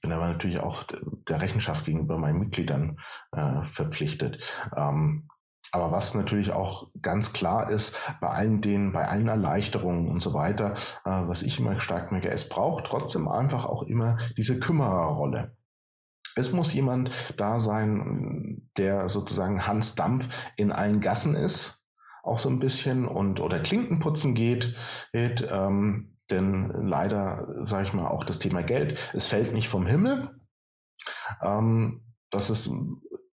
bin 0.00 0.12
aber 0.12 0.28
natürlich 0.28 0.60
auch 0.60 0.84
der 1.28 1.40
Rechenschaft 1.40 1.84
gegenüber 1.84 2.18
meinen 2.18 2.38
Mitgliedern 2.38 2.98
äh, 3.32 3.64
verpflichtet. 3.64 4.42
Ähm, 4.76 5.28
aber 5.72 5.92
was 5.92 6.14
natürlich 6.14 6.52
auch 6.52 6.88
ganz 7.02 7.32
klar 7.32 7.70
ist, 7.70 7.94
bei 8.20 8.28
allen 8.28 8.62
denen, 8.62 8.92
bei 8.92 9.06
allen 9.06 9.28
Erleichterungen 9.28 10.08
und 10.08 10.22
so 10.22 10.32
weiter, 10.32 10.74
äh, 11.04 11.10
was 11.10 11.42
ich 11.42 11.58
immer 11.58 11.80
stark 11.80 12.10
merke, 12.10 12.30
es 12.30 12.48
braucht 12.48 12.86
trotzdem 12.86 13.28
einfach 13.28 13.66
auch 13.66 13.82
immer 13.82 14.18
diese 14.36 14.58
Kümmererrolle. 14.58 15.57
Es 16.38 16.52
muss 16.52 16.72
jemand 16.72 17.10
da 17.36 17.58
sein, 17.58 18.68
der 18.76 19.08
sozusagen 19.08 19.66
Hans 19.66 19.94
Dampf 19.94 20.28
in 20.56 20.72
allen 20.72 21.00
Gassen 21.00 21.34
ist, 21.34 21.84
auch 22.22 22.38
so 22.38 22.48
ein 22.48 22.60
bisschen 22.60 23.06
und 23.06 23.40
oder 23.40 23.58
Klinkenputzen 23.58 24.34
geht, 24.34 24.76
geht 25.12 25.46
ähm, 25.50 26.16
denn 26.30 26.70
leider 26.70 27.64
sage 27.64 27.84
ich 27.84 27.92
mal 27.92 28.08
auch 28.08 28.24
das 28.24 28.38
Thema 28.38 28.62
Geld, 28.62 29.12
es 29.14 29.26
fällt 29.26 29.52
nicht 29.52 29.68
vom 29.68 29.86
Himmel. 29.86 30.30
Ähm, 31.42 32.02
das 32.30 32.50
ist 32.50 32.70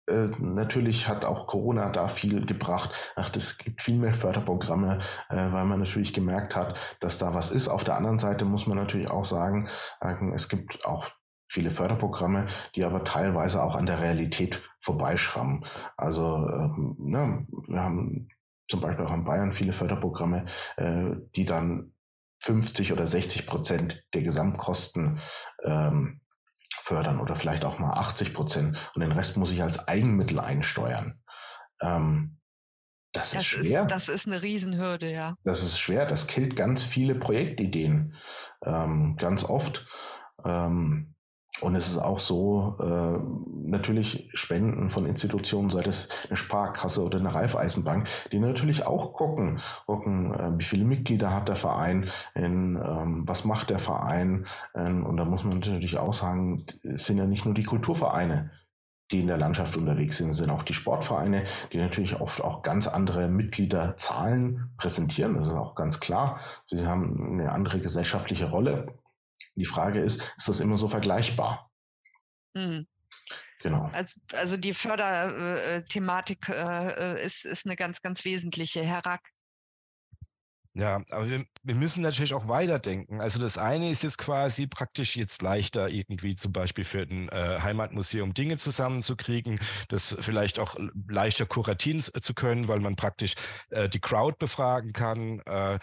äh, 0.07 0.29
natürlich 0.37 1.07
hat 1.07 1.25
auch 1.25 1.47
Corona 1.47 1.89
da 1.89 2.07
viel 2.07 2.45
gebracht. 2.45 2.91
Ach, 3.15 3.31
es 3.35 3.57
gibt 3.57 3.81
viel 3.81 3.95
mehr 3.95 4.13
Förderprogramme, 4.13 4.99
äh, 5.29 5.35
weil 5.35 5.65
man 5.65 5.79
natürlich 5.79 6.13
gemerkt 6.13 6.55
hat, 6.55 6.79
dass 6.99 7.17
da 7.17 7.33
was 7.33 7.51
ist. 7.51 7.67
Auf 7.67 7.83
der 7.83 7.95
anderen 7.97 8.19
Seite 8.19 8.45
muss 8.45 8.67
man 8.67 8.77
natürlich 8.77 9.09
auch 9.09 9.25
sagen, 9.25 9.69
äh, 10.01 10.13
es 10.33 10.49
gibt 10.49 10.85
auch 10.85 11.09
viele 11.47 11.71
Förderprogramme, 11.71 12.47
die 12.75 12.83
aber 12.83 13.03
teilweise 13.03 13.61
auch 13.61 13.75
an 13.75 13.85
der 13.85 13.99
Realität 13.99 14.61
vorbeischrammen. 14.79 15.65
Also 15.97 16.47
ähm, 16.47 16.95
ne, 16.99 17.47
wir 17.67 17.79
haben 17.79 18.29
zum 18.67 18.81
Beispiel 18.81 19.05
auch 19.05 19.13
in 19.13 19.25
Bayern 19.25 19.53
viele 19.53 19.73
Förderprogramme, 19.73 20.45
äh, 20.77 21.11
die 21.35 21.45
dann 21.45 21.93
50 22.41 22.91
oder 22.91 23.07
60 23.07 23.47
Prozent 23.47 24.03
der 24.13 24.23
Gesamtkosten 24.23 25.19
ähm, 25.63 26.21
fördern 26.81 27.19
oder 27.19 27.35
vielleicht 27.35 27.63
auch 27.63 27.79
mal 27.79 27.93
80 27.93 28.33
Prozent 28.33 28.77
und 28.95 29.01
den 29.01 29.11
Rest 29.11 29.37
muss 29.37 29.51
ich 29.51 29.63
als 29.63 29.87
Eigenmittel 29.87 30.39
einsteuern. 30.39 31.21
Ähm, 31.81 32.39
das, 33.13 33.31
das, 33.31 33.41
ist 33.41 33.45
schwer. 33.45 33.81
Ist, 33.83 33.91
das 33.91 34.09
ist 34.09 34.27
eine 34.27 34.41
Riesenhürde, 34.41 35.11
ja. 35.11 35.35
Das 35.43 35.61
ist 35.61 35.79
schwer. 35.79 36.07
Das 36.07 36.27
killt 36.27 36.55
ganz 36.55 36.81
viele 36.83 37.15
Projektideen. 37.15 38.15
Ähm, 38.65 39.15
ganz 39.17 39.43
oft. 39.43 39.85
Ähm, 40.43 41.12
und 41.61 41.75
es 41.75 41.87
ist 41.87 41.97
auch 41.97 42.19
so, 42.19 42.77
äh, 42.81 43.19
natürlich 43.69 44.29
Spenden 44.33 44.89
von 44.89 45.05
Institutionen, 45.05 45.69
sei 45.69 45.81
das 45.81 46.09
eine 46.27 46.35
Sparkasse 46.35 47.03
oder 47.03 47.19
eine 47.19 47.33
Reifeisenbank, 47.33 48.07
die 48.31 48.39
natürlich 48.39 48.85
auch 48.85 49.13
gucken, 49.13 49.61
gucken, 49.85 50.33
äh, 50.33 50.57
wie 50.57 50.63
viele 50.63 50.83
Mitglieder 50.83 51.33
hat 51.33 51.47
der 51.47 51.55
Verein, 51.55 52.09
in, 52.35 52.75
ähm, 52.75 53.23
was 53.27 53.45
macht 53.45 53.69
der 53.69 53.79
Verein. 53.79 54.47
Ähm, 54.75 55.05
und 55.05 55.17
da 55.17 55.25
muss 55.25 55.43
man 55.43 55.59
natürlich 55.59 55.97
auch 55.97 56.13
sagen, 56.13 56.65
es 56.83 57.05
sind 57.05 57.17
ja 57.17 57.25
nicht 57.25 57.45
nur 57.45 57.53
die 57.53 57.63
Kulturvereine, 57.63 58.51
die 59.11 59.21
in 59.21 59.27
der 59.27 59.37
Landschaft 59.37 59.77
unterwegs 59.77 60.17
sind, 60.17 60.33
sind 60.33 60.49
auch 60.49 60.63
die 60.63 60.73
Sportvereine, 60.73 61.43
die 61.71 61.77
natürlich 61.77 62.19
oft 62.19 62.41
auch 62.41 62.63
ganz 62.63 62.87
andere 62.87 63.27
Mitgliederzahlen 63.27 64.73
präsentieren. 64.77 65.35
Das 65.35 65.47
ist 65.47 65.53
auch 65.53 65.75
ganz 65.75 65.99
klar. 65.99 66.39
Sie 66.65 66.85
haben 66.85 67.39
eine 67.39 67.51
andere 67.51 67.79
gesellschaftliche 67.79 68.49
Rolle 68.49 68.87
die 69.55 69.65
Frage 69.65 69.99
ist, 69.99 70.21
ist 70.37 70.49
das 70.49 70.59
immer 70.59 70.77
so 70.77 70.87
vergleichbar? 70.87 71.69
Mhm. 72.53 72.87
Genau. 73.61 73.89
Also, 73.93 74.19
also 74.33 74.57
die 74.57 74.73
Förderthematik 74.73 76.49
äh, 76.49 77.13
äh, 77.13 77.25
ist, 77.25 77.45
ist 77.45 77.65
eine 77.65 77.77
ganz, 77.77 78.01
ganz 78.01 78.25
wesentliche. 78.25 78.83
Herr 78.83 79.05
Rack. 79.05 79.21
Ja, 80.75 81.03
aber 81.11 81.29
wir, 81.29 81.45
wir, 81.61 81.75
müssen 81.75 82.01
natürlich 82.01 82.33
auch 82.33 82.47
weiterdenken. 82.47 83.21
Also 83.21 83.39
das 83.39 83.59
eine 83.59 83.91
ist 83.91 84.01
jetzt 84.01 84.17
quasi 84.17 84.65
praktisch 84.65 85.15
jetzt 85.15 85.43
leichter 85.43 85.87
irgendwie 85.87 86.35
zum 86.35 86.51
Beispiel 86.51 86.83
für 86.83 87.03
ein 87.03 87.29
äh, 87.29 87.59
Heimatmuseum 87.61 88.33
Dinge 88.33 88.57
zusammenzukriegen, 88.57 89.59
das 89.89 90.17
vielleicht 90.19 90.57
auch 90.57 90.75
leichter 91.07 91.45
kuratieren 91.45 91.99
zu 91.99 92.33
können, 92.33 92.67
weil 92.67 92.79
man 92.79 92.95
praktisch 92.95 93.35
äh, 93.69 93.87
die 93.87 93.99
Crowd 93.99 94.37
befragen 94.39 94.93
kann. 94.93 95.41
Äh, 95.41 95.77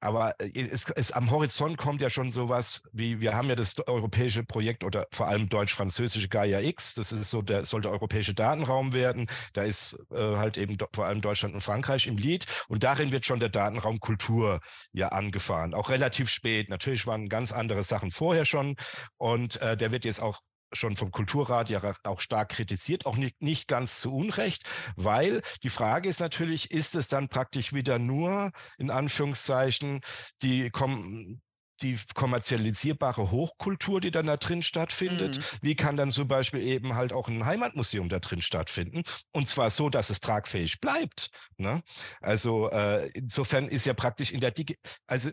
aber 0.00 0.34
äh, 0.40 0.50
es, 0.54 0.90
es, 0.90 1.12
am 1.12 1.30
Horizont 1.30 1.78
kommt 1.78 2.00
ja 2.00 2.10
schon 2.10 2.30
sowas 2.30 2.82
wie, 2.92 3.20
wir 3.20 3.34
haben 3.34 3.48
ja 3.48 3.56
das 3.56 3.76
europäische 3.86 4.42
Projekt 4.44 4.84
oder 4.84 5.06
vor 5.12 5.28
allem 5.28 5.48
deutsch-französische 5.48 6.28
Gaia 6.28 6.60
X, 6.60 6.94
das 6.94 7.12
ist 7.12 7.30
so, 7.30 7.42
der 7.42 7.64
soll 7.64 7.82
der 7.82 7.92
europäische 7.92 8.34
Datenraum 8.34 8.92
werden. 8.92 9.28
Da 9.52 9.62
ist 9.62 9.96
äh, 10.12 10.36
halt 10.36 10.58
eben 10.58 10.76
vor 10.92 11.06
allem 11.06 11.20
Deutschland 11.20 11.54
und 11.54 11.60
Frankreich 11.60 12.06
im 12.06 12.16
Lied. 12.16 12.46
Und 12.68 12.82
darin 12.82 13.12
wird 13.12 13.26
schon 13.26 13.40
der 13.40 13.48
Datenraum 13.48 14.00
Kultur 14.00 14.60
ja 14.92 15.08
angefahren. 15.08 15.74
Auch 15.74 15.90
relativ 15.90 16.30
spät. 16.30 16.68
Natürlich 16.70 17.06
waren 17.06 17.28
ganz 17.28 17.52
andere 17.52 17.82
Sachen 17.82 18.10
vorher 18.10 18.44
schon. 18.44 18.76
Und 19.18 19.60
äh, 19.60 19.76
der 19.76 19.92
wird 19.92 20.04
jetzt 20.04 20.22
auch 20.22 20.40
schon 20.72 20.96
vom 20.96 21.10
Kulturrat 21.10 21.70
ja 21.70 21.80
auch 22.04 22.20
stark 22.20 22.50
kritisiert, 22.50 23.06
auch 23.06 23.16
nicht, 23.16 23.40
nicht 23.40 23.68
ganz 23.68 24.00
zu 24.00 24.14
Unrecht, 24.14 24.64
weil 24.96 25.42
die 25.62 25.68
Frage 25.68 26.08
ist 26.08 26.20
natürlich, 26.20 26.70
ist 26.70 26.94
es 26.94 27.08
dann 27.08 27.28
praktisch 27.28 27.72
wieder 27.72 27.98
nur 27.98 28.52
in 28.78 28.90
Anführungszeichen 28.90 30.00
die 30.42 30.70
kom 30.70 31.40
die 31.82 31.98
kommerzialisierbare 32.14 33.30
Hochkultur, 33.30 34.00
die 34.00 34.10
dann 34.10 34.26
da 34.26 34.36
drin 34.36 34.62
stattfindet? 34.62 35.38
Mhm. 35.38 35.42
Wie 35.62 35.74
kann 35.74 35.96
dann 35.96 36.10
zum 36.10 36.28
Beispiel 36.28 36.62
eben 36.62 36.94
halt 36.94 37.12
auch 37.12 37.28
ein 37.28 37.44
Heimatmuseum 37.44 38.08
da 38.08 38.18
drin 38.18 38.42
stattfinden? 38.42 39.02
Und 39.32 39.48
zwar 39.48 39.70
so, 39.70 39.88
dass 39.88 40.10
es 40.10 40.20
tragfähig 40.20 40.80
bleibt. 40.80 41.30
Ne? 41.56 41.82
Also 42.20 42.70
äh, 42.70 43.08
insofern 43.14 43.68
ist 43.68 43.86
ja 43.86 43.94
praktisch 43.94 44.32
in 44.32 44.40
der 44.40 44.50
Digi 44.50 44.78
also 45.06 45.30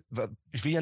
ich 0.51 0.63
will 0.63 0.71
ja 0.71 0.81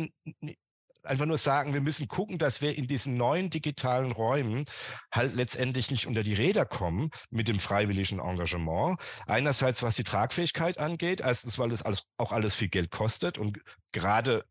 einfach 1.06 1.26
nur 1.26 1.38
sagen, 1.38 1.74
wir 1.74 1.82
müssen 1.82 2.08
gucken, 2.08 2.38
dass 2.38 2.62
wir 2.62 2.78
in 2.78 2.88
diesen 2.88 3.18
neuen 3.18 3.50
digitalen 3.50 4.12
Räumen 4.12 4.66
halt 5.12 5.36
letztendlich 5.36 5.92
nicht 5.92 6.08
unter 6.08 6.24
die 6.24 6.34
Räder 6.34 6.66
kommen 6.66 7.10
mit 7.30 7.48
dem 7.48 7.60
freiwilligen 7.60 8.20
Engagement. 8.20 9.00
Einerseits, 9.28 9.84
was 9.84 9.96
die 9.96 10.04
Tragfähigkeit 10.04 10.78
angeht, 10.78 11.22
erstens, 11.22 11.60
weil 11.60 11.70
das 11.70 11.82
alles, 11.82 12.04
auch 12.18 12.32
alles 12.32 12.56
viel 12.56 12.70
Geld 12.70 12.92
kostet 12.92 13.38
und 13.38 13.60
gerade 13.92 14.44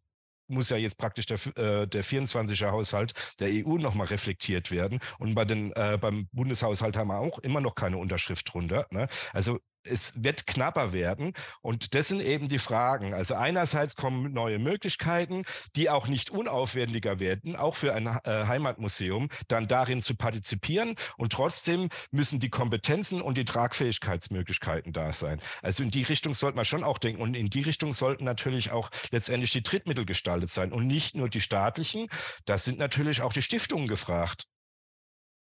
muss 0.46 0.70
ja 0.70 0.76
jetzt 0.76 0.98
praktisch 0.98 1.26
der, 1.26 1.38
äh, 1.56 1.86
der 1.86 2.04
24er 2.04 2.70
Haushalt 2.70 3.12
der 3.40 3.48
EU 3.50 3.78
nochmal 3.78 4.08
reflektiert 4.08 4.70
werden. 4.70 5.00
Und 5.18 5.34
bei 5.34 5.44
den, 5.44 5.72
äh, 5.72 5.98
beim 6.00 6.28
Bundeshaushalt 6.32 6.96
haben 6.96 7.08
wir 7.08 7.18
auch 7.18 7.38
immer 7.38 7.60
noch 7.60 7.74
keine 7.74 7.98
Unterschrift 7.98 8.52
drunter. 8.52 8.86
Ne? 8.90 9.08
Also 9.32 9.58
es 9.84 10.22
wird 10.22 10.46
knapper 10.46 10.92
werden. 10.92 11.32
Und 11.62 11.94
das 11.94 12.08
sind 12.08 12.20
eben 12.20 12.48
die 12.48 12.58
Fragen. 12.58 13.14
Also 13.14 13.34
einerseits 13.34 13.96
kommen 13.96 14.32
neue 14.32 14.58
Möglichkeiten, 14.58 15.44
die 15.76 15.90
auch 15.90 16.08
nicht 16.08 16.30
unaufwendiger 16.30 17.20
werden, 17.20 17.56
auch 17.56 17.74
für 17.74 17.94
ein 17.94 18.06
äh, 18.06 18.20
Heimatmuseum, 18.46 19.28
dann 19.48 19.68
darin 19.68 20.00
zu 20.00 20.16
partizipieren. 20.16 20.96
Und 21.16 21.32
trotzdem 21.32 21.88
müssen 22.10 22.40
die 22.40 22.50
Kompetenzen 22.50 23.20
und 23.20 23.38
die 23.38 23.44
Tragfähigkeitsmöglichkeiten 23.44 24.92
da 24.92 25.12
sein. 25.12 25.40
Also 25.62 25.82
in 25.82 25.90
die 25.90 26.02
Richtung 26.02 26.34
sollte 26.34 26.56
man 26.56 26.64
schon 26.64 26.84
auch 26.84 26.98
denken. 26.98 27.22
Und 27.22 27.34
in 27.34 27.50
die 27.50 27.62
Richtung 27.62 27.92
sollten 27.92 28.24
natürlich 28.24 28.72
auch 28.72 28.90
letztendlich 29.10 29.52
die 29.52 29.62
Drittmittel 29.62 30.06
gestaltet 30.06 30.50
sein 30.50 30.72
und 30.72 30.86
nicht 30.86 31.14
nur 31.14 31.28
die 31.28 31.40
staatlichen. 31.40 32.08
Da 32.44 32.58
sind 32.58 32.78
natürlich 32.78 33.22
auch 33.22 33.32
die 33.32 33.42
Stiftungen 33.42 33.86
gefragt. 33.86 34.46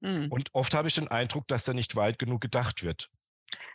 Mhm. 0.00 0.28
Und 0.30 0.54
oft 0.54 0.74
habe 0.74 0.88
ich 0.88 0.94
den 0.94 1.08
Eindruck, 1.08 1.48
dass 1.48 1.64
da 1.64 1.72
nicht 1.72 1.96
weit 1.96 2.18
genug 2.18 2.40
gedacht 2.40 2.82
wird. 2.82 3.10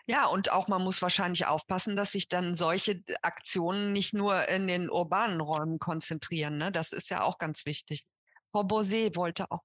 Ja, 0.08 0.26
und 0.26 0.52
auch 0.52 0.68
man 0.68 0.84
muss 0.84 1.02
wahrscheinlich 1.02 1.46
aufpassen, 1.46 1.96
dass 1.96 2.12
sich 2.12 2.28
dann 2.28 2.56
solche 2.56 3.04
Aktionen 3.22 3.92
nicht 3.92 4.14
nur 4.14 4.48
in 4.50 4.68
den 4.68 4.90
urbanen 4.90 5.42
Räumen 5.42 5.80
konzentrieren. 5.80 6.58
Ne? 6.58 6.72
Das 6.72 6.92
ist 6.92 7.10
ja 7.10 7.24
auch 7.24 7.38
ganz 7.38 7.66
wichtig. 7.66 8.06
Frau 8.52 8.62
Bosé 8.62 9.16
wollte 9.16 9.50
auch. 9.50 9.64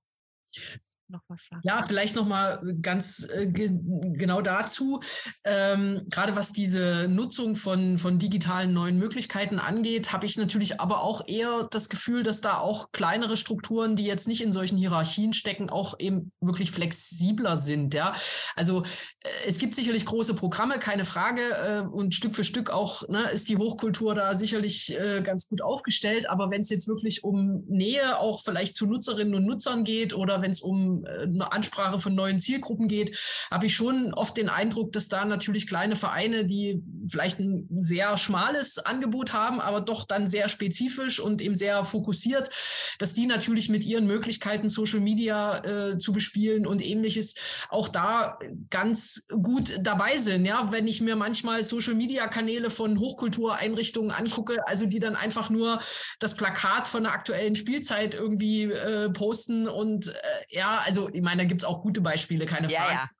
Noch 1.09 1.23
was 1.29 1.47
sagen? 1.49 1.63
Ja, 1.65 1.85
vielleicht 1.87 2.17
noch 2.17 2.27
mal 2.27 2.63
ganz 2.83 3.29
äh, 3.33 3.47
ge 3.47 3.71
genau 3.73 4.41
dazu. 4.41 5.01
Ähm, 5.45 6.03
gerade 6.11 6.37
was 6.37 6.53
diese 6.53 7.09
Nutzung 7.09 7.57
von, 7.57 7.99
von 7.99 8.19
digitalen 8.19 8.73
neuen 8.73 8.99
Möglichkeiten 8.99 9.59
angeht, 9.59 10.13
habe 10.13 10.27
ich 10.27 10.37
natürlich 10.37 10.81
aber 10.81 11.03
auch 11.03 11.27
eher 11.27 11.69
das 11.71 11.89
Gefühl, 11.89 12.23
dass 12.23 12.41
da 12.41 12.59
auch 12.59 12.93
kleinere 12.93 13.37
Strukturen, 13.37 13.97
die 13.97 14.05
jetzt 14.05 14.29
nicht 14.29 14.43
in 14.43 14.53
solchen 14.53 14.79
Hierarchien 14.79 15.33
stecken, 15.33 15.71
auch 15.71 15.99
eben 15.99 16.33
wirklich 16.41 16.71
flexibler 16.71 17.57
sind. 17.57 17.95
Ja, 17.95 18.15
also 18.55 18.83
äh, 19.21 19.29
es 19.47 19.59
gibt 19.59 19.75
sicherlich 19.75 20.07
große 20.07 20.35
Programme, 20.35 20.79
keine 20.79 21.05
Frage, 21.05 21.43
äh, 21.43 21.81
und 21.87 22.15
Stück 22.15 22.35
für 22.35 22.45
Stück 22.45 22.71
auch 22.71 23.09
ne, 23.09 23.31
ist 23.31 23.49
die 23.49 23.57
Hochkultur 23.57 24.15
da 24.15 24.35
sicherlich 24.35 24.99
äh, 24.99 25.23
ganz 25.23 25.49
gut 25.49 25.63
aufgestellt. 25.63 26.29
Aber 26.29 26.51
wenn 26.51 26.61
es 26.61 26.71
jetzt 26.71 26.89
wirklich 26.89 27.25
um 27.25 27.65
Nähe 27.69 28.19
auch 28.19 28.43
vielleicht 28.43 28.75
zu 28.75 28.87
Nutzerinnen 28.87 29.35
und 29.35 29.47
Nutzern 29.47 29.85
geht 29.85 30.15
oder 30.15 30.43
wenn 30.43 30.51
es 30.51 30.61
um 30.61 30.96
äh, 31.05 31.23
eine 31.23 31.53
Ansprache 31.53 31.99
von 31.99 32.15
neuen 32.15 32.39
Zielgruppen 32.39 32.89
geht, 32.89 33.17
habe 33.51 33.67
ich 33.67 33.75
schon 33.75 34.15
oft 34.15 34.37
den 34.37 34.49
Eindruck, 34.49 34.93
dass 34.93 35.09
da 35.09 35.25
natürlich 35.25 35.67
kleine 35.67 35.97
Vereine, 35.97 36.47
die 36.47 36.83
vielleicht 37.11 37.41
ein 37.41 37.69
sehr 37.77 38.17
schmales 38.17 38.79
Angebot 38.79 39.33
haben, 39.33 39.61
aber 39.61 39.81
doch 39.81 40.05
dann 40.05 40.27
sehr 40.27 40.49
spezifisch 40.49 41.21
und 41.21 41.43
eben 41.43 41.55
sehr 41.55 41.85
fokussiert, 41.85 42.51
dass 42.99 43.15
die 43.15 43.27
natürlich 43.27 43.69
mit 43.69 43.85
ihren 43.85 44.07
Möglichkeiten 44.07 44.69
Social 44.69 45.01
Media 45.01 45.65
äh, 45.65 45.99
zu 45.99 46.13
bespielen 46.13 46.67
und 46.67 46.85
ähnliches 46.85 47.35
auch 47.69 47.89
da 47.89 48.39
ganz 48.71 49.27
gut 49.43 49.79
dabei 49.81 50.17
sind. 50.19 50.45
Ja, 50.45 50.69
wenn 50.73 50.87
ich 50.87 51.01
mir 51.01 51.17
manchmal 51.17 51.65
Social 51.65 51.95
Media 51.95 52.27
Kanäle 52.27 52.71
von 52.71 52.99
Hochkultureinrichtungen 52.99 54.11
angucke, 54.11 54.67
also 54.67 54.87
die 54.87 54.99
dann 54.99 55.17
einfach 55.17 55.51
nur 55.51 55.81
das 56.19 56.37
Plakat 56.37 56.89
von 56.89 57.05
der 57.05 57.13
aktuellen 57.13 57.57
Spielzeit 57.57 58.15
irgendwie 58.15 58.65
äh, 58.65 59.11
posten 59.11 59.69
und 59.69 60.09
äh, 60.09 60.13
ja, 60.51 60.83
also 60.87 61.11
ich 61.13 61.23
meine, 61.23 61.43
da 61.43 61.49
gibt 61.49 61.63
es 61.63 61.67
auch 61.67 61.83
gute 61.83 62.01
Beispiele, 62.01 62.47
keine 62.47 62.71
ja, 62.71 62.81
Frage. 62.81 62.95
Ja. 62.95 63.11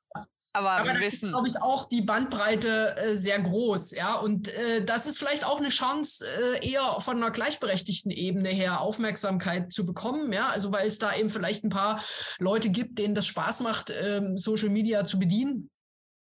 Aber, 0.53 0.71
Aber 0.71 0.95
wir 0.95 1.01
wissen. 1.01 1.29
glaube 1.29 1.49
ich, 1.49 1.61
auch 1.61 1.87
die 1.87 2.01
Bandbreite 2.01 2.97
äh, 2.97 3.15
sehr 3.15 3.39
groß, 3.39 3.95
ja. 3.95 4.15
Und 4.15 4.49
äh, 4.49 4.83
das 4.83 5.07
ist 5.07 5.19
vielleicht 5.19 5.45
auch 5.45 5.59
eine 5.59 5.69
Chance, 5.69 6.27
äh, 6.27 6.67
eher 6.67 6.99
von 7.01 7.19
einer 7.19 7.31
gleichberechtigten 7.31 8.11
Ebene 8.11 8.49
her 8.49 8.81
Aufmerksamkeit 8.81 9.71
zu 9.71 9.85
bekommen, 9.85 10.33
ja. 10.33 10.49
Also 10.49 10.73
weil 10.73 10.87
es 10.87 10.99
da 10.99 11.15
eben 11.15 11.29
vielleicht 11.29 11.65
ein 11.65 11.69
paar 11.69 12.03
Leute 12.39 12.71
gibt, 12.71 12.99
denen 12.99 13.15
das 13.15 13.27
Spaß 13.27 13.61
macht, 13.61 13.93
ähm, 13.95 14.39
Social 14.39 14.71
Media 14.71 15.05
zu 15.05 15.19
bedienen 15.19 15.71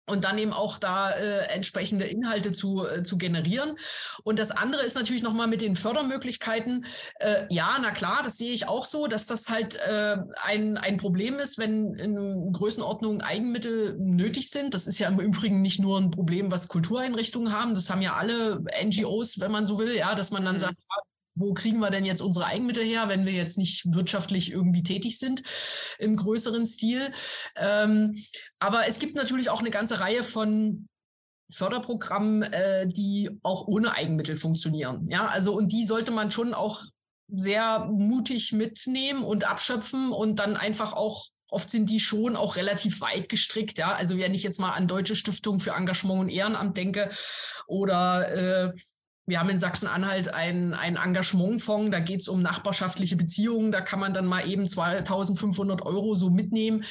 und 0.07 0.25
dann 0.25 0.39
eben 0.39 0.53
auch 0.53 0.79
da 0.79 1.11
äh, 1.11 1.47
entsprechende 1.49 2.05
Inhalte 2.05 2.53
zu, 2.53 2.87
äh, 2.87 3.03
zu 3.03 3.17
generieren. 3.17 3.77
Und 4.23 4.39
das 4.39 4.51
andere 4.51 4.83
ist 4.83 4.97
natürlich 4.97 5.23
nochmal 5.23 5.47
mit 5.47 5.63
den 5.63 5.77
Fördermöglichkeiten. 5.77 6.85
Äh, 7.21 7.47
ja, 7.51 7.77
na 7.81 7.91
klar, 7.91 8.21
das 8.23 8.37
sehe 8.37 8.53
ich 8.53 8.69
auch 8.69 8.85
so, 8.85 9.07
dass 9.07 9.27
das 9.27 9.49
halt 9.49 9.77
äh, 9.77 10.17
ein, 10.43 10.77
ein 10.77 10.99
Problem 10.99 11.39
ist, 11.39 11.59
wenn 11.59 11.95
in 11.95 12.53
Größenordnung 12.53 13.23
Eigenmittel 13.23 13.97
nötig 13.99 14.51
sind. 14.51 14.75
Das 14.75 14.87
ist 14.87 14.99
ja 14.99 15.09
im 15.09 15.21
Übrigen 15.21 15.63
nicht 15.63 15.81
nur 15.81 15.99
ein 15.99 16.11
Problem, 16.11 16.51
was 16.51 16.69
Kultureinrichtungen 16.69 17.53
haben. 17.53 17.75
Das 17.75 17.89
haben 17.89 18.03
ja 18.03 18.15
alle 18.15 18.63
NGOs, 18.85 19.41
wenn 19.41 19.53
man 19.53 19.67
so 19.67 19.79
will, 19.79 19.95
ja, 19.97 20.15
dass 20.15 20.31
man 20.31 20.45
dann 20.45 20.57
mhm. 20.57 20.61
sagt, 20.61 20.77
wo 21.35 21.53
kriegen 21.53 21.81
wir 21.81 21.91
denn 21.91 22.05
jetzt 22.05 22.23
unsere 22.23 22.47
Eigenmittel 22.47 22.85
her, 22.85 23.09
wenn 23.09 23.27
wir 23.27 23.33
jetzt 23.33 23.59
nicht 23.59 23.93
wirtschaftlich 23.93 24.53
irgendwie 24.53 24.83
tätig 24.83 25.19
sind 25.19 25.43
im 25.99 26.17
größeren 26.17 26.67
Stil. 26.67 27.13
Ähm, 27.57 28.17
aber 28.59 28.87
es 28.87 28.99
gibt 28.99 29.17
natürlich 29.17 29.51
auch 29.51 29.61
eine 29.61 29.71
ganze 29.71 30.01
Reihe 30.01 30.25
von 30.25 30.89
Förderprogrammen, 31.53 32.43
äh, 32.43 32.89
die 32.89 33.31
auch 33.43 33.67
ohne 33.67 33.93
Eigenmittel 33.93 34.37
funktionieren. 34.37 35.09
Ja, 35.11 35.29
also 35.29 35.55
und 35.55 35.73
die 35.73 35.85
sollte 35.85 36.11
man 36.13 36.31
schon 36.31 36.55
auch 36.55 36.85
sehr 37.29 37.87
mutig 37.87 38.53
mitnehmen 38.53 39.25
und 39.25 39.49
abschöpfen 39.49 40.13
und 40.13 40.39
dann 40.39 40.57
einfach 40.57 40.93
auch 40.93 41.27
oft 41.51 41.71
sind 41.71 41.89
die 41.89 42.01
schon 42.01 42.37
auch 42.37 42.57
relativ 42.57 43.01
weit 43.01 43.29
gestrickt. 43.29 43.79
Ja, 43.79 43.95
also 43.95 44.19
wenn 44.19 44.35
ich 44.35 44.43
jetzt 44.43 44.61
mal 44.61 44.73
an 44.73 44.89
Deutsche 44.89 45.15
Stiftung 45.15 45.61
für 45.61 45.71
Engagement 45.71 46.21
und 46.21 46.29
Ehrenamt 46.29 46.77
denke 46.77 47.11
oder 47.67 48.29
äh, 48.69 48.73
wir 49.27 49.41
haben 49.41 49.49
in 49.49 49.59
Sachsen-Anhalt 49.59 50.33
einen, 50.35 50.73
Engagementfonds, 50.73 51.91
da 51.91 52.01
geht 52.01 52.21
es 52.21 52.29
um 52.29 52.43
nachbarschaftliche 52.43 53.17
Beziehungen, 53.17 53.73
da 53.73 53.81
kann 53.81 54.01
man 54.01 54.13
dann 54.13 54.27
mal 54.27 54.49
eben 54.49 54.67
2500 54.67 55.83
Euro 55.83 56.15
so 56.15 56.31
mitnehmen. 56.31 56.85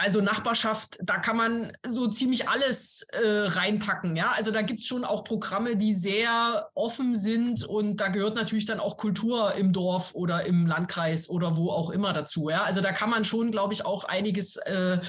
Also 0.00 0.20
Nachbarschaft, 0.20 0.98
da 1.02 1.18
kann 1.18 1.36
man 1.36 1.72
so 1.84 2.06
ziemlich 2.06 2.48
alles 2.48 3.04
äh, 3.10 3.48
reinpacken. 3.48 4.14
Ja, 4.14 4.32
also 4.36 4.52
da 4.52 4.62
gibt 4.62 4.78
es 4.78 4.86
schon 4.86 5.04
auch 5.04 5.24
Programme, 5.24 5.76
die 5.76 5.92
sehr 5.92 6.70
offen 6.76 7.16
sind 7.16 7.64
und 7.64 7.96
da 7.96 8.06
gehört 8.06 8.36
natürlich 8.36 8.64
dann 8.64 8.78
auch 8.78 8.96
Kultur 8.96 9.54
im 9.54 9.72
Dorf 9.72 10.14
oder 10.14 10.46
im 10.46 10.66
Landkreis 10.66 11.28
oder 11.28 11.56
wo 11.56 11.70
auch 11.70 11.90
immer 11.90 12.12
dazu. 12.12 12.48
Ja, 12.48 12.62
also 12.62 12.80
da 12.80 12.92
kann 12.92 13.10
man 13.10 13.24
schon, 13.24 13.50
glaube 13.50 13.74
ich, 13.74 13.84
auch 13.84 14.04
einiges 14.04 14.56
äh, 14.58 15.00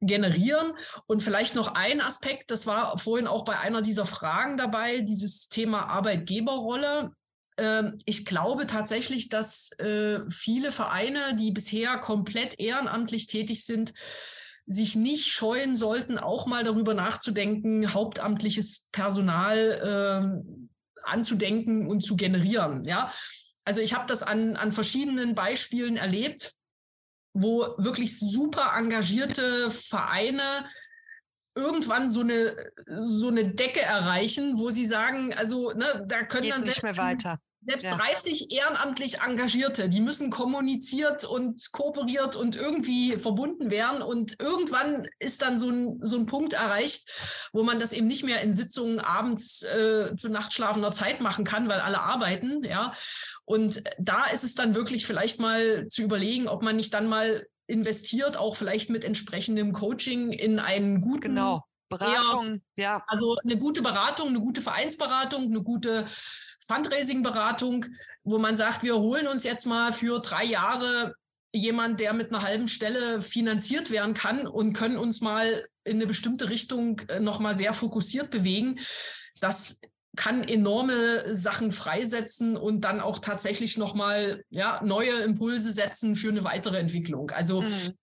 generieren. 0.00 0.72
Und 1.06 1.22
vielleicht 1.22 1.54
noch 1.54 1.74
ein 1.74 2.00
Aspekt, 2.00 2.50
das 2.50 2.66
war 2.66 2.98
vorhin 2.98 3.26
auch 3.26 3.44
bei 3.44 3.58
einer 3.58 3.82
dieser 3.82 4.06
Fragen 4.06 4.56
dabei, 4.56 5.00
dieses 5.00 5.48
Thema 5.48 5.86
Arbeitgeberrolle. 5.86 7.12
Ähm, 7.58 7.98
ich 8.06 8.24
glaube 8.24 8.66
tatsächlich, 8.66 9.28
dass 9.28 9.72
äh, 9.78 10.20
viele 10.30 10.72
Vereine, 10.72 11.36
die 11.36 11.52
bisher 11.52 11.98
komplett 11.98 12.58
ehrenamtlich 12.58 13.26
tätig 13.26 13.64
sind, 13.64 13.92
sich 14.66 14.94
nicht 14.94 15.26
scheuen 15.26 15.74
sollten, 15.74 16.18
auch 16.18 16.46
mal 16.46 16.64
darüber 16.64 16.94
nachzudenken, 16.94 17.92
hauptamtliches 17.92 18.88
Personal 18.92 20.42
äh, 20.46 21.02
anzudenken 21.02 21.88
und 21.88 22.02
zu 22.02 22.16
generieren. 22.16 22.84
Ja, 22.84 23.12
also 23.64 23.80
ich 23.80 23.94
habe 23.94 24.06
das 24.06 24.22
an, 24.22 24.56
an 24.56 24.72
verschiedenen 24.72 25.34
Beispielen 25.34 25.96
erlebt 25.96 26.54
wo 27.32 27.74
wirklich 27.78 28.18
super 28.18 28.74
engagierte 28.76 29.70
Vereine 29.70 30.66
irgendwann 31.54 32.08
so 32.08 32.20
eine 32.20 32.72
so 33.04 33.28
eine 33.28 33.54
Decke 33.54 33.80
erreichen, 33.80 34.58
wo 34.58 34.70
sie 34.70 34.86
sagen, 34.86 35.34
also 35.34 35.72
ne, 35.72 36.04
da 36.06 36.22
können 36.24 36.44
Geht 36.44 36.52
dann 36.52 36.60
nicht 36.62 36.82
mehr 36.82 36.96
weiter. 36.96 37.38
Selbst 37.62 37.84
ja. 37.84 37.96
30 37.96 38.52
ehrenamtlich 38.52 39.20
Engagierte, 39.20 39.90
die 39.90 40.00
müssen 40.00 40.30
kommuniziert 40.30 41.26
und 41.26 41.72
kooperiert 41.72 42.34
und 42.34 42.56
irgendwie 42.56 43.18
verbunden 43.18 43.70
werden. 43.70 44.00
Und 44.00 44.40
irgendwann 44.40 45.06
ist 45.18 45.42
dann 45.42 45.58
so 45.58 45.68
ein, 45.68 45.98
so 46.00 46.16
ein 46.16 46.26
Punkt 46.26 46.54
erreicht, 46.54 47.48
wo 47.52 47.62
man 47.62 47.78
das 47.78 47.92
eben 47.92 48.06
nicht 48.06 48.24
mehr 48.24 48.40
in 48.40 48.54
Sitzungen 48.54 48.98
abends 48.98 49.62
äh, 49.62 50.16
zu 50.16 50.30
nachtschlafender 50.30 50.90
Zeit 50.90 51.20
machen 51.20 51.44
kann, 51.44 51.68
weil 51.68 51.80
alle 51.80 52.00
arbeiten. 52.00 52.64
Ja. 52.64 52.92
Und 53.44 53.82
da 53.98 54.24
ist 54.32 54.44
es 54.44 54.54
dann 54.54 54.74
wirklich 54.74 55.06
vielleicht 55.06 55.38
mal 55.38 55.86
zu 55.86 56.02
überlegen, 56.02 56.48
ob 56.48 56.62
man 56.62 56.76
nicht 56.76 56.94
dann 56.94 57.08
mal 57.08 57.46
investiert, 57.66 58.38
auch 58.38 58.56
vielleicht 58.56 58.88
mit 58.88 59.04
entsprechendem 59.04 59.72
Coaching 59.72 60.32
in 60.32 60.58
einen 60.58 61.02
guten 61.02 61.34
genau. 61.34 61.64
Beratung, 61.90 62.62
eher, 62.76 62.84
ja. 62.84 63.04
Also 63.08 63.36
eine 63.44 63.58
gute 63.58 63.82
Beratung, 63.82 64.28
eine 64.28 64.40
gute 64.40 64.60
Vereinsberatung, 64.60 65.44
eine 65.44 65.62
gute 65.62 66.06
Fundraising-Beratung, 66.66 67.86
wo 68.24 68.38
man 68.38 68.56
sagt, 68.56 68.82
wir 68.82 68.96
holen 68.96 69.26
uns 69.26 69.44
jetzt 69.44 69.66
mal 69.66 69.92
für 69.92 70.20
drei 70.20 70.44
Jahre 70.44 71.14
jemand, 71.52 72.00
der 72.00 72.12
mit 72.12 72.32
einer 72.32 72.42
halben 72.42 72.68
Stelle 72.68 73.22
finanziert 73.22 73.90
werden 73.90 74.14
kann 74.14 74.46
und 74.46 74.72
können 74.72 74.98
uns 74.98 75.20
mal 75.20 75.66
in 75.84 75.96
eine 75.96 76.06
bestimmte 76.06 76.50
Richtung 76.50 77.00
äh, 77.08 77.20
nochmal 77.20 77.54
sehr 77.54 77.72
fokussiert 77.72 78.30
bewegen. 78.30 78.78
Das 79.40 79.80
kann 80.16 80.44
enorme 80.44 81.34
Sachen 81.34 81.72
freisetzen 81.72 82.56
und 82.56 82.82
dann 82.82 83.00
auch 83.00 83.18
tatsächlich 83.20 83.78
nochmal 83.78 84.44
ja, 84.50 84.80
neue 84.84 85.22
Impulse 85.22 85.72
setzen 85.72 86.16
für 86.16 86.28
eine 86.28 86.44
weitere 86.44 86.78
Entwicklung. 86.78 87.30
Also 87.30 87.62
mhm 87.62 87.94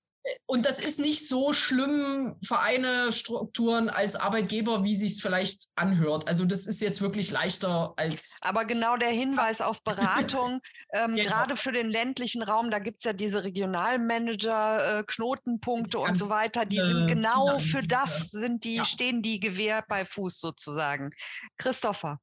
und 0.45 0.65
das 0.65 0.79
ist 0.79 0.99
nicht 0.99 1.27
so 1.27 1.53
schlimm, 1.53 2.35
Vereine, 2.43 3.11
Strukturen 3.11 3.89
als 3.89 4.15
Arbeitgeber, 4.15 4.83
wie 4.83 4.95
sich 4.95 5.13
es 5.13 5.21
vielleicht 5.21 5.67
anhört. 5.75 6.27
Also 6.27 6.45
das 6.45 6.67
ist 6.67 6.81
jetzt 6.81 7.01
wirklich 7.01 7.31
leichter 7.31 7.93
als. 7.95 8.39
Aber 8.41 8.65
genau 8.65 8.97
der 8.97 9.09
Hinweis 9.09 9.61
auf 9.61 9.83
Beratung, 9.83 10.59
ähm, 10.93 11.15
genau. 11.15 11.29
gerade 11.29 11.55
für 11.55 11.71
den 11.71 11.89
ländlichen 11.89 12.43
Raum, 12.43 12.71
da 12.71 12.79
gibt 12.79 12.99
es 12.99 13.05
ja 13.05 13.13
diese 13.13 13.43
Regionalmanager, 13.43 14.99
äh, 14.99 15.03
Knotenpunkte 15.05 15.99
und 15.99 16.15
so 16.15 16.29
weiter, 16.29 16.65
die 16.65 16.77
äh, 16.77 16.87
sind 16.87 17.07
genau 17.07 17.59
für 17.59 17.81
das, 17.81 18.31
sind 18.31 18.63
die, 18.63 18.75
ja. 18.75 18.85
stehen 18.85 19.21
die 19.21 19.39
Gewehr 19.39 19.83
bei 19.87 20.05
Fuß 20.05 20.39
sozusagen. 20.39 21.11
Christopher. 21.57 22.19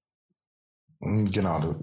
Genau, 1.01 1.77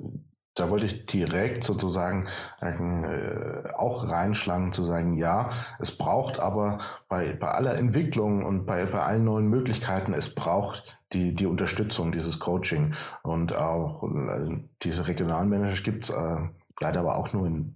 da 0.56 0.70
wollte 0.70 0.86
ich 0.86 1.06
direkt 1.06 1.64
sozusagen 1.64 2.28
äh, 2.60 3.70
auch 3.76 4.10
reinschlagen 4.10 4.74
zu 4.74 4.84
sagen, 4.84 5.14
ja, 5.14 5.52
es 5.80 5.98
braucht 5.98 6.40
aber 6.40 6.80
bei, 7.08 7.34
bei 7.34 7.50
aller 7.50 7.76
Entwicklung 7.76 8.44
und 8.44 8.66
bei, 8.66 8.86
bei 8.86 9.02
allen 9.02 9.24
neuen 9.24 9.48
Möglichkeiten, 9.48 10.14
es 10.14 10.36
braucht 10.36 10.98
die, 11.14 11.34
die 11.34 11.46
Unterstützung, 11.46 12.12
dieses 12.12 12.40
Coaching. 12.40 12.96
Und 13.24 13.56
auch 13.56 14.04
äh, 14.04 14.62
diese 14.84 15.08
Regionalmanager 15.08 15.82
gibt 15.84 16.06
es 16.06 16.10
äh, 16.10 16.38
leider 16.80 17.00
aber 17.00 17.18
auch 17.18 17.32
nur 17.34 17.48
in 17.48 17.76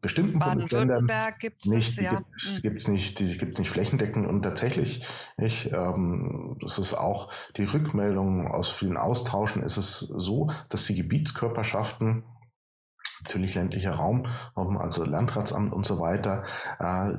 bestimmten 0.00 0.38
Baden-Württemberg 0.38 1.38
gibt 1.38 1.60
es 1.60 1.66
nicht, 1.66 2.00
ja. 2.00 2.22
gibt 2.62 2.80
es 2.80 2.88
nicht, 2.88 3.18
die 3.18 3.38
gibt 3.38 3.54
es 3.54 3.58
nicht 3.58 3.70
flächendeckend 3.70 4.26
und 4.26 4.42
tatsächlich, 4.42 5.06
ich, 5.38 5.72
ähm, 5.72 6.56
das 6.60 6.78
ist 6.78 6.94
auch 6.94 7.32
die 7.56 7.64
Rückmeldung 7.64 8.46
aus 8.48 8.70
vielen 8.70 8.96
Austauschen, 8.96 9.62
ist 9.62 9.76
es 9.76 9.98
so, 9.98 10.50
dass 10.68 10.86
die 10.86 10.94
Gebietskörperschaften 10.94 12.24
natürlich 13.22 13.54
ländlicher 13.54 13.92
Raum, 13.92 14.26
also 14.54 15.04
Landratsamt 15.04 15.72
und 15.72 15.86
so 15.86 16.00
weiter, 16.00 16.44
äh, 16.78 17.14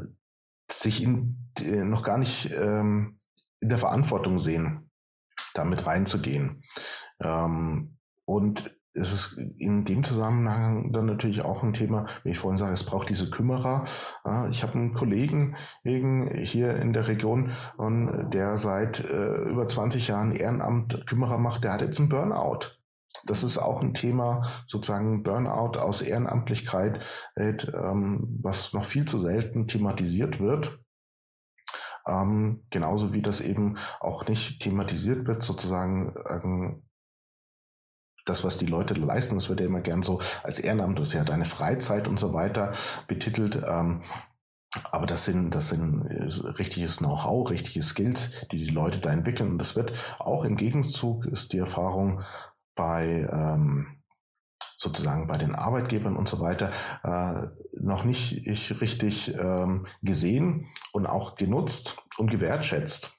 sich 0.70 1.02
in, 1.02 1.38
noch 1.62 2.04
gar 2.04 2.18
nicht 2.18 2.52
ähm, 2.52 3.20
in 3.60 3.70
der 3.70 3.78
Verantwortung 3.78 4.40
sehen, 4.40 4.90
damit 5.54 5.86
reinzugehen. 5.86 6.64
Ähm, 7.20 7.98
und 8.26 8.73
es 8.94 9.12
ist 9.12 9.38
in 9.58 9.86
dem 9.86 10.04
Zusammenhang 10.04 10.92
dann 10.92 11.06
natürlich 11.06 11.42
auch 11.42 11.64
ein 11.64 11.74
Thema, 11.74 12.06
wie 12.24 12.30
ich 12.30 12.40
vorhin 12.40 12.58
sage, 12.58 12.74
es 12.74 12.86
braucht 12.86 13.10
diese 13.10 13.30
Kümmerer. 13.30 13.86
Ich 14.52 14.62
habe 14.62 14.74
einen 14.74 14.94
Kollegen 14.94 15.56
hier 15.84 16.76
in 16.76 16.94
der 16.94 17.08
Region, 17.08 17.52
der 17.80 18.58
seit 18.58 19.00
äh, 19.00 19.36
über 19.50 19.68
20 19.68 20.08
Jahren 20.08 20.36
Ehrenamt 20.36 21.08
Kümmerer 21.08 21.40
macht, 21.40 21.64
der 21.64 21.74
hat 21.74 21.82
jetzt 21.82 22.00
einen 22.00 22.10
Burnout. 22.10 22.78
Das 23.26 23.44
ist 23.44 23.58
auch 23.58 23.82
ein 23.82 23.94
Thema, 23.94 24.52
sozusagen 24.66 25.24
Burnout 25.24 25.80
aus 25.80 26.02
Ehrenamtlichkeit, 26.02 27.04
ähm, 27.36 28.40
was 28.42 28.74
noch 28.74 28.86
viel 28.86 29.06
zu 29.06 29.18
selten 29.18 29.68
thematisiert 29.68 30.40
wird. 30.40 30.80
Ähm, 32.06 32.66
genauso 32.70 33.14
wie 33.14 33.22
das 33.22 33.40
eben 33.40 33.78
auch 34.02 34.28
nicht 34.28 34.62
thematisiert 34.62 35.26
wird, 35.26 35.42
sozusagen 35.42 36.14
ähm, 36.30 36.84
das, 38.26 38.44
was 38.44 38.58
die 38.58 38.66
Leute 38.66 38.94
leisten, 38.94 39.36
das 39.36 39.50
wird 39.50 39.60
ja 39.60 39.66
immer 39.66 39.82
gern 39.82 40.04
so 40.04 40.22
als 40.44 40.60
Ehrenamt, 40.60 41.00
das 41.00 41.10
ist 41.10 41.14
ja 41.14 41.24
deine 41.24 41.46
Freizeit 41.46 42.08
und 42.08 42.20
so 42.20 42.34
weiter 42.34 42.74
betitelt. 43.08 43.62
Ähm, 43.68 44.02
aber 44.92 45.06
das 45.06 45.26
sind, 45.26 45.52
das 45.54 45.70
sind 45.70 46.02
richtiges 46.58 46.98
Know-how, 46.98 47.50
richtige 47.50 47.84
Skills, 47.84 48.32
die 48.52 48.66
die 48.66 48.72
Leute 48.72 49.00
da 49.00 49.12
entwickeln. 49.12 49.52
Und 49.52 49.58
das 49.60 49.76
wird 49.76 49.94
auch 50.20 50.44
im 50.46 50.56
Gegenzug, 50.56 51.26
ist 51.26 51.54
die 51.54 51.60
Erfahrung 51.60 52.24
bei 52.76 53.30
ähm, 53.32 54.04
sozusagen 54.78 55.28
bei 55.28 55.38
den 55.38 55.56
Arbeitgebern 55.56 56.18
und 56.18 56.28
so 56.28 56.40
weiter 56.40 56.72
äh, 57.04 57.48
noch 57.80 58.04
nicht 58.04 58.46
ich 58.46 58.82
richtig 58.82 59.34
ähm, 59.34 59.88
gesehen 60.02 60.68
und 60.92 61.06
auch 61.06 61.36
genutzt 61.36 61.98
und 62.18 62.32
gewertschätzt. 62.32 63.12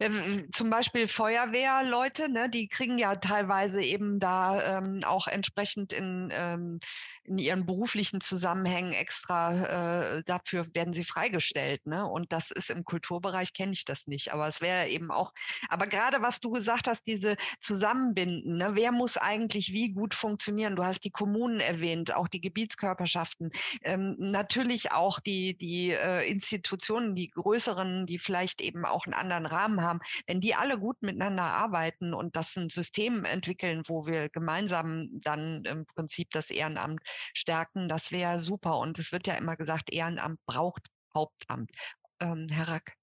Ähm, 0.00 0.48
zum 0.52 0.70
Beispiel 0.70 1.08
Feuerwehrleute, 1.08 2.28
ne, 2.28 2.48
die 2.48 2.68
kriegen 2.68 2.98
ja 2.98 3.16
teilweise 3.16 3.82
eben 3.82 4.18
da 4.18 4.78
ähm, 4.78 5.00
auch 5.04 5.26
entsprechend 5.26 5.92
in, 5.92 6.32
ähm, 6.32 6.80
in 7.24 7.38
ihren 7.38 7.66
beruflichen 7.66 8.20
Zusammenhängen 8.20 8.92
extra, 8.92 10.16
äh, 10.16 10.22
dafür 10.24 10.66
werden 10.74 10.92
sie 10.92 11.04
freigestellt. 11.04 11.86
Ne? 11.86 12.04
Und 12.06 12.32
das 12.32 12.50
ist 12.50 12.70
im 12.70 12.84
Kulturbereich, 12.84 13.52
kenne 13.52 13.72
ich 13.72 13.84
das 13.84 14.06
nicht. 14.06 14.32
Aber 14.32 14.48
es 14.48 14.60
wäre 14.60 14.88
eben 14.88 15.10
auch, 15.10 15.32
aber 15.68 15.86
gerade 15.86 16.20
was 16.20 16.40
du 16.40 16.50
gesagt 16.50 16.88
hast, 16.88 17.06
diese 17.06 17.36
Zusammenbinden, 17.60 18.56
ne? 18.56 18.70
wer 18.74 18.92
muss 18.92 19.16
eigentlich 19.16 19.72
wie 19.72 19.90
gut 19.90 20.14
funktionieren? 20.14 20.76
Du 20.76 20.84
hast 20.84 21.04
die 21.04 21.10
Kommunen 21.10 21.60
erwähnt, 21.60 22.14
auch 22.14 22.28
die 22.28 22.40
Gebietskörperschaften, 22.40 23.50
ähm, 23.82 24.16
natürlich 24.18 24.92
auch 24.92 25.20
die, 25.20 25.56
die 25.56 25.92
äh, 25.92 26.28
Institutionen, 26.28 27.14
die 27.14 27.30
größeren, 27.30 28.06
die 28.06 28.18
vielleicht 28.18 28.60
eben 28.60 28.84
auch 28.84 29.06
einen 29.06 29.14
anderen 29.14 29.46
Rahmen 29.46 29.81
haben. 29.84 30.00
Wenn 30.26 30.40
die 30.40 30.54
alle 30.54 30.78
gut 30.78 31.00
miteinander 31.02 31.44
arbeiten 31.44 32.14
und 32.14 32.36
das 32.36 32.56
ein 32.56 32.68
System 32.68 33.24
entwickeln, 33.24 33.82
wo 33.86 34.06
wir 34.06 34.28
gemeinsam 34.28 35.08
dann 35.12 35.64
im 35.64 35.86
Prinzip 35.86 36.30
das 36.30 36.50
Ehrenamt 36.50 37.00
stärken, 37.34 37.88
das 37.88 38.12
wäre 38.12 38.38
super. 38.38 38.78
Und 38.78 38.98
es 38.98 39.12
wird 39.12 39.26
ja 39.26 39.34
immer 39.34 39.56
gesagt, 39.56 39.92
Ehrenamt 39.92 40.38
braucht 40.46 40.88
Hauptamt. 41.14 41.70
Ähm, 42.20 42.46
Herr 42.50 42.68
Rack. 42.68 42.94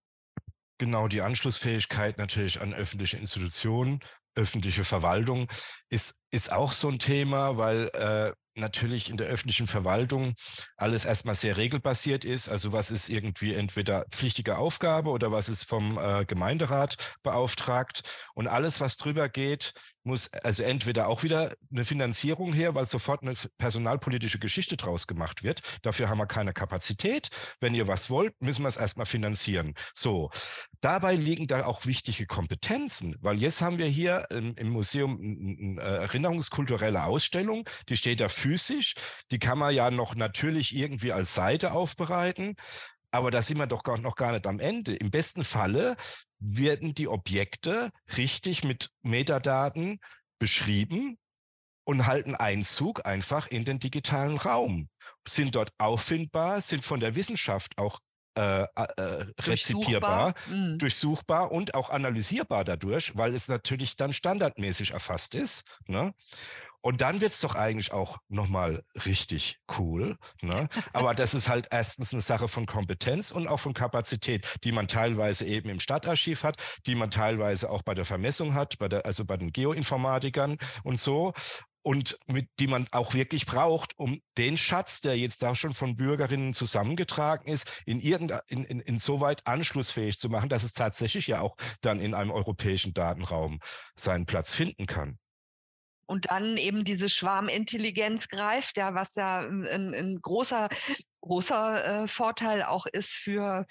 Genau, 0.79 1.07
die 1.07 1.21
Anschlussfähigkeit 1.21 2.17
natürlich 2.17 2.61
an 2.61 2.73
öffentliche 2.73 3.17
Institutionen, 3.17 3.99
öffentliche 4.35 4.83
Verwaltung 4.85 5.47
ist, 5.89 6.17
ist 6.31 6.51
auch 6.51 6.71
so 6.71 6.87
ein 6.87 6.99
Thema, 6.99 7.57
weil 7.57 7.89
äh, 7.93 8.33
natürlich 8.59 9.09
in 9.09 9.17
der 9.17 9.27
öffentlichen 9.27 9.67
Verwaltung 9.67 10.33
alles 10.77 11.05
erstmal 11.05 11.35
sehr 11.35 11.57
regelbasiert 11.57 12.25
ist. 12.25 12.49
Also 12.49 12.71
was 12.71 12.91
ist 12.91 13.09
irgendwie 13.09 13.53
entweder 13.53 14.05
pflichtige 14.11 14.57
Aufgabe 14.57 15.09
oder 15.09 15.31
was 15.31 15.49
ist 15.49 15.63
vom 15.63 15.97
äh, 15.97 16.25
Gemeinderat 16.25 16.97
beauftragt. 17.23 18.03
Und 18.33 18.47
alles, 18.47 18.81
was 18.81 18.97
drüber 18.97 19.29
geht, 19.29 19.73
muss 20.03 20.31
also 20.33 20.63
entweder 20.63 21.07
auch 21.07 21.23
wieder 21.23 21.55
eine 21.71 21.83
Finanzierung 21.83 22.53
her, 22.53 22.75
weil 22.75 22.85
sofort 22.85 23.21
eine 23.21 23.33
personalpolitische 23.57 24.39
Geschichte 24.39 24.77
draus 24.77 25.07
gemacht 25.07 25.43
wird. 25.43 25.61
Dafür 25.81 26.09
haben 26.09 26.17
wir 26.17 26.27
keine 26.27 26.53
Kapazität. 26.53 27.29
Wenn 27.59 27.75
ihr 27.75 27.87
was 27.87 28.09
wollt, 28.09 28.33
müssen 28.41 28.63
wir 28.63 28.69
es 28.69 28.77
erstmal 28.77 29.05
finanzieren. 29.05 29.73
So, 29.93 30.31
dabei 30.81 31.15
liegen 31.15 31.47
da 31.47 31.65
auch 31.65 31.85
wichtige 31.85 32.25
Kompetenzen, 32.25 33.15
weil 33.21 33.39
jetzt 33.39 33.61
haben 33.61 33.77
wir 33.77 33.87
hier 33.87 34.25
im, 34.31 34.55
im 34.55 34.69
Museum 34.69 35.19
eine 35.19 35.81
erinnerungskulturelle 35.81 37.03
Ausstellung, 37.03 37.67
die 37.89 37.97
steht 37.97 38.21
da 38.21 38.29
physisch, 38.49 38.95
die 39.31 39.39
kann 39.39 39.57
man 39.57 39.73
ja 39.73 39.91
noch 39.91 40.15
natürlich 40.15 40.75
irgendwie 40.75 41.13
als 41.13 41.35
Seite 41.35 41.71
aufbereiten. 41.71 42.55
Aber 43.11 43.31
da 43.31 43.41
sind 43.41 43.57
wir 43.57 43.67
doch 43.67 43.83
noch 43.97 44.15
gar 44.15 44.31
nicht 44.31 44.45
am 44.45 44.59
Ende. 44.59 44.95
Im 44.95 45.09
besten 45.09 45.43
Falle 45.43 45.95
werden 46.39 46.93
die 46.93 47.07
Objekte 47.07 47.91
richtig 48.17 48.63
mit 48.63 48.89
Metadaten 49.01 49.99
beschrieben 50.39 51.17
und 51.83 52.05
halten 52.05 52.35
Einzug 52.35 53.05
einfach 53.05 53.47
in 53.47 53.65
den 53.65 53.79
digitalen 53.79 54.37
Raum, 54.37 54.89
sind 55.27 55.55
dort 55.55 55.71
auffindbar, 55.79 56.61
sind 56.61 56.85
von 56.85 56.99
der 56.99 57.15
Wissenschaft 57.15 57.77
auch 57.77 57.99
äh, 58.35 58.61
äh, 58.61 59.25
rezipierbar, 59.41 60.33
durchsuchbar. 60.33 60.35
Mhm. 60.47 60.77
durchsuchbar 60.77 61.51
und 61.51 61.73
auch 61.73 61.89
analysierbar 61.89 62.63
dadurch, 62.63 63.17
weil 63.17 63.33
es 63.33 63.47
natürlich 63.47 63.95
dann 63.95 64.13
standardmäßig 64.13 64.91
erfasst 64.91 65.35
ist. 65.35 65.65
Ne? 65.87 66.13
Und 66.81 67.01
dann 67.01 67.19
wird's 67.19 67.41
doch 67.41 67.55
eigentlich 67.55 67.91
auch 67.91 68.17
nochmal 68.29 68.83
richtig 69.05 69.59
cool. 69.77 70.17
Ne? 70.41 70.69
Aber 70.93 71.13
das 71.13 71.33
ist 71.33 71.49
halt 71.49 71.67
erstens 71.71 72.13
eine 72.13 72.21
Sache 72.21 72.47
von 72.47 72.65
Kompetenz 72.65 73.31
und 73.31 73.47
auch 73.47 73.59
von 73.59 73.73
Kapazität, 73.73 74.47
die 74.63 74.71
man 74.71 74.87
teilweise 74.87 75.45
eben 75.45 75.69
im 75.69 75.79
Stadtarchiv 75.79 76.43
hat, 76.43 76.61
die 76.85 76.95
man 76.95 77.11
teilweise 77.11 77.69
auch 77.69 77.81
bei 77.81 77.93
der 77.93 78.05
Vermessung 78.05 78.53
hat, 78.53 78.77
bei 78.79 78.87
der, 78.87 79.05
also 79.05 79.25
bei 79.25 79.35
den 79.35 79.51
Geoinformatikern 79.51 80.57
und 80.83 80.99
so 80.99 81.33
und 81.81 82.17
mit, 82.27 82.49
die 82.59 82.67
man 82.67 82.87
auch 82.91 83.13
wirklich 83.13 83.45
braucht, 83.45 83.97
um 83.97 84.21
den 84.37 84.57
Schatz, 84.57 85.01
der 85.01 85.17
jetzt 85.17 85.41
da 85.43 85.55
schon 85.55 85.73
von 85.73 85.95
Bürgerinnen 85.95 86.53
zusammengetragen 86.53 87.51
ist, 87.51 87.81
in 87.85 87.99
irgendein, 87.99 88.41
in, 88.47 88.63
in, 88.63 88.79
insoweit 88.79 89.45
anschlussfähig 89.45 90.19
zu 90.19 90.29
machen, 90.29 90.49
dass 90.49 90.63
es 90.63 90.73
tatsächlich 90.73 91.27
ja 91.27 91.41
auch 91.41 91.55
dann 91.81 91.99
in 91.99 92.13
einem 92.13 92.31
europäischen 92.31 92.93
Datenraum 92.93 93.59
seinen 93.95 94.25
Platz 94.25 94.53
finden 94.53 94.85
kann 94.85 95.17
und 96.09 96.31
dann 96.31 96.57
eben 96.57 96.83
diese 96.83 97.07
Schwarmintelligenz 97.07 98.29
greift, 98.29 98.77
ja, 98.77 98.95
was 98.95 99.13
ja 99.13 99.41
ein, 99.41 99.93
ein 99.93 100.19
großer, 100.19 100.67
großer 101.21 102.03
äh, 102.03 102.07
Vorteil 102.07 102.63
auch 102.63 102.87
ist 102.87 103.11
für 103.11 103.67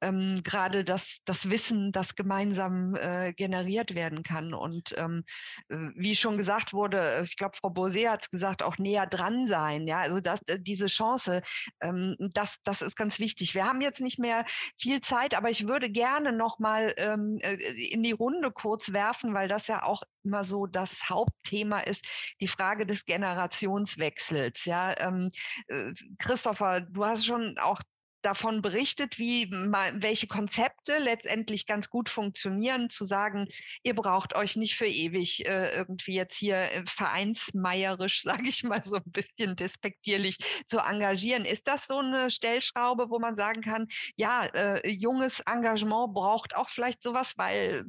ähm, 0.00 0.42
gerade 0.42 0.84
das, 0.84 1.18
das 1.24 1.50
Wissen, 1.50 1.92
das 1.92 2.14
gemeinsam 2.14 2.94
äh, 2.96 3.32
generiert 3.32 3.94
werden 3.94 4.22
kann. 4.22 4.54
Und 4.54 4.94
ähm, 4.96 5.24
äh, 5.68 5.76
wie 5.94 6.16
schon 6.16 6.36
gesagt 6.36 6.72
wurde, 6.72 7.20
ich 7.24 7.36
glaube, 7.36 7.56
Frau 7.56 7.68
Bosé 7.68 8.08
hat 8.08 8.22
es 8.22 8.30
gesagt, 8.30 8.62
auch 8.62 8.78
näher 8.78 9.06
dran 9.06 9.46
sein. 9.46 9.86
Ja, 9.86 10.00
also 10.00 10.20
das, 10.20 10.40
äh, 10.46 10.58
diese 10.60 10.86
Chance, 10.86 11.42
ähm, 11.80 12.16
das, 12.18 12.56
das 12.64 12.82
ist 12.82 12.96
ganz 12.96 13.18
wichtig. 13.18 13.54
Wir 13.54 13.66
haben 13.66 13.80
jetzt 13.80 14.00
nicht 14.00 14.18
mehr 14.18 14.44
viel 14.78 15.00
Zeit, 15.00 15.34
aber 15.34 15.50
ich 15.50 15.66
würde 15.66 15.90
gerne 15.90 16.32
noch 16.32 16.58
mal 16.58 16.92
ähm, 16.96 17.38
äh, 17.40 17.54
in 17.90 18.02
die 18.02 18.12
Runde 18.12 18.50
kurz 18.50 18.92
werfen, 18.92 19.34
weil 19.34 19.48
das 19.48 19.66
ja 19.66 19.82
auch 19.82 20.02
immer 20.24 20.44
so 20.44 20.66
das 20.66 21.08
Hauptthema 21.08 21.80
ist, 21.80 22.04
die 22.40 22.48
Frage 22.48 22.84
des 22.84 23.04
Generationswechsels. 23.04 24.64
Ja, 24.64 24.94
ähm, 24.98 25.30
äh, 25.68 25.92
Christopher, 26.18 26.80
du 26.80 27.04
hast 27.04 27.24
schon 27.24 27.56
auch 27.58 27.80
davon 28.22 28.62
berichtet, 28.62 29.18
wie 29.18 29.50
welche 29.50 30.26
Konzepte 30.26 30.98
letztendlich 30.98 31.66
ganz 31.66 31.88
gut 31.88 32.08
funktionieren, 32.08 32.90
zu 32.90 33.06
sagen, 33.06 33.46
ihr 33.82 33.94
braucht 33.94 34.34
euch 34.34 34.56
nicht 34.56 34.76
für 34.76 34.86
ewig 34.86 35.46
äh, 35.46 35.74
irgendwie 35.76 36.14
jetzt 36.14 36.36
hier 36.36 36.56
äh, 36.56 36.82
vereinsmeierisch, 36.86 38.22
sage 38.22 38.48
ich 38.48 38.64
mal 38.64 38.82
so 38.84 38.96
ein 38.96 39.12
bisschen 39.12 39.56
despektierlich 39.56 40.38
zu 40.66 40.78
engagieren. 40.78 41.44
Ist 41.44 41.68
das 41.68 41.86
so 41.86 41.98
eine 41.98 42.30
Stellschraube, 42.30 43.10
wo 43.10 43.18
man 43.18 43.36
sagen 43.36 43.60
kann, 43.60 43.86
ja, 44.16 44.44
äh, 44.46 44.88
junges 44.88 45.40
Engagement 45.40 46.14
braucht 46.14 46.56
auch 46.56 46.68
vielleicht 46.68 47.02
sowas, 47.02 47.34
weil 47.36 47.84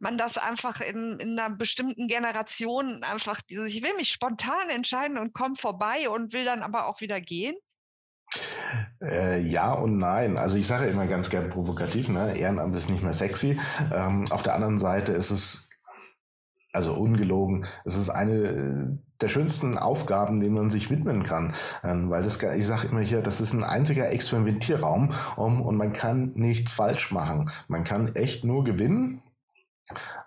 man 0.00 0.18
das 0.18 0.38
einfach 0.38 0.80
in, 0.80 1.18
in 1.20 1.38
einer 1.38 1.54
bestimmten 1.54 2.08
Generation 2.08 3.02
einfach 3.02 3.40
dieses, 3.42 3.68
ich 3.68 3.82
will 3.82 3.94
mich 3.94 4.10
spontan 4.10 4.70
entscheiden 4.70 5.18
und 5.18 5.34
komme 5.34 5.56
vorbei 5.56 6.08
und 6.08 6.32
will 6.32 6.44
dann 6.44 6.62
aber 6.62 6.86
auch 6.86 7.00
wieder 7.00 7.20
gehen? 7.20 7.56
Äh, 9.00 9.40
ja 9.40 9.72
und 9.72 9.98
nein. 9.98 10.36
Also 10.36 10.56
ich 10.56 10.66
sage 10.66 10.86
immer 10.86 11.06
ganz 11.06 11.30
gern 11.30 11.50
provokativ, 11.50 12.08
ne? 12.08 12.36
Ehrenamt 12.36 12.74
ist 12.74 12.88
nicht 12.88 13.02
mehr 13.02 13.12
sexy. 13.12 13.58
Ähm, 13.94 14.26
auf 14.30 14.42
der 14.42 14.54
anderen 14.54 14.78
Seite 14.78 15.12
ist 15.12 15.30
es, 15.30 15.68
also 16.72 16.94
ungelogen, 16.94 17.66
es 17.84 17.96
ist 17.96 18.10
eine 18.10 18.32
äh, 18.32 18.98
der 19.20 19.28
schönsten 19.28 19.78
Aufgaben, 19.78 20.40
denen 20.40 20.54
man 20.54 20.70
sich 20.70 20.90
widmen 20.90 21.22
kann. 21.22 21.54
Ähm, 21.82 22.10
weil 22.10 22.22
das, 22.22 22.42
ich 22.42 22.66
sage 22.66 22.88
immer 22.88 23.00
hier, 23.00 23.22
das 23.22 23.40
ist 23.40 23.52
ein 23.52 23.64
einziger 23.64 24.10
Experimentierraum 24.10 25.14
um, 25.36 25.62
und 25.62 25.76
man 25.76 25.92
kann 25.92 26.32
nichts 26.34 26.72
falsch 26.72 27.12
machen. 27.12 27.50
Man 27.68 27.84
kann 27.84 28.14
echt 28.14 28.44
nur 28.44 28.64
gewinnen. 28.64 29.22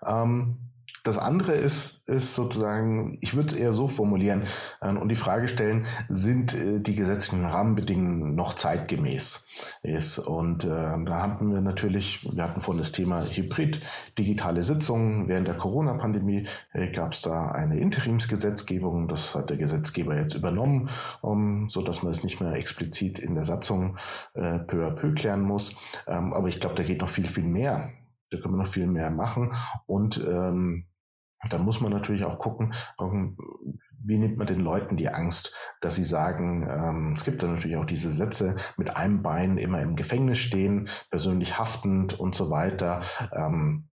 Ähm, 0.04 0.69
das 1.02 1.18
andere 1.18 1.52
ist, 1.52 2.08
ist 2.08 2.34
sozusagen, 2.34 3.18
ich 3.20 3.34
würde 3.34 3.48
es 3.48 3.54
eher 3.54 3.72
so 3.72 3.88
formulieren 3.88 4.44
äh, 4.80 4.88
und 4.88 5.08
die 5.08 5.16
Frage 5.16 5.48
stellen, 5.48 5.86
sind 6.08 6.54
äh, 6.54 6.80
die 6.80 6.94
gesetzlichen 6.94 7.44
Rahmenbedingungen 7.44 8.34
noch 8.34 8.54
zeitgemäß? 8.54 9.46
Ist, 9.82 10.18
und 10.18 10.64
äh, 10.64 10.68
da 10.68 11.22
hatten 11.22 11.52
wir 11.52 11.60
natürlich, 11.60 12.28
wir 12.34 12.44
hatten 12.44 12.60
vorhin 12.60 12.82
das 12.82 12.92
Thema 12.92 13.24
Hybrid, 13.24 13.80
digitale 14.18 14.62
Sitzungen. 14.62 15.28
Während 15.28 15.48
der 15.48 15.56
Corona-Pandemie 15.56 16.46
äh, 16.72 16.90
gab 16.92 17.12
es 17.12 17.22
da 17.22 17.50
eine 17.50 17.78
Interimsgesetzgebung, 17.78 19.08
das 19.08 19.34
hat 19.34 19.50
der 19.50 19.56
Gesetzgeber 19.56 20.16
jetzt 20.16 20.34
übernommen, 20.34 20.90
um, 21.22 21.68
so 21.68 21.82
dass 21.82 22.02
man 22.02 22.12
es 22.12 22.22
nicht 22.22 22.40
mehr 22.40 22.52
explizit 22.52 23.18
in 23.18 23.34
der 23.34 23.44
Satzung 23.44 23.96
äh, 24.34 24.58
peu 24.58 24.86
à 24.86 24.90
peu 24.90 25.14
klären 25.14 25.42
muss. 25.42 25.76
Ähm, 26.06 26.32
aber 26.34 26.48
ich 26.48 26.60
glaube, 26.60 26.74
da 26.74 26.82
geht 26.82 27.00
noch 27.00 27.08
viel, 27.08 27.28
viel 27.28 27.44
mehr. 27.44 27.90
Da 28.30 28.38
können 28.38 28.54
wir 28.54 28.62
noch 28.62 28.70
viel 28.70 28.86
mehr 28.86 29.10
machen. 29.10 29.52
Und 29.86 30.18
ähm, 30.18 30.86
da 31.48 31.58
muss 31.58 31.80
man 31.80 31.90
natürlich 31.92 32.24
auch 32.24 32.38
gucken, 32.38 32.74
wie 34.04 34.18
nimmt 34.18 34.36
man 34.36 34.46
den 34.46 34.60
Leuten 34.60 34.96
die 34.96 35.08
Angst, 35.08 35.54
dass 35.80 35.94
sie 35.94 36.04
sagen, 36.04 36.66
ähm, 36.68 37.14
es 37.16 37.24
gibt 37.24 37.42
dann 37.42 37.54
natürlich 37.54 37.76
auch 37.76 37.86
diese 37.86 38.12
Sätze 38.12 38.56
mit 38.76 38.94
einem 38.94 39.22
Bein 39.22 39.56
immer 39.56 39.80
im 39.80 39.96
Gefängnis 39.96 40.38
stehen, 40.38 40.88
persönlich 41.10 41.58
haftend 41.58 42.18
und 42.18 42.34
so 42.34 42.50
weiter. 42.50 43.02
Ähm, 43.32 43.88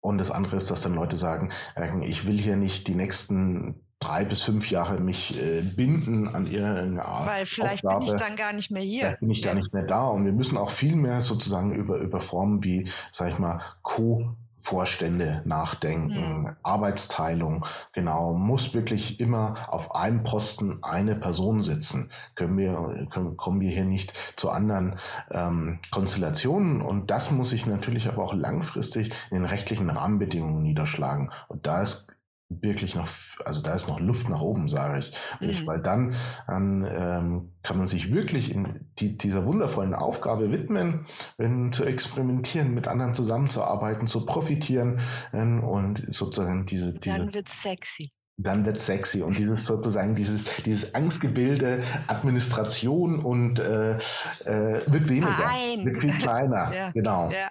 und 0.00 0.18
das 0.18 0.30
andere 0.30 0.56
ist, 0.56 0.70
dass 0.70 0.82
dann 0.82 0.94
Leute 0.94 1.16
sagen, 1.16 1.52
äh, 1.76 2.04
ich 2.04 2.26
will 2.26 2.38
hier 2.38 2.56
nicht 2.56 2.88
die 2.88 2.94
nächsten 2.94 3.86
drei 4.00 4.24
bis 4.24 4.42
fünf 4.42 4.70
Jahre 4.70 5.00
mich 5.00 5.40
äh, 5.40 5.62
binden 5.62 6.28
an 6.28 6.46
irgendeine 6.46 7.04
Art. 7.04 7.28
Weil 7.28 7.46
vielleicht 7.46 7.86
Aufgabe. 7.86 8.06
bin 8.06 8.14
ich 8.14 8.20
dann 8.20 8.36
gar 8.36 8.52
nicht 8.52 8.70
mehr 8.70 8.82
hier. 8.82 9.00
Vielleicht 9.00 9.20
bin 9.20 9.30
ich 9.30 9.42
gar 9.42 9.54
nicht 9.54 9.72
mehr 9.72 9.86
da. 9.86 10.08
Und 10.08 10.24
wir 10.24 10.32
müssen 10.32 10.58
auch 10.58 10.70
viel 10.70 10.96
mehr 10.96 11.20
sozusagen 11.20 11.72
über, 11.72 11.98
über 11.98 12.20
Formen 12.20 12.64
wie, 12.64 12.88
sag 13.12 13.32
ich 13.32 13.38
mal, 13.38 13.60
Co- 13.82 14.34
Vorstände 14.62 15.42
nachdenken, 15.44 16.42
mhm. 16.42 16.56
Arbeitsteilung, 16.62 17.66
genau, 17.92 18.32
muss 18.32 18.74
wirklich 18.74 19.18
immer 19.18 19.54
auf 19.68 19.94
einem 19.94 20.22
Posten 20.22 20.78
eine 20.82 21.16
Person 21.16 21.62
sitzen. 21.62 22.10
Können 22.36 22.56
wir, 22.56 23.06
können, 23.10 23.36
kommen 23.36 23.60
wir 23.60 23.70
hier 23.70 23.84
nicht 23.84 24.14
zu 24.36 24.50
anderen 24.50 24.98
ähm, 25.32 25.80
Konstellationen 25.90 26.80
und 26.80 27.10
das 27.10 27.32
muss 27.32 27.50
sich 27.50 27.66
natürlich 27.66 28.08
aber 28.08 28.22
auch 28.22 28.34
langfristig 28.34 29.10
in 29.30 29.38
den 29.38 29.44
rechtlichen 29.44 29.90
Rahmenbedingungen 29.90 30.62
niederschlagen. 30.62 31.32
Und 31.48 31.66
da 31.66 31.82
ist 31.82 32.11
wirklich 32.60 32.94
noch, 32.94 33.08
also 33.44 33.62
da 33.62 33.74
ist 33.74 33.88
noch 33.88 34.00
Luft 34.00 34.28
nach 34.28 34.40
oben, 34.40 34.68
sage 34.68 35.00
ich. 35.00 35.12
Mhm. 35.40 35.66
Weil 35.66 35.82
dann 35.82 36.14
ähm, 36.48 36.86
ähm, 36.90 37.52
kann 37.62 37.78
man 37.78 37.86
sich 37.86 38.12
wirklich 38.12 38.52
in 38.52 38.86
die, 38.98 39.16
dieser 39.16 39.44
wundervollen 39.44 39.94
Aufgabe 39.94 40.50
widmen, 40.50 41.06
wenn, 41.38 41.72
zu 41.72 41.84
experimentieren, 41.84 42.74
mit 42.74 42.88
anderen 42.88 43.14
zusammenzuarbeiten, 43.14 44.08
zu 44.08 44.26
profitieren 44.26 45.00
ähm, 45.32 45.62
und 45.62 46.04
sozusagen 46.08 46.66
diese, 46.66 46.98
diese. 46.98 47.16
Dann 47.16 47.34
wird 47.34 47.48
sexy 47.48 48.10
dann 48.38 48.64
wird 48.64 48.80
sexy 48.80 49.22
und 49.22 49.38
dieses 49.38 49.66
sozusagen 49.66 50.14
dieses 50.14 50.44
dieses 50.62 50.94
Angstgebilde 50.94 51.82
Administration 52.06 53.20
und 53.20 53.58
äh, 53.58 53.98
äh, 53.98 54.82
wird 54.86 55.08
weniger, 55.08 55.32
Verein. 55.32 55.84
wird 55.84 56.00
viel 56.00 56.12
kleiner, 56.14 56.72
ja. 56.74 56.90
genau. 56.92 57.30
Ja. 57.30 57.50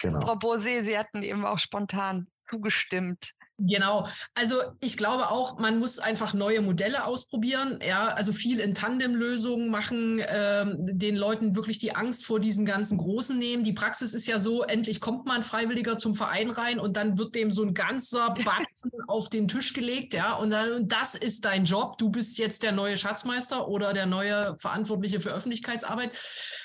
genau. 0.00 0.20
Frau 0.22 0.36
Bose, 0.36 0.84
Sie 0.84 0.98
hatten 0.98 1.22
eben 1.22 1.44
auch 1.44 1.58
spontan 1.58 2.26
zugestimmt. 2.48 3.34
Genau. 3.64 4.06
Also 4.34 4.56
ich 4.80 4.96
glaube 4.96 5.30
auch, 5.30 5.58
man 5.58 5.78
muss 5.78 5.98
einfach 5.98 6.34
neue 6.34 6.62
Modelle 6.62 7.04
ausprobieren. 7.04 7.78
Ja, 7.86 8.08
also 8.08 8.32
viel 8.32 8.58
in 8.58 8.74
Tandem-Lösungen 8.74 9.70
machen, 9.70 10.20
ähm, 10.26 10.76
den 10.80 11.16
Leuten 11.16 11.54
wirklich 11.54 11.78
die 11.78 11.94
Angst 11.94 12.26
vor 12.26 12.40
diesen 12.40 12.66
ganzen 12.66 12.98
Großen 12.98 13.38
nehmen. 13.38 13.62
Die 13.62 13.72
Praxis 13.72 14.14
ist 14.14 14.26
ja 14.26 14.40
so, 14.40 14.62
endlich 14.62 15.00
kommt 15.00 15.26
man 15.26 15.44
Freiwilliger 15.44 15.96
zum 15.96 16.14
Verein 16.14 16.50
rein 16.50 16.80
und 16.80 16.96
dann 16.96 17.18
wird 17.18 17.34
dem 17.34 17.50
so 17.50 17.62
ein 17.62 17.74
ganzer 17.74 18.30
Batzen 18.44 18.90
auf 19.06 19.28
den 19.28 19.46
Tisch 19.46 19.74
gelegt. 19.74 20.14
Ja, 20.14 20.34
und 20.34 20.50
dann, 20.50 20.88
das 20.88 21.14
ist 21.14 21.44
dein 21.44 21.64
Job. 21.64 21.98
Du 21.98 22.10
bist 22.10 22.38
jetzt 22.38 22.64
der 22.64 22.72
neue 22.72 22.96
Schatzmeister 22.96 23.68
oder 23.68 23.92
der 23.92 24.06
neue 24.06 24.56
Verantwortliche 24.58 25.20
für 25.20 25.30
Öffentlichkeitsarbeit. 25.30 26.18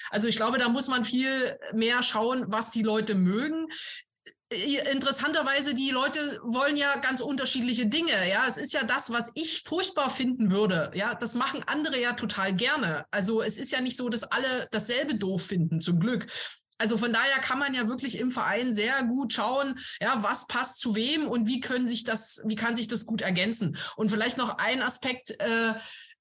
Also 0.10 0.28
ich 0.28 0.38
glaube, 0.38 0.58
da 0.58 0.70
muss 0.70 0.88
man 0.88 1.04
viel 1.04 1.58
mehr 1.74 2.02
schauen, 2.02 2.46
was 2.48 2.72
die 2.72 2.84
Leute 2.84 3.14
mögen 3.14 3.68
interessanterweise, 4.50 5.76
die 5.76 5.90
Leute 5.90 6.40
wollen 6.44 6.78
ja 6.78 6.96
ganz 6.98 7.20
unterschiedliche 7.22 7.88
Dinge. 7.88 8.30
Ja, 8.30 8.46
es 8.48 8.58
ist 8.58 8.74
ja 8.74 8.84
das, 8.84 9.12
was 9.12 9.32
ich 9.36 9.64
furchtbar 9.64 10.10
finden 10.10 10.52
würde. 10.52 10.92
Ja, 10.96 11.16
das 11.16 11.36
machen 11.36 11.64
andere 11.68 12.00
ja 12.00 12.14
total 12.14 12.56
gerne. 12.56 13.06
Also 13.12 13.42
es 13.42 13.58
ist 13.58 13.72
ja 13.72 13.82
nicht 13.82 13.98
so, 13.98 14.08
dass 14.10 14.24
alle 14.24 14.68
dasselbe 14.72 15.16
doof 15.16 15.46
finden, 15.46 15.82
zum 15.82 16.00
Glück. 16.00 16.28
Also 16.78 16.98
von 16.98 17.12
daher 17.12 17.40
kann 17.40 17.60
man 17.60 17.74
ja 17.74 17.88
wirklich 17.88 18.20
im 18.20 18.32
Verein 18.32 18.72
sehr 18.72 19.04
gut 19.04 19.34
schauen, 19.34 19.80
ja, 20.00 20.22
was 20.22 20.48
passt 20.48 20.80
zu 20.80 20.96
wem 20.96 21.28
und 21.28 21.48
wie 21.48 21.60
können 21.60 21.88
sich 21.88 22.04
das, 22.04 22.42
wie 22.46 22.56
kann 22.56 22.76
sich 22.76 22.88
das 22.88 23.06
gut 23.06 23.22
ergänzen. 23.22 23.78
Und 23.96 24.12
vielleicht 24.12 24.38
noch 24.38 24.60
ein 24.60 24.84
Aspekt, 24.84 25.32
äh, 25.40 25.74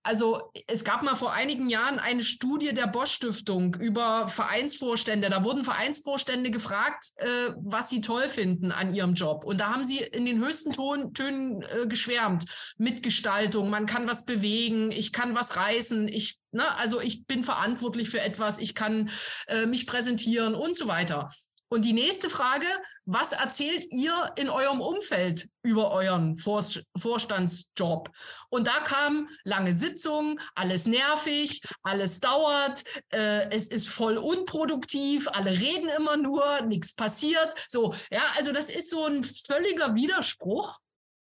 also 0.06 0.52
es 0.68 0.84
gab 0.84 1.02
mal 1.02 1.16
vor 1.16 1.32
einigen 1.32 1.68
Jahren 1.68 1.98
eine 1.98 2.22
Studie 2.22 2.72
der 2.72 2.86
Bosch 2.86 3.10
Stiftung 3.10 3.74
über 3.74 4.28
Vereinsvorstände. 4.28 5.28
Da 5.30 5.42
wurden 5.42 5.64
Vereinsvorstände 5.64 6.52
gefragt, 6.52 7.10
äh, 7.16 7.26
was 7.56 7.90
sie 7.90 8.00
toll 8.00 8.28
finden 8.28 8.70
an 8.70 8.94
ihrem 8.94 9.14
Job. 9.14 9.44
Und 9.44 9.60
da 9.60 9.72
haben 9.72 9.82
sie 9.82 9.98
in 9.98 10.24
den 10.24 10.38
höchsten 10.38 10.72
Ton, 10.72 11.12
Tönen 11.12 11.62
äh, 11.62 11.88
geschwärmt. 11.88 12.44
Mitgestaltung, 12.78 13.68
man 13.68 13.86
kann 13.86 14.06
was 14.06 14.24
bewegen, 14.24 14.92
ich 14.92 15.12
kann 15.12 15.34
was 15.34 15.56
reißen, 15.56 16.06
ich, 16.06 16.38
ne, 16.52 16.64
also 16.78 17.00
ich 17.00 17.26
bin 17.26 17.42
verantwortlich 17.42 18.08
für 18.08 18.20
etwas, 18.20 18.60
ich 18.60 18.76
kann 18.76 19.10
äh, 19.48 19.66
mich 19.66 19.88
präsentieren 19.88 20.54
und 20.54 20.76
so 20.76 20.86
weiter. 20.86 21.28
Und 21.68 21.84
die 21.84 21.92
nächste 21.92 22.30
Frage, 22.30 22.66
was 23.06 23.32
erzählt 23.32 23.86
ihr 23.90 24.32
in 24.36 24.48
eurem 24.48 24.80
Umfeld 24.80 25.48
über 25.62 25.90
euren 25.92 26.36
Vor 26.36 26.64
Vorstandsjob? 26.96 28.10
Und 28.50 28.66
da 28.66 28.78
kam 28.84 29.28
lange 29.44 29.72
Sitzungen, 29.72 30.38
alles 30.54 30.86
nervig, 30.86 31.62
alles 31.82 32.20
dauert, 32.20 32.84
äh, 33.12 33.50
es 33.50 33.68
ist 33.68 33.88
voll 33.88 34.16
unproduktiv, 34.16 35.28
alle 35.28 35.50
reden 35.50 35.88
immer 35.96 36.16
nur, 36.16 36.62
nichts 36.62 36.94
passiert. 36.94 37.52
So, 37.68 37.92
ja, 38.10 38.22
also 38.36 38.52
das 38.52 38.70
ist 38.70 38.90
so 38.90 39.04
ein 39.04 39.24
völliger 39.24 39.94
Widerspruch 39.94 40.78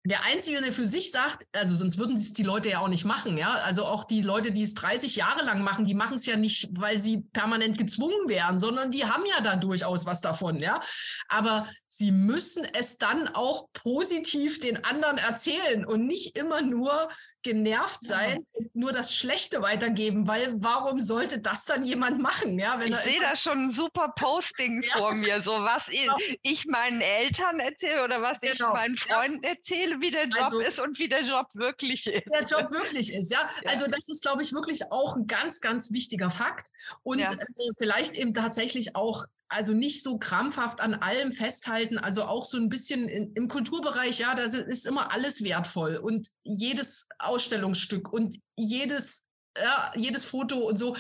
der 0.05 0.25
Einzige, 0.25 0.61
der 0.61 0.73
für 0.73 0.87
sich 0.87 1.11
sagt, 1.11 1.45
also 1.53 1.75
sonst 1.75 1.99
würden 1.99 2.17
es 2.17 2.33
die 2.33 2.43
Leute 2.43 2.71
ja 2.71 2.81
auch 2.81 2.89
nicht 2.89 3.05
machen, 3.05 3.37
ja. 3.37 3.55
Also 3.57 3.85
auch 3.85 4.05
die 4.05 4.23
Leute, 4.23 4.53
die 4.53 4.63
es 4.63 4.75
30 4.75 5.17
Jahre 5.17 5.45
lang 5.45 5.63
machen, 5.63 5.85
die 5.85 5.95
machen 5.95 6.15
es 6.15 6.25
ja 6.25 6.37
nicht, 6.37 6.69
weil 6.73 6.99
sie 6.99 7.23
permanent 7.33 7.77
gezwungen 7.77 8.29
wären, 8.29 8.59
sondern 8.59 8.91
die 8.91 9.05
haben 9.05 9.25
ja 9.27 9.41
da 9.43 9.57
durchaus 9.57 10.07
was 10.07 10.21
davon, 10.21 10.61
ja. 10.61 10.81
Aber 11.29 11.69
sie 11.87 12.13
müssen 12.13 12.65
es 12.65 12.99
dann 12.99 13.29
auch 13.29 13.69
positiv 13.73 14.61
den 14.61 14.85
anderen 14.85 15.19
erzählen 15.19 15.85
und 15.85 16.07
nicht 16.07 16.39
immer 16.39 16.63
nur 16.63 17.09
genervt 17.49 18.05
sein 18.05 18.45
ja. 18.45 18.45
und 18.53 18.77
nur 18.77 18.93
das 18.93 19.15
Schlechte 19.15 19.63
weitergeben, 19.63 20.29
weil 20.29 20.53
warum 20.57 21.01
sollte 21.01 21.39
das 21.39 21.65
dann 21.65 21.83
jemand 21.83 22.21
machen? 22.21 22.59
Ja, 22.59 22.79
ich 22.79 22.95
sehe 22.97 23.21
da 23.21 23.35
schon 23.35 23.59
ein 23.59 23.71
super 23.71 24.13
Posting 24.15 24.83
ja. 24.89 24.99
vor 24.99 25.15
mir, 25.15 25.41
so 25.41 25.53
was 25.63 25.87
genau. 25.87 26.15
ich 26.43 26.67
meinen 26.67 27.01
Eltern 27.01 27.59
erzähle 27.59 28.05
oder 28.05 28.21
was 28.21 28.41
genau. 28.41 28.53
ich 28.53 28.61
meinen 28.61 28.97
Freunden 28.99 29.43
ja. 29.43 29.51
erzähle, 29.51 30.01
wie 30.01 30.11
der 30.11 30.27
Job 30.27 30.45
also, 30.45 30.61
ist 30.61 30.79
und 30.79 30.99
wie 30.99 31.09
der 31.09 31.23
Job 31.23 31.47
wirklich 31.55 32.07
ist. 32.07 32.27
Der 32.31 32.45
Job 32.45 32.71
wirklich 32.71 33.15
ist, 33.15 33.33
ja. 33.33 33.49
Also 33.65 33.87
das 33.87 34.09
ist, 34.09 34.23
glaube 34.23 34.43
ich, 34.43 34.53
wirklich 34.53 34.93
auch 34.93 35.17
ein 35.17 35.27
ganz, 35.27 35.63
ganz 35.63 35.91
wichtiger 35.91 36.31
Fakt 36.31 36.69
und 37.03 37.21
äh, 37.21 37.37
vielleicht 37.79 38.15
eben 38.17 38.35
tatsächlich 38.35 38.95
auch 38.95 39.25
also 39.49 39.73
nicht 39.73 40.03
so 40.03 40.19
krampfhaft 40.19 40.81
an 40.81 40.95
allem 40.95 41.33
festhalten, 41.33 41.99
also 41.99 42.25
auch 42.25 42.45
so 42.45 42.59
ein 42.59 42.69
bisschen 42.69 43.09
in, 43.09 43.33
im 43.35 43.49
Kulturbereich, 43.49 44.19
ja, 44.19 44.35
da 44.35 44.43
ist 44.43 44.87
immer 44.87 45.13
alles 45.13 45.43
wertvoll 45.43 45.97
und 45.97 46.29
jedes 46.45 47.09
Ausstellungsstück 47.19 48.13
und 48.13 48.37
jedes, 48.57 49.27
ja, 49.57 49.93
jedes 49.97 50.27
Foto 50.27 50.59
und 50.59 50.79
so, 50.79 50.97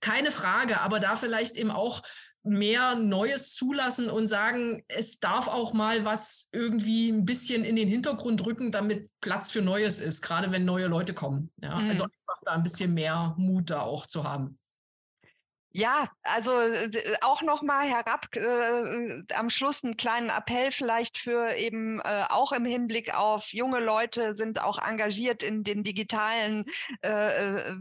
keine 0.00 0.30
Frage, 0.30 0.80
aber 0.80 1.00
da 1.00 1.16
vielleicht 1.16 1.56
eben 1.56 1.70
auch 1.70 2.02
mehr 2.44 2.96
Neues 2.96 3.54
zulassen 3.54 4.10
und 4.10 4.26
sagen, 4.26 4.82
es 4.88 5.20
darf 5.20 5.46
auch 5.46 5.72
mal 5.72 6.04
was 6.04 6.48
irgendwie 6.52 7.08
ein 7.08 7.24
bisschen 7.24 7.64
in 7.64 7.76
den 7.76 7.88
Hintergrund 7.88 8.44
rücken, 8.44 8.72
damit 8.72 9.08
Platz 9.20 9.52
für 9.52 9.62
Neues 9.62 10.00
ist, 10.00 10.22
gerade 10.22 10.50
wenn 10.50 10.64
neue 10.64 10.86
Leute 10.86 11.14
kommen. 11.14 11.52
Ja, 11.62 11.70
also 11.70 11.84
mhm. 11.84 11.90
also 11.90 12.04
einfach 12.04 12.42
da 12.44 12.52
ein 12.52 12.62
bisschen 12.64 12.94
mehr 12.94 13.34
Mut 13.38 13.70
da 13.70 13.82
auch 13.82 14.06
zu 14.06 14.24
haben. 14.24 14.58
Ja, 15.74 16.08
also 16.22 16.52
auch 17.22 17.42
nochmal 17.42 17.88
herab 17.88 18.26
äh, 18.36 19.22
am 19.34 19.48
Schluss 19.48 19.82
einen 19.82 19.96
kleinen 19.96 20.28
Appell 20.28 20.70
vielleicht 20.70 21.16
für 21.16 21.54
eben 21.54 22.00
äh, 22.00 22.24
auch 22.28 22.52
im 22.52 22.66
Hinblick 22.66 23.14
auf 23.14 23.52
junge 23.52 23.80
Leute 23.80 24.34
sind 24.34 24.60
auch 24.60 24.78
engagiert 24.78 25.42
in 25.42 25.64
den 25.64 25.82
digitalen 25.82 26.64
äh, 27.02 27.08
äh 27.08 27.76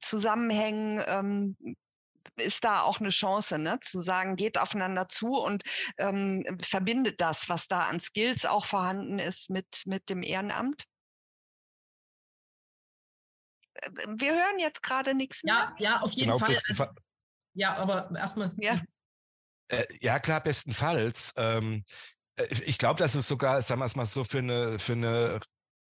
Zusammenhängen. 0.00 1.02
Ähm, 1.06 1.56
ist 2.36 2.64
da 2.64 2.82
auch 2.82 3.00
eine 3.00 3.08
Chance, 3.10 3.58
ne? 3.58 3.78
zu 3.80 4.00
sagen, 4.00 4.36
geht 4.36 4.58
aufeinander 4.58 5.08
zu 5.08 5.38
und 5.38 5.62
ähm, 5.98 6.44
verbindet 6.60 7.20
das, 7.20 7.48
was 7.48 7.68
da 7.68 7.84
an 7.84 8.00
Skills 8.00 8.46
auch 8.46 8.64
vorhanden 8.64 9.18
ist, 9.18 9.50
mit, 9.50 9.82
mit 9.86 10.08
dem 10.08 10.22
Ehrenamt? 10.22 10.84
Äh, 13.74 13.90
wir 14.08 14.32
hören 14.32 14.58
jetzt 14.58 14.82
gerade 14.82 15.14
nichts 15.14 15.42
mehr. 15.42 15.54
Ja, 15.54 15.74
ja, 15.78 16.00
auf 16.00 16.12
jeden 16.12 16.32
genau, 16.32 16.38
Fall. 16.38 16.56
Ja, 17.58 17.74
aber 17.74 18.08
erstmal. 18.16 18.48
Ja. 18.58 18.80
Äh, 19.66 19.84
ja, 20.00 20.20
klar, 20.20 20.40
bestenfalls. 20.40 21.34
Ähm, 21.36 21.82
ich 22.64 22.78
glaube, 22.78 22.98
dass 22.98 23.16
es 23.16 23.26
sogar, 23.26 23.60
sagen 23.62 23.80
wir 23.80 23.84
es 23.84 23.96
mal 23.96 24.06
so, 24.06 24.22
für 24.22 24.38
eine, 24.38 24.78
für 24.78 24.92
eine 24.92 25.40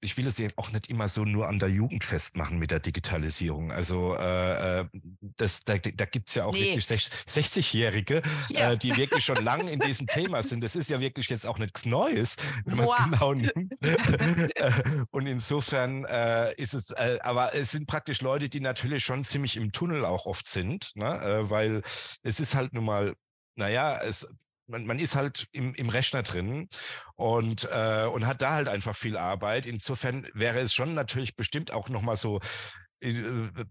ich 0.01 0.17
will 0.17 0.27
es 0.27 0.41
auch 0.57 0.71
nicht 0.71 0.89
immer 0.89 1.09
so 1.09 1.25
nur 1.25 1.49
an 1.49 1.59
der 1.59 1.69
Jugend 1.69 2.05
festmachen 2.05 2.59
mit 2.59 2.71
der 2.71 2.81
Digitalisierung. 2.81 3.73
Also 3.73 4.15
äh, 4.15 4.81
äh 4.81 4.89
das, 5.37 5.61
da, 5.61 5.77
da 5.79 6.05
gibt 6.05 6.29
es 6.29 6.37
ja 6.37 6.45
auch 6.45 6.53
nee. 6.53 6.77
wirklich 6.77 6.85
60-Jährige, 6.85 8.23
ja. 8.51 8.73
äh, 8.73 8.79
die 8.79 8.97
wirklich 8.97 9.25
schon 9.25 9.43
lange 9.43 9.71
in 9.71 9.81
diesem 9.81 10.07
Thema 10.07 10.43
sind. 10.43 10.63
Das 10.63 10.77
ist 10.77 10.89
ja 10.91 11.01
wirklich 11.01 11.29
jetzt 11.29 11.47
auch 11.47 11.59
nichts 11.59 11.85
Neues, 11.85 12.37
wenn 12.65 12.77
man 12.77 12.87
es 12.87 13.05
genau 13.05 13.35
nimmt. 13.35 13.73
Äh, 13.83 14.73
und 15.11 15.27
insofern 15.27 16.05
äh, 16.05 16.53
ist 16.55 16.75
es, 16.75 16.91
äh, 16.91 17.19
aber 17.23 17.55
es 17.55 17.73
sind 17.73 17.87
praktisch 17.87 18.21
Leute, 18.21 18.49
die 18.49 18.61
natürlich 18.61 19.05
schon 19.05 19.25
ziemlich 19.25 19.57
im 19.57 19.73
Tunnel 19.73 20.05
auch 20.05 20.27
oft 20.27 20.47
sind, 20.47 20.93
ne? 20.95 21.45
weil 21.49 21.83
es 22.23 22.41
ist 22.41 22.55
halt 22.55 22.73
nun 22.73 22.85
mal 22.85 23.15
naja, 23.59 23.99
es 23.99 24.29
man, 24.69 24.87
man 24.87 24.99
ist 24.99 25.17
halt 25.17 25.49
im, 25.53 25.75
im 25.75 25.89
Rechner 25.89 26.23
drin 26.23 26.69
und, 27.17 27.69
äh, 27.73 28.07
und 28.07 28.27
hat 28.27 28.43
da 28.43 28.53
halt 28.53 28.69
einfach 28.69 28.95
viel 28.95 29.17
Arbeit. 29.17 29.67
Insofern 29.67 30.29
wäre 30.35 30.61
es 30.61 30.75
schon 30.75 30.95
natürlich 30.95 31.37
bestimmt 31.37 31.73
auch 31.73 31.89
nochmal 31.89 32.17
so 32.17 32.41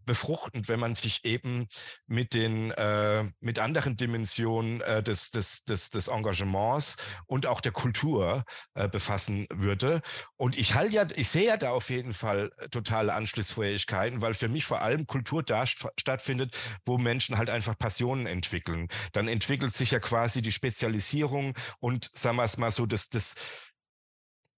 befruchtend, 0.06 0.70
wenn 0.70 0.80
man 0.80 0.96
sich 0.96 1.26
eben 1.26 1.68
mit 2.06 2.34
den 2.34 2.72
äh, 2.72 3.24
mit 3.40 3.60
anderen 3.60 3.98
Dimensionen 3.98 4.82
äh, 4.82 5.04
des, 5.04 5.32
des, 5.32 5.64
des, 5.66 5.90
des 5.90 6.08
Engagements 6.08 6.98
und 7.26 7.46
auch 7.46 7.60
der 7.62 7.72
Kultur 7.72 8.46
äh, 8.74 8.88
befassen 8.88 9.46
würde. 9.54 10.02
Und 10.38 10.58
ich 10.58 10.76
halte 10.76 10.96
ja, 10.96 11.08
ich 11.16 11.30
sehe 11.30 11.46
ja 11.46 11.58
da 11.58 11.72
auf 11.72 11.90
jeden 11.90 12.14
Fall 12.14 12.52
totale 12.72 13.14
Anschlussfähigkeiten, 13.14 14.22
weil 14.22 14.34
für 14.34 14.48
mich 14.48 14.66
vor 14.66 14.82
allem 14.82 15.08
Kultur 15.08 15.44
da 15.44 15.66
st 15.66 15.88
stattfindet, 16.00 16.58
wo 16.86 16.98
Menschen 16.98 17.38
halt 17.38 17.50
einfach 17.50 17.78
Passionen 17.78 18.28
entwickeln. 18.28 18.88
Dann 19.12 19.28
entwickelt 19.28 19.76
sich 19.76 19.92
ja 19.92 20.00
quasi 20.00 20.42
die 20.42 20.52
Spezialisierung 20.52 21.54
und 21.80 22.10
sagen 22.14 22.38
wir 22.38 22.44
es 22.44 22.58
mal 22.58 22.72
so, 22.72 22.86
das, 22.86 23.10
das 23.10 23.36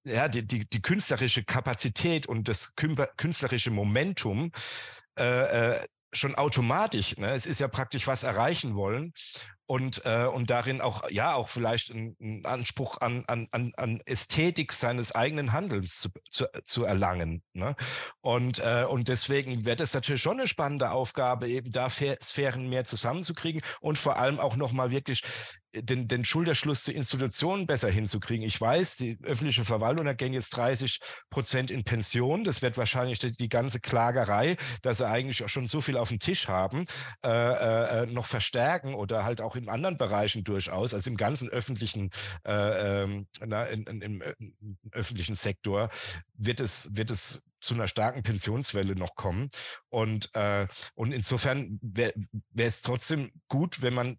ja, 0.06 0.28
die, 0.28 0.46
die, 0.46 0.70
die 0.70 0.82
künstlerische 0.82 1.44
Kapazität 1.44 2.28
und 2.28 2.48
das 2.48 2.74
künstlerische 2.76 3.72
Momentum 3.72 4.52
äh, 5.18 5.74
äh, 5.74 5.88
schon 6.14 6.36
automatisch. 6.36 7.18
Ne? 7.18 7.32
Es 7.32 7.46
ist 7.46 7.60
ja 7.60 7.68
praktisch 7.68 8.08
was 8.08 8.24
erreichen 8.24 8.76
wollen 8.76 9.14
und, 9.68 10.04
äh, 10.06 10.26
und 10.26 10.50
darin 10.50 10.82
auch, 10.82 11.08
ja, 11.12 11.36
auch 11.36 11.50
vielleicht 11.50 11.92
einen 11.92 12.44
Anspruch 12.46 12.98
an, 13.02 13.24
an, 13.28 13.48
an 13.52 14.02
Ästhetik 14.06 14.74
seines 14.74 15.14
eigenen 15.14 15.52
Handelns 15.52 16.00
zu, 16.00 16.10
zu, 16.32 16.48
zu 16.64 16.86
erlangen. 16.86 17.44
Ne? 17.54 17.76
Und, 18.22 18.60
äh, 18.60 18.86
und 18.90 19.10
deswegen 19.10 19.66
wird 19.66 19.82
es 19.82 19.94
natürlich 19.94 20.24
schon 20.24 20.40
eine 20.40 20.48
spannende 20.48 20.90
Aufgabe, 20.90 21.48
eben 21.48 21.70
da 21.70 21.88
Sphären 21.90 22.70
mehr 22.70 22.84
zusammenzukriegen 22.84 23.62
und 23.80 24.00
vor 24.00 24.18
allem 24.18 24.40
auch 24.40 24.56
nochmal 24.56 24.90
wirklich 24.90 25.22
den, 25.76 26.08
den 26.08 26.26
Schulterschluss 26.26 26.84
zu 26.84 26.92
Institutionen 26.92 27.68
besser 27.68 27.90
hinzukriegen. 27.90 28.46
Ich 28.46 28.60
weiß, 28.60 28.98
die 28.98 29.18
öffentliche 29.24 29.66
Verwaltung, 29.66 30.06
da 30.06 30.14
gehen 30.14 30.34
jetzt 30.34 30.52
30 30.52 31.00
Prozent 31.30 31.72
in 31.72 31.84
Pension. 31.84 32.44
Das 32.44 32.62
wird 32.62 32.78
wahrscheinlich 32.78 33.20
die, 33.20 33.32
die, 33.32 33.50
ganze 33.50 33.80
Klagerei, 33.80 34.58
dass 34.82 34.98
sie 34.98 35.08
eigentlich 35.08 35.44
auch 35.44 35.50
schon 35.50 35.68
so 35.68 35.82
viel 35.82 35.98
auf 35.98 36.10
dem 36.10 36.20
Tisch 36.20 36.48
haben, 36.48 36.86
äh, 37.24 37.30
äh, 37.30 38.04
äh 38.04 38.06
noch 38.08 38.26
verstärken 38.26 38.96
oder 38.96 39.26
halt 39.26 39.42
auch 39.42 39.56
in 39.56 39.70
anderen 39.70 39.98
Bereichen 39.98 40.44
durchaus, 40.44 40.94
also 40.94 41.10
im 41.10 41.18
ganzen 41.18 41.50
öffentlichen, 41.50 42.10
äh, 42.46 43.04
ähm, 43.04 43.28
na, 43.46 43.64
in, 43.66 43.84
in, 43.84 44.02
im, 44.02 44.22
äh, 44.22 44.34
im 44.40 44.78
öffentlichen 44.92 45.36
Sektor 45.36 45.90
wird 46.34 46.60
es, 46.60 46.90
wird 46.94 47.12
es 47.12 47.44
zu 47.60 47.74
einer 47.74 47.88
starken 47.88 48.24
Pensionswelle 48.24 48.96
noch 48.96 49.16
kommen. 49.16 49.50
Und, 49.90 50.34
äh, 50.36 50.68
und 50.96 51.12
insofern 51.12 51.80
wäre 51.82 52.14
es 52.56 52.82
trotzdem 52.82 53.32
gut, 53.48 53.82
wenn 53.82 53.94
man 53.94 54.18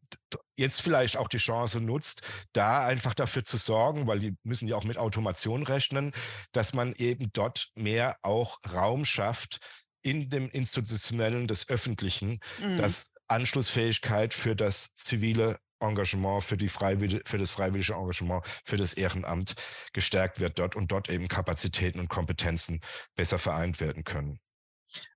jetzt 0.60 0.82
vielleicht 0.82 1.16
auch 1.16 1.28
die 1.28 1.38
Chance 1.38 1.80
nutzt, 1.80 2.22
da 2.52 2.86
einfach 2.86 3.14
dafür 3.14 3.42
zu 3.42 3.56
sorgen, 3.56 4.06
weil 4.06 4.20
die 4.20 4.36
müssen 4.44 4.68
ja 4.68 4.76
auch 4.76 4.84
mit 4.84 4.98
Automation 4.98 5.64
rechnen, 5.64 6.12
dass 6.52 6.74
man 6.74 6.94
eben 6.94 7.30
dort 7.32 7.70
mehr 7.74 8.16
auch 8.22 8.58
Raum 8.72 9.04
schafft 9.04 9.58
in 10.02 10.30
dem 10.30 10.48
Institutionellen 10.50 11.48
des 11.48 11.68
Öffentlichen, 11.68 12.38
mhm. 12.60 12.78
dass 12.78 13.10
Anschlussfähigkeit 13.26 14.34
für 14.34 14.54
das 14.54 14.94
zivile 14.96 15.58
Engagement, 15.80 16.44
für, 16.44 16.56
die 16.56 16.68
Freiwillige, 16.68 17.22
für 17.24 17.38
das 17.38 17.50
freiwillige 17.50 17.94
Engagement, 17.94 18.44
für 18.64 18.76
das 18.76 18.92
Ehrenamt 18.92 19.54
gestärkt 19.92 20.40
wird 20.40 20.58
dort 20.58 20.76
und 20.76 20.92
dort 20.92 21.08
eben 21.08 21.26
Kapazitäten 21.28 22.00
und 22.00 22.08
Kompetenzen 22.08 22.80
besser 23.16 23.38
vereint 23.38 23.80
werden 23.80 24.04
können. 24.04 24.40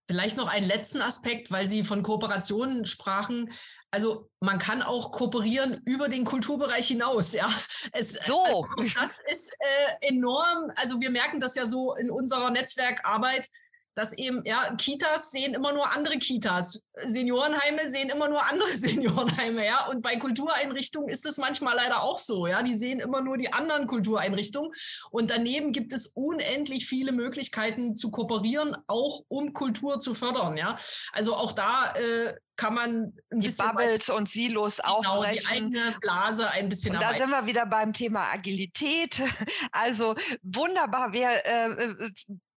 Vielleicht 0.07 0.37
noch 0.37 0.49
einen 0.49 0.67
letzten 0.67 1.01
Aspekt, 1.01 1.51
weil 1.51 1.67
Sie 1.67 1.85
von 1.85 2.03
Kooperationen 2.03 2.85
sprachen. 2.85 3.51
Also 3.95 4.29
man 4.41 4.59
kann 4.59 4.83
auch 4.83 5.13
kooperieren 5.13 5.81
über 5.85 6.09
den 6.09 6.25
Kulturbereich 6.25 6.89
hinaus. 6.89 7.33
Ja, 7.33 7.49
es, 7.93 8.15
so. 8.27 8.67
Also 8.77 8.93
das 8.99 9.21
ist 9.31 9.55
äh, 9.61 10.09
enorm. 10.09 10.73
Also 10.75 11.01
wir 11.01 11.11
merken 11.11 11.39
das 11.39 11.55
ja 11.55 11.65
so 11.65 11.95
in 11.95 12.11
unserer 12.11 12.51
Netzwerkarbeit 12.51 13.49
dass 13.95 14.13
eben, 14.17 14.43
ja, 14.45 14.75
Kitas 14.77 15.31
sehen 15.31 15.55
immer 15.55 15.73
nur 15.73 15.93
andere 15.95 16.19
Kitas, 16.19 16.89
Seniorenheime 17.05 17.91
sehen 17.91 18.11
immer 18.11 18.29
nur 18.29 18.45
andere 18.51 18.69
Seniorenheime, 18.77 19.65
ja. 19.65 19.87
Und 19.87 20.03
bei 20.03 20.17
Kultureinrichtungen 20.17 21.09
ist 21.09 21.27
es 21.27 21.39
manchmal 21.39 21.77
leider 21.77 22.03
auch 22.03 22.19
so, 22.19 22.47
ja. 22.47 22.63
Die 22.63 22.75
sehen 22.75 23.01
immer 23.01 23.21
nur 23.21 23.37
die 23.37 23.53
anderen 23.53 23.87
Kultureinrichtungen. 23.87 24.73
Und 25.11 25.31
daneben 25.31 25.73
gibt 25.73 25.93
es 25.93 26.09
unendlich 26.15 26.87
viele 26.87 27.13
Möglichkeiten 27.13 27.97
zu 27.97 28.11
kooperieren, 28.11 28.77
auch 28.87 29.23
um 29.29 29.53
Kultur 29.53 29.99
zu 30.01 30.15
fördern, 30.15 30.57
ja. 30.57 30.75
Also 31.13 31.35
auch 31.37 31.53
da 31.53 31.93
äh, 31.95 32.35
kann 32.57 32.75
man 32.75 33.13
ein 33.31 33.41
die 33.41 33.49
bisschen 33.49 33.69
Bubbles 33.69 34.11
und 34.11 34.31
Silos 34.31 34.77
genau, 34.77 34.99
aufbrechen. 34.99 35.71
Die 35.71 35.79
eigene 35.79 35.97
Blase 36.01 36.49
ein 36.49 36.69
bisschen. 36.69 36.95
Und 36.95 37.03
da 37.03 37.15
sind 37.15 37.31
wir 37.31 37.47
wieder 37.47 37.67
beim 37.67 37.93
Thema 37.93 38.33
Agilität. 38.33 39.21
Also 39.73 40.15
wunderbar. 40.43 41.13
Wir 41.13 41.29
äh, 41.45 41.71
äh 41.71 42.11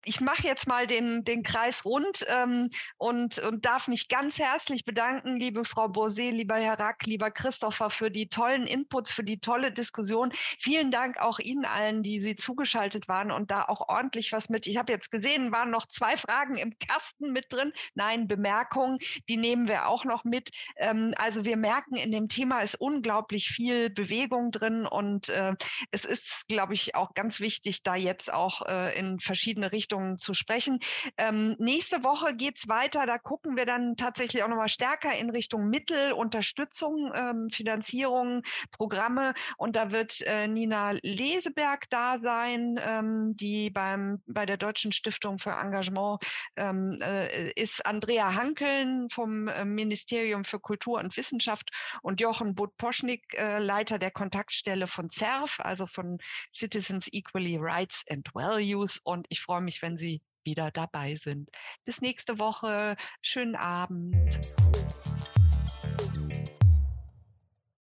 ich 0.07 0.21
mache 0.21 0.47
jetzt 0.47 0.69
mal 0.69 0.87
den, 0.87 1.25
den 1.25 1.43
Kreis 1.43 1.85
rund 1.85 2.25
ähm, 2.29 2.71
und, 2.97 3.41
und 3.41 3.67
darf 3.67 3.89
mich 3.89 4.09
ganz 4.09 4.39
herzlich 4.39 4.85
bedanken, 4.85 5.37
liebe 5.37 5.65
Frau 5.65 5.87
Bosé, 5.87 6.31
lieber 6.31 6.55
Herr 6.55 6.79
Rack, 6.79 7.05
lieber 7.07 7.31
Christopher, 7.33 7.91
für 7.91 8.11
die 8.11 8.29
tollen 8.29 8.69
Inputs, 8.69 9.11
für 9.13 9.25
die 9.25 9.41
tolle 9.41 9.73
Diskussion. 9.73 10.31
Vielen 10.33 10.93
Dank 10.93 11.19
auch 11.19 11.41
Ihnen 11.41 11.65
allen, 11.65 12.05
die 12.05 12.21
Sie 12.21 12.37
zugeschaltet 12.37 13.09
waren 13.09 13.33
und 13.33 13.51
da 13.51 13.65
auch 13.65 13.89
ordentlich 13.89 14.31
was 14.31 14.49
mit. 14.49 14.69
Ich 14.69 14.77
habe 14.77 14.93
jetzt 14.93 15.11
gesehen, 15.11 15.51
waren 15.51 15.71
noch 15.71 15.87
zwei 15.87 16.17
Fragen 16.17 16.55
im 16.55 16.73
Kasten 16.79 17.33
mit 17.33 17.53
drin. 17.53 17.73
Nein, 17.95 18.29
Bemerkungen, 18.29 18.99
die 19.29 19.37
nehmen 19.37 19.67
wir 19.67 19.89
auch 19.89 20.05
noch 20.05 20.23
mit. 20.23 20.51
Ähm, 20.77 21.15
also 21.19 21.45
wir 21.45 21.57
merken, 21.57 21.97
in 21.97 22.13
dem 22.13 22.29
Thema 22.29 22.61
ist 22.61 22.77
unglaublich 22.77 23.49
viel 23.49 23.91
Bewegung 23.91 24.53
drin 24.53 24.87
und 24.87 25.31
äh, 25.31 25.55
es 25.91 26.05
ist, 26.05 26.47
glaube 26.47 26.75
ich, 26.75 26.95
auch 26.95 27.15
ganz 27.15 27.41
wichtig, 27.41 27.83
da 27.83 27.97
jetzt 27.97 28.33
auch 28.33 28.63
äh, 28.63 28.97
in 28.97 29.19
verschiedene 29.19 29.73
Richtungen 29.73 29.96
Richtungen 29.97 30.19
zu 30.19 30.35
sprechen. 30.35 30.81
Ähm, 31.17 31.57
nächste 31.59 32.05
Woche 32.05 32.35
geht 32.35 32.59
es 32.59 32.69
weiter. 32.69 33.07
Da 33.07 33.19
gucken 33.19 33.57
wir 33.57 33.67
dann 33.67 33.97
tatsächlich 33.97 34.43
auch 34.43 34.49
nochmal 34.49 34.69
stärker 34.69 35.13
in 35.19 35.31
Richtung 35.31 35.69
Mittel, 35.69 36.13
Unterstützung, 36.13 37.13
ähm, 37.15 37.49
Finanzierung, 37.51 38.43
Programme. 38.71 39.35
Und 39.57 39.77
da 39.77 39.91
wird 39.91 40.21
äh, 40.23 40.49
Nina 40.49 40.93
Leseberg 41.03 41.89
da 41.91 42.19
sein, 42.19 42.79
ähm, 42.83 43.37
die 43.37 43.71
beim, 43.71 44.23
bei 44.27 44.47
der 44.47 44.57
Deutschen 44.57 44.93
Stiftung 44.93 45.39
für 45.39 45.51
Engagement 45.51 46.23
ähm, 46.57 46.99
äh, 47.03 47.51
ist. 47.53 47.85
Andrea 47.87 48.35
Hankeln 48.35 49.09
vom 49.11 49.49
äh, 49.49 49.65
Ministerium 49.65 50.45
für 50.45 50.61
Kultur 50.61 50.99
und 50.99 51.17
Wissenschaft 51.17 51.71
und 52.03 52.21
Jochen 52.21 52.55
Budposchnik, 52.55 53.35
äh, 53.35 53.59
Leiter 53.59 53.99
der 53.99 54.11
Kontaktstelle 54.11 54.87
von 54.87 55.11
CERF, 55.11 55.61
also 55.61 55.87
von 55.87 56.19
Citizens 56.55 57.09
Equally 57.13 57.57
Rights 57.59 58.05
and 58.11 58.29
Values. 58.35 59.01
Und 59.05 59.27
ich 59.29 59.41
freue 59.41 59.61
mich, 59.61 59.83
wenn 59.87 59.97
Sie 59.97 60.21
wieder 60.45 60.71
dabei 60.73 61.15
sind. 61.15 61.49
Bis 61.85 62.01
nächste 62.01 62.39
Woche. 62.41 62.97
Schönen 63.23 63.55
Abend. 63.55 64.17